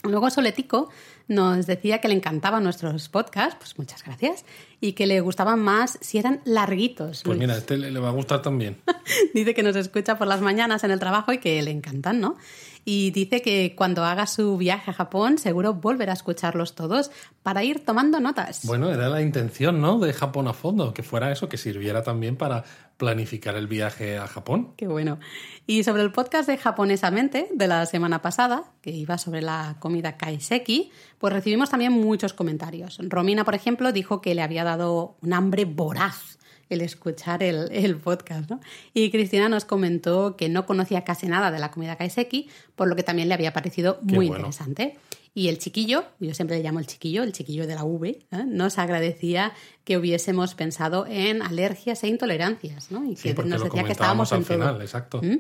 Luego 0.05 0.29
Soletico 0.31 0.91
nos 1.29 1.67
decía 1.67 2.01
que 2.01 2.09
le 2.09 2.15
encantaban 2.15 2.65
nuestros 2.65 3.09
podcasts, 3.09 3.55
pues 3.59 3.79
muchas 3.79 4.03
gracias, 4.03 4.45
y 4.81 4.95
que 4.95 5.07
le 5.07 5.21
gustaban 5.21 5.61
más 5.61 5.97
si 6.01 6.19
eran 6.19 6.41
larguitos. 6.45 7.23
pues 7.23 7.39
Luis. 7.39 7.39
mira, 7.39 7.57
este 7.57 7.77
le 7.79 8.01
va 8.01 8.09
a 8.09 8.13
gustar 8.13 8.43
también. 8.43 8.79
Dice 9.35 9.55
que 9.55 9.63
nos 9.63 9.77
escucha 9.77 10.19
por 10.19 10.27
las 10.27 10.41
mañanas 10.41 10.83
en 10.83 10.91
el 10.91 10.99
trabajo 10.99 11.33
y 11.33 11.39
que 11.39 11.63
le 11.63 11.71
encantan, 11.71 12.21
¿no? 12.21 12.37
Y 12.85 13.13
dice 13.13 13.43
que 13.43 13.75
cuando 13.77 14.05
haga 14.05 14.27
su 14.27 14.57
viaje 14.57 14.91
a 14.91 14.95
Japón 14.95 15.39
seguro 15.39 15.75
volverá 15.75 16.13
a 16.13 16.15
escucharlos 16.15 16.75
todos 16.75 17.11
para 17.43 17.63
ir 17.63 17.85
tomando 17.85 18.19
notas. 18.21 18.65
Bueno, 18.65 18.91
era 18.91 19.09
la 19.09 19.23
intención, 19.23 19.81
¿no? 19.81 19.99
De 19.99 20.13
Japón 20.13 20.49
a 20.49 20.53
fondo, 20.53 20.93
que 20.93 21.03
fuera 21.03 21.31
eso, 21.31 21.49
que 21.49 21.59
sirviera 21.59 22.03
también 22.03 22.37
para 22.37 22.65
planificar 22.97 23.57
el 23.57 23.67
viaje 23.67 24.19
a 24.19 24.27
Japón. 24.27 24.75
Qué 24.77 24.87
bueno. 24.87 25.19
Y 25.67 25.85
sobre 25.85 26.03
el 26.03 26.13
podcast 26.13 26.49
de 26.49 26.59
Japonesamente 26.59 27.49
de 27.53 27.69
la 27.69 27.87
semana 27.87 28.23
pasada, 28.23 28.65
que 28.81 28.91
iba 28.91 29.19
sobre 29.19 29.43
la 29.43 29.77
comida 29.79 30.17
kaiseki, 30.17 30.91
pues 31.19 31.33
recibimos 31.33 31.71
también 31.71 31.93
muchos 31.93 32.33
comentarios. 32.33 32.99
Romina, 33.01 33.45
por 33.45 33.55
ejemplo, 33.55 33.93
dijo 33.93 34.21
que 34.21 34.35
le 34.35 34.43
había 34.43 34.65
dado 34.65 35.17
un 35.21 35.33
hambre 35.33 35.65
voraz 35.65 36.39
el 36.69 36.81
escuchar 36.81 37.43
el, 37.43 37.71
el 37.73 37.97
podcast, 37.97 38.51
¿no? 38.51 38.61
Y 38.95 39.11
Cristina 39.11 39.49
nos 39.49 39.65
comentó 39.65 40.37
que 40.37 40.49
no 40.49 40.67
conocía 40.67 41.05
casi 41.05 41.27
nada 41.27 41.51
de 41.51 41.59
la 41.59 41.71
comida 41.71 41.97
kaiseki, 41.97 42.49
por 42.77 42.89
lo 42.89 42.97
que 42.97 43.03
también 43.03 43.29
le 43.29 43.35
había 43.35 43.53
parecido 43.53 43.99
Qué 44.01 44.15
muy 44.15 44.27
bueno. 44.29 44.41
interesante. 44.47 44.97
Y 45.35 45.49
el 45.49 45.59
chiquillo, 45.59 46.05
yo 46.21 46.35
siempre 46.35 46.59
le 46.59 46.63
llamo 46.63 46.79
el 46.79 46.87
chiquillo, 46.87 47.23
el 47.23 47.33
chiquillo 47.33 47.67
de 47.67 47.75
la 47.75 47.85
V, 47.85 48.09
¿eh? 48.11 48.45
nos 48.47 48.77
agradecía 48.79 49.55
que 49.83 49.97
hubiésemos 49.97 50.55
pensado 50.55 51.07
en 51.09 51.41
alergias 51.41 52.05
e 52.05 52.09
intolerancias, 52.09 52.91
¿no? 52.91 53.03
Y 53.11 53.17
Sí, 53.17 53.29
que 53.31 53.35
porque 53.35 53.49
nos 53.51 53.65
decía 53.65 53.83
que 53.85 53.93
estábamos 53.93 54.31
al 54.35 54.41
en 54.41 54.45
todo. 54.45 54.81
exacto. 54.83 55.23
¿Mm? 55.23 55.39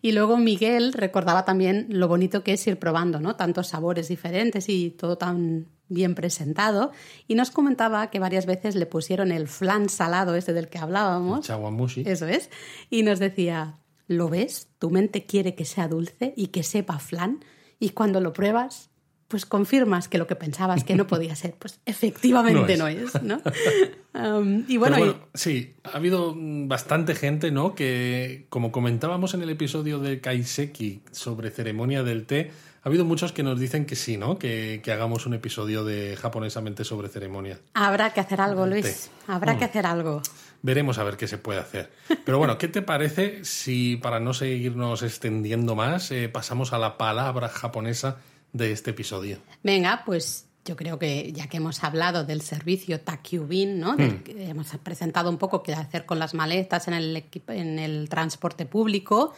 Y 0.00 0.12
luego 0.12 0.38
Miguel 0.38 0.94
recordaba 0.94 1.44
también 1.44 1.86
lo 1.90 2.08
bonito 2.08 2.42
que 2.42 2.54
es 2.54 2.66
ir 2.66 2.78
probando, 2.78 3.20
¿no? 3.20 3.36
Tantos 3.36 3.68
sabores 3.68 4.08
diferentes 4.08 4.70
y 4.70 4.88
todo 4.90 5.18
tan 5.18 5.66
bien 5.88 6.14
presentado. 6.14 6.92
Y 7.26 7.34
nos 7.34 7.50
comentaba 7.50 8.10
que 8.10 8.18
varias 8.18 8.46
veces 8.46 8.74
le 8.74 8.86
pusieron 8.86 9.32
el 9.32 9.48
flan 9.48 9.88
salado 9.88 10.34
este 10.34 10.52
del 10.52 10.68
que 10.68 10.78
hablábamos. 10.78 11.46
Chawamushi. 11.46 12.04
Eso 12.06 12.26
es. 12.26 12.50
Y 12.90 13.02
nos 13.02 13.18
decía, 13.18 13.78
¿lo 14.06 14.28
ves? 14.28 14.68
Tu 14.78 14.90
mente 14.90 15.26
quiere 15.26 15.54
que 15.54 15.64
sea 15.64 15.88
dulce 15.88 16.34
y 16.36 16.48
que 16.48 16.62
sepa 16.62 16.98
flan. 16.98 17.44
Y 17.78 17.90
cuando 17.90 18.20
lo 18.20 18.32
pruebas, 18.32 18.90
pues 19.28 19.44
confirmas 19.44 20.08
que 20.08 20.18
lo 20.18 20.26
que 20.26 20.36
pensabas 20.36 20.84
que 20.84 20.94
no 20.94 21.06
podía 21.08 21.34
ser, 21.34 21.54
pues 21.58 21.80
efectivamente 21.84 22.76
no 22.76 22.88
es, 22.88 23.22
¿no? 23.22 23.40
Um, 24.16 24.64
y 24.66 24.78
bueno, 24.78 25.14
sí, 25.34 25.74
ha 25.84 25.98
habido 25.98 26.34
bastante 26.34 27.14
gente, 27.14 27.50
¿no? 27.50 27.74
Que, 27.74 28.46
como 28.48 28.72
comentábamos 28.72 29.34
en 29.34 29.42
el 29.42 29.50
episodio 29.50 29.98
de 29.98 30.22
Kaiseki 30.22 31.02
sobre 31.10 31.50
ceremonia 31.50 32.02
del 32.02 32.24
té, 32.24 32.50
ha 32.86 32.88
habido 32.88 33.04
muchos 33.04 33.32
que 33.32 33.42
nos 33.42 33.58
dicen 33.58 33.84
que 33.84 33.96
sí, 33.96 34.16
¿no? 34.16 34.38
Que, 34.38 34.80
que 34.80 34.92
hagamos 34.92 35.26
un 35.26 35.34
episodio 35.34 35.84
de 35.84 36.16
japonesamente 36.16 36.84
sobre 36.84 37.08
ceremonia. 37.08 37.58
habrá 37.74 38.10
que 38.10 38.20
hacer 38.20 38.40
algo, 38.40 38.64
Luis. 38.64 39.10
Habrá 39.26 39.58
que 39.58 39.64
hacer 39.64 39.84
algo. 39.86 40.22
Veremos 40.62 40.96
a 40.98 41.02
ver 41.02 41.16
qué 41.16 41.26
se 41.26 41.36
puede 41.36 41.58
hacer. 41.58 41.90
Pero 42.24 42.38
bueno, 42.38 42.58
¿qué 42.58 42.68
te 42.68 42.82
parece 42.82 43.44
si 43.44 43.96
para 43.96 44.20
no 44.20 44.32
seguirnos 44.34 45.02
extendiendo 45.02 45.74
más 45.74 46.12
eh, 46.12 46.28
pasamos 46.28 46.72
a 46.72 46.78
la 46.78 46.96
palabra 46.96 47.48
japonesa 47.48 48.18
de 48.52 48.70
este 48.70 48.92
episodio? 48.92 49.38
Venga, 49.64 50.04
pues 50.06 50.46
yo 50.64 50.76
creo 50.76 50.96
que 50.96 51.32
ya 51.32 51.48
que 51.48 51.56
hemos 51.56 51.82
hablado 51.82 52.22
del 52.22 52.40
servicio 52.40 53.00
Takyubin, 53.00 53.80
¿no? 53.80 53.96
Del 53.96 54.22
que 54.22 54.48
hemos 54.48 54.68
presentado 54.84 55.28
un 55.28 55.38
poco 55.38 55.64
qué 55.64 55.74
hacer 55.74 56.06
con 56.06 56.20
las 56.20 56.34
maletas 56.34 56.86
en 56.86 56.94
el, 56.94 57.24
en 57.48 57.80
el 57.80 58.08
transporte 58.08 58.64
público 58.64 59.34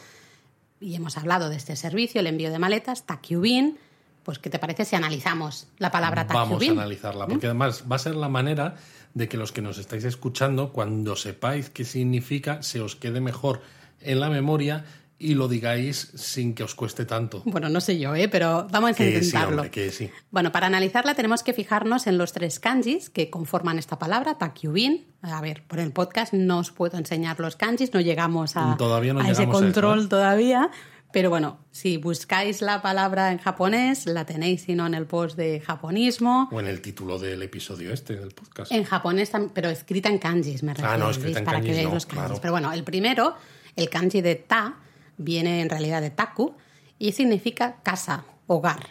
y 0.79 0.95
hemos 0.95 1.17
hablado 1.17 1.49
de 1.49 1.55
este 1.55 1.75
servicio, 1.75 2.21
el 2.21 2.27
envío 2.27 2.51
de 2.51 2.59
maletas, 2.59 3.05
Takyubin, 3.05 3.77
pues 4.23 4.39
¿qué 4.39 4.49
te 4.49 4.59
parece 4.59 4.85
si 4.85 4.95
analizamos 4.95 5.67
la 5.77 5.91
palabra 5.91 6.25
Vamos 6.25 6.61
a 6.67 6.71
analizarla, 6.71 7.27
porque 7.27 7.47
además 7.47 7.85
va 7.89 7.95
a 7.95 7.99
ser 7.99 8.15
la 8.15 8.29
manera 8.29 8.75
de 9.13 9.27
que 9.27 9.37
los 9.37 9.51
que 9.51 9.61
nos 9.61 9.77
estáis 9.77 10.03
escuchando, 10.03 10.71
cuando 10.71 11.15
sepáis 11.15 11.69
qué 11.69 11.83
significa, 11.83 12.61
se 12.61 12.81
os 12.81 12.95
quede 12.95 13.21
mejor 13.21 13.61
en 14.01 14.19
la 14.19 14.29
memoria 14.29 14.85
y 15.19 15.35
lo 15.35 15.49
digáis 15.49 16.11
sin 16.15 16.55
que 16.55 16.63
os 16.63 16.73
cueste 16.75 17.05
tanto. 17.05 17.43
Bueno, 17.45 17.67
no 17.67 17.81
sé 17.81 17.99
yo, 17.99 18.15
¿eh? 18.15 18.29
pero 18.29 18.67
vamos 18.71 18.91
a 18.91 18.93
Que 18.93 19.09
sí, 19.09 19.13
intentarlo. 19.15 19.57
hombre, 19.57 19.69
que 19.69 19.91
sí. 19.91 20.09
Bueno, 20.31 20.51
para 20.53 20.67
analizarla 20.67 21.13
tenemos 21.13 21.43
que 21.43 21.53
fijarnos 21.53 22.07
en 22.07 22.17
los 22.17 22.31
tres 22.31 22.59
kanjis 22.59 23.09
que 23.09 23.29
conforman 23.29 23.77
esta 23.77 23.99
palabra, 23.99 24.37
takyubin. 24.37 25.05
A 25.21 25.41
ver, 25.41 25.63
por 25.67 25.79
el 25.79 25.91
podcast 25.91 26.31
no 26.33 26.59
os 26.59 26.71
puedo 26.71 26.97
enseñar 26.97 27.39
los 27.39 27.57
kanjis, 27.57 27.93
no 27.93 27.99
llegamos 27.99 28.55
a, 28.55 28.77
Todavía 28.77 29.13
no 29.13 29.19
a 29.19 29.29
ese 29.29 29.41
a 29.41 29.43
eso, 29.43 29.51
control 29.51 30.05
¿eh? 30.05 30.07
todavía. 30.07 30.71
Pero 31.11 31.31
bueno, 31.31 31.57
si 31.71 31.97
buscáis 31.97 32.61
la 32.61 32.83
palabra 32.83 33.31
en 33.31 33.39
japonés, 33.39 34.05
la 34.05 34.25
tenéis, 34.25 34.61
si 34.61 34.75
no, 34.75 34.85
en 34.85 34.93
el 34.93 35.07
post 35.07 35.35
de 35.35 35.59
japonismo. 35.59 36.47
O 36.51 36.59
en 36.59 36.67
el 36.67 36.81
título 36.81 37.17
del 37.17 37.41
episodio 37.41 37.91
este 37.91 38.15
del 38.15 38.29
podcast. 38.29 38.71
En 38.71 38.83
japonés, 38.83 39.31
pero 39.53 39.69
escrita 39.69 40.07
en 40.07 40.19
kanjis, 40.19 40.61
me 40.61 40.73
refiero. 40.75 40.91
Ah, 40.93 40.97
no, 40.97 41.09
escrita 41.09 41.39
en 41.39 41.45
para 41.45 41.61
que 41.61 41.71
veáis 41.71 41.87
no, 41.87 41.95
los 41.95 42.05
kanjis. 42.05 42.25
claro. 42.27 42.39
Pero 42.41 42.53
bueno, 42.53 42.71
el 42.71 42.83
primero, 42.83 43.35
el 43.75 43.89
kanji 43.89 44.21
de 44.21 44.35
ta, 44.35 44.75
viene 45.19 45.61
en 45.61 45.69
realidad 45.69 46.01
de 46.01 46.09
taku 46.09 46.55
y 46.97 47.11
significa 47.11 47.77
casa, 47.83 48.25
hogar. 48.47 48.87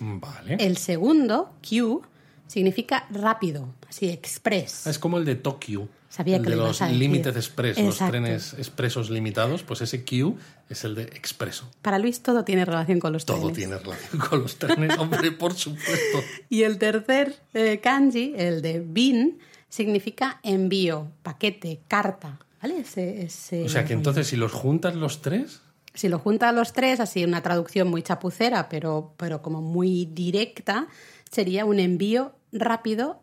Vale. 0.00 0.56
El 0.58 0.78
segundo, 0.78 1.52
Q, 1.68 2.02
significa 2.46 3.06
rápido, 3.10 3.74
así, 3.88 4.08
express. 4.08 4.86
Es 4.86 4.98
como 4.98 5.18
el 5.18 5.24
de 5.24 5.34
Tokio. 5.34 5.88
Sabía 6.08 6.36
el 6.36 6.42
que 6.42 6.50
de 6.50 6.56
lo 6.56 6.68
los 6.68 6.80
límites 6.80 7.36
express, 7.36 7.78
los 7.78 7.98
trenes 7.98 8.54
expresos 8.54 9.10
limitados, 9.10 9.62
pues 9.62 9.82
ese 9.82 10.04
Q 10.04 10.36
es 10.70 10.84
el 10.84 10.94
de 10.94 11.02
expreso. 11.02 11.70
Para 11.82 11.98
Luis 11.98 12.22
todo 12.22 12.44
tiene 12.44 12.64
relación 12.64 12.98
con 12.98 13.12
los 13.12 13.26
Todo 13.26 13.52
trenes. 13.52 13.56
tiene 13.56 13.78
relación 13.78 14.18
con 14.18 14.40
los 14.40 14.56
trenes, 14.56 14.98
hombre, 14.98 15.32
por 15.32 15.52
supuesto. 15.52 16.18
Y 16.48 16.62
el 16.62 16.78
tercer 16.78 17.36
eh, 17.52 17.80
kanji, 17.82 18.32
el 18.36 18.62
de 18.62 18.80
bin, 18.80 19.38
significa 19.68 20.40
envío, 20.42 21.12
paquete, 21.22 21.82
carta. 21.88 22.38
¿Vale? 22.60 22.80
Ese, 22.80 23.22
ese 23.22 23.64
O 23.64 23.68
sea 23.68 23.84
que 23.84 23.92
entonces 23.92 24.26
si 24.26 24.36
los 24.36 24.52
juntas 24.52 24.94
los 24.94 25.22
tres, 25.22 25.62
Si 25.94 26.08
lo 26.08 26.18
juntas 26.18 26.54
los 26.54 26.72
tres, 26.72 27.00
así 27.00 27.24
una 27.24 27.42
traducción 27.42 27.88
muy 27.88 28.02
chapucera, 28.02 28.68
pero, 28.68 29.14
pero 29.16 29.42
como 29.42 29.62
muy 29.62 30.06
directa, 30.06 30.88
sería 31.30 31.64
un 31.64 31.80
envío 31.80 32.34
rápido 32.52 33.22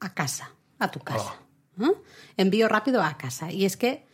a 0.00 0.14
casa, 0.14 0.54
a 0.78 0.90
tu 0.90 1.00
casa. 1.00 1.40
¿no? 1.76 1.94
Envío 2.36 2.68
rápido 2.68 3.02
a 3.02 3.16
casa. 3.18 3.50
Y 3.50 3.64
es 3.64 3.76
que 3.76 4.06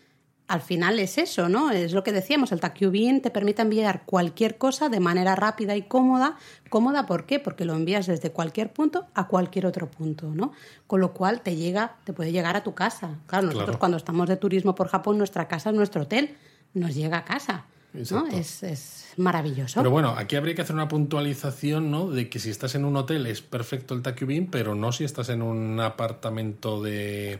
al 0.50 0.62
final 0.62 0.98
es 0.98 1.16
eso, 1.16 1.48
¿no? 1.48 1.70
Es 1.70 1.92
lo 1.92 2.02
que 2.02 2.10
decíamos, 2.10 2.50
el 2.50 2.58
Takyubin 2.58 3.22
te 3.22 3.30
permite 3.30 3.62
enviar 3.62 4.02
cualquier 4.04 4.58
cosa 4.58 4.88
de 4.88 4.98
manera 4.98 5.36
rápida 5.36 5.76
y 5.76 5.82
cómoda. 5.82 6.36
¿Cómoda 6.68 7.06
por 7.06 7.24
qué? 7.24 7.38
Porque 7.38 7.64
lo 7.64 7.74
envías 7.74 8.08
desde 8.08 8.32
cualquier 8.32 8.72
punto 8.72 9.06
a 9.14 9.28
cualquier 9.28 9.64
otro 9.66 9.88
punto, 9.88 10.26
¿no? 10.34 10.50
Con 10.88 10.98
lo 10.98 11.12
cual 11.12 11.40
te 11.42 11.54
llega, 11.54 11.98
te 12.02 12.12
puede 12.12 12.32
llegar 12.32 12.56
a 12.56 12.64
tu 12.64 12.74
casa. 12.74 13.18
Claro, 13.28 13.46
nosotros 13.46 13.66
Claro. 13.66 13.78
cuando 13.78 13.96
estamos 13.96 14.28
de 14.28 14.36
turismo 14.36 14.74
por 14.74 14.88
Japón, 14.88 15.18
nuestra 15.18 15.46
casa 15.46 15.70
es 15.70 15.76
nuestro 15.76 16.02
hotel, 16.02 16.34
nos 16.74 16.96
llega 16.96 17.18
a 17.18 17.24
casa. 17.24 17.66
¿no? 17.92 18.26
Es, 18.26 18.64
es 18.64 19.06
maravilloso. 19.18 19.78
Pero 19.80 19.90
bueno, 19.90 20.14
aquí 20.16 20.34
habría 20.34 20.56
que 20.56 20.62
hacer 20.62 20.74
una 20.74 20.88
puntualización, 20.88 21.92
¿no? 21.92 22.10
De 22.10 22.28
que 22.28 22.40
si 22.40 22.50
estás 22.50 22.74
en 22.74 22.84
un 22.84 22.96
hotel 22.96 23.26
es 23.26 23.40
perfecto 23.40 23.94
el 23.94 24.02
Takubin, 24.02 24.48
pero 24.48 24.74
no 24.74 24.90
si 24.90 25.04
estás 25.04 25.28
en 25.28 25.42
un 25.42 25.78
apartamento 25.78 26.82
de. 26.82 27.38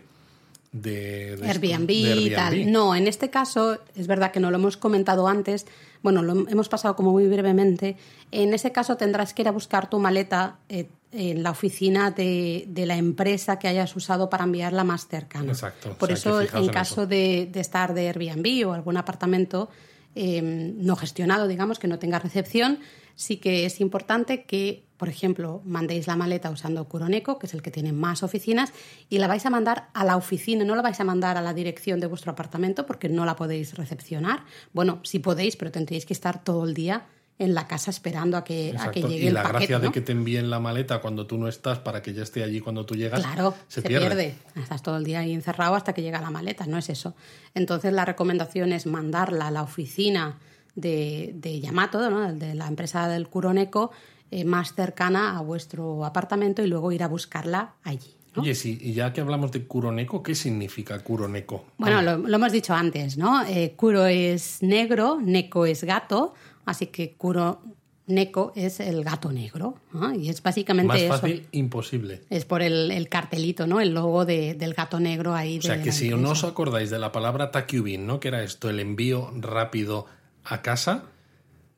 De, 0.72 1.36
de 1.36 1.48
Airbnb, 1.48 1.86
de 1.86 2.16
y 2.16 2.30
tal. 2.30 2.52
Airbnb. 2.54 2.70
No, 2.70 2.94
en 2.94 3.06
este 3.06 3.30
caso, 3.30 3.78
es 3.94 4.06
verdad 4.06 4.30
que 4.30 4.40
no 4.40 4.50
lo 4.50 4.56
hemos 4.56 4.76
comentado 4.76 5.26
antes, 5.28 5.66
bueno, 6.02 6.22
lo 6.22 6.48
hemos 6.48 6.68
pasado 6.68 6.96
como 6.96 7.12
muy 7.12 7.26
brevemente. 7.26 7.96
En 8.30 8.54
ese 8.54 8.72
caso 8.72 8.96
tendrás 8.96 9.34
que 9.34 9.42
ir 9.42 9.48
a 9.48 9.52
buscar 9.52 9.90
tu 9.90 9.98
maleta 9.98 10.58
eh, 10.68 10.88
en 11.12 11.42
la 11.42 11.50
oficina 11.50 12.10
de, 12.10 12.64
de 12.68 12.86
la 12.86 12.96
empresa 12.96 13.58
que 13.58 13.68
hayas 13.68 13.94
usado 13.96 14.30
para 14.30 14.44
enviarla 14.44 14.84
más 14.84 15.08
cercana. 15.08 15.52
Exacto, 15.52 15.94
Por 15.98 16.12
o 16.12 16.16
sea, 16.16 16.42
eso, 16.42 16.58
en 16.58 16.68
caso 16.68 17.02
eso. 17.02 17.06
de 17.06 17.50
estar 17.54 17.92
de 17.94 18.08
Airbnb 18.08 18.68
o 18.68 18.72
algún 18.72 18.96
apartamento 18.96 19.68
eh, 20.14 20.42
no 20.42 20.96
gestionado, 20.96 21.46
digamos, 21.46 21.78
que 21.78 21.86
no 21.86 21.98
tenga 21.98 22.18
recepción, 22.18 22.80
sí 23.14 23.36
que 23.36 23.64
es 23.64 23.80
importante 23.80 24.44
que, 24.44 24.84
por 25.00 25.08
ejemplo, 25.08 25.62
mandéis 25.64 26.06
la 26.06 26.14
maleta 26.14 26.50
usando 26.50 26.84
Kuroneko, 26.84 27.38
que 27.38 27.46
es 27.46 27.54
el 27.54 27.62
que 27.62 27.70
tiene 27.70 27.90
más 27.90 28.22
oficinas, 28.22 28.74
y 29.08 29.16
la 29.16 29.28
vais 29.28 29.46
a 29.46 29.48
mandar 29.48 29.88
a 29.94 30.04
la 30.04 30.14
oficina, 30.14 30.62
no 30.62 30.74
la 30.74 30.82
vais 30.82 31.00
a 31.00 31.04
mandar 31.04 31.38
a 31.38 31.40
la 31.40 31.54
dirección 31.54 32.00
de 32.00 32.06
vuestro 32.06 32.32
apartamento 32.32 32.84
porque 32.84 33.08
no 33.08 33.24
la 33.24 33.34
podéis 33.34 33.78
recepcionar. 33.78 34.44
Bueno, 34.74 35.00
sí 35.02 35.18
podéis, 35.18 35.56
pero 35.56 35.70
tendréis 35.70 36.04
que 36.04 36.12
estar 36.12 36.44
todo 36.44 36.66
el 36.66 36.74
día 36.74 37.06
en 37.38 37.54
la 37.54 37.66
casa 37.66 37.90
esperando 37.90 38.36
a 38.36 38.44
que, 38.44 38.76
a 38.78 38.90
que 38.90 39.00
llegue 39.00 39.24
y 39.24 39.26
el 39.28 39.32
la 39.32 39.42
paquete. 39.44 39.68
gracia 39.68 39.78
¿no? 39.78 39.84
de 39.84 39.92
que 39.92 40.02
te 40.02 40.12
envíen 40.12 40.50
la 40.50 40.60
maleta 40.60 41.00
cuando 41.00 41.26
tú 41.26 41.38
no 41.38 41.48
estás 41.48 41.78
para 41.78 42.02
que 42.02 42.12
ya 42.12 42.22
esté 42.22 42.42
allí 42.42 42.60
cuando 42.60 42.84
tú 42.84 42.94
llegas 42.94 43.20
Claro, 43.20 43.54
se, 43.68 43.80
se, 43.80 43.88
pierde. 43.88 44.34
Estás 44.54 44.82
todo 44.82 44.98
el 44.98 45.04
día 45.04 45.20
ahí 45.20 45.32
encerrado 45.32 45.76
hasta 45.76 45.94
que 45.94 46.02
llega 46.02 46.20
la 46.20 46.30
maleta, 46.30 46.66
no 46.66 46.76
es 46.76 46.90
eso. 46.90 47.14
Entonces 47.54 47.94
la 47.94 48.04
recomendación 48.04 48.74
es 48.74 48.84
mandarla 48.84 49.46
a 49.46 49.50
la 49.50 49.62
oficina 49.62 50.38
de, 50.74 51.32
de 51.36 51.58
Yamato, 51.58 52.10
¿no? 52.10 52.34
de 52.34 52.54
la 52.54 52.66
empresa 52.66 53.08
del 53.08 53.28
Kuroneko, 53.28 53.92
eh, 54.30 54.44
más 54.44 54.74
cercana 54.74 55.36
a 55.38 55.42
vuestro 55.42 56.04
apartamento 56.04 56.62
y 56.62 56.66
luego 56.66 56.92
ir 56.92 57.02
a 57.02 57.08
buscarla 57.08 57.74
allí. 57.82 58.14
¿no? 58.36 58.42
Oye, 58.42 58.54
sí, 58.54 58.78
y 58.80 58.92
ya 58.92 59.12
que 59.12 59.20
hablamos 59.20 59.50
de 59.52 59.64
Kuroneko, 59.66 60.22
¿qué 60.22 60.34
significa 60.34 60.98
Kuroneko? 61.00 61.64
Bueno, 61.78 62.00
lo, 62.02 62.16
lo 62.16 62.36
hemos 62.36 62.52
dicho 62.52 62.72
antes, 62.74 63.16
¿no? 63.18 63.42
Eh, 63.44 63.72
Kuro 63.76 64.06
es 64.06 64.62
negro, 64.62 65.18
Neko 65.20 65.66
es 65.66 65.82
gato, 65.82 66.34
así 66.64 66.86
que 66.86 67.14
Kuro 67.14 67.60
Neko 68.06 68.52
es 68.56 68.80
el 68.80 69.02
gato 69.04 69.30
negro. 69.32 69.74
¿no? 69.92 70.12
Y 70.14 70.28
es 70.28 70.42
básicamente 70.42 70.88
Más 70.88 71.00
eso. 71.00 71.08
fácil, 71.12 71.46
imposible. 71.52 72.22
Es 72.30 72.44
por 72.44 72.60
el, 72.62 72.90
el 72.90 73.08
cartelito, 73.08 73.66
¿no? 73.68 73.80
El 73.80 73.94
logo 73.94 74.24
de- 74.24 74.54
del 74.54 74.74
gato 74.74 74.98
negro 75.00 75.34
ahí. 75.34 75.58
O 75.58 75.62
sea 75.62 75.76
de 75.76 75.82
que 75.84 75.92
si 75.92 76.08
no 76.10 76.30
os 76.30 76.42
acordáis 76.44 76.90
de 76.90 76.98
la 77.00 77.12
palabra 77.12 77.50
Takubin, 77.52 78.06
¿no? 78.06 78.18
Que 78.20 78.28
era 78.28 78.42
esto, 78.42 78.68
el 78.70 78.78
envío 78.80 79.30
rápido 79.36 80.06
a 80.44 80.60
casa, 80.62 81.04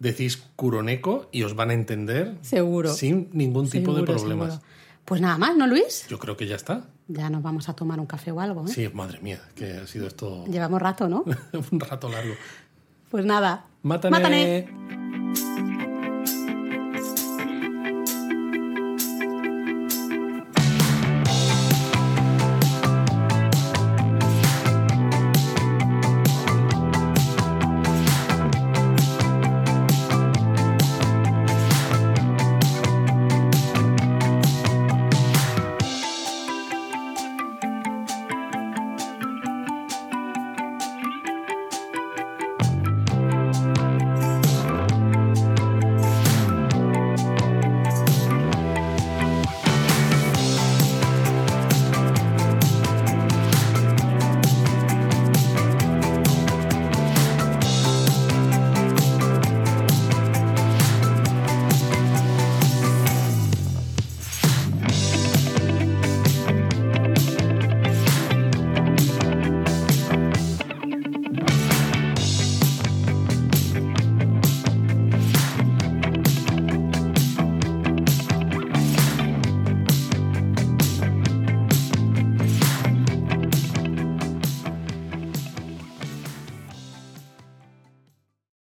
decís 0.02 0.42
Kuroneko 0.56 1.28
y 1.32 1.44
os 1.44 1.54
van 1.54 1.70
a 1.70 1.74
entender 1.74 2.34
Seguro. 2.42 2.92
sin 2.92 3.28
ningún 3.32 3.70
tipo 3.70 3.94
de 3.94 4.02
problemas. 4.02 4.54
seguro. 4.54 4.72
Pues 5.04 5.20
nada 5.20 5.38
más, 5.38 5.56
¿no, 5.56 5.66
Luis? 5.66 6.06
Yo 6.08 6.18
creo 6.18 6.36
que 6.36 6.46
ya 6.46 6.56
está. 6.56 6.84
Ya 7.08 7.30
nos 7.30 7.42
vamos 7.42 7.68
a 7.68 7.74
tomar 7.74 7.98
un 8.00 8.06
café 8.06 8.32
o 8.32 8.40
algo, 8.40 8.64
¿eh? 8.64 8.68
Sí, 8.68 8.88
madre 8.92 9.20
mía, 9.20 9.40
que 9.54 9.72
ha 9.72 9.86
sido 9.86 10.06
esto 10.06 10.44
Llevamos 10.48 10.82
rato, 10.82 11.08
¿no? 11.08 11.24
un 11.72 11.80
rato 11.80 12.08
largo. 12.08 12.34
Pues 13.10 13.24
nada. 13.24 13.66
Mátane. 13.82 14.10
Mátane. 14.10 15.81